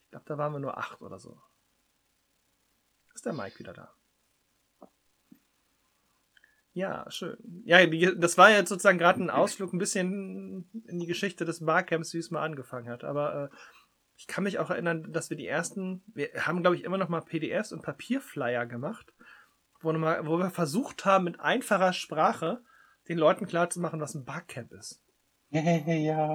Ich 0.05 0.11
glaube, 0.11 0.27
da 0.27 0.39
waren 0.39 0.53
wir 0.53 0.61
nur 0.61 0.79
acht 0.79 1.01
oder 1.03 1.19
so. 1.19 1.41
Ist 3.15 3.27
der 3.27 3.33
Mike 3.33 3.59
wieder 3.59 3.73
da? 3.73 3.95
Ja, 6.73 7.09
schön. 7.09 7.37
Ja, 7.65 7.87
das 7.87 8.37
war 8.37 8.51
jetzt 8.51 8.69
sozusagen 8.69 8.99
gerade 8.99 9.23
ein 9.23 9.31
Ausflug 9.31 9.73
ein 9.73 9.79
bisschen 9.79 10.69
in 10.89 10.99
die 10.99 11.07
Geschichte 11.07 11.45
des 11.45 11.65
Barcamps, 11.65 12.13
wie 12.15 12.19
es 12.19 12.33
mal 12.33 12.43
angefangen 12.43 12.89
hat. 12.89 13.05
Aber 13.05 13.45
äh, 13.45 13.57
ich 14.17 14.27
kann 14.27 14.43
mich 14.43 14.59
auch 14.59 14.71
erinnern, 14.71 15.13
dass 15.13 15.31
wir 15.31 15.37
die 15.37 15.47
ersten, 15.47 16.03
wir 16.15 16.31
haben 16.47 16.63
glaube 16.63 16.75
ich 16.75 16.83
immer 16.83 16.99
noch 16.99 17.09
mal 17.09 17.21
PDFs 17.21 17.73
und 17.73 17.83
Papierflyer 17.83 18.67
gemacht, 18.67 19.15
wo, 19.83 19.93
noch 19.93 20.01
mal, 20.01 20.27
wo 20.27 20.39
wir 20.39 20.51
versucht 20.51 21.05
haben, 21.05 21.25
mit 21.25 21.39
einfacher 21.39 21.93
Sprache 21.93 22.65
den 23.09 23.19
Leuten 23.19 23.47
klarzumachen, 23.47 24.01
was 24.01 24.15
ein 24.15 24.25
Barcamp 24.25 24.73
ist. 24.73 25.03
ja. 25.51 26.35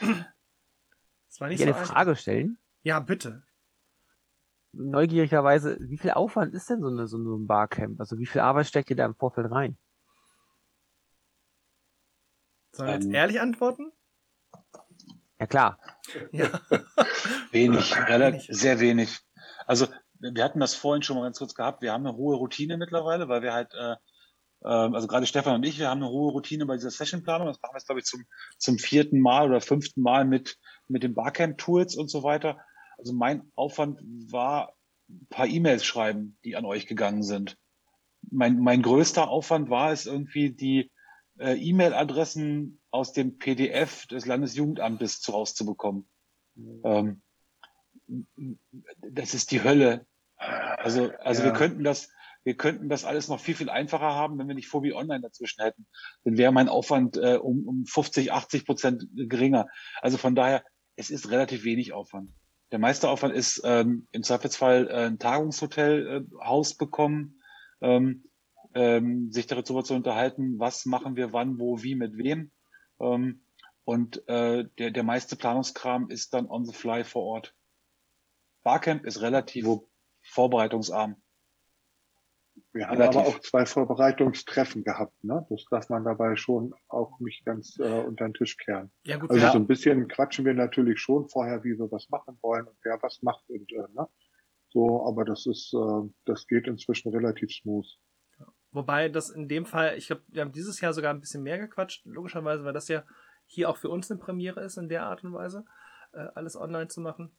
Das 0.00 1.40
war 1.40 1.48
nicht 1.48 1.60
ich 1.60 1.66
so 1.66 1.74
eine. 1.74 1.86
Frage 1.86 2.16
stellen? 2.16 2.58
Ja, 2.82 3.00
bitte. 3.00 3.42
Neugierigerweise, 4.72 5.78
wie 5.80 5.98
viel 5.98 6.12
Aufwand 6.12 6.54
ist 6.54 6.68
denn 6.70 6.80
so, 6.80 6.88
eine, 6.88 7.06
so 7.06 7.18
ein 7.18 7.46
Barcamp? 7.46 8.00
Also 8.00 8.18
wie 8.18 8.26
viel 8.26 8.40
Arbeit 8.40 8.66
steckt 8.66 8.90
ihr 8.90 8.96
da 8.96 9.04
im 9.04 9.14
Vorfeld 9.14 9.50
rein? 9.50 9.76
Sollen 12.72 12.88
wir 12.88 12.94
jetzt 12.94 13.04
Ähm. 13.04 13.14
ehrlich 13.14 13.40
antworten? 13.40 13.92
Ja 15.38 15.46
klar. 15.46 15.78
Ja. 16.30 16.48
Wenig, 17.50 17.96
relativ, 17.96 18.46
sehr 18.48 18.80
wenig. 18.80 19.20
Also 19.66 19.88
wir 20.20 20.44
hatten 20.44 20.60
das 20.60 20.74
vorhin 20.74 21.02
schon 21.02 21.16
mal 21.16 21.24
ganz 21.24 21.38
kurz 21.38 21.54
gehabt. 21.54 21.82
Wir 21.82 21.92
haben 21.92 22.06
eine 22.06 22.16
hohe 22.16 22.36
Routine 22.36 22.76
mittlerweile, 22.78 23.28
weil 23.28 23.42
wir 23.42 23.52
halt, 23.52 23.74
äh, 23.74 23.96
also 24.68 25.06
gerade 25.06 25.26
Stefan 25.26 25.56
und 25.56 25.64
ich, 25.64 25.78
wir 25.78 25.88
haben 25.88 26.02
eine 26.02 26.10
hohe 26.10 26.32
Routine 26.32 26.66
bei 26.66 26.76
dieser 26.76 26.90
Sessionplanung. 26.90 27.48
Das 27.48 27.60
machen 27.60 27.74
wir 27.74 27.78
jetzt, 27.78 27.86
glaube 27.86 28.00
ich, 28.00 28.06
zum, 28.06 28.24
zum 28.58 28.78
vierten 28.78 29.20
Mal 29.20 29.48
oder 29.48 29.60
fünften 29.60 30.02
Mal 30.02 30.24
mit, 30.24 30.58
mit 30.88 31.02
den 31.02 31.14
Barcamp-Tools 31.14 31.96
und 31.96 32.08
so 32.08 32.22
weiter. 32.22 32.58
Also 32.98 33.12
mein 33.12 33.50
Aufwand 33.54 34.00
war 34.30 34.74
ein 35.08 35.26
paar 35.28 35.46
E-Mails 35.46 35.84
schreiben, 35.84 36.38
die 36.44 36.56
an 36.56 36.64
euch 36.64 36.86
gegangen 36.86 37.22
sind. 37.22 37.56
Mein, 38.30 38.58
mein 38.60 38.82
größter 38.82 39.28
Aufwand 39.28 39.68
war 39.68 39.90
es 39.90 40.06
irgendwie, 40.06 40.50
die 40.52 40.90
äh, 41.38 41.54
E-Mail-Adressen 41.54 42.80
aus 42.90 43.12
dem 43.12 43.38
PDF 43.38 44.06
des 44.06 44.26
Landesjugendamtes 44.26 45.20
zu 45.20 45.32
rauszubekommen. 45.32 46.08
Ähm, 46.84 47.22
das 49.00 49.34
ist 49.34 49.50
die 49.50 49.64
Hölle. 49.64 50.06
Also, 50.36 51.10
also 51.18 51.42
Ja. 51.42 51.48
wir 51.48 51.52
könnten 51.52 51.84
das, 51.84 52.10
wir 52.44 52.56
könnten 52.56 52.88
das 52.88 53.04
alles 53.04 53.28
noch 53.28 53.40
viel, 53.40 53.54
viel 53.54 53.70
einfacher 53.70 54.14
haben, 54.14 54.38
wenn 54.38 54.48
wir 54.48 54.54
nicht 54.54 54.68
Phobi 54.68 54.92
Online 54.92 55.20
dazwischen 55.20 55.62
hätten. 55.62 55.86
Dann 56.24 56.36
wäre 56.36 56.52
mein 56.52 56.68
Aufwand 56.68 57.16
äh, 57.16 57.38
um, 57.40 57.66
um 57.66 57.86
50, 57.86 58.32
80 58.32 58.66
Prozent 58.66 59.06
geringer. 59.14 59.68
Also 60.00 60.18
von 60.18 60.34
daher, 60.34 60.64
es 60.96 61.10
ist 61.10 61.30
relativ 61.30 61.64
wenig 61.64 61.92
Aufwand. 61.92 62.30
Der 62.72 62.78
meiste 62.78 63.08
Aufwand 63.08 63.34
ist 63.34 63.60
ähm, 63.64 64.08
im 64.12 64.22
Zweifelsfall 64.22 64.88
äh, 64.88 65.06
ein 65.06 65.18
Tagungshotel 65.18 66.06
äh, 66.06 66.44
Haus 66.44 66.74
bekommen, 66.74 67.40
ähm, 67.80 68.24
ähm, 68.74 69.30
sich 69.30 69.46
darüber 69.46 69.84
zu 69.84 69.94
unterhalten, 69.94 70.58
was 70.58 70.86
machen 70.86 71.14
wir 71.14 71.32
wann, 71.32 71.58
wo, 71.58 71.82
wie, 71.82 71.94
mit 71.94 72.16
wem. 72.16 72.50
Ähm, 72.98 73.44
und 73.84 74.26
äh, 74.28 74.64
der, 74.78 74.90
der 74.90 75.02
meiste 75.02 75.36
Planungskram 75.36 76.08
ist 76.08 76.34
dann 76.34 76.46
on 76.46 76.64
the 76.64 76.72
fly 76.72 77.04
vor 77.04 77.24
Ort. 77.24 77.54
Barcamp 78.62 79.04
ist 79.04 79.20
relativ 79.20 79.66
vorbereitungsarm. 80.22 81.21
Wir 82.72 82.88
haben 82.88 82.96
Relativ. 82.96 83.20
aber 83.20 83.28
auch 83.28 83.38
zwei 83.40 83.66
Vorbereitungstreffen 83.66 84.82
gehabt, 84.82 85.22
ne? 85.22 85.46
Das 85.50 85.64
darf 85.70 85.90
man 85.90 86.04
dabei 86.04 86.36
schon 86.36 86.74
auch 86.88 87.20
nicht 87.20 87.44
ganz 87.44 87.78
äh, 87.78 87.82
unter 87.82 88.24
den 88.24 88.32
Tisch 88.32 88.56
kehren. 88.56 88.90
Ja, 89.04 89.18
gut, 89.18 89.30
Also 89.30 89.42
ja. 89.42 89.52
so 89.52 89.58
ein 89.58 89.66
bisschen 89.66 90.08
quatschen 90.08 90.46
wir 90.46 90.54
natürlich 90.54 90.98
schon 90.98 91.28
vorher, 91.28 91.62
wie 91.64 91.78
wir 91.78 91.90
was 91.92 92.08
machen 92.08 92.38
wollen 92.40 92.66
und 92.66 92.76
wer 92.82 92.98
was 93.02 93.20
macht 93.22 93.44
und 93.50 93.70
äh, 93.72 93.84
ne? 93.94 94.08
So, 94.70 95.06
aber 95.06 95.26
das 95.26 95.44
ist, 95.44 95.74
äh, 95.74 96.08
das 96.24 96.46
geht 96.46 96.66
inzwischen 96.66 97.12
relativ 97.12 97.50
smooth. 97.52 97.86
Wobei 98.70 99.10
das 99.10 99.28
in 99.28 99.48
dem 99.48 99.66
Fall, 99.66 99.98
ich 99.98 100.06
glaube, 100.06 100.22
wir 100.28 100.40
haben 100.40 100.52
dieses 100.52 100.80
Jahr 100.80 100.94
sogar 100.94 101.12
ein 101.12 101.20
bisschen 101.20 101.42
mehr 101.42 101.58
gequatscht, 101.58 102.06
logischerweise, 102.06 102.64
weil 102.64 102.72
das 102.72 102.88
ja 102.88 103.04
hier 103.44 103.68
auch 103.68 103.76
für 103.76 103.90
uns 103.90 104.10
eine 104.10 104.18
Premiere 104.18 104.62
ist, 104.62 104.78
in 104.78 104.88
der 104.88 105.04
Art 105.04 105.22
und 105.24 105.34
Weise, 105.34 105.66
äh, 106.14 106.26
alles 106.34 106.56
online 106.56 106.88
zu 106.88 107.02
machen, 107.02 107.36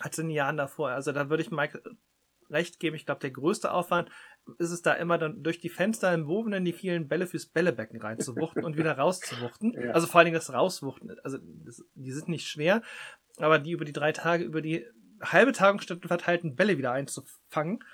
als 0.00 0.18
in 0.18 0.26
den 0.26 0.36
Jahren 0.36 0.58
davor. 0.58 0.90
Also 0.90 1.12
da 1.12 1.30
würde 1.30 1.42
ich 1.42 1.50
Mike 1.50 1.80
recht 2.50 2.80
geben. 2.80 2.96
Ich 2.96 3.06
glaube, 3.06 3.20
der 3.20 3.30
größte 3.30 3.70
Aufwand 3.72 4.10
ist 4.58 4.70
es 4.70 4.82
da 4.82 4.94
immer 4.94 5.18
dann 5.18 5.42
durch 5.42 5.58
die 5.58 5.68
Fenster 5.68 6.12
im 6.14 6.26
Wovenen 6.26 6.64
die 6.64 6.72
vielen 6.72 7.08
Bälle 7.08 7.26
fürs 7.26 7.46
Bällebecken 7.46 8.00
reinzuwuchten 8.00 8.64
und 8.64 8.76
wieder 8.76 8.96
rauszuwuchten. 8.96 9.72
Ja. 9.78 9.92
Also 9.92 10.06
vor 10.06 10.18
allen 10.18 10.26
Dingen 10.26 10.38
das 10.38 10.52
Rauswuchten. 10.52 11.18
Also 11.22 11.38
das, 11.40 11.84
die 11.94 12.10
sind 12.10 12.28
nicht 12.28 12.48
schwer, 12.48 12.82
aber 13.36 13.58
die 13.58 13.72
über 13.72 13.84
die 13.84 13.92
drei 13.92 14.12
Tage, 14.12 14.44
über 14.44 14.60
die 14.60 14.86
halbe 15.20 15.52
Tagungsstätten 15.52 16.08
verteilten 16.08 16.56
Bälle 16.56 16.78
wieder 16.78 16.92
einzufangen, 16.92 17.84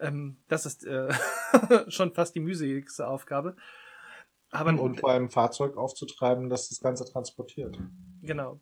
ähm, 0.00 0.38
das 0.48 0.64
ist 0.64 0.84
äh, 0.86 1.12
schon 1.88 2.14
fast 2.14 2.34
die 2.34 2.40
mühseligste 2.40 3.06
Aufgabe. 3.06 3.56
Aber 4.50 4.78
und 4.80 5.00
vor 5.00 5.10
allem 5.10 5.30
Fahrzeug 5.30 5.76
aufzutreiben, 5.76 6.48
das 6.48 6.68
das 6.68 6.80
Ganze 6.80 7.04
transportiert. 7.04 7.78
genau. 8.22 8.60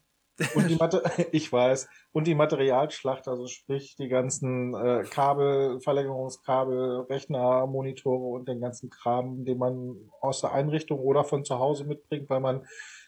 Und 0.54 0.68
die 0.68 0.76
Mater 0.76 1.02
ich 1.32 1.52
weiß. 1.52 1.88
Und 2.12 2.26
die 2.26 2.34
Materialschlacht, 2.34 3.28
also 3.28 3.46
sprich 3.46 3.96
die 3.96 4.08
ganzen 4.08 4.74
äh, 4.74 5.04
Kabel, 5.08 5.80
Verlängerungskabel, 5.80 7.00
Rechner, 7.08 7.66
Monitore 7.66 8.34
und 8.34 8.48
den 8.48 8.60
ganzen 8.60 8.90
Kram, 8.90 9.44
den 9.44 9.58
man 9.58 9.96
aus 10.20 10.40
der 10.40 10.52
Einrichtung 10.52 10.98
oder 11.00 11.24
von 11.24 11.44
zu 11.44 11.58
Hause 11.58 11.84
mitbringt, 11.84 12.28
weil 12.30 12.40
man 12.40 12.66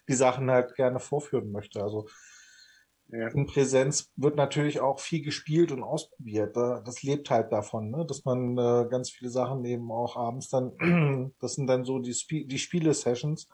die 0.09 0.15
Sachen 0.15 0.51
halt 0.51 0.75
gerne 0.77 1.01
vorführen 1.01 1.51
möchte. 1.53 1.83
Also 1.83 2.07
Ja. 3.09 3.29
in 3.29 3.47
Präsenz 3.47 4.11
wird 4.17 4.37
natürlich 4.37 4.81
auch 4.81 4.99
viel 4.99 5.23
gespielt 5.23 5.73
und 5.73 5.83
ausprobiert. 5.83 6.57
Da- 6.57 6.81
Das 6.85 7.03
lebt 7.03 7.31
halt 7.31 7.53
davon, 7.53 7.91
ne? 7.91 8.05
dass 8.07 8.25
man 8.25 8.57
äh, 8.57 8.87
ganz 8.91 9.11
viele 9.11 9.31
Sachen 9.31 9.65
eben 9.67 9.91
auch 9.93 10.17
abends 10.17 10.49
dann, 10.49 10.73
das 11.41 11.55
sind 11.55 11.67
dann 11.67 11.85
so 11.85 11.99
die, 11.99 12.13
Sp 12.17 12.45
die 12.49 12.59
Spiele-Sessions, 12.59 13.49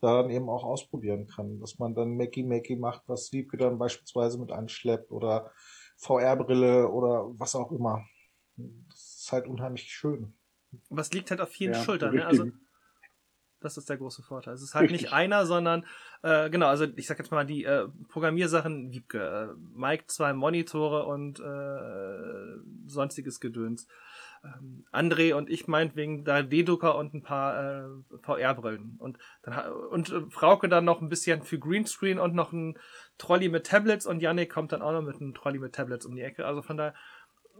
da 0.00 0.22
dann 0.22 0.30
eben 0.30 0.48
auch 0.48 0.64
ausprobieren 0.64 1.26
kann. 1.26 1.60
Dass 1.60 1.78
man 1.78 1.94
dann 1.94 2.16
Mackie-Mackie 2.16 2.76
macht, 2.76 3.02
was 3.06 3.32
Wiebke 3.32 3.56
dann 3.56 3.78
beispielsweise 3.78 4.38
mit 4.38 4.52
anschleppt 4.52 5.10
oder 5.10 5.52
VR-Brille 5.96 6.88
oder 6.88 7.30
was 7.38 7.54
auch 7.54 7.72
immer. 7.72 8.04
Das 8.56 9.22
ist 9.22 9.32
halt 9.32 9.46
unheimlich 9.46 9.84
schön. 9.84 10.34
Aber 10.90 11.00
es 11.00 11.12
liegt 11.12 11.30
halt 11.30 11.40
auf 11.40 11.50
vielen 11.50 11.74
Ja, 11.74 11.82
Schultern. 11.82 12.14
Ne? 12.14 12.26
Also, 12.26 12.46
das 13.60 13.76
ist 13.76 13.90
der 13.90 13.98
große 13.98 14.22
Vorteil. 14.22 14.54
Es 14.54 14.62
ist 14.62 14.74
halt 14.74 14.90
Richtig. 14.90 15.02
nicht 15.02 15.12
einer, 15.12 15.44
sondern, 15.44 15.84
äh, 16.22 16.48
genau, 16.48 16.66
also 16.66 16.86
ich 16.96 17.06
sag 17.06 17.18
jetzt 17.18 17.30
mal 17.30 17.44
die 17.44 17.64
äh, 17.64 17.88
Programmiersachen, 18.08 18.90
Wiebke, 18.90 19.52
äh, 19.52 19.78
Mike 19.78 20.04
zwei 20.06 20.32
Monitore 20.32 21.04
und 21.04 21.40
äh, 21.40 22.90
sonstiges 22.90 23.38
Gedöns. 23.40 23.86
Ähm, 24.42 24.86
André 24.90 25.34
und 25.34 25.50
ich 25.50 25.66
meinetwegen 25.68 26.24
da 26.24 26.42
D-Drucker 26.42 26.96
und 26.96 27.12
ein 27.14 27.22
paar 27.22 27.84
äh, 27.84 27.88
VR-Brillen. 28.22 28.96
Und, 28.98 29.18
dann, 29.42 29.72
und 29.72 30.10
äh, 30.10 30.30
Frauke 30.30 30.68
dann 30.68 30.84
noch 30.84 31.02
ein 31.02 31.08
bisschen 31.08 31.42
für 31.42 31.58
Greenscreen 31.58 32.18
und 32.18 32.34
noch 32.34 32.52
ein 32.52 32.78
Trolley 33.18 33.48
mit 33.48 33.66
Tablets 33.66 34.06
und 34.06 34.20
Yannick 34.20 34.50
kommt 34.50 34.72
dann 34.72 34.82
auch 34.82 34.92
noch 34.92 35.02
mit 35.02 35.16
einem 35.16 35.34
Trolley 35.34 35.58
mit 35.58 35.74
Tablets 35.74 36.06
um 36.06 36.16
die 36.16 36.22
Ecke. 36.22 36.46
Also 36.46 36.62
von 36.62 36.76
daher, 36.76 36.94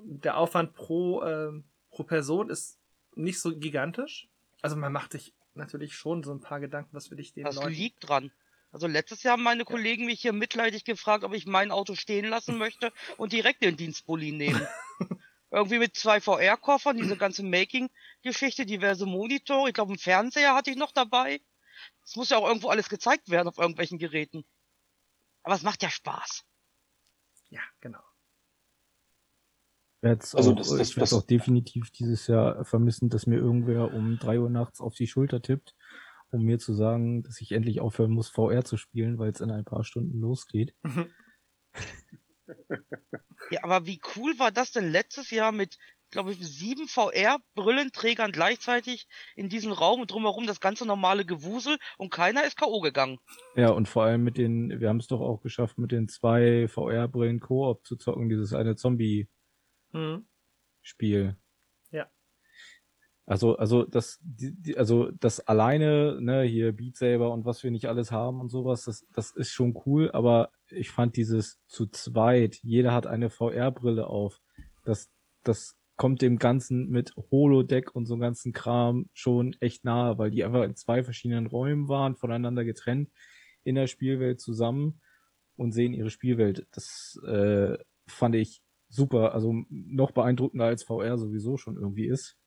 der 0.03 0.39
Aufwand 0.39 0.73
pro, 0.73 1.23
ähm, 1.23 1.65
pro 1.91 2.05
Person 2.05 2.49
ist 2.49 2.79
nicht 3.15 3.41
so 3.41 3.57
gigantisch. 3.57 4.29
Also 4.63 4.77
man 4.77 4.93
macht 4.93 5.13
sich 5.13 5.35
natürlich 5.55 5.95
schon 5.95 6.23
so 6.23 6.33
ein 6.33 6.41
paar 6.41 6.61
Gedanken, 6.61 6.91
was 6.93 7.11
will 7.11 7.21
ich 7.21 7.35
den 7.35 7.45
Das 7.45 7.57
Leuten. 7.57 7.71
liegt 7.71 8.09
dran. 8.09 8.31
Also 8.73 8.87
letztes 8.87 9.23
Jahr 9.23 9.33
haben 9.33 9.43
meine 9.43 9.65
Kollegen 9.65 10.07
mich 10.07 10.23
hier 10.23 10.33
mitleidig 10.33 10.85
gefragt, 10.85 11.25
ob 11.25 11.35
ich 11.35 11.45
mein 11.47 11.73
Auto 11.73 11.95
stehen 11.97 12.27
lassen 12.27 12.57
möchte 12.57 12.93
und 13.17 13.33
direkt 13.33 13.63
den 13.63 13.77
Dienstbully 13.77 14.33
nehmen. 14.33 14.67
Irgendwie 15.51 15.79
mit 15.79 15.97
zwei 15.97 16.21
VR-Koffern, 16.21 16.97
diese 16.97 17.17
ganze 17.17 17.43
Making-Geschichte, 17.43 18.67
diverse 18.67 19.05
Monitore, 19.07 19.69
ich 19.69 19.75
glaube, 19.75 19.91
einen 19.91 19.99
Fernseher 19.99 20.55
hatte 20.55 20.71
ich 20.71 20.77
noch 20.77 20.93
dabei. 20.93 21.41
Es 22.05 22.15
muss 22.17 22.31
ja 22.31 22.37
auch 22.39 22.47
irgendwo 22.47 22.69
alles 22.69 22.89
gezeigt 22.89 23.31
werden 23.31 23.49
auf 23.49 23.59
irgendwelchen 23.59 23.99
Geräten. 23.99 24.45
Aber 25.43 25.55
es 25.57 25.63
macht 25.63 25.83
ja 25.83 25.91
Spaß. 25.91 26.45
Ja, 27.49 27.61
genau. 27.81 27.99
Ich 29.97 30.03
werde 30.03 30.23
es 30.23 30.35
Also 30.35 30.53
auch, 30.53 30.57
das- 30.57 30.69
das- 30.69 30.91
ich 30.91 30.97
werd's 30.97 31.11
das- 31.11 31.19
auch 31.19 31.27
definitiv 31.27 31.91
dieses 31.91 32.27
Jahr 32.29 32.65
vermissen, 32.65 33.09
dass 33.11 33.27
mir 33.27 33.37
irgendwer 33.37 33.93
um 33.93 34.19
drei 34.19 34.39
Uhr 34.39 34.51
nachts 34.51 34.81
auf 34.81 34.95
die 34.95 35.09
Schulter 35.09 35.43
tippt, 35.43 35.75
um 36.31 36.43
mir 36.43 36.59
zu 36.61 36.75
sagen, 36.75 37.23
dass 37.25 37.41
ich 37.41 37.51
endlich 37.53 37.81
aufhören 37.81 38.13
muss, 38.13 38.29
VR 38.29 38.65
zu 38.65 38.77
spielen, 38.77 39.19
weil 39.19 39.31
es 39.31 39.41
in 39.41 39.51
ein 39.51 39.65
paar 39.65 39.83
Stunden 39.85 40.21
losgeht. 40.21 40.75
Ja, 43.51 43.65
aber 43.65 43.87
wie 43.87 44.01
cool 44.17 44.39
war 44.39 44.51
das 44.51 44.73
denn 44.73 44.91
letztes 44.91 45.31
Jahr 45.31 45.53
mit, 45.53 45.79
glaube 46.11 46.33
ich, 46.33 46.39
sieben 46.39 46.89
VR-Brillenträgern 46.89 48.33
gleichzeitig 48.33 49.07
in 49.37 49.49
diesem 49.49 49.73
Raum 49.73 50.01
und 50.01 50.11
drumherum 50.11 50.47
das 50.47 50.61
ganze 50.61 50.87
normale 50.87 51.25
Gewusel 51.25 51.79
und 51.99 52.11
keiner 52.11 52.45
ist 52.45 52.57
K.O. 52.57 52.81
gegangen. 52.81 53.19
Ja, 53.57 53.71
und 53.71 53.89
vor 53.89 54.05
allem 54.05 54.23
mit 54.23 54.39
den, 54.39 54.81
wir 54.81 54.89
haben 54.89 54.99
es 54.99 55.09
doch 55.09 55.21
auch 55.21 55.41
geschafft, 55.43 55.79
mit 55.79 55.93
den 55.93 56.09
zwei 56.09 56.69
VR-Brillen 56.69 57.41
Koop 57.41 57.85
zu 57.85 57.97
zocken, 57.97 58.29
dieses 58.29 58.55
eine 58.55 58.77
Zombie-Spiel. 58.77 59.27
Mhm. 61.27 61.37
Also, 63.31 63.57
also 63.57 63.85
das, 63.85 64.19
die, 64.25 64.53
die, 64.61 64.77
also 64.77 65.13
das 65.21 65.39
alleine, 65.39 66.21
ne, 66.21 66.43
hier 66.43 66.73
Beat 66.73 66.97
Saber 66.97 67.33
und 67.33 67.45
was 67.45 67.63
wir 67.63 67.71
nicht 67.71 67.87
alles 67.87 68.11
haben 68.11 68.41
und 68.41 68.49
sowas, 68.49 68.87
das, 68.87 69.07
das 69.15 69.31
ist 69.31 69.53
schon 69.53 69.81
cool, 69.87 70.11
aber 70.11 70.51
ich 70.69 70.91
fand 70.91 71.15
dieses 71.17 71.61
zu 71.69 71.87
zweit, 71.87 72.57
jeder 72.57 72.93
hat 72.93 73.07
eine 73.07 73.31
VR-Brille 73.31 74.09
auf, 74.09 74.41
das, 74.83 75.13
das 75.45 75.77
kommt 75.95 76.23
dem 76.23 76.41
Ganzen 76.41 76.89
mit 76.89 77.15
Holodeck 77.31 77.95
und 77.95 78.07
so 78.07 78.19
ganzen 78.19 78.53
Kram 78.53 79.09
schon 79.13 79.55
echt 79.61 79.85
nahe, 79.85 80.19
weil 80.19 80.33
die 80.33 80.43
einfach 80.43 80.65
in 80.65 80.75
zwei 80.75 81.05
verschiedenen 81.05 81.47
Räumen 81.47 81.89
waren, 81.89 82.17
voneinander 82.17 82.65
getrennt 82.65 83.11
in 83.63 83.77
der 83.77 83.87
Spielwelt 83.87 84.41
zusammen 84.41 85.01
und 85.55 85.71
sehen 85.71 85.95
ihre 85.95 86.11
Spielwelt. 86.11 86.67
Das 86.73 87.17
äh, 87.25 87.79
fand 88.09 88.35
ich 88.35 88.61
super, 88.89 89.35
also 89.35 89.55
noch 89.69 90.11
beeindruckender 90.11 90.65
als 90.65 90.83
VR 90.83 91.17
sowieso 91.17 91.59
schon 91.59 91.77
irgendwie 91.77 92.07
ist. 92.09 92.40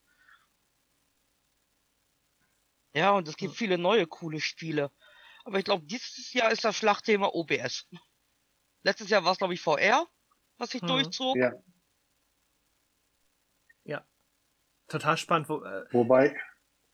Ja, 2.93 3.11
und 3.11 3.27
es 3.27 3.37
gibt 3.37 3.55
viele 3.55 3.77
neue 3.77 4.05
coole 4.07 4.39
Spiele. 4.39 4.91
Aber 5.45 5.57
ich 5.59 5.65
glaube, 5.65 5.85
dieses 5.85 6.31
Jahr 6.33 6.51
ist 6.51 6.63
das 6.63 6.75
Schlachtthema 6.77 7.27
OBS. 7.33 7.89
Letztes 8.83 9.09
Jahr 9.09 9.23
war 9.25 9.31
es, 9.31 9.37
glaube 9.39 9.53
ich, 9.53 9.61
VR, 9.61 10.07
was 10.57 10.69
sich 10.69 10.81
Mhm. 10.81 10.87
durchzog. 10.87 11.35
Ja. 11.37 11.53
Ja. 13.83 14.05
Total 14.87 15.17
spannend. 15.17 15.49
Wo, 15.49 15.63
äh, 15.63 15.85
Wobei, 15.91 16.39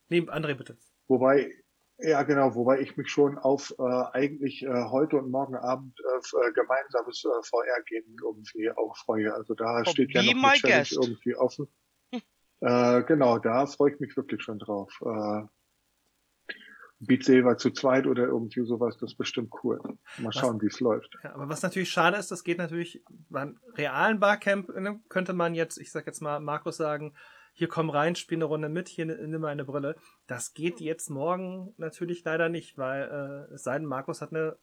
nee, 0.07 0.21
André, 0.21 0.53
bitte. 0.55 0.77
wobei, 1.07 1.53
ja 1.97 2.23
genau, 2.23 2.55
wobei 2.55 2.79
ich 2.79 2.95
mich 2.95 3.09
schon 3.09 3.37
auf 3.37 3.73
äh, 3.77 3.83
eigentlich 3.83 4.63
äh, 4.63 4.85
heute 4.85 5.17
und 5.17 5.29
morgen 5.31 5.55
Abend 5.55 5.99
äh, 5.99 6.47
äh, 6.47 6.53
gemeinsames 6.53 7.25
äh, 7.25 7.43
VR-Gehen 7.43 8.15
irgendwie 8.23 8.71
auch 8.71 8.95
freue. 8.97 9.33
Also 9.33 9.53
da 9.53 9.83
Oh, 9.85 9.91
steht 9.91 10.13
ja 10.13 10.23
noch 10.23 10.31
eine 10.31 10.53
Challenge 10.53 10.79
guest. 10.79 10.91
irgendwie 10.93 11.35
offen. 11.35 11.67
Äh, 12.61 13.03
genau, 13.03 13.39
da 13.39 13.65
freue 13.67 13.93
ich 13.93 13.99
mich 13.99 14.15
wirklich 14.17 14.41
schon 14.43 14.59
drauf. 14.59 14.91
Äh, 15.01 15.43
Beat 16.99 17.23
Saber 17.23 17.57
zu 17.57 17.71
zweit 17.71 18.07
oder 18.07 18.25
irgendwie 18.25 18.65
sowas, 18.65 18.97
das 18.97 19.11
ist 19.11 19.17
bestimmt 19.17 19.53
cool. 19.63 19.79
Mal 20.17 20.33
schauen, 20.33 20.61
wie 20.61 20.67
es 20.67 20.79
läuft. 20.81 21.17
Ja, 21.23 21.33
aber 21.33 21.47
was 21.47 21.61
natürlich 21.61 21.89
schade 21.89 22.17
ist, 22.17 22.29
das 22.29 22.43
geht 22.43 22.57
natürlich 22.57 23.03
beim 23.29 23.57
realen 23.75 24.19
Barcamp, 24.19 24.69
ne, 24.75 24.99
könnte 25.07 25.33
man 25.33 25.55
jetzt, 25.55 25.77
ich 25.77 25.91
sag 25.91 26.05
jetzt 26.07 26.21
mal, 26.21 26.39
Markus 26.39 26.77
sagen, 26.77 27.13
hier 27.53 27.67
komm 27.67 27.89
rein, 27.89 28.15
spiel 28.15 28.37
eine 28.37 28.45
Runde 28.45 28.69
mit, 28.69 28.89
hier 28.89 29.05
ni- 29.05 29.27
nimm 29.27 29.41
mal 29.41 29.47
eine 29.47 29.65
Brille. 29.65 29.95
Das 30.27 30.53
geht 30.53 30.81
jetzt 30.81 31.09
morgen 31.09 31.73
natürlich 31.77 32.23
leider 32.23 32.49
nicht, 32.49 32.77
weil 32.77 33.47
äh, 33.49 33.53
es 33.53 33.63
sei 33.63 33.77
denn, 33.77 33.87
Markus 33.87 34.21
hat 34.21 34.31
eine 34.33 34.57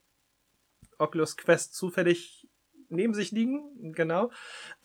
Oculus 0.99 1.37
Quest 1.37 1.75
zufällig 1.75 2.49
neben 2.89 3.15
sich 3.15 3.33
liegen, 3.33 3.93
genau. 3.93 4.31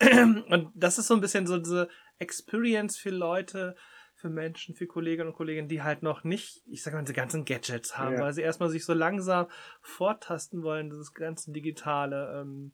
Und 0.00 0.70
das 0.74 0.98
ist 0.98 1.06
so 1.06 1.14
ein 1.14 1.20
bisschen 1.20 1.46
so 1.46 1.58
diese 1.58 1.88
Experience 2.18 2.96
für 2.96 3.10
Leute, 3.10 3.76
für 4.22 4.30
Menschen, 4.30 4.74
für 4.76 4.86
Kolleginnen 4.86 5.28
und 5.30 5.34
Kollegen, 5.34 5.68
die 5.68 5.82
halt 5.82 6.02
noch 6.04 6.22
nicht, 6.22 6.62
ich 6.66 6.82
sag 6.82 6.94
mal, 6.94 7.02
diese 7.02 7.12
ganzen 7.12 7.44
Gadgets 7.44 7.98
haben, 7.98 8.14
Ja. 8.14 8.20
weil 8.20 8.32
sie 8.32 8.42
erstmal 8.42 8.70
sich 8.70 8.84
so 8.84 8.94
langsam 8.94 9.48
vortasten 9.82 10.62
wollen, 10.62 10.90
dieses 10.90 11.12
ganze 11.12 11.50
Digitale. 11.52 12.40
Ähm, 12.40 12.72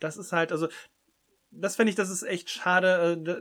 das 0.00 0.18
ist 0.18 0.32
halt, 0.32 0.52
also, 0.52 0.68
das 1.50 1.76
finde 1.76 1.90
ich, 1.90 1.96
das 1.96 2.10
ist 2.10 2.22
echt 2.22 2.50
schade. 2.50 3.18
Äh, 3.26 3.36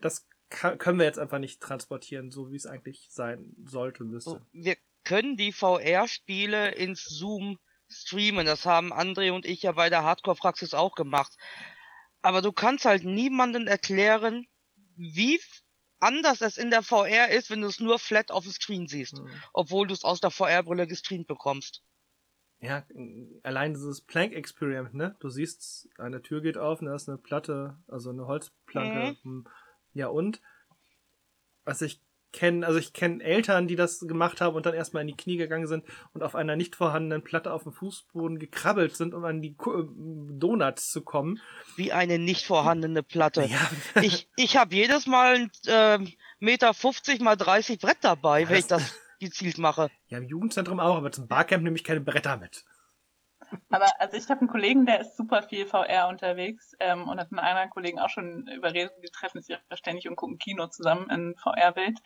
das 0.00 0.26
können 0.50 0.98
wir 0.98 1.06
jetzt 1.06 1.18
einfach 1.18 1.38
nicht 1.38 1.60
transportieren, 1.60 2.30
so 2.32 2.50
wie 2.50 2.56
es 2.56 2.66
eigentlich 2.66 3.06
sein 3.10 3.54
sollte, 3.64 4.02
müsste. 4.02 4.30
So, 4.30 4.40
wir 4.52 4.76
können 5.04 5.36
die 5.36 5.52
VR-Spiele 5.52 6.72
ins 6.72 7.04
Zoom 7.04 7.58
streamen. 7.88 8.46
Das 8.46 8.66
haben 8.66 8.92
André 8.92 9.30
und 9.32 9.46
ich 9.46 9.62
ja 9.62 9.72
bei 9.72 9.90
der 9.90 10.02
Hardcore-Praxis 10.02 10.74
auch 10.74 10.94
gemacht. 10.96 11.36
Aber 12.20 12.42
du 12.42 12.50
kannst 12.50 12.84
halt 12.84 13.04
niemandem 13.04 13.66
erklären, 13.68 14.46
wie 14.96 15.40
anders 16.00 16.40
es 16.40 16.58
in 16.58 16.70
der 16.70 16.82
VR 16.82 17.28
ist, 17.30 17.50
wenn 17.50 17.60
du 17.60 17.68
es 17.68 17.80
nur 17.80 17.98
flat 17.98 18.30
auf 18.30 18.44
dem 18.44 18.52
Screen 18.52 18.86
siehst, 18.86 19.18
Mhm. 19.18 19.30
obwohl 19.52 19.86
du 19.86 19.94
es 19.94 20.04
aus 20.04 20.20
der 20.20 20.30
VR-Brille 20.30 20.86
gestreamt 20.86 21.26
bekommst. 21.26 21.82
Ja, 22.60 22.84
allein 23.44 23.74
dieses 23.74 24.00
Plank 24.00 24.32
Experiment, 24.32 24.94
ne? 24.94 25.16
Du 25.20 25.28
siehst, 25.28 25.88
eine 25.96 26.22
Tür 26.22 26.40
geht 26.40 26.58
auf 26.58 26.80
und 26.80 26.86
da 26.86 26.94
ist 26.96 27.08
eine 27.08 27.18
Platte, 27.18 27.78
also 27.86 28.10
eine 28.10 28.26
Holzplanke. 28.26 29.16
Hm. 29.22 29.46
Ja, 29.92 30.08
und 30.08 30.40
was 31.64 31.82
ich 31.82 32.00
kenne, 32.32 32.66
also 32.66 32.78
ich 32.78 32.92
kenne 32.92 33.22
Eltern, 33.22 33.66
die 33.68 33.76
das 33.76 34.00
gemacht 34.00 34.40
haben 34.40 34.54
und 34.54 34.66
dann 34.66 34.74
erstmal 34.74 35.00
in 35.02 35.08
die 35.08 35.16
Knie 35.16 35.36
gegangen 35.36 35.66
sind 35.66 35.84
und 36.12 36.22
auf 36.22 36.34
einer 36.34 36.56
nicht 36.56 36.76
vorhandenen 36.76 37.22
Platte 37.24 37.52
auf 37.52 37.62
dem 37.62 37.72
Fußboden 37.72 38.38
gekrabbelt 38.38 38.96
sind, 38.96 39.14
um 39.14 39.24
an 39.24 39.40
die 39.42 39.56
äh, 39.66 39.84
Donuts 40.38 40.90
zu 40.90 41.02
kommen. 41.02 41.40
Wie 41.76 41.92
eine 41.92 42.18
nicht 42.18 42.44
vorhandene 42.46 43.02
Platte. 43.02 43.44
Ja, 43.44 43.70
Ich, 44.02 44.28
ich 44.36 44.56
habe 44.56 44.74
jedes 44.74 45.06
Mal 45.06 45.48
ähm, 45.66 46.12
Meter 46.40 46.74
50 46.74 47.20
mal 47.20 47.36
30 47.36 47.78
Brett 47.78 47.98
dabei, 48.02 48.48
wenn 48.48 48.58
ich 48.58 48.66
das- 48.66 48.82
das 48.82 48.94
gezielt 49.20 49.58
mache. 49.58 49.90
ja, 50.10 50.18
im 50.18 50.28
Jugendzentrum 50.28 50.78
auch, 50.78 50.96
aber 50.96 51.10
zum 51.10 51.26
Barcamp 51.26 51.64
nehme 51.64 51.74
ich 51.76 51.82
keine 51.82 52.00
Bretter 52.00 52.36
mit. 52.36 52.64
Aber 53.70 53.86
also 53.98 54.16
ich 54.16 54.28
habe 54.28 54.40
einen 54.40 54.48
Kollegen, 54.48 54.86
der 54.86 55.00
ist 55.00 55.16
super 55.16 55.42
viel 55.42 55.66
VR 55.66 56.08
unterwegs 56.08 56.72
ähm, 56.80 57.08
und 57.08 57.20
hat 57.20 57.30
mit 57.30 57.40
einem 57.40 57.48
anderen 57.48 57.70
Kollegen 57.70 57.98
auch 57.98 58.08
schon 58.08 58.46
überredet, 58.48 58.92
wir 59.00 59.10
treffen 59.10 59.40
sich 59.42 59.56
ja 59.56 59.76
ständig 59.76 60.08
und 60.08 60.16
gucken 60.16 60.38
Kino 60.38 60.66
zusammen 60.68 61.08
in 61.10 61.34
VR-Welt. 61.36 61.98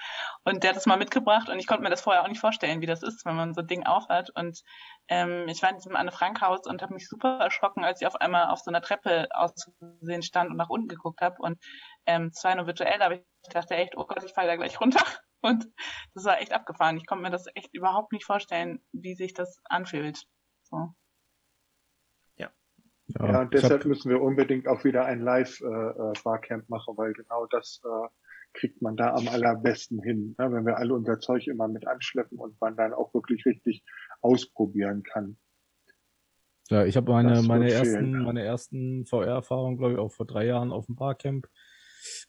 Und 0.45 0.63
der 0.63 0.71
hat 0.71 0.77
das 0.77 0.87
mal 0.87 0.97
mitgebracht 0.99 1.49
und 1.49 1.59
ich 1.59 1.67
konnte 1.67 1.83
mir 1.83 1.91
das 1.91 2.01
vorher 2.01 2.23
auch 2.23 2.29
nicht 2.29 2.41
vorstellen, 2.41 2.81
wie 2.81 2.87
das 2.87 3.03
ist, 3.03 3.25
wenn 3.25 3.37
man 3.37 3.55
so 3.55 3.61
ein 3.61 3.67
Ding 3.67 3.85
aufhat. 3.85 4.31
Und 4.31 4.63
ähm, 5.09 5.47
ich 5.49 5.63
war 5.63 5.71
in 5.71 5.77
diesem 5.77 5.97
Anne-Frank-Haus 5.97 6.67
und 6.67 6.83
habe 6.83 6.95
mich 6.95 7.09
super 7.09 7.39
erschrocken, 7.39 7.85
als 7.85 8.01
ich 8.01 8.07
auf 8.07 8.17
einmal 8.17 8.49
auf 8.49 8.61
so 8.61 8.71
einer 8.71 8.83
Treppe 8.83 9.29
auszusehen 9.33 10.23
stand 10.23 10.51
und 10.51 10.57
nach 10.57 10.71
unten 10.71 10.89
geguckt 10.89 11.21
habe. 11.21 11.37
Und 11.39 11.59
ähm, 12.07 12.31
es 12.35 12.43
war 12.45 12.55
nur 12.55 12.67
virtuell, 12.67 13.03
aber 13.03 13.15
ich 13.17 13.23
dachte 13.51 13.75
echt, 13.75 13.97
oh 13.97 14.05
Gott, 14.05 14.23
ich 14.25 14.33
falle 14.33 14.49
da 14.49 14.57
gleich 14.57 14.81
runter. 14.81 15.05
Und 15.45 15.67
das 16.15 16.25
war 16.25 16.41
echt 16.41 16.53
abgefahren. 16.53 16.97
Ich 16.97 17.07
konnte 17.07 17.25
mir 17.25 17.31
das 17.31 17.47
echt 17.57 17.75
überhaupt 17.75 18.13
nicht 18.13 18.25
vorstellen, 18.25 18.81
wie 18.93 19.17
sich 19.17 19.35
das 19.35 19.61
anfühlt. 19.65 20.23
So. 20.63 20.95
Ja, 23.19 23.41
und 23.41 23.55
ich 23.55 23.61
deshalb 23.61 23.83
hab, 23.83 23.89
müssen 23.89 24.11
wir 24.11 24.21
unbedingt 24.23 24.69
auch 24.69 24.85
wieder 24.85 25.05
ein 25.05 25.21
Live-Barcamp 25.21 26.69
machen, 26.69 26.97
weil 26.97 27.13
genau 27.13 27.47
das 27.47 27.81
äh, 27.85 28.09
kriegt 28.53 28.83
man 28.83 28.97
da 28.97 29.15
am 29.15 29.29
allerbesten 29.29 30.03
hin, 30.03 30.35
ne? 30.39 30.53
wenn 30.53 30.67
wir 30.67 30.79
alle 30.79 30.95
unser 30.95 31.19
Zeug 31.21 31.47
immer 31.47 31.69
mit 31.69 31.87
anschleppen 31.87 32.39
und 32.39 32.61
man 32.61 32.77
dann 32.77 32.93
auch 32.93 33.13
wirklich 33.15 33.45
richtig 33.47 33.83
ausprobieren 34.21 35.03
kann. 35.03 35.37
ja, 36.71 36.85
ich 36.85 36.97
habe 36.97 37.13
meine, 37.13 37.43
meine 37.43 37.71
ersten, 37.71 37.95
fehlen. 37.95 38.23
meine 38.25 38.43
ersten 38.43 39.07
VR-Erfahrungen, 39.07 39.79
glaube 39.79 39.95
ich, 39.95 39.99
auch 39.99 40.13
vor 40.13 40.27
drei 40.27 40.47
Jahren 40.47 40.73
auf 40.73 40.87
dem 40.87 40.97
Barcamp 40.97 41.49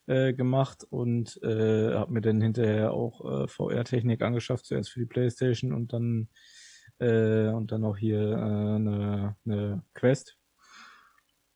äh, 0.08 0.34
gemacht 0.34 0.86
und 0.90 1.40
äh, 1.44 1.94
habe 1.94 2.14
mir 2.14 2.22
dann 2.22 2.42
hinterher 2.42 2.94
auch 2.94 3.44
äh, 3.44 3.48
VR-Technik 3.48 4.22
angeschafft, 4.22 4.66
zuerst 4.66 4.92
für 4.92 5.00
die 5.00 5.06
Playstation 5.06 5.74
und 5.74 5.94
dann 5.94 6.30
äh, 7.00 7.48
und 7.50 7.72
dann 7.72 7.84
auch 7.84 7.98
hier 7.98 8.20
äh, 8.20 8.36
eine, 8.36 9.36
eine 9.46 9.84
Quest. 9.94 10.38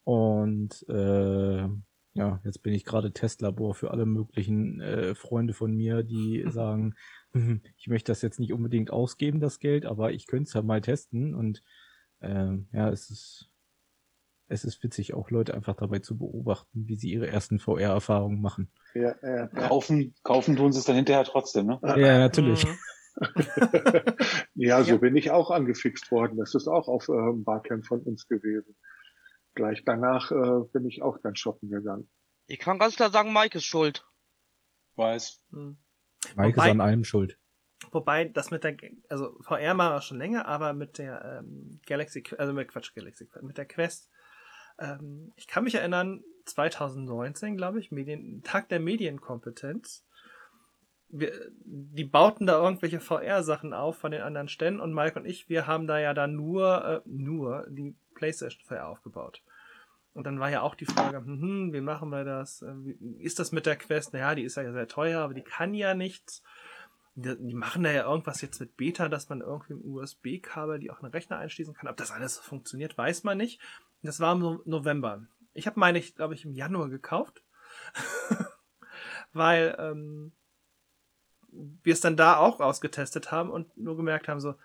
Und 0.07 0.85
äh, 0.87 1.67
ja, 2.13 2.39
jetzt 2.45 2.63
bin 2.63 2.73
ich 2.73 2.85
gerade 2.85 3.11
Testlabor 3.11 3.75
für 3.75 3.91
alle 3.91 4.05
möglichen 4.05 4.79
äh, 4.79 5.15
Freunde 5.15 5.53
von 5.53 5.75
mir, 5.75 6.01
die 6.01 6.45
sagen, 6.49 6.95
"Hm, 7.33 7.59
ich 7.77 7.87
möchte 7.89 8.13
das 8.13 8.21
jetzt 8.21 8.39
nicht 8.39 8.53
unbedingt 8.53 8.89
ausgeben, 8.89 9.41
das 9.41 9.59
Geld, 9.59 9.85
aber 9.85 10.13
ich 10.13 10.25
könnte 10.25 10.47
es 10.47 10.53
ja 10.53 10.61
mal 10.61 10.79
testen. 10.79 11.35
Und 11.35 11.61
ähm, 12.21 12.69
ja, 12.71 12.89
es 12.89 13.09
ist, 13.09 13.49
es 14.47 14.63
ist 14.63 14.81
witzig, 14.81 15.13
auch 15.13 15.29
Leute 15.29 15.53
einfach 15.53 15.75
dabei 15.75 15.99
zu 15.99 16.17
beobachten, 16.17 16.87
wie 16.87 16.95
sie 16.95 17.11
ihre 17.11 17.27
ersten 17.27 17.59
VR-Erfahrungen 17.59 18.39
machen. 18.39 18.71
Ja, 18.95 19.13
ja. 19.21 19.47
Kaufen, 19.47 20.15
kaufen 20.23 20.55
tun 20.55 20.71
sie 20.71 20.79
es 20.79 20.85
dann 20.85 20.95
hinterher 20.95 21.25
trotzdem, 21.25 21.65
ne? 21.65 21.79
Ja, 21.83 22.17
natürlich. 22.17 22.63
Mhm. 22.63 22.77
ja, 24.55 24.81
so 24.83 24.91
Ja. 24.91 24.97
bin 24.99 25.17
ich 25.17 25.31
auch 25.31 25.51
angefixt 25.51 26.09
worden. 26.11 26.37
Das 26.37 26.55
ist 26.55 26.69
auch 26.69 26.87
auf 26.87 27.09
äh, 27.09 27.11
einem 27.11 27.43
Barcamp 27.43 27.85
von 27.85 27.99
uns 27.99 28.25
gewesen. 28.29 28.77
Gleich 29.57 29.83
danach 29.83 30.29
äh, 30.31 30.69
bin 30.71 30.85
ich 30.85 31.01
auch 31.01 31.17
dann 31.23 31.35
shoppen 31.35 31.69
gegangen. 31.69 32.07
Ich 32.45 32.59
kann 32.59 32.77
ganz 32.77 32.95
klar 32.95 33.09
sagen, 33.09 33.33
Mike 33.33 33.57
ist 33.57 33.65
schuld. 33.65 34.05
Weiß. 34.95 35.41
Hm. 35.49 35.79
Mike 36.35 36.57
Wobei- 36.57 36.65
ist 36.65 36.71
an 36.71 36.81
allem 36.81 37.03
schuld. 37.03 37.39
Wobei 37.91 38.25
das 38.25 38.51
mit 38.51 38.63
der, 38.63 38.77
also 39.09 39.35
VR 39.41 39.73
machen 39.73 39.95
wir 39.95 40.01
schon 40.01 40.19
länger, 40.19 40.45
aber 40.47 40.73
mit 40.73 40.99
der 40.99 41.39
ähm, 41.39 41.79
Galaxy, 41.87 42.23
also 42.37 42.53
mit 42.53 42.67
Quatsch, 42.67 42.93
Galaxy, 42.93 43.27
mit 43.41 43.57
der 43.57 43.65
Quest, 43.65 44.11
ähm, 44.77 45.33
ich 45.35 45.47
kann 45.47 45.63
mich 45.63 45.75
erinnern, 45.75 46.23
2019, 46.45 47.57
glaube 47.57 47.79
ich, 47.79 47.91
Medien, 47.91 48.43
Tag 48.43 48.69
der 48.69 48.79
Medienkompetenz. 48.79 50.05
Wir, 51.09 51.31
die 51.65 52.03
bauten 52.03 52.45
da 52.45 52.61
irgendwelche 52.61 52.99
VR-Sachen 52.99 53.73
auf 53.73 53.97
von 53.97 54.11
den 54.11 54.21
anderen 54.21 54.49
Ständen 54.49 54.81
und 54.81 54.93
Mike 54.93 55.17
und 55.17 55.25
ich, 55.25 55.49
wir 55.49 55.65
haben 55.65 55.87
da 55.87 55.99
ja 55.99 56.13
dann 56.13 56.35
nur, 56.35 56.85
äh, 56.85 57.01
nur 57.05 57.65
die 57.69 57.95
PlayStation 58.13 58.63
VR 58.67 58.87
aufgebaut. 58.87 59.43
Und 60.17 60.23
dann 60.23 60.39
war 60.39 60.49
ja 60.49 60.63
auch 60.63 60.73
die 60.73 60.87
Frage, 60.87 61.19
hm, 61.19 61.73
wie 61.73 61.81
machen 61.81 62.09
wir 62.09 62.23
das? 62.23 62.63
Äh, 62.63 62.73
ist 63.19 63.37
das 63.37 63.51
mit 63.51 63.67
der 63.67 63.75
Quest? 63.75 64.13
Naja, 64.13 64.33
die 64.33 64.41
ist 64.41 64.57
ja 64.57 64.71
sehr 64.71 64.87
teuer, 64.87 65.21
aber 65.21 65.35
die 65.35 65.43
kann 65.43 65.75
ja 65.75 65.93
nichts. 65.93 66.41
Die, 67.13 67.53
machen 67.53 67.83
da 67.83 67.91
ja 67.91 68.09
irgendwas 68.09 68.41
jetzt 68.41 68.59
mit 68.59 68.75
Beta, 68.77 69.09
dass 69.09 69.29
man 69.29 69.41
irgendwie 69.41 69.73
im 69.73 69.85
USB-Kabel 69.85 70.79
die 70.79 70.89
auch 70.89 70.97
in 70.97 71.03
den 71.05 71.11
Rechner 71.11 71.37
einschließen 71.37 71.75
kann. 71.75 71.87
Ob 71.87 71.97
das 71.97 72.09
alles 72.09 72.39
funktioniert, 72.39 72.97
weiß 72.97 73.25
man 73.25 73.37
nicht. 73.37 73.61
Das 74.01 74.19
war 74.19 74.33
im 74.33 74.39
No- 74.39 74.61
November. 74.65 75.27
Ich 75.53 75.67
habe 75.67 75.79
meine, 75.79 75.99
ich 75.99 76.15
glaube 76.15 76.33
ich, 76.33 76.45
im 76.45 76.51
Januar 76.51 76.89
gekauft. 76.89 77.43
Weil 79.33 79.75
ähm, 79.77 80.31
wir 81.51 81.93
es 81.93 82.01
dann 82.01 82.17
da 82.17 82.37
auch 82.37 82.59
ausgetestet 82.59 83.31
haben 83.31 83.51
und 83.51 83.77
nur 83.77 83.95
gemerkt 83.95 84.27
haben, 84.27 84.39
so, 84.39 84.55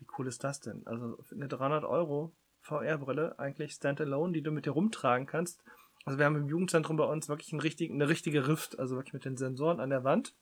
wie 0.00 0.06
cool 0.18 0.26
ist 0.26 0.42
das 0.42 0.58
denn? 0.58 0.84
Also 0.84 1.16
eine 1.30 1.46
300 1.46 1.84
Euro 1.84 2.34
VR-Brille, 2.66 3.38
eigentlich 3.38 3.72
Standalone, 3.72 4.32
die 4.32 4.42
du 4.42 4.50
mit 4.50 4.66
dir 4.66 4.72
rumtragen 4.72 5.26
kannst. 5.26 5.62
Also 6.04 6.18
wir 6.18 6.26
haben 6.26 6.36
im 6.36 6.48
Jugendzentrum 6.48 6.96
bei 6.96 7.04
uns 7.04 7.28
wirklich 7.28 7.52
einen 7.52 7.60
richtigen, 7.60 7.94
eine 7.94 8.08
richtige 8.08 8.46
Rift, 8.48 8.78
also 8.78 8.96
wirklich 8.96 9.14
mit 9.14 9.24
den 9.24 9.36
Sensoren 9.36 9.80
an 9.80 9.90
der 9.90 10.04
Wand. 10.04 10.34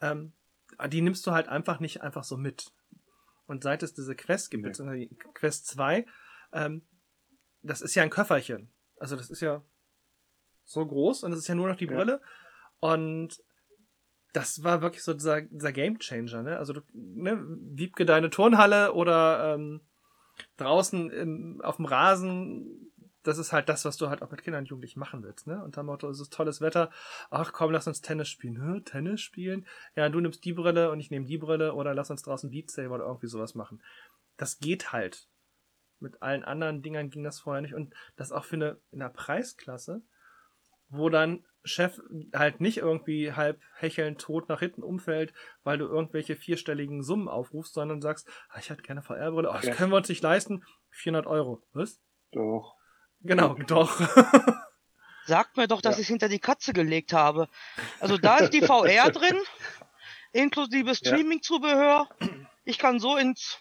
Ähm, 0.00 0.32
die 0.88 1.02
nimmst 1.02 1.26
du 1.26 1.32
halt 1.32 1.48
einfach 1.48 1.80
nicht 1.80 2.02
einfach 2.02 2.24
so 2.24 2.36
mit. 2.36 2.72
Und 3.46 3.62
seit 3.62 3.82
es 3.82 3.94
diese 3.94 4.14
Quest 4.14 4.50
gibt, 4.50 4.62
Nee. 4.62 4.68
beziehungsweise 4.70 5.00
die 5.00 5.16
Quest 5.34 5.66
2, 5.68 6.06
ähm, 6.52 6.82
das 7.62 7.80
ist 7.82 7.94
ja 7.94 8.02
ein 8.02 8.10
Köfferchen. 8.10 8.70
Also 8.98 9.16
das 9.16 9.30
ist 9.30 9.40
ja 9.40 9.62
so 10.64 10.86
groß 10.86 11.24
und 11.24 11.32
es 11.32 11.40
ist 11.40 11.48
ja 11.48 11.54
nur 11.54 11.68
noch 11.68 11.76
die 11.76 11.86
Ja. 11.86 11.94
Brille. 11.96 12.20
Und 12.78 13.42
das 14.32 14.62
war 14.62 14.80
wirklich 14.80 15.02
so 15.02 15.12
dieser, 15.12 15.42
dieser 15.42 15.72
Game 15.72 15.98
Changer, 15.98 16.42
ne? 16.42 16.56
Also, 16.58 16.72
du, 16.72 16.80
ne, 16.92 17.44
Wiebke 17.74 18.06
deine 18.06 18.30
Turnhalle 18.30 18.92
oder 18.94 19.54
ähm, 19.54 19.80
draußen 20.56 21.10
im, 21.10 21.60
auf 21.62 21.76
dem 21.76 21.84
Rasen, 21.84 22.92
das 23.22 23.38
ist 23.38 23.52
halt 23.52 23.68
das, 23.68 23.84
was 23.84 23.96
du 23.96 24.08
halt 24.08 24.22
auch 24.22 24.30
mit 24.30 24.42
Kindern 24.42 24.62
und 24.62 24.68
Jugendlichen 24.68 24.98
machen 24.98 25.22
willst, 25.22 25.46
ne? 25.46 25.62
Unter 25.62 25.82
dem 25.82 25.86
Motto, 25.86 26.08
es 26.08 26.20
ist 26.20 26.32
tolles 26.32 26.60
Wetter, 26.60 26.90
ach 27.30 27.52
komm, 27.52 27.70
lass 27.70 27.86
uns 27.86 28.00
Tennis 28.00 28.28
spielen. 28.28 28.62
Hä, 28.62 28.80
Tennis 28.80 29.20
spielen? 29.20 29.66
Ja, 29.94 30.08
du 30.08 30.20
nimmst 30.20 30.44
die 30.44 30.54
Brille 30.54 30.90
und 30.90 31.00
ich 31.00 31.10
nehme 31.10 31.26
die 31.26 31.38
Brille 31.38 31.74
oder 31.74 31.94
lass 31.94 32.10
uns 32.10 32.22
draußen 32.22 32.50
Beat 32.50 32.70
Saber 32.70 32.94
oder 32.94 33.06
irgendwie 33.06 33.26
sowas 33.26 33.54
machen. 33.54 33.82
Das 34.36 34.58
geht 34.58 34.92
halt. 34.92 35.28
Mit 35.98 36.22
allen 36.22 36.44
anderen 36.44 36.80
Dingern 36.80 37.10
ging 37.10 37.22
das 37.22 37.40
vorher 37.40 37.60
nicht. 37.60 37.74
Und 37.74 37.94
das 38.16 38.32
auch 38.32 38.44
für 38.44 38.56
eine, 38.56 38.80
in 38.90 39.00
der 39.00 39.10
Preisklasse, 39.10 40.02
wo 40.88 41.10
dann 41.10 41.44
Chef 41.62 42.00
halt 42.34 42.60
nicht 42.60 42.78
irgendwie 42.78 43.32
halb 43.32 43.60
hechelnd 43.76 44.20
tot 44.20 44.48
nach 44.48 44.60
hinten 44.60 44.82
umfällt, 44.82 45.32
weil 45.62 45.78
du 45.78 45.86
irgendwelche 45.86 46.36
vierstelligen 46.36 47.02
Summen 47.02 47.28
aufrufst, 47.28 47.74
sondern 47.74 48.00
sagst, 48.00 48.28
ah, 48.48 48.58
ich 48.58 48.70
hätte 48.70 48.82
keine 48.82 49.02
VR-Brille, 49.02 49.50
oh, 49.50 49.52
das 49.54 49.66
Ja. 49.66 49.74
können 49.74 49.92
wir 49.92 49.96
uns 49.96 50.08
nicht 50.08 50.22
leisten, 50.22 50.64
400 50.90 51.26
Euro. 51.26 51.62
Was? 51.72 52.00
Doch. 52.32 52.76
Genau, 53.20 53.54
doch. 53.66 54.00
Sagt 55.26 55.56
mir 55.58 55.68
doch, 55.68 55.82
dass 55.82 55.96
ich 55.96 56.02
es 56.02 56.08
hinter 56.08 56.28
die 56.28 56.38
Katze 56.38 56.72
gelegt 56.72 57.12
habe. 57.12 57.48
Also 58.00 58.16
da 58.16 58.38
ist 58.38 58.52
die 58.54 58.62
VR 58.62 59.10
drin, 59.12 59.38
inklusive 60.32 60.94
Streaming-Zubehör. 60.94 62.08
Ich 62.64 62.78
kann 62.78 62.98
so 63.00 63.16
ins, 63.16 63.58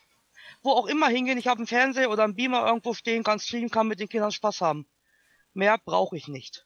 wo 0.63 0.71
auch 0.71 0.88
immer 0.88 1.09
hingehen. 1.09 1.38
Ich 1.38 1.47
habe 1.47 1.57
einen 1.57 1.67
Fernseher 1.67 2.09
oder 2.09 2.23
einen 2.23 2.35
Beamer 2.35 2.65
irgendwo 2.65 2.93
stehen, 2.93 3.23
kann 3.23 3.39
streamen, 3.39 3.69
kann 3.69 3.88
mit 3.88 3.99
den 3.99 4.07
Kindern 4.09 4.31
Spaß 4.31 4.61
haben. 4.61 4.88
Mehr 5.53 5.77
brauche 5.84 6.15
ich 6.15 6.27
nicht. 6.27 6.65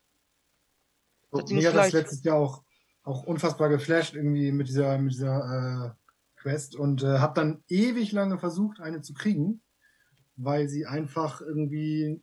So, 1.33 1.39
Das 1.39 1.45
Ding 1.49 1.57
mir 1.57 1.69
hat 1.69 1.75
das 1.75 1.91
letztes 1.91 2.23
Jahr 2.23 2.37
auch, 2.37 2.63
auch 3.03 3.23
unfassbar 3.23 3.69
geflasht 3.69 4.13
irgendwie 4.13 4.51
mit 4.51 4.67
dieser, 4.67 4.97
mit 4.97 5.13
dieser 5.13 5.95
äh, 5.95 6.39
Quest 6.41 6.75
und 6.75 7.03
äh, 7.03 7.19
habe 7.19 7.33
dann 7.33 7.63
ewig 7.67 8.11
lange 8.11 8.37
versucht, 8.37 8.79
eine 8.79 9.01
zu 9.01 9.13
kriegen, 9.13 9.61
weil 10.35 10.67
sie 10.69 10.85
einfach 10.85 11.41
irgendwie 11.41 12.21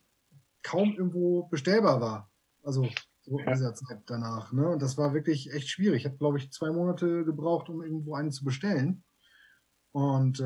kaum 0.62 0.92
irgendwo 0.92 1.44
bestellbar 1.48 2.00
war. 2.00 2.30
Also 2.62 2.88
so 3.22 3.38
in 3.38 3.46
dieser 3.52 3.74
Zeit 3.74 4.02
danach. 4.06 4.52
Ne? 4.52 4.68
Und 4.68 4.82
das 4.82 4.96
war 4.98 5.12
wirklich 5.14 5.52
echt 5.52 5.68
schwierig. 5.68 6.00
Ich 6.02 6.06
habe, 6.06 6.18
glaube 6.18 6.38
ich, 6.38 6.50
zwei 6.52 6.70
Monate 6.70 7.24
gebraucht, 7.24 7.68
um 7.68 7.82
irgendwo 7.82 8.14
eine 8.14 8.30
zu 8.30 8.44
bestellen. 8.44 9.04
Und 9.92 10.40
äh, 10.40 10.44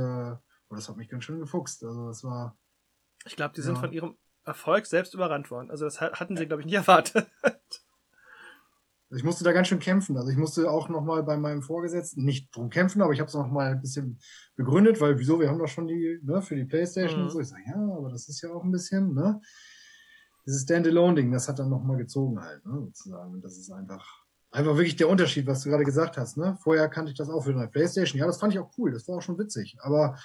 oh, 0.68 0.74
das 0.74 0.88
hat 0.88 0.96
mich 0.96 1.08
ganz 1.08 1.24
schön 1.24 1.38
gefuchst. 1.40 1.84
Also 1.84 2.06
das 2.08 2.24
war. 2.24 2.56
Ich 3.26 3.36
glaube, 3.36 3.54
die 3.54 3.60
sind 3.62 3.74
Ja. 3.74 3.80
von 3.80 3.92
ihrem 3.92 4.16
Erfolg 4.44 4.86
selbst 4.86 5.14
überrannt 5.14 5.50
worden. 5.50 5.70
Also 5.70 5.84
das 5.84 6.00
hat- 6.00 6.20
hatten 6.20 6.36
sie, 6.36 6.46
glaube 6.46 6.62
ich, 6.62 6.66
nicht 6.66 6.74
erwartet. 6.76 7.28
Also 9.14 9.20
ich 9.20 9.26
musste 9.26 9.44
da 9.44 9.52
ganz 9.52 9.68
schön 9.68 9.78
kämpfen. 9.78 10.16
Also 10.16 10.30
ich 10.30 10.36
musste 10.36 10.68
auch 10.68 10.88
nochmal 10.88 11.22
bei 11.22 11.36
meinem 11.36 11.62
Vorgesetzten 11.62 12.24
nicht 12.24 12.48
drum 12.52 12.68
kämpfen, 12.68 13.00
aber 13.00 13.12
ich 13.12 13.20
habe 13.20 13.28
es 13.28 13.34
nochmal 13.34 13.70
ein 13.70 13.80
bisschen 13.80 14.18
begründet, 14.56 15.00
weil 15.00 15.16
wieso, 15.20 15.38
wir 15.38 15.48
haben 15.48 15.60
doch 15.60 15.68
schon 15.68 15.86
die, 15.86 16.18
ne, 16.24 16.42
für 16.42 16.56
die 16.56 16.64
Playstation 16.64 17.20
Mhm. 17.20 17.26
und 17.26 17.30
so. 17.30 17.38
Ich 17.38 17.46
sage, 17.46 17.62
ja, 17.64 17.76
aber 17.76 18.10
das 18.10 18.28
ist 18.28 18.42
ja 18.42 18.50
auch 18.50 18.64
ein 18.64 18.72
bisschen, 18.72 19.14
ne? 19.14 19.40
Dieses 20.44 20.62
Standalone-Ding, 20.62 21.30
das 21.30 21.48
hat 21.48 21.60
dann 21.60 21.70
nochmal 21.70 21.96
gezogen 21.96 22.40
halt, 22.40 22.66
ne, 22.66 22.80
sozusagen. 22.86 23.34
Und 23.34 23.44
das 23.44 23.56
ist 23.56 23.70
einfach, 23.70 24.04
einfach 24.50 24.74
wirklich 24.74 24.96
der 24.96 25.08
Unterschied, 25.08 25.46
was 25.46 25.62
du 25.62 25.68
gerade 25.70 25.84
gesagt 25.84 26.16
hast, 26.16 26.36
ne? 26.36 26.58
Vorher 26.60 26.88
kannte 26.88 27.12
ich 27.12 27.16
das 27.16 27.28
auch 27.30 27.44
für 27.44 27.50
eine 27.50 27.68
Playstation. 27.68 28.18
Ja, 28.18 28.26
das 28.26 28.40
fand 28.40 28.52
ich 28.52 28.58
auch 28.58 28.72
cool, 28.78 28.90
das 28.90 29.06
war 29.06 29.18
auch 29.18 29.22
schon 29.22 29.38
witzig. 29.38 29.76
Aber 29.78 30.18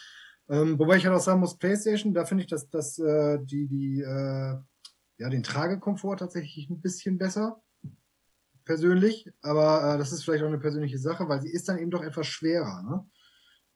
ähm, 0.49 0.79
wobei 0.79 0.97
ich 0.97 1.05
halt 1.05 1.15
auch 1.15 1.21
sagen 1.21 1.41
muss, 1.41 1.59
Playstation, 1.59 2.15
da 2.15 2.25
finde 2.25 2.43
ich, 2.43 2.49
dass, 2.49 2.67
dass 2.71 2.97
äh, 2.97 3.37
die, 3.43 3.67
die, 3.67 4.01
äh, 4.01 4.57
ja, 5.19 5.29
den 5.29 5.43
Tragekomfort 5.43 6.15
tatsächlich 6.15 6.71
ein 6.71 6.81
bisschen 6.81 7.19
besser 7.19 7.61
persönlich, 8.69 9.27
aber 9.41 9.95
äh, 9.95 9.97
das 9.97 10.11
ist 10.11 10.23
vielleicht 10.23 10.43
auch 10.43 10.47
eine 10.47 10.59
persönliche 10.59 10.99
Sache, 10.99 11.27
weil 11.27 11.41
sie 11.41 11.49
ist 11.49 11.67
dann 11.67 11.79
eben 11.79 11.89
doch 11.89 12.03
etwas 12.03 12.27
schwerer. 12.27 12.83
Ne? 12.83 13.03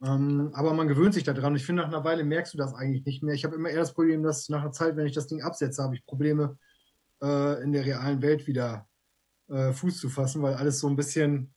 Ähm, 0.08 0.52
aber 0.54 0.72
man 0.76 0.88
gewöhnt 0.88 1.16
sich 1.16 1.24
daran. 1.24 1.56
Ich 1.56 1.66
finde, 1.66 1.82
nach 1.82 1.90
einer 1.90 2.04
Weile 2.04 2.24
merkst 2.24 2.54
du 2.54 2.60
das 2.60 2.76
eigentlich 2.76 3.04
nicht 3.04 3.24
mehr. 3.24 3.34
Ich 3.34 3.44
habe 3.44 3.56
immer 3.56 3.70
eher 3.70 3.80
das 3.80 3.96
Problem, 3.96 4.22
dass 4.22 4.50
nach 4.50 4.62
einer 4.62 4.72
Zeit, 4.72 4.96
wenn 4.96 5.08
ich 5.08 5.16
das 5.16 5.26
Ding 5.26 5.42
absetze, 5.42 5.82
habe 5.82 5.96
ich 5.96 6.06
Probleme, 6.06 6.60
äh, 7.24 7.64
in 7.64 7.72
der 7.72 7.86
realen 7.88 8.22
Welt 8.22 8.46
wieder 8.46 8.88
äh, 9.50 9.74
Fuß 9.74 9.98
zu 9.98 10.10
fassen, 10.10 10.44
weil 10.44 10.54
alles 10.54 10.78
so 10.78 10.88
ein 10.88 10.96
bisschen 10.96 11.56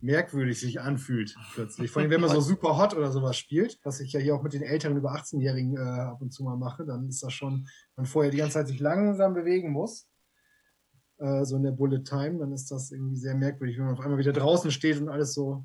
merkwürdig 0.00 0.60
sich 0.60 0.80
anfühlt 0.80 1.34
plötzlich. 1.54 1.90
Vor 1.90 2.02
allem, 2.02 2.12
wenn 2.12 2.20
man 2.20 2.30
so 2.30 2.40
super 2.52 2.78
hot 2.78 2.94
oder 2.94 3.10
sowas 3.10 3.36
spielt, 3.36 3.80
was 3.82 3.98
ich 3.98 4.12
ja 4.12 4.20
hier 4.20 4.36
auch 4.36 4.44
mit 4.44 4.52
den 4.52 4.62
älteren 4.62 4.96
über 4.96 5.12
18-Jährigen 5.16 5.76
äh, 5.76 5.80
ab 5.80 6.22
und 6.22 6.32
zu 6.32 6.44
mal 6.44 6.56
mache, 6.56 6.84
dann 6.84 7.08
ist 7.08 7.20
das 7.20 7.32
schon, 7.32 7.66
man 7.96 8.06
vorher 8.06 8.30
die 8.30 8.38
ganze 8.38 8.54
Zeit 8.54 8.68
sich 8.68 8.78
langsam 8.78 9.34
bewegen 9.34 9.72
muss 9.72 10.07
äh, 11.18 11.44
so 11.44 11.56
in 11.56 11.62
der 11.62 11.72
Bullet 11.72 12.02
Time, 12.02 12.38
dann 12.38 12.52
ist 12.52 12.70
das 12.70 12.90
irgendwie 12.90 13.16
sehr 13.16 13.34
merkwürdig, 13.34 13.76
wenn 13.78 13.86
man 13.86 13.94
auf 13.94 14.00
einmal 14.00 14.18
wieder 14.18 14.32
draußen 14.32 14.70
steht 14.70 15.00
und 15.00 15.08
alles 15.08 15.34
so 15.34 15.64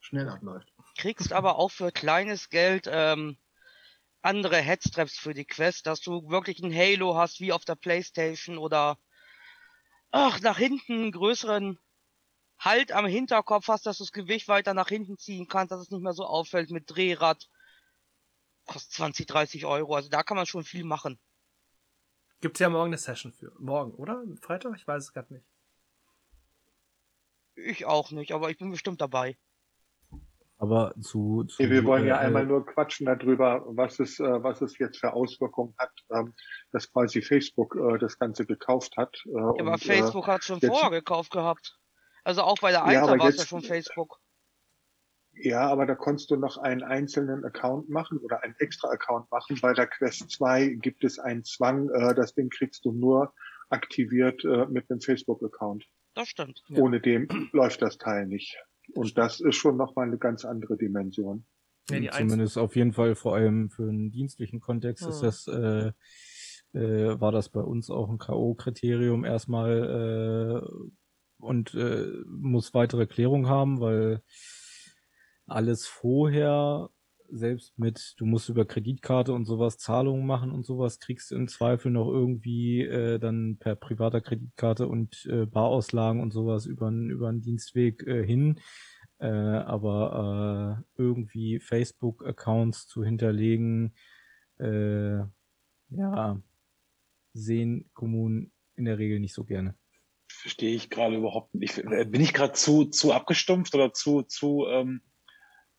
schnell 0.00 0.28
abläuft. 0.28 0.72
Kriegst 0.96 1.32
aber 1.32 1.56
auch 1.56 1.70
für 1.70 1.92
kleines 1.92 2.48
Geld 2.48 2.88
ähm, 2.90 3.36
andere 4.22 4.56
Headstraps 4.56 5.16
für 5.16 5.34
die 5.34 5.44
Quest, 5.44 5.86
dass 5.86 6.00
du 6.00 6.28
wirklich 6.28 6.60
ein 6.60 6.74
Halo 6.74 7.16
hast 7.16 7.40
wie 7.40 7.52
auf 7.52 7.64
der 7.64 7.76
Playstation 7.76 8.58
oder 8.58 8.98
ach, 10.10 10.40
nach 10.40 10.58
hinten 10.58 10.94
einen 10.94 11.12
größeren 11.12 11.78
Halt 12.58 12.92
am 12.92 13.06
Hinterkopf 13.06 13.68
hast, 13.68 13.86
dass 13.86 13.98
du 13.98 14.04
das 14.04 14.12
Gewicht 14.12 14.46
weiter 14.46 14.74
nach 14.74 14.88
hinten 14.88 15.16
ziehen 15.16 15.48
kannst, 15.48 15.72
dass 15.72 15.80
es 15.80 15.90
nicht 15.90 16.02
mehr 16.02 16.12
so 16.12 16.26
auffällt 16.26 16.70
mit 16.70 16.90
Drehrad. 16.90 17.48
Kostet 18.66 18.92
20, 18.92 19.26
30 19.26 19.64
Euro, 19.64 19.94
also 19.94 20.10
da 20.10 20.22
kann 20.22 20.36
man 20.36 20.44
schon 20.44 20.64
viel 20.64 20.84
machen. 20.84 21.18
Gibt's 22.40 22.60
ja 22.60 22.70
morgen 22.70 22.88
eine 22.88 22.98
Session 22.98 23.32
für. 23.32 23.52
Morgen, 23.58 23.92
oder? 23.92 24.22
Freitag? 24.40 24.74
Ich 24.76 24.86
weiß 24.86 25.04
es 25.04 25.12
gerade 25.12 25.34
nicht. 25.34 25.46
Ich 27.54 27.84
auch 27.84 28.10
nicht, 28.10 28.32
aber 28.32 28.50
ich 28.50 28.58
bin 28.58 28.70
bestimmt 28.70 29.00
dabei. 29.00 29.36
Aber 30.56 30.94
zu, 31.00 31.44
zu 31.44 31.62
Nee, 31.62 31.70
wir 31.70 31.84
wollen 31.84 32.06
ja 32.06 32.16
äh, 32.16 32.26
einmal 32.26 32.46
nur 32.46 32.66
quatschen 32.66 33.06
darüber, 33.06 33.62
was 33.66 33.98
es, 33.98 34.20
äh, 34.20 34.42
was 34.42 34.60
es 34.60 34.78
jetzt 34.78 34.98
für 34.98 35.12
Auswirkungen 35.12 35.74
hat, 35.78 35.92
ähm, 36.10 36.34
dass 36.70 36.90
quasi 36.92 37.22
Facebook 37.22 37.76
äh, 37.76 37.98
das 37.98 38.18
Ganze 38.18 38.44
gekauft 38.44 38.96
hat. 38.96 39.22
Äh, 39.26 39.30
Ja, 39.38 39.48
aber 39.48 39.72
und, 39.72 39.82
Facebook 39.82 40.28
äh, 40.28 40.32
hat 40.32 40.44
schon 40.44 40.60
vorher 40.60 40.90
gekauft 40.90 41.32
gehabt. 41.32 41.78
Also 42.24 42.42
auch 42.42 42.58
bei 42.58 42.70
der 42.70 42.80
Ja, 42.80 42.84
1 42.84 43.02
aber 43.02 43.18
war 43.18 43.28
es 43.28 43.38
ja 43.38 43.46
schon 43.46 43.62
Facebook. 43.62 44.18
Ja, 45.42 45.68
aber 45.68 45.86
da 45.86 45.94
konntest 45.94 46.30
du 46.30 46.36
noch 46.36 46.58
einen 46.58 46.82
einzelnen 46.82 47.44
Account 47.44 47.88
machen 47.88 48.18
oder 48.18 48.42
einen 48.42 48.54
extra 48.58 48.88
Account 48.88 49.30
machen. 49.30 49.58
Bei 49.62 49.72
der 49.72 49.86
Quest 49.86 50.30
2 50.30 50.76
gibt 50.80 51.02
es 51.04 51.18
einen 51.18 51.44
Zwang, 51.44 51.88
äh, 51.90 52.14
das 52.14 52.34
Ding 52.34 52.50
kriegst 52.50 52.84
du 52.84 52.92
nur 52.92 53.32
aktiviert 53.70 54.44
äh, 54.44 54.66
mit 54.66 54.90
einem 54.90 55.00
Facebook-Account. 55.00 55.86
Das 56.14 56.28
stimmt. 56.28 56.62
Ohne 56.74 57.00
dem 57.00 57.28
läuft 57.52 57.80
das 57.82 57.96
Teil 57.96 58.26
nicht. 58.26 58.56
Und 58.94 59.16
das 59.16 59.40
ist 59.40 59.56
schon 59.56 59.76
nochmal 59.76 60.08
eine 60.08 60.18
ganz 60.18 60.44
andere 60.44 60.76
Dimension. 60.76 61.46
Ja, 61.90 61.98
die 62.00 62.10
Zumindest 62.10 62.58
auf 62.58 62.76
jeden 62.76 62.92
Fall 62.92 63.14
vor 63.14 63.34
allem 63.34 63.70
für 63.70 63.88
einen 63.88 64.10
dienstlichen 64.10 64.60
Kontext 64.60 65.06
ist 65.06 65.22
Hm. 65.22 65.26
das, 65.26 65.46
äh, 65.48 65.92
äh, 66.78 67.20
war 67.20 67.32
das 67.32 67.48
bei 67.48 67.60
uns 67.60 67.90
auch 67.90 68.10
ein 68.10 68.18
K.O.-Kriterium 68.18 69.26
erstmal 69.26 70.62
äh, 70.62 71.42
und 71.42 71.74
äh, 71.74 72.06
muss 72.26 72.74
weitere 72.74 73.06
Klärung 73.06 73.48
haben, 73.48 73.80
weil 73.80 74.22
alles 75.50 75.86
vorher, 75.86 76.90
selbst 77.28 77.78
mit, 77.78 78.14
du 78.18 78.26
musst 78.26 78.48
über 78.48 78.64
Kreditkarte 78.64 79.32
und 79.32 79.44
sowas 79.44 79.78
Zahlungen 79.78 80.26
machen 80.26 80.50
und 80.50 80.66
sowas, 80.66 80.98
kriegst 80.98 81.30
du 81.30 81.36
im 81.36 81.48
Zweifel 81.48 81.92
noch 81.92 82.08
irgendwie 82.08 82.82
äh, 82.82 83.18
dann 83.18 83.56
per 83.58 83.76
privater 83.76 84.20
Kreditkarte 84.20 84.88
und 84.88 85.26
äh, 85.26 85.46
Barauslagen 85.46 86.20
und 86.20 86.32
sowas 86.32 86.66
über 86.66 86.88
einen 86.88 87.10
über 87.10 87.28
einen 87.28 87.42
Dienstweg 87.42 88.02
äh, 88.06 88.24
hin. 88.24 88.60
Äh, 89.18 89.26
aber 89.28 90.82
äh, 90.96 91.00
irgendwie 91.02 91.60
Facebook-Accounts 91.60 92.86
zu 92.86 93.04
hinterlegen, 93.04 93.94
äh, 94.58 95.18
ja, 95.90 96.40
sehen 97.34 97.90
Kommunen 97.92 98.52
in 98.76 98.86
der 98.86 98.98
Regel 98.98 99.20
nicht 99.20 99.34
so 99.34 99.44
gerne. 99.44 99.76
Verstehe 100.32 100.74
ich 100.74 100.88
gerade 100.88 101.16
überhaupt 101.16 101.54
nicht. 101.54 101.82
Bin 101.82 102.20
ich 102.20 102.32
gerade 102.32 102.54
zu, 102.54 102.86
zu 102.86 103.12
abgestumpft 103.12 103.74
oder 103.74 103.92
zu, 103.92 104.22
zu, 104.22 104.66
ähm, 104.68 105.02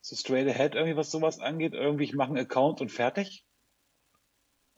zu 0.02 0.15
straight 0.15 0.48
ahead 0.48 0.76
irgendwie, 0.76 0.98
was 0.98 1.11
sowas 1.11 1.40
angeht? 1.40 1.73
Irgendwie, 1.73 2.03
ich 2.03 2.14
mache 2.14 2.30
einen 2.30 2.45
Account 2.45 2.82
und 2.82 2.91
fertig? 2.91 3.45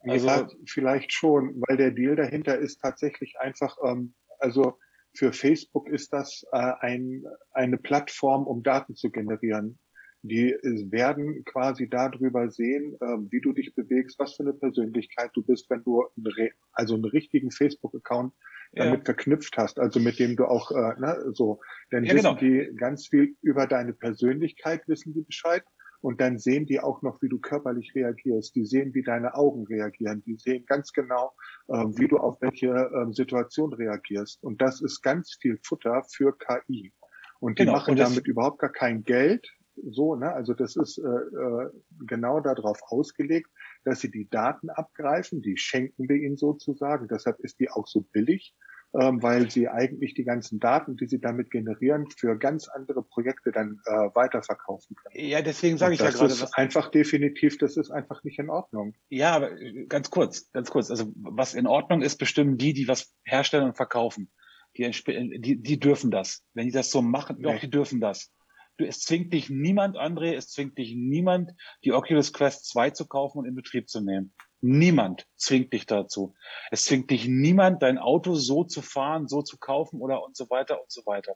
Also- 0.01 0.27
ja, 0.27 0.47
vielleicht 0.67 1.13
schon, 1.13 1.61
weil 1.67 1.77
der 1.77 1.91
Deal 1.91 2.15
dahinter 2.15 2.57
ist 2.57 2.81
tatsächlich 2.81 3.39
einfach, 3.39 3.77
ähm, 3.85 4.13
also 4.39 4.77
für 5.15 5.31
Facebook 5.31 5.87
ist 5.87 6.11
das 6.11 6.43
äh, 6.51 6.73
ein, 6.79 7.23
eine 7.51 7.77
Plattform, 7.77 8.45
um 8.45 8.63
Daten 8.63 8.95
zu 8.95 9.11
generieren. 9.11 9.79
Die 10.23 10.51
äh, 10.53 10.91
werden 10.91 11.43
quasi 11.45 11.89
darüber 11.89 12.49
sehen, 12.49 12.97
ähm, 13.01 13.27
wie 13.31 13.41
du 13.41 13.53
dich 13.53 13.75
bewegst, 13.75 14.17
was 14.19 14.35
für 14.35 14.43
eine 14.43 14.53
Persönlichkeit 14.53 15.31
du 15.35 15.43
bist, 15.43 15.69
wenn 15.69 15.83
du 15.83 16.03
einen, 16.17 16.27
re- 16.27 16.51
also 16.71 16.95
einen 16.95 17.05
richtigen 17.05 17.51
Facebook-Account 17.51 18.33
Ja. 18.73 18.85
damit 18.85 19.05
verknüpft 19.05 19.57
hast, 19.57 19.79
also 19.79 19.99
mit 19.99 20.17
dem 20.19 20.35
du 20.35 20.45
auch, 20.45 20.71
äh, 20.71 20.99
ne, 20.99 21.31
so, 21.33 21.59
dann 21.91 22.05
Ja, 22.05 22.13
wissen 22.15 22.37
genau. 22.37 22.39
die 22.39 22.75
ganz 22.75 23.07
viel 23.07 23.35
über 23.41 23.67
deine 23.67 23.93
Persönlichkeit, 23.93 24.87
wissen 24.87 25.13
die 25.13 25.21
Bescheid. 25.21 25.63
Und 26.01 26.19
dann 26.19 26.37
sehen 26.37 26.65
die 26.65 26.81
auch 26.81 27.01
noch, 27.01 27.21
wie 27.21 27.29
du 27.29 27.39
körperlich 27.39 27.93
reagierst. 27.95 28.55
Die 28.55 28.65
sehen, 28.65 28.93
wie 28.93 29.03
deine 29.03 29.35
Augen 29.35 29.65
reagieren. 29.67 30.21
Die 30.25 30.35
sehen 30.35 30.65
ganz 30.65 30.91
genau, 30.91 31.31
ähm, 31.69 31.97
wie 31.97 32.07
du 32.09 32.17
auf 32.17 32.41
welche 32.41 32.67
ähm, 32.93 33.13
Situation 33.13 33.71
reagierst. 33.73 34.43
Und 34.43 34.61
das 34.61 34.81
ist 34.81 35.01
ganz 35.01 35.37
viel 35.39 35.57
Futter 35.63 36.03
für 36.11 36.37
KI. 36.37 36.91
Und 37.39 37.59
die 37.59 37.63
Genau, 37.63 37.73
machen 37.73 37.95
damit 37.95 38.27
überhaupt 38.27 38.59
gar 38.59 38.71
kein 38.71 39.03
Geld. 39.05 39.47
So, 39.75 40.15
ne? 40.15 40.33
Also 40.33 40.53
das 40.53 40.75
ist 40.75 40.97
äh, 40.97 41.01
äh, 41.01 41.69
genau 42.07 42.39
darauf 42.39 42.79
ausgelegt, 42.87 43.49
dass 43.83 43.99
sie 44.01 44.11
die 44.11 44.29
Daten 44.29 44.69
abgreifen, 44.69 45.41
die 45.41 45.57
schenken 45.57 46.07
wir 46.07 46.15
ihnen 46.15 46.37
sozusagen. 46.37 47.07
Deshalb 47.07 47.39
ist 47.39 47.59
die 47.59 47.69
auch 47.69 47.87
so 47.87 48.01
billig, 48.01 48.55
ähm, 48.93 49.23
weil 49.23 49.49
sie 49.49 49.67
eigentlich 49.67 50.13
die 50.13 50.23
ganzen 50.23 50.59
Daten, 50.59 50.95
die 50.95 51.07
sie 51.07 51.19
damit 51.19 51.49
generieren, 51.49 52.07
für 52.15 52.37
ganz 52.37 52.67
andere 52.69 53.03
Projekte 53.03 53.51
dann 53.51 53.79
äh, 53.85 53.91
weiterverkaufen 54.13 54.95
können. 54.95 55.25
Ja, 55.25 55.41
deswegen 55.41 55.77
sage 55.77 55.95
ich 55.95 55.99
ja 55.99 56.05
das 56.05 56.15
gerade, 56.15 56.31
ist 56.31 56.41
was, 56.43 56.53
einfach 56.53 56.91
definitiv, 56.91 57.57
das 57.57 57.75
ist 57.75 57.89
einfach 57.89 58.23
nicht 58.23 58.37
in 58.37 58.49
Ordnung. 58.51 58.93
Ja, 59.09 59.31
aber 59.35 59.59
äh, 59.59 59.85
ganz 59.87 60.11
kurz, 60.11 60.51
ganz 60.51 60.69
kurz. 60.69 60.91
Also 60.91 61.11
was 61.15 61.55
in 61.55 61.65
Ordnung 61.65 62.03
ist, 62.03 62.17
bestimmen 62.17 62.57
die, 62.57 62.73
die 62.73 62.87
was 62.87 63.15
herstellen 63.25 63.65
und 63.65 63.75
verkaufen. 63.75 64.31
Die, 64.77 64.85
entsp- 64.85 65.39
die, 65.39 65.61
die 65.61 65.79
dürfen 65.79 66.09
das. 66.11 66.43
Wenn 66.53 66.65
die 66.67 66.71
das 66.71 66.89
so 66.91 67.01
machen, 67.01 67.41
doch, 67.41 67.53
Nee. 67.53 67.59
die 67.59 67.69
dürfen 67.69 67.99
das. 67.99 68.31
Du, 68.77 68.85
es 68.85 69.01
zwingt 69.01 69.33
dich 69.33 69.49
niemand, 69.49 69.97
André, 69.97 70.33
es 70.35 70.49
zwingt 70.49 70.77
dich 70.77 70.95
niemand, 70.95 71.51
die 71.83 71.91
Oculus 71.93 72.33
Quest 72.33 72.65
2 72.69 72.89
zu 72.91 73.07
kaufen 73.07 73.39
und 73.39 73.45
in 73.45 73.55
Betrieb 73.55 73.87
zu 73.89 74.01
nehmen. 74.01 74.33
Niemand 74.61 75.27
zwingt 75.35 75.73
dich 75.73 75.85
dazu. 75.85 76.33
Es 76.71 76.85
zwingt 76.85 77.11
dich 77.11 77.27
niemand, 77.27 77.83
dein 77.83 77.97
Auto 77.97 78.33
so 78.35 78.63
zu 78.63 78.81
fahren, 78.81 79.27
so 79.27 79.41
zu 79.41 79.57
kaufen 79.57 79.99
oder 79.99 80.23
und 80.23 80.35
so 80.35 80.49
weiter 80.49 80.81
und 80.81 80.91
so 80.91 81.05
weiter. 81.05 81.35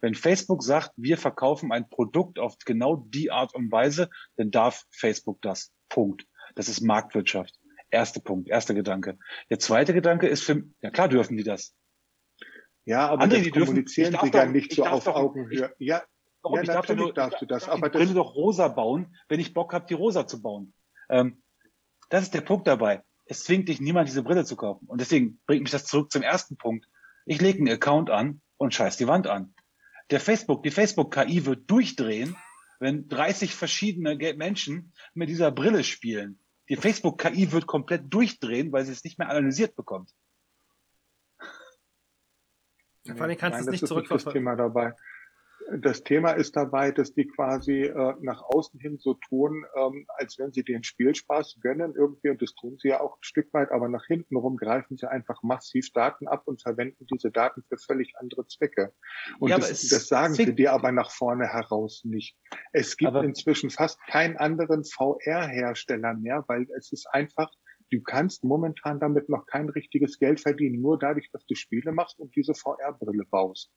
Wenn 0.00 0.14
Facebook 0.14 0.62
sagt, 0.62 0.90
wir 0.96 1.16
verkaufen 1.16 1.72
ein 1.72 1.88
Produkt 1.88 2.38
auf 2.38 2.56
genau 2.64 2.96
die 2.96 3.30
Art 3.30 3.54
und 3.54 3.70
Weise, 3.70 4.10
dann 4.36 4.50
darf 4.50 4.84
Facebook 4.90 5.40
das. 5.40 5.72
Punkt. 5.88 6.26
Das 6.56 6.68
ist 6.68 6.80
Marktwirtschaft. 6.80 7.54
Erster 7.90 8.20
Punkt, 8.20 8.48
erster 8.48 8.74
Gedanke. 8.74 9.18
Der 9.50 9.60
zweite 9.60 9.94
Gedanke 9.94 10.26
ist 10.26 10.42
für, 10.42 10.64
ja 10.82 10.90
klar 10.90 11.08
dürfen 11.08 11.36
die 11.36 11.44
das. 11.44 11.76
Ja, 12.84 13.08
aber 13.08 13.22
André, 13.22 13.28
das 13.36 13.42
die 13.44 13.50
dürfen- 13.52 13.66
kommunizieren 13.66 14.18
sie 14.20 14.30
ja 14.36 14.46
nicht 14.46 14.72
ich 14.72 14.76
so 14.76 14.84
auf 14.84 15.06
Augenhöhe. 15.06 15.72
Ja, 15.78 16.02
Warum? 16.44 16.56
ja 16.56 16.62
ich 16.62 16.68
darf 16.68 16.88
nur, 16.94 17.12
darfst 17.12 17.34
ich 17.34 17.40
du 17.40 17.46
das, 17.46 17.64
darf 17.64 17.74
aber 17.74 17.88
die 17.88 17.96
Brille 17.96 18.14
das, 18.14 18.16
doch 18.16 18.34
rosa 18.34 18.68
bauen, 18.68 19.16
wenn 19.28 19.40
ich 19.40 19.54
Bock 19.54 19.72
habe, 19.72 19.86
die 19.86 19.94
rosa 19.94 20.26
zu 20.26 20.42
bauen. 20.42 20.74
Ähm, 21.08 21.42
das 22.10 22.24
ist 22.24 22.34
der 22.34 22.42
Punkt 22.42 22.66
dabei. 22.66 23.02
Es 23.24 23.44
zwingt 23.44 23.68
dich 23.70 23.80
niemand, 23.80 24.08
diese 24.08 24.22
Brille 24.22 24.44
zu 24.44 24.54
kaufen. 24.54 24.86
Und 24.86 25.00
deswegen 25.00 25.40
bringt 25.46 25.62
mich 25.62 25.72
das 25.72 25.86
zurück 25.86 26.12
zum 26.12 26.22
ersten 26.22 26.58
Punkt. 26.58 26.86
Ich 27.24 27.40
lege 27.40 27.58
einen 27.58 27.70
Account 27.70 28.10
an 28.10 28.42
und 28.58 28.74
scheiß 28.74 28.98
die 28.98 29.08
Wand 29.08 29.26
an. 29.26 29.54
Der 30.10 30.20
Facebook, 30.20 30.62
die 30.62 30.70
Facebook-KI 30.70 31.46
wird 31.46 31.70
durchdrehen, 31.70 32.36
wenn 32.78 33.08
30 33.08 33.54
verschiedene 33.54 34.16
Menschen 34.34 34.92
mit 35.14 35.30
dieser 35.30 35.50
Brille 35.50 35.82
spielen. 35.82 36.38
Die 36.68 36.76
Facebook-KI 36.76 37.52
wird 37.52 37.66
komplett 37.66 38.12
durchdrehen, 38.12 38.70
weil 38.70 38.84
sie 38.84 38.92
es 38.92 39.02
nicht 39.02 39.18
mehr 39.18 39.30
analysiert 39.30 39.74
bekommt. 39.76 40.10
Vor 43.06 43.22
allem 43.22 43.36
kannst 43.38 43.56
du 43.56 43.60
es 43.60 43.66
Nein, 43.66 43.72
nicht 43.72 43.86
zurückverfolgen. 43.86 44.44
Das 45.80 46.04
Thema 46.04 46.32
ist 46.32 46.54
dabei, 46.54 46.92
dass 46.92 47.14
die 47.14 47.26
quasi 47.26 47.82
äh, 47.82 48.14
nach 48.20 48.42
außen 48.42 48.78
hin 48.78 48.98
so 48.98 49.14
tun, 49.14 49.64
ähm, 49.76 50.06
als 50.18 50.38
wenn 50.38 50.52
sie 50.52 50.62
den 50.62 50.84
Spielspaß 50.84 51.58
gönnen 51.60 51.94
irgendwie, 51.96 52.30
und 52.30 52.40
das 52.40 52.54
tun 52.54 52.76
sie 52.78 52.88
ja 52.88 53.00
auch 53.00 53.16
ein 53.16 53.22
Stück 53.22 53.52
weit, 53.52 53.72
aber 53.72 53.88
nach 53.88 54.06
hinten 54.06 54.36
rum 54.36 54.56
greifen 54.56 54.96
sie 54.96 55.10
einfach 55.10 55.42
massiv 55.42 55.90
Daten 55.92 56.28
ab 56.28 56.42
und 56.46 56.62
verwenden 56.62 57.06
diese 57.12 57.30
Daten 57.32 57.64
für 57.68 57.76
völlig 57.76 58.12
andere 58.18 58.46
Zwecke. 58.46 58.92
Und 59.40 59.50
Ja, 59.50 59.56
das, 59.56 59.88
das 59.88 60.06
sagen 60.06 60.34
sie 60.34 60.54
dir 60.54 60.72
aber 60.72 60.92
nach 60.92 61.10
vorne 61.10 61.46
heraus 61.48 62.02
nicht. 62.04 62.36
Es 62.72 62.96
gibt 62.96 63.08
Aber- 63.08 63.24
inzwischen 63.24 63.70
fast 63.70 63.98
keinen 64.06 64.36
anderen 64.36 64.84
VR-Hersteller 64.84 66.14
mehr, 66.14 66.44
weil 66.46 66.66
es 66.76 66.92
ist 66.92 67.06
einfach 67.12 67.50
Du 67.90 68.02
kannst 68.02 68.42
momentan 68.44 68.98
damit 68.98 69.28
noch 69.28 69.46
kein 69.46 69.68
richtiges 69.68 70.18
Geld 70.18 70.40
verdienen, 70.40 70.80
nur 70.80 70.98
dadurch, 70.98 71.30
dass 71.32 71.44
du 71.46 71.54
Spiele 71.54 71.92
machst 71.92 72.18
und 72.18 72.34
diese 72.34 72.54
VR-Brille 72.54 73.24
baust. 73.30 73.70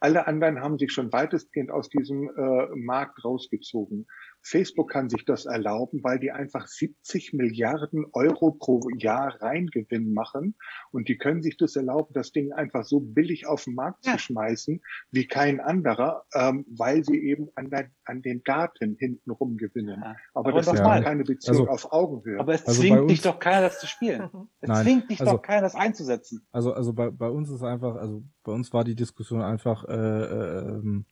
Alle 0.00 0.26
anderen 0.26 0.60
haben 0.60 0.78
sich 0.78 0.92
schon 0.92 1.12
weitestgehend 1.12 1.70
aus 1.70 1.88
diesem 1.88 2.28
äh, 2.36 2.66
Markt 2.74 3.24
rausgezogen. 3.24 4.06
Facebook 4.42 4.90
kann 4.90 5.10
sich 5.10 5.24
das 5.24 5.44
erlauben, 5.46 6.00
weil 6.02 6.18
die 6.18 6.30
einfach 6.30 6.66
70 6.66 7.32
Milliarden 7.32 8.06
Euro 8.12 8.52
pro 8.52 8.80
Jahr 8.96 9.40
Reingewinn 9.42 10.12
machen 10.12 10.54
und 10.90 11.08
die 11.08 11.18
können 11.18 11.42
sich 11.42 11.56
das 11.56 11.76
erlauben, 11.76 12.12
das 12.14 12.32
Ding 12.32 12.52
einfach 12.52 12.84
so 12.84 13.00
billig 13.00 13.46
auf 13.46 13.64
den 13.64 13.74
Markt 13.74 14.06
Ja. 14.06 14.12
zu 14.12 14.18
schmeißen 14.20 14.80
wie 15.10 15.26
kein 15.26 15.60
anderer, 15.60 16.24
ähm, 16.34 16.64
weil 16.70 17.04
sie 17.04 17.18
eben 17.18 17.48
an, 17.56 17.68
der, 17.70 17.90
an 18.04 18.22
den 18.22 18.42
Daten 18.44 18.96
hintenrum 18.98 19.56
gewinnen. 19.56 20.00
Ja. 20.02 20.16
Aber, 20.34 20.48
Aber 20.50 20.52
das 20.58 20.66
ist 20.68 20.78
doch 20.78 21.02
keine 21.02 21.24
Beziehung 21.24 21.68
also- 21.68 21.68
auf 21.68 21.92
Augenhöhe. 21.92 22.40
Aber 22.40 22.54
es 22.54 22.66
Also 22.66 22.80
zwingt 22.80 23.10
dich 23.10 23.20
doch 23.22 23.38
keiner, 23.38 23.62
das 23.62 23.80
zu 23.80 23.86
spielen. 23.86 24.30
Es 24.60 24.68
Nein, 24.68 24.84
zwingt 24.84 25.10
dich 25.10 25.20
also- 25.20 25.32
doch 25.32 25.42
keiner, 25.42 25.62
das 25.62 25.74
einzusetzen. 25.74 26.46
Also, 26.52 26.72
also 26.72 26.92
bei, 26.92 27.10
bei 27.10 27.28
uns 27.28 27.50
ist 27.50 27.62
einfach, 27.62 27.96
also 27.96 28.22
bei 28.44 28.52
uns 28.52 28.72
war 28.72 28.84
die 28.84 28.94
Diskussion 28.94 29.42
einfach, 29.42 29.84
äh, 29.88 29.92
äh, 29.92 30.68
ähm, 30.68 31.04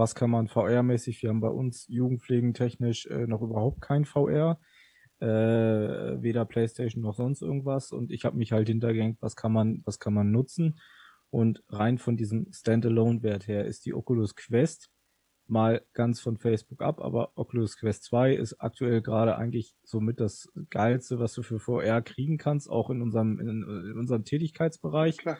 was 0.00 0.14
kann 0.14 0.30
man 0.30 0.48
VR-mäßig? 0.48 1.22
Wir 1.22 1.28
haben 1.28 1.42
bei 1.42 1.50
uns 1.50 1.86
jugendpflegentechnisch 1.88 3.04
äh, 3.08 3.26
noch 3.26 3.42
überhaupt 3.42 3.82
kein 3.82 4.06
VR, 4.06 4.58
äh, 5.20 5.26
weder 5.26 6.46
PlayStation 6.46 7.02
noch 7.02 7.14
sonst 7.14 7.42
irgendwas. 7.42 7.92
Und 7.92 8.10
ich 8.10 8.24
habe 8.24 8.38
mich 8.38 8.50
halt 8.52 8.68
hintergehängt, 8.68 9.18
was 9.20 9.36
kann 9.36 9.52
man, 9.52 9.82
was 9.84 9.98
kann 9.98 10.14
man 10.14 10.30
nutzen? 10.30 10.80
Und 11.28 11.62
rein 11.68 11.98
von 11.98 12.16
diesem 12.16 12.50
Standalone-Wert 12.50 13.46
her 13.46 13.66
ist 13.66 13.84
die 13.84 13.92
Oculus 13.92 14.34
Quest 14.34 14.90
mal 15.46 15.84
ganz 15.92 16.18
von 16.20 16.38
Facebook 16.38 16.80
ab, 16.80 17.02
aber 17.02 17.32
Oculus 17.34 17.76
Quest 17.76 18.04
2 18.04 18.34
ist 18.34 18.54
aktuell 18.54 19.02
gerade 19.02 19.36
eigentlich 19.36 19.76
somit 19.82 20.18
das 20.18 20.50
geilste, 20.70 21.18
was 21.18 21.34
du 21.34 21.42
für 21.42 21.58
VR 21.58 22.00
kriegen 22.00 22.38
kannst, 22.38 22.70
auch 22.70 22.88
in 22.88 23.02
unserem, 23.02 23.38
in, 23.38 23.48
in 23.48 23.98
unserem 23.98 24.24
Tätigkeitsbereich. 24.24 25.18
Klar. 25.18 25.36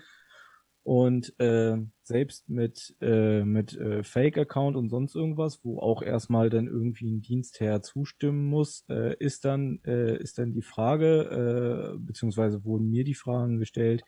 Und 0.82 1.38
äh, 1.38 1.76
selbst 2.02 2.48
mit, 2.48 2.96
äh, 3.00 3.44
mit 3.44 3.76
äh, 3.76 4.02
Fake-Account 4.02 4.76
und 4.76 4.88
sonst 4.88 5.14
irgendwas, 5.14 5.62
wo 5.62 5.78
auch 5.78 6.02
erstmal 6.02 6.48
dann 6.48 6.66
irgendwie 6.66 7.10
ein 7.10 7.20
Dienstherr 7.20 7.82
zustimmen 7.82 8.46
muss, 8.46 8.84
äh, 8.88 9.14
ist 9.18 9.44
dann 9.44 9.80
äh, 9.84 10.16
ist 10.16 10.38
dann 10.38 10.52
die 10.52 10.62
Frage, 10.62 11.94
äh, 11.94 11.98
beziehungsweise 11.98 12.64
wurden 12.64 12.90
mir 12.90 13.04
die 13.04 13.14
Fragen 13.14 13.58
gestellt, 13.58 14.04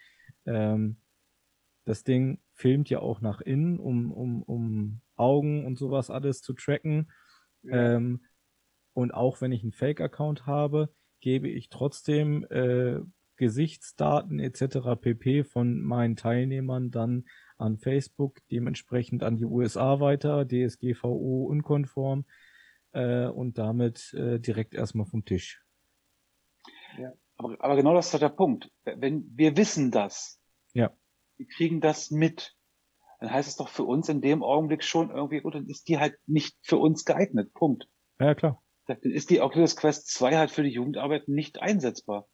ähm, 0.46 0.96
das 1.84 2.04
Ding 2.04 2.40
filmt 2.54 2.88
ja 2.90 3.00
auch 3.00 3.20
nach 3.20 3.40
innen, 3.40 3.78
um, 3.78 4.12
um, 4.12 4.42
um 4.42 5.00
Augen 5.16 5.66
und 5.66 5.78
sowas 5.78 6.10
alles 6.10 6.40
zu 6.40 6.54
tracken. 6.54 7.10
Ja. 7.62 7.96
Ähm, 7.96 8.24
und 8.94 9.12
auch 9.12 9.40
wenn 9.40 9.52
ich 9.52 9.62
einen 9.62 9.72
Fake-Account 9.72 10.46
habe, 10.46 10.92
gebe 11.20 11.48
ich 11.48 11.68
trotzdem 11.68 12.44
äh, 12.50 13.00
Gesichtsdaten 13.42 14.38
etc. 14.38 14.94
pp. 15.00 15.42
von 15.42 15.80
meinen 15.82 16.14
Teilnehmern 16.14 16.92
dann 16.92 17.24
an 17.58 17.78
Facebook, 17.78 18.38
dementsprechend 18.52 19.24
an 19.24 19.36
die 19.36 19.44
USA 19.44 19.98
weiter, 19.98 20.46
DSGVO 20.46 21.44
unkonform 21.46 22.24
äh, 22.92 23.26
und 23.26 23.58
damit 23.58 24.14
äh, 24.14 24.38
direkt 24.38 24.74
erstmal 24.74 25.06
vom 25.06 25.24
Tisch. 25.24 25.60
Aber, 27.36 27.56
aber 27.58 27.76
genau 27.76 27.94
das 27.94 28.12
ist 28.12 28.22
der 28.22 28.28
Punkt. 28.28 28.70
Wenn 28.84 29.24
wir 29.34 29.56
wissen 29.56 29.90
das, 29.90 30.38
Ja. 30.74 30.90
wir 31.36 31.46
kriegen 31.48 31.80
das 31.80 32.10
mit, 32.12 32.54
dann 33.18 33.32
heißt 33.32 33.48
es 33.48 33.56
doch 33.56 33.68
für 33.68 33.84
uns 33.84 34.08
in 34.08 34.20
dem 34.20 34.44
Augenblick 34.44 34.84
schon 34.84 35.10
irgendwie, 35.10 35.40
gut, 35.40 35.56
dann 35.56 35.66
ist 35.66 35.88
die 35.88 35.98
halt 35.98 36.14
nicht 36.26 36.56
für 36.62 36.76
uns 36.76 37.04
geeignet. 37.04 37.52
Punkt. 37.54 37.88
Ja, 38.20 38.34
klar. 38.34 38.62
Dann 38.86 38.98
ist 38.98 39.30
die 39.30 39.40
Oculus 39.40 39.76
Quest 39.76 40.08
2 40.12 40.36
halt 40.36 40.50
für 40.50 40.62
die 40.62 40.70
Jugendarbeit 40.70 41.26
nicht 41.26 41.60
einsetzbar. 41.60 42.28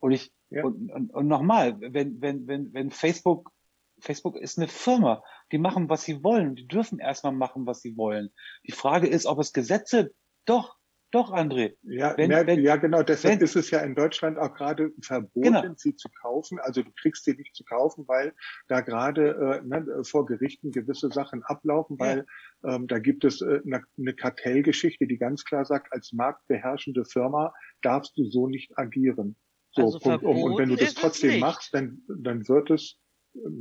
Und 0.00 0.12
ich, 0.12 0.32
Ja. 0.50 0.64
und, 0.64 0.90
und, 0.90 1.12
und 1.12 1.26
nochmal, 1.28 1.76
wenn, 1.80 2.20
wenn, 2.20 2.46
wenn, 2.46 2.72
wenn 2.74 2.90
Facebook, 2.90 3.50
Facebook 3.98 4.36
ist 4.36 4.58
eine 4.58 4.68
Firma, 4.68 5.22
die 5.52 5.58
machen, 5.58 5.88
was 5.88 6.02
sie 6.04 6.22
wollen, 6.22 6.54
die 6.54 6.68
dürfen 6.68 6.98
erstmal 6.98 7.32
machen, 7.32 7.66
was 7.66 7.80
sie 7.80 7.96
wollen. 7.96 8.30
Die 8.66 8.72
Frage 8.72 9.06
ist, 9.08 9.26
ob 9.26 9.38
es 9.38 9.52
Gesetze, 9.52 10.12
doch, 10.44 10.76
doch, 11.12 11.32
André. 11.32 11.76
Ja, 11.82 12.14
Wenn- 12.18 12.30
ja, 12.32 12.46
wenn- 12.46 12.60
ja, 12.62 12.76
genau. 12.76 13.02
Deshalb 13.02 13.36
wenn- 13.38 13.44
ist 13.44 13.56
es 13.56 13.70
ja 13.70 13.78
in 13.80 13.94
Deutschland 13.94 14.38
auch 14.38 14.52
gerade 14.54 14.90
verboten, 15.00 15.52
Genau. 15.54 15.74
sie 15.76 15.94
zu 15.96 16.08
kaufen. 16.20 16.58
Also 16.58 16.82
du 16.82 16.90
kriegst 17.00 17.24
sie 17.24 17.34
nicht 17.34 17.54
zu 17.54 17.64
kaufen, 17.64 18.06
weil 18.08 18.34
da 18.66 18.80
gerade 18.82 19.62
äh, 19.62 19.66
ne, 19.66 20.02
vor 20.04 20.26
Gerichten 20.26 20.72
gewisse 20.72 21.08
Sachen 21.10 21.42
ablaufen, 21.44 21.98
weil 21.98 22.26
ähm, 22.64 22.86
da 22.88 22.98
gibt 22.98 23.24
es 23.24 23.40
äh, 23.40 23.60
eine, 23.64 23.82
eine 23.96 24.14
Kartellgeschichte, 24.14 25.06
die 25.06 25.16
ganz 25.16 25.44
klar 25.44 25.64
sagt, 25.64 25.92
als 25.92 26.12
marktbeherrschende 26.12 27.04
Firma 27.04 27.54
darfst 27.82 28.18
du 28.18 28.28
so 28.28 28.46
nicht 28.48 28.76
agieren. 28.76 29.36
So, 29.76 29.84
Also 29.84 29.98
Punkt 29.98 30.24
um. 30.24 30.42
Und 30.42 30.58
wenn 30.58 30.68
du 30.68 30.76
das 30.76 30.94
trotzdem 30.94 31.32
nicht. 31.32 31.40
machst, 31.40 31.72
dann, 31.74 32.02
dann 32.08 32.48
wird 32.48 32.70
es 32.70 32.98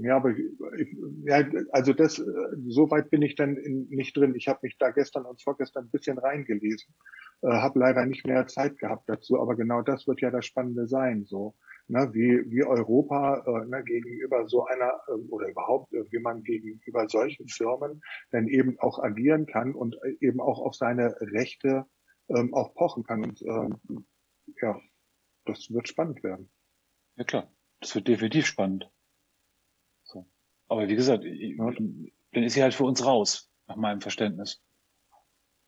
ja, 0.01 0.17
aber 0.17 0.31
ich, 0.31 0.97
ja, 1.23 1.43
also 1.71 1.93
das, 1.93 2.15
so 2.15 2.91
weit 2.91 3.09
bin 3.09 3.21
ich 3.21 3.35
dann 3.35 3.57
in, 3.57 3.87
nicht 3.89 4.15
drin. 4.15 4.35
Ich 4.35 4.47
habe 4.47 4.59
mich 4.63 4.77
da 4.77 4.91
gestern 4.91 5.25
und 5.25 5.41
vorgestern 5.41 5.85
ein 5.85 5.91
bisschen 5.91 6.17
reingelesen, 6.17 6.93
äh, 7.41 7.47
habe 7.47 7.79
leider 7.79 8.05
nicht 8.05 8.25
mehr 8.25 8.47
Zeit 8.47 8.77
gehabt 8.77 9.09
dazu, 9.09 9.39
aber 9.39 9.55
genau 9.55 9.81
das 9.81 10.07
wird 10.07 10.21
ja 10.21 10.31
das 10.31 10.45
Spannende 10.45 10.87
sein, 10.87 11.25
so, 11.25 11.55
ne, 11.87 12.09
wie 12.13 12.49
wie 12.49 12.63
Europa 12.63 13.43
äh, 13.45 13.67
ne, 13.67 13.83
gegenüber 13.83 14.47
so 14.47 14.65
einer 14.65 14.93
äh, 15.07 15.11
oder 15.29 15.49
überhaupt 15.49 15.93
äh, 15.93 16.03
wie 16.09 16.19
man 16.19 16.43
gegenüber 16.43 17.07
solchen 17.09 17.47
Firmen 17.47 18.01
dann 18.31 18.47
eben 18.47 18.79
auch 18.79 18.99
agieren 18.99 19.45
kann 19.45 19.73
und 19.75 19.97
äh, 20.03 20.15
eben 20.21 20.39
auch 20.39 20.59
auf 20.59 20.75
seine 20.75 21.15
Rechte 21.19 21.85
ähm, 22.29 22.53
auch 22.53 22.73
pochen 22.75 23.03
kann 23.03 23.23
und 23.23 23.41
ähm, 23.41 24.05
ja, 24.61 24.79
das 25.45 25.69
wird 25.71 25.87
spannend 25.87 26.23
werden. 26.23 26.49
Ja 27.15 27.23
klar, 27.23 27.51
das 27.79 27.95
wird 27.95 28.07
definitiv 28.07 28.45
spannend. 28.45 28.89
So. 30.03 30.29
Aber 30.67 30.87
wie 30.87 30.95
gesagt, 30.95 31.23
ich, 31.25 31.55
Ja. 31.57 31.71
dann 31.71 32.43
ist 32.43 32.53
sie 32.53 32.63
halt 32.63 32.73
für 32.73 32.83
uns 32.83 33.05
raus, 33.05 33.49
nach 33.67 33.75
meinem 33.77 34.01
Verständnis. 34.01 34.61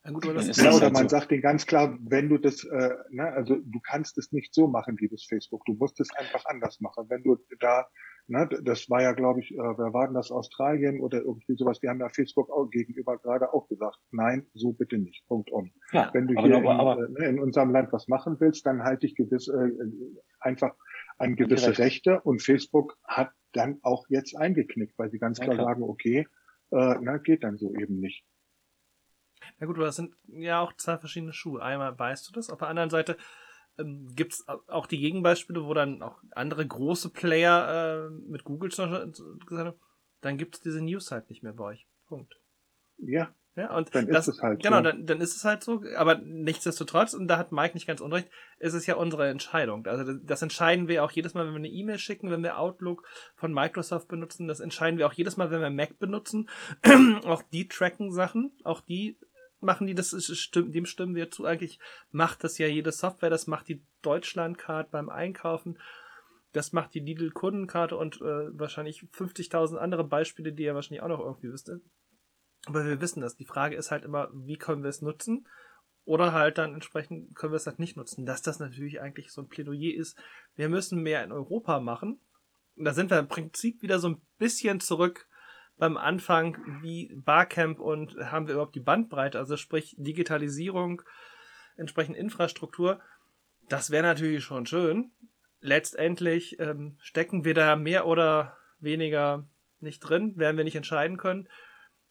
Ja, 0.04 0.12
gut, 0.12 0.26
aber 0.26 0.34
das 0.36 0.48
ist 0.48 0.58
Ja, 0.58 0.66
das 0.66 0.76
oder 0.76 0.86
halt 0.86 0.94
man 0.94 1.04
so. 1.10 1.18
sagt 1.18 1.32
denen 1.32 1.42
ganz 1.42 1.66
klar, 1.66 1.98
wenn 2.02 2.30
du 2.30 2.38
das, 2.38 2.64
äh, 2.64 2.96
ne, 3.10 3.32
also 3.34 3.56
du 3.56 3.80
kannst 3.82 4.18
es 4.18 4.32
nicht 4.32 4.54
so 4.54 4.68
machen, 4.68 4.98
liebes 4.98 5.26
Facebook. 5.26 5.66
Du 5.66 5.74
musst 5.74 6.00
es 6.00 6.10
einfach 6.16 6.46
anders 6.46 6.80
machen. 6.80 7.10
Wenn 7.10 7.24
du 7.24 7.38
da, 7.60 7.88
ne, 8.28 8.48
das 8.64 8.90
war 8.90 9.02
ja, 9.02 9.14
glaube 9.14 9.40
ich, 9.42 9.52
äh, 9.52 9.58
wer 9.58 9.94
war 9.94 10.08
denn 10.08 10.16
das, 10.16 10.32
Australien 10.32 11.02
oder 11.02 11.22
irgendwie 11.22 11.56
sowas, 11.56 11.80
die 11.80 11.90
haben 11.90 12.00
ja 12.00 12.10
Facebook 12.10 12.50
auch 12.50 12.70
gegenüber 12.70 13.18
gerade 13.18 13.54
auch 13.54 13.68
gesagt, 13.68 13.98
nein, 14.12 14.48
so 14.54 14.74
bitte 14.74 14.98
nicht. 14.98 15.26
Punkt 15.28 15.52
um. 15.52 15.72
Ja, 15.92 16.10
Wenn 16.14 16.28
du 16.28 16.42
hier 16.42 16.58
aber, 16.58 16.72
in, 16.74 16.80
aber 16.80 17.04
äh, 17.04 17.10
ne, 17.10 17.26
in 17.28 17.40
unserem 17.40 17.72
Land 17.72 17.92
was 17.92 18.08
machen 18.08 18.38
willst, 18.40 18.66
dann 18.66 18.84
halte 18.84 19.06
ich 19.06 19.16
gewisse, 19.16 19.54
äh, 19.54 19.92
einfach 20.40 20.76
an 21.18 21.36
gewisse 21.36 21.70
Rechte. 21.70 21.82
Rechte 21.82 22.22
und 22.22 22.42
Facebook 22.42 22.98
hat 23.04 23.32
dann 23.54 23.80
auch 23.82 24.06
jetzt 24.10 24.36
eingeknickt, 24.36 24.98
weil 24.98 25.10
sie 25.10 25.20
ganz 25.20 25.40
Ja, 25.40 25.46
klar 25.46 25.56
klar. 25.56 25.68
sagen, 25.70 25.84
okay, 25.84 26.28
äh, 26.72 26.96
na, 27.02 27.18
geht 27.18 27.44
dann 27.44 27.58
so 27.58 27.74
eben 27.74 28.00
nicht. 28.00 28.24
Na 29.60 29.68
gut, 29.68 29.78
aber 29.78 29.86
das 29.86 29.96
sind 29.96 30.16
ja 30.28 30.60
auch 30.62 30.74
zwei 30.74 30.98
verschiedene 30.98 31.34
Schuhe. 31.34 31.62
Einmal 31.62 31.98
weißt 31.98 32.28
du 32.28 32.34
das, 32.34 32.50
auf 32.50 32.60
der 32.60 32.68
anderen 32.68 32.90
Seite 32.90 33.18
ähm, 33.78 34.14
gibt 34.16 34.34
es 34.34 34.48
auch 34.68 34.88
die 34.88 35.00
Gegenbeispiele, 35.00 35.66
wo 35.66 35.74
dann 35.74 36.02
auch 36.02 36.22
andere 36.32 36.66
große 36.66 37.10
Player 37.10 38.08
äh, 38.08 38.10
mit 38.10 38.44
Google 38.44 38.70
gesagt 38.70 38.92
haben, 38.92 39.74
dann 40.22 40.38
gibt 40.38 40.56
es 40.56 40.62
diese 40.62 40.82
News 40.82 41.12
halt 41.12 41.30
nicht 41.30 41.44
mehr 41.44 41.54
bei 41.54 41.66
euch. 41.66 41.88
Punkt. 42.08 42.40
Ja, 42.98 43.34
Ja, 43.56 43.76
und 43.76 43.94
Dann 43.96 44.08
ist 44.08 44.14
das, 44.14 44.28
es 44.28 44.42
halt 44.44 44.62
Genau, 44.62 44.78
so. 44.78 44.84
dann, 44.84 45.08
dann 45.08 45.20
ist 45.20 45.36
es 45.36 45.44
halt 45.44 45.64
so. 45.64 45.84
Aber 45.96 46.16
nichtsdestotrotz, 46.20 47.16
und 47.16 47.28
da 47.28 47.38
hat 47.38 47.52
Mike 47.52 47.74
nicht 47.74 47.88
ganz 47.88 48.02
unrecht, 48.02 48.30
ist 48.60 48.76
es 48.76 48.86
ja 48.86 48.96
unsere 48.96 49.30
Entscheidung. 49.30 49.86
Also 49.88 50.04
das, 50.04 50.22
das 50.24 50.42
entscheiden 50.44 50.88
wir 50.88 51.04
auch 51.04 51.12
jedes 51.12 51.34
Mal, 51.34 51.46
wenn 51.46 51.54
wir 51.54 51.58
eine 51.58 51.68
E-Mail 51.68 51.98
schicken, 51.98 52.30
wenn 52.30 52.44
wir 52.44 52.60
Outlook 52.60 53.04
von 53.36 53.52
Microsoft 53.52 54.10
benutzen. 54.10 54.48
Das 54.48 54.60
entscheiden 54.60 55.00
wir 55.00 55.08
auch 55.08 55.14
jedes 55.14 55.38
Mal, 55.38 55.50
wenn 55.50 55.62
wir 55.62 55.72
Mac 55.72 55.98
benutzen. 55.98 56.50
auch 57.26 57.42
die 57.52 57.68
tracken 57.68 58.12
Sachen, 58.12 58.52
auch 58.64 58.82
die 58.82 59.18
machen 59.60 59.88
die, 59.88 59.96
das 59.96 60.12
stimmt, 60.38 60.76
dem 60.76 60.86
stimmen 60.86 61.16
wir 61.16 61.32
zu. 61.32 61.46
Eigentlich 61.46 61.80
macht 62.12 62.44
das 62.44 62.58
ja 62.58 62.68
jede 62.68 62.92
Software, 62.92 63.30
das 63.30 63.48
macht 63.48 63.68
die 63.68 63.84
Deutschlandcard 64.02 64.92
beim 64.92 65.10
Einkaufen. 65.10 65.80
Das 66.54 66.72
macht 66.72 66.94
die 66.94 67.00
Lidl 67.00 67.32
Kundenkarte 67.32 67.98
und 67.98 68.22
äh, 68.22 68.58
wahrscheinlich 68.58 69.02
50.000 69.02 69.78
andere 69.78 70.04
Beispiele, 70.04 70.54
die 70.54 70.64
ihr 70.64 70.76
wahrscheinlich 70.76 71.02
auch 71.02 71.10
noch 71.10 71.20
irgendwie 71.20 71.52
wisst. 71.52 71.72
Aber 72.66 72.86
wir 72.86 73.02
wissen 73.02 73.22
das. 73.22 73.36
Die 73.36 73.46
Frage 73.46 73.76
ist 73.76 73.92
halt 73.92 74.04
immer, 74.04 74.30
wie 74.34 74.58
können 74.58 74.84
wir 74.84 74.90
es 74.90 75.02
nutzen? 75.02 75.48
Oder 76.06 76.32
halt 76.32 76.58
dann 76.58 76.74
entsprechend 76.74 77.36
können 77.36 77.52
wir 77.52 77.58
es 77.58 77.68
halt 77.68 77.80
nicht 77.80 77.98
nutzen. 77.98 78.26
Dass 78.26 78.42
das 78.42 78.60
natürlich 78.60 79.02
eigentlich 79.02 79.32
so 79.32 79.42
ein 79.42 79.50
Plädoyer 79.50 79.94
ist. 79.94 80.18
Wir 80.56 80.70
müssen 80.70 81.02
mehr 81.02 81.24
in 81.24 81.32
Europa 81.32 81.80
machen. 81.80 82.20
Und 82.76 82.86
da 82.86 82.94
sind 82.94 83.12
wir 83.12 83.20
im 83.20 83.28
Prinzip 83.28 83.82
wieder 83.82 84.00
so 84.00 84.10
ein 84.10 84.22
bisschen 84.38 84.80
zurück 84.80 85.28
beim 85.78 85.98
Anfang 85.98 86.58
wie 86.82 87.14
Barcamp 87.16 87.80
und 87.80 88.16
haben 88.18 88.48
wir 88.48 88.54
überhaupt 88.54 88.76
die 88.76 88.82
Bandbreite, 88.82 89.38
also 89.38 89.58
sprich 89.58 89.96
Digitalisierung, 89.98 91.02
entsprechend 91.76 92.18
Infrastruktur. 92.18 93.00
Das 93.70 93.92
wäre 93.92 94.04
natürlich 94.04 94.44
schon 94.44 94.66
schön. 94.66 95.12
Letztendlich 95.62 96.60
ähm, 96.60 96.98
stecken 97.00 97.46
wir 97.46 97.54
da 97.54 97.76
mehr 97.76 98.08
oder 98.08 98.58
weniger 98.80 99.48
nicht 99.80 100.00
drin, 100.00 100.38
werden 100.38 100.58
wir 100.58 100.64
nicht 100.64 100.76
entscheiden 100.76 101.18
können. 101.18 101.48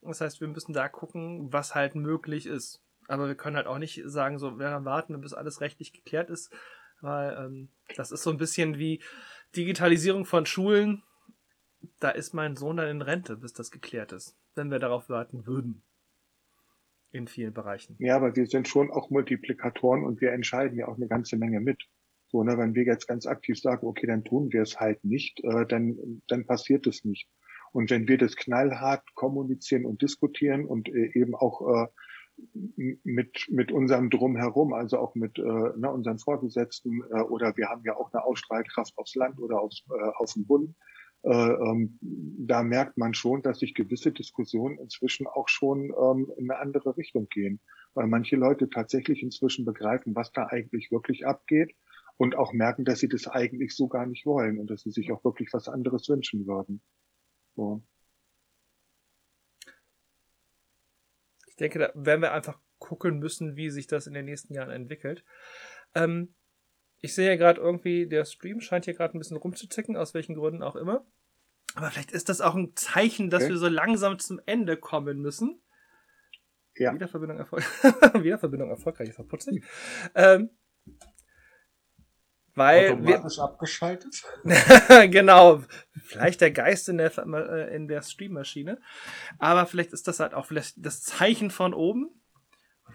Das 0.02 0.20
heißt, 0.20 0.40
wir 0.40 0.48
müssen 0.48 0.72
da 0.72 0.88
gucken, 0.88 1.52
was 1.52 1.74
halt 1.74 1.94
möglich 1.94 2.46
ist. 2.46 2.82
Aber 3.08 3.26
wir 3.26 3.34
können 3.34 3.56
halt 3.56 3.66
auch 3.66 3.78
nicht 3.78 4.02
sagen, 4.04 4.38
so, 4.38 4.58
wir 4.58 4.84
warten, 4.84 5.20
bis 5.20 5.32
alles 5.32 5.60
rechtlich 5.60 5.92
geklärt 5.92 6.30
ist, 6.30 6.52
weil 7.00 7.36
ähm, 7.36 7.68
das 7.96 8.10
ist 8.10 8.22
so 8.22 8.30
ein 8.30 8.36
bisschen 8.36 8.78
wie 8.78 9.02
Digitalisierung 9.54 10.24
von 10.24 10.46
Schulen. 10.46 11.02
Da 12.00 12.10
ist 12.10 12.34
mein 12.34 12.56
Sohn 12.56 12.76
dann 12.76 12.88
in 12.88 13.02
Rente, 13.02 13.36
bis 13.36 13.52
das 13.52 13.70
geklärt 13.70 14.12
ist, 14.12 14.36
wenn 14.54 14.70
wir 14.70 14.78
darauf 14.78 15.08
warten 15.08 15.46
würden. 15.46 15.82
In 17.12 17.28
vielen 17.28 17.54
Bereichen. 17.54 17.96
Ja, 17.98 18.16
aber 18.16 18.36
wir 18.36 18.46
sind 18.46 18.68
schon 18.68 18.90
auch 18.90 19.10
Multiplikatoren 19.10 20.04
und 20.04 20.20
wir 20.20 20.32
entscheiden 20.32 20.78
ja 20.78 20.88
auch 20.88 20.96
eine 20.96 21.08
ganze 21.08 21.36
Menge 21.36 21.60
mit. 21.60 21.82
So, 22.28 22.42
ne, 22.42 22.58
wenn 22.58 22.74
wir 22.74 22.84
jetzt 22.84 23.06
ganz 23.06 23.26
aktiv 23.26 23.58
sagen, 23.58 23.86
okay, 23.86 24.06
dann 24.06 24.24
tun 24.24 24.52
wir 24.52 24.62
es 24.62 24.78
halt 24.80 25.04
nicht, 25.04 25.42
äh, 25.44 25.64
dann, 25.66 26.22
dann 26.26 26.44
passiert 26.44 26.86
es 26.86 27.04
nicht. 27.04 27.28
Und 27.72 27.90
wenn 27.90 28.08
wir 28.08 28.18
das 28.18 28.36
knallhart 28.36 29.04
kommunizieren 29.14 29.86
und 29.86 30.02
diskutieren 30.02 30.66
und 30.66 30.88
äh, 30.88 31.12
eben 31.14 31.34
auch 31.34 31.84
äh, 31.84 31.86
mit, 33.04 33.46
mit 33.48 33.72
unserem 33.72 34.10
Drumherum, 34.10 34.72
also 34.72 34.98
auch 34.98 35.14
mit 35.14 35.38
äh, 35.38 35.42
ne, 35.42 35.90
unseren 35.90 36.18
Vorgesetzten 36.18 37.02
äh, 37.10 37.20
oder 37.22 37.56
wir 37.56 37.68
haben 37.68 37.82
ja 37.84 37.96
auch 37.96 38.12
eine 38.12 38.24
Ausstrahlkraft 38.24 38.96
aufs 38.98 39.14
Land 39.14 39.38
oder 39.38 39.60
aufs, 39.60 39.84
äh, 39.90 40.10
auf 40.16 40.32
den 40.34 40.46
Bund, 40.46 40.74
äh, 41.26 41.30
ähm, 41.30 41.98
da 42.00 42.62
merkt 42.62 42.96
man 42.98 43.12
schon, 43.12 43.42
dass 43.42 43.58
sich 43.58 43.74
gewisse 43.74 44.12
Diskussionen 44.12 44.78
inzwischen 44.78 45.26
auch 45.26 45.48
schon 45.48 45.92
ähm, 46.00 46.32
in 46.36 46.48
eine 46.48 46.60
andere 46.60 46.96
Richtung 46.96 47.28
gehen, 47.28 47.60
weil 47.94 48.06
manche 48.06 48.36
Leute 48.36 48.70
tatsächlich 48.70 49.22
inzwischen 49.24 49.64
begreifen, 49.64 50.14
was 50.14 50.30
da 50.30 50.46
eigentlich 50.46 50.92
wirklich 50.92 51.26
abgeht 51.26 51.74
und 52.16 52.36
auch 52.36 52.52
merken, 52.52 52.84
dass 52.84 53.00
sie 53.00 53.08
das 53.08 53.26
eigentlich 53.26 53.74
so 53.74 53.88
gar 53.88 54.06
nicht 54.06 54.24
wollen 54.24 54.60
und 54.60 54.70
dass 54.70 54.82
sie 54.82 54.92
sich 54.92 55.10
auch 55.10 55.24
wirklich 55.24 55.52
was 55.52 55.68
anderes 55.68 56.08
wünschen 56.08 56.46
würden. 56.46 56.80
So. 57.56 57.82
Ich 61.48 61.56
denke, 61.56 61.80
da 61.80 61.90
werden 61.94 62.22
wir 62.22 62.32
einfach 62.32 62.60
gucken 62.78 63.18
müssen, 63.18 63.56
wie 63.56 63.70
sich 63.70 63.88
das 63.88 64.06
in 64.06 64.14
den 64.14 64.26
nächsten 64.26 64.54
Jahren 64.54 64.70
entwickelt. 64.70 65.24
Ähm, 65.96 66.36
ich 67.00 67.14
sehe 67.14 67.28
ja 67.28 67.36
gerade 67.36 67.60
irgendwie, 67.60 68.06
der 68.08 68.24
Stream 68.24 68.60
scheint 68.60 68.84
hier 68.84 68.94
gerade 68.94 69.16
ein 69.16 69.20
bisschen 69.20 69.36
rumzuzicken, 69.36 69.96
aus 69.96 70.14
welchen 70.14 70.34
Gründen 70.34 70.62
auch 70.62 70.76
immer. 70.76 71.04
Aber 71.74 71.90
vielleicht 71.90 72.12
ist 72.12 72.28
das 72.28 72.40
auch 72.40 72.54
ein 72.54 72.74
Zeichen, 72.74 73.28
dass 73.30 73.42
Okay. 73.42 73.52
wir 73.52 73.58
so 73.58 73.68
langsam 73.68 74.18
zum 74.18 74.40
Ende 74.46 74.76
kommen 74.76 75.20
müssen. 75.20 75.60
Ja. 76.76 76.94
Wiederverbindung, 76.94 77.38
Erfolg 77.38 77.64
Wiederverbindung 78.22 78.70
erfolgreich, 78.70 79.08
ist 79.10 79.28
putzig. 79.28 79.64
Ähm, 80.14 80.50
weil 82.54 83.04
wir, 83.04 83.16
Automatisch 83.16 83.38
abgeschaltet. 83.38 84.22
genau, 85.10 85.62
vielleicht 86.02 86.40
der 86.40 86.50
Geist 86.50 86.88
in 86.88 86.96
der, 86.96 87.12
äh, 87.18 87.76
in 87.76 87.86
der 87.86 88.00
Streammaschine. 88.00 88.80
Aber 89.38 89.66
vielleicht 89.66 89.92
ist 89.92 90.08
das 90.08 90.20
halt 90.20 90.32
auch 90.32 90.46
vielleicht 90.46 90.74
das 90.78 91.02
Zeichen 91.02 91.50
von 91.50 91.74
oben. 91.74 92.22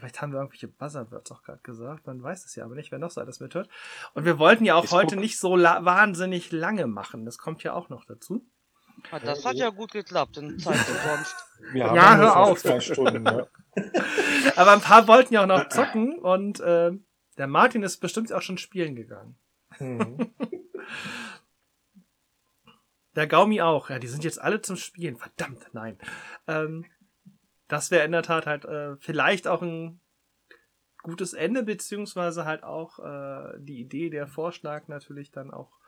Vielleicht 0.01 0.21
haben 0.21 0.31
wir 0.33 0.39
irgendwelche 0.39 0.67
Buzzerwords 0.67 1.31
auch 1.31 1.43
gerade 1.43 1.61
gesagt. 1.61 2.07
Man 2.07 2.21
weiß 2.23 2.43
es 2.45 2.55
ja 2.55 2.65
aber 2.65 2.75
nicht, 2.75 2.91
wer 2.91 2.97
noch 2.99 3.11
so 3.11 3.21
alles 3.21 3.39
mithört. 3.39 3.69
Und 4.15 4.25
wir 4.25 4.39
wollten 4.39 4.65
ja 4.65 4.75
auch 4.75 4.85
Ich 4.85 4.91
heute 4.91 5.15
guck. 5.15 5.19
nicht 5.23 5.39
so 5.39 5.55
la- 5.55 5.85
wahnsinnig 5.85 6.51
lange 6.51 6.87
machen. 6.87 7.23
Das 7.25 7.37
kommt 7.37 7.61
ja 7.63 7.73
auch 7.73 7.89
noch 7.89 8.03
dazu. 8.05 8.43
Ah, 9.11 9.19
Das 9.19 9.45
hat 9.45 9.55
ja 9.55 9.69
gut 9.69 9.91
geklappt 9.91 10.37
in 10.37 10.57
Zeit 10.59 10.75
sonst. 10.77 11.35
Wir 11.73 11.85
haben 11.87 11.95
Ja, 11.95 12.17
hör 12.17 12.37
auf. 12.37 12.59
zwei 12.61 12.79
Stunden. 12.79 13.23
Ne? 13.23 13.47
Aber 14.55 14.71
ein 14.73 14.81
paar 14.81 15.07
wollten 15.07 15.33
ja 15.35 15.43
auch 15.43 15.47
noch 15.47 15.69
zocken 15.69 16.17
und 16.19 16.59
äh, 16.59 16.91
der 17.37 17.47
Martin 17.47 17.83
ist 17.83 17.97
bestimmt 17.99 18.33
auch 18.33 18.41
schon 18.41 18.57
spielen 18.57 18.95
gegangen. 18.95 19.37
Hm. 19.77 20.33
Der 23.15 23.27
Gaumi 23.27 23.61
auch. 23.61 23.89
Ja, 23.89 23.99
die 23.99 24.07
sind 24.07 24.23
jetzt 24.23 24.41
alle 24.41 24.61
zum 24.61 24.77
Spielen. 24.77 25.17
Verdammt, 25.17 25.65
nein. 25.73 25.97
Ähm, 26.47 26.85
das 27.71 27.89
wäre 27.89 28.03
in 28.03 28.11
der 28.11 28.23
Tat 28.23 28.47
halt 28.47 28.65
äh, 28.65 28.97
vielleicht 28.97 29.47
auch 29.47 29.61
ein 29.61 30.01
gutes 31.03 31.33
Ende, 31.33 31.63
beziehungsweise 31.63 32.43
halt 32.43 32.63
auch 32.63 32.99
äh, 32.99 33.57
die 33.59 33.79
Idee, 33.79 34.09
der 34.09 34.27
Vorschlag 34.27 34.89
natürlich 34.89 35.31
dann 35.31 35.51
auch 35.51 35.79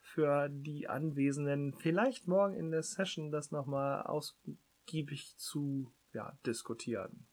für 0.00 0.48
die 0.48 0.88
Anwesenden, 0.88 1.74
vielleicht 1.74 2.28
morgen 2.28 2.54
in 2.54 2.70
der 2.70 2.84
Session 2.84 3.32
das 3.32 3.50
nochmal 3.50 4.02
ausgiebig 4.02 5.36
zu 5.36 5.92
ja, 6.12 6.38
diskutieren. 6.46 7.26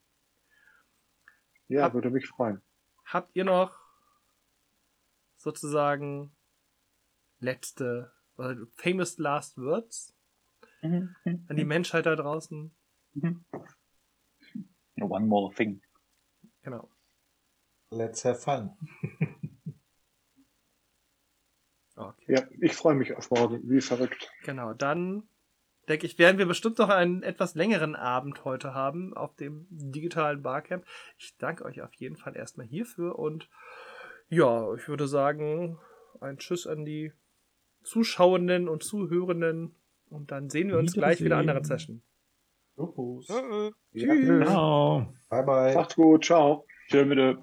Ja, 1.68 1.84
Hab- 1.84 1.94
würde 1.94 2.10
mich 2.10 2.28
freuen. 2.28 2.64
Habt 3.06 3.36
ihr 3.36 3.46
noch 3.46 3.80
sozusagen 5.36 6.36
letzte, 7.38 8.12
oder 8.36 8.58
famous 8.74 9.20
last 9.20 9.60
words 9.60 10.18
an 10.82 11.56
die 11.56 11.66
Menschheit 11.66 12.08
da 12.08 12.16
draußen? 12.16 12.76
One 14.98 15.26
more 15.28 15.54
thing. 15.54 15.82
Genau. 16.64 16.90
Let's 17.92 18.24
have 18.26 18.40
fun. 18.40 18.72
Okay. 21.96 22.34
Ja, 22.34 22.44
ich 22.60 22.74
freue 22.74 22.96
mich 22.96 23.16
auf 23.16 23.32
morgen, 23.32 23.62
wie 23.70 23.80
verrückt. 23.80 24.30
Genau, 24.44 24.74
dann 24.74 25.24
denke 25.88 26.06
ich, 26.06 26.20
werden 26.20 26.38
wir 26.38 26.46
bestimmt 26.46 26.78
noch 26.78 26.90
einen 26.90 27.24
etwas 27.24 27.56
längeren 27.56 27.96
Abend 27.96 28.44
heute 28.44 28.74
haben 28.74 29.14
auf 29.16 29.36
dem 29.36 29.68
digitalen 29.70 30.42
Barcamp. 30.42 30.86
Ich 31.18 31.38
danke 31.38 31.64
euch 31.64 31.82
auf 31.82 31.94
jeden 31.94 32.18
Fall 32.18 32.36
erstmal 32.36 32.66
hierfür 32.66 33.18
und 33.18 33.50
ja, 34.28 34.74
ich 34.74 34.88
würde 34.88 35.08
sagen, 35.08 35.80
ein 36.20 36.38
Tschüss 36.38 36.68
an 36.68 36.84
die 36.84 37.14
Zuschauenden 37.84 38.68
und 38.68 38.84
Zuhörenden 38.84 39.76
und 40.10 40.32
dann 40.32 40.50
sehen 40.50 40.70
wir 40.70 40.80
uns 40.80 40.94
gleich 40.94 41.20
wieder 41.20 41.36
in 41.36 41.50
einer 41.50 41.52
anderen 41.52 41.64
Session. 41.64 42.02
Tschüss. 43.96 44.48
Ciao. 44.48 45.14
Bye 45.30 45.44
bye. 45.44 45.76
macht's 45.76 45.96
gut, 45.96 46.24
ciao. 46.24 46.66
Tschö, 46.90 47.06
bitte. 47.06 47.38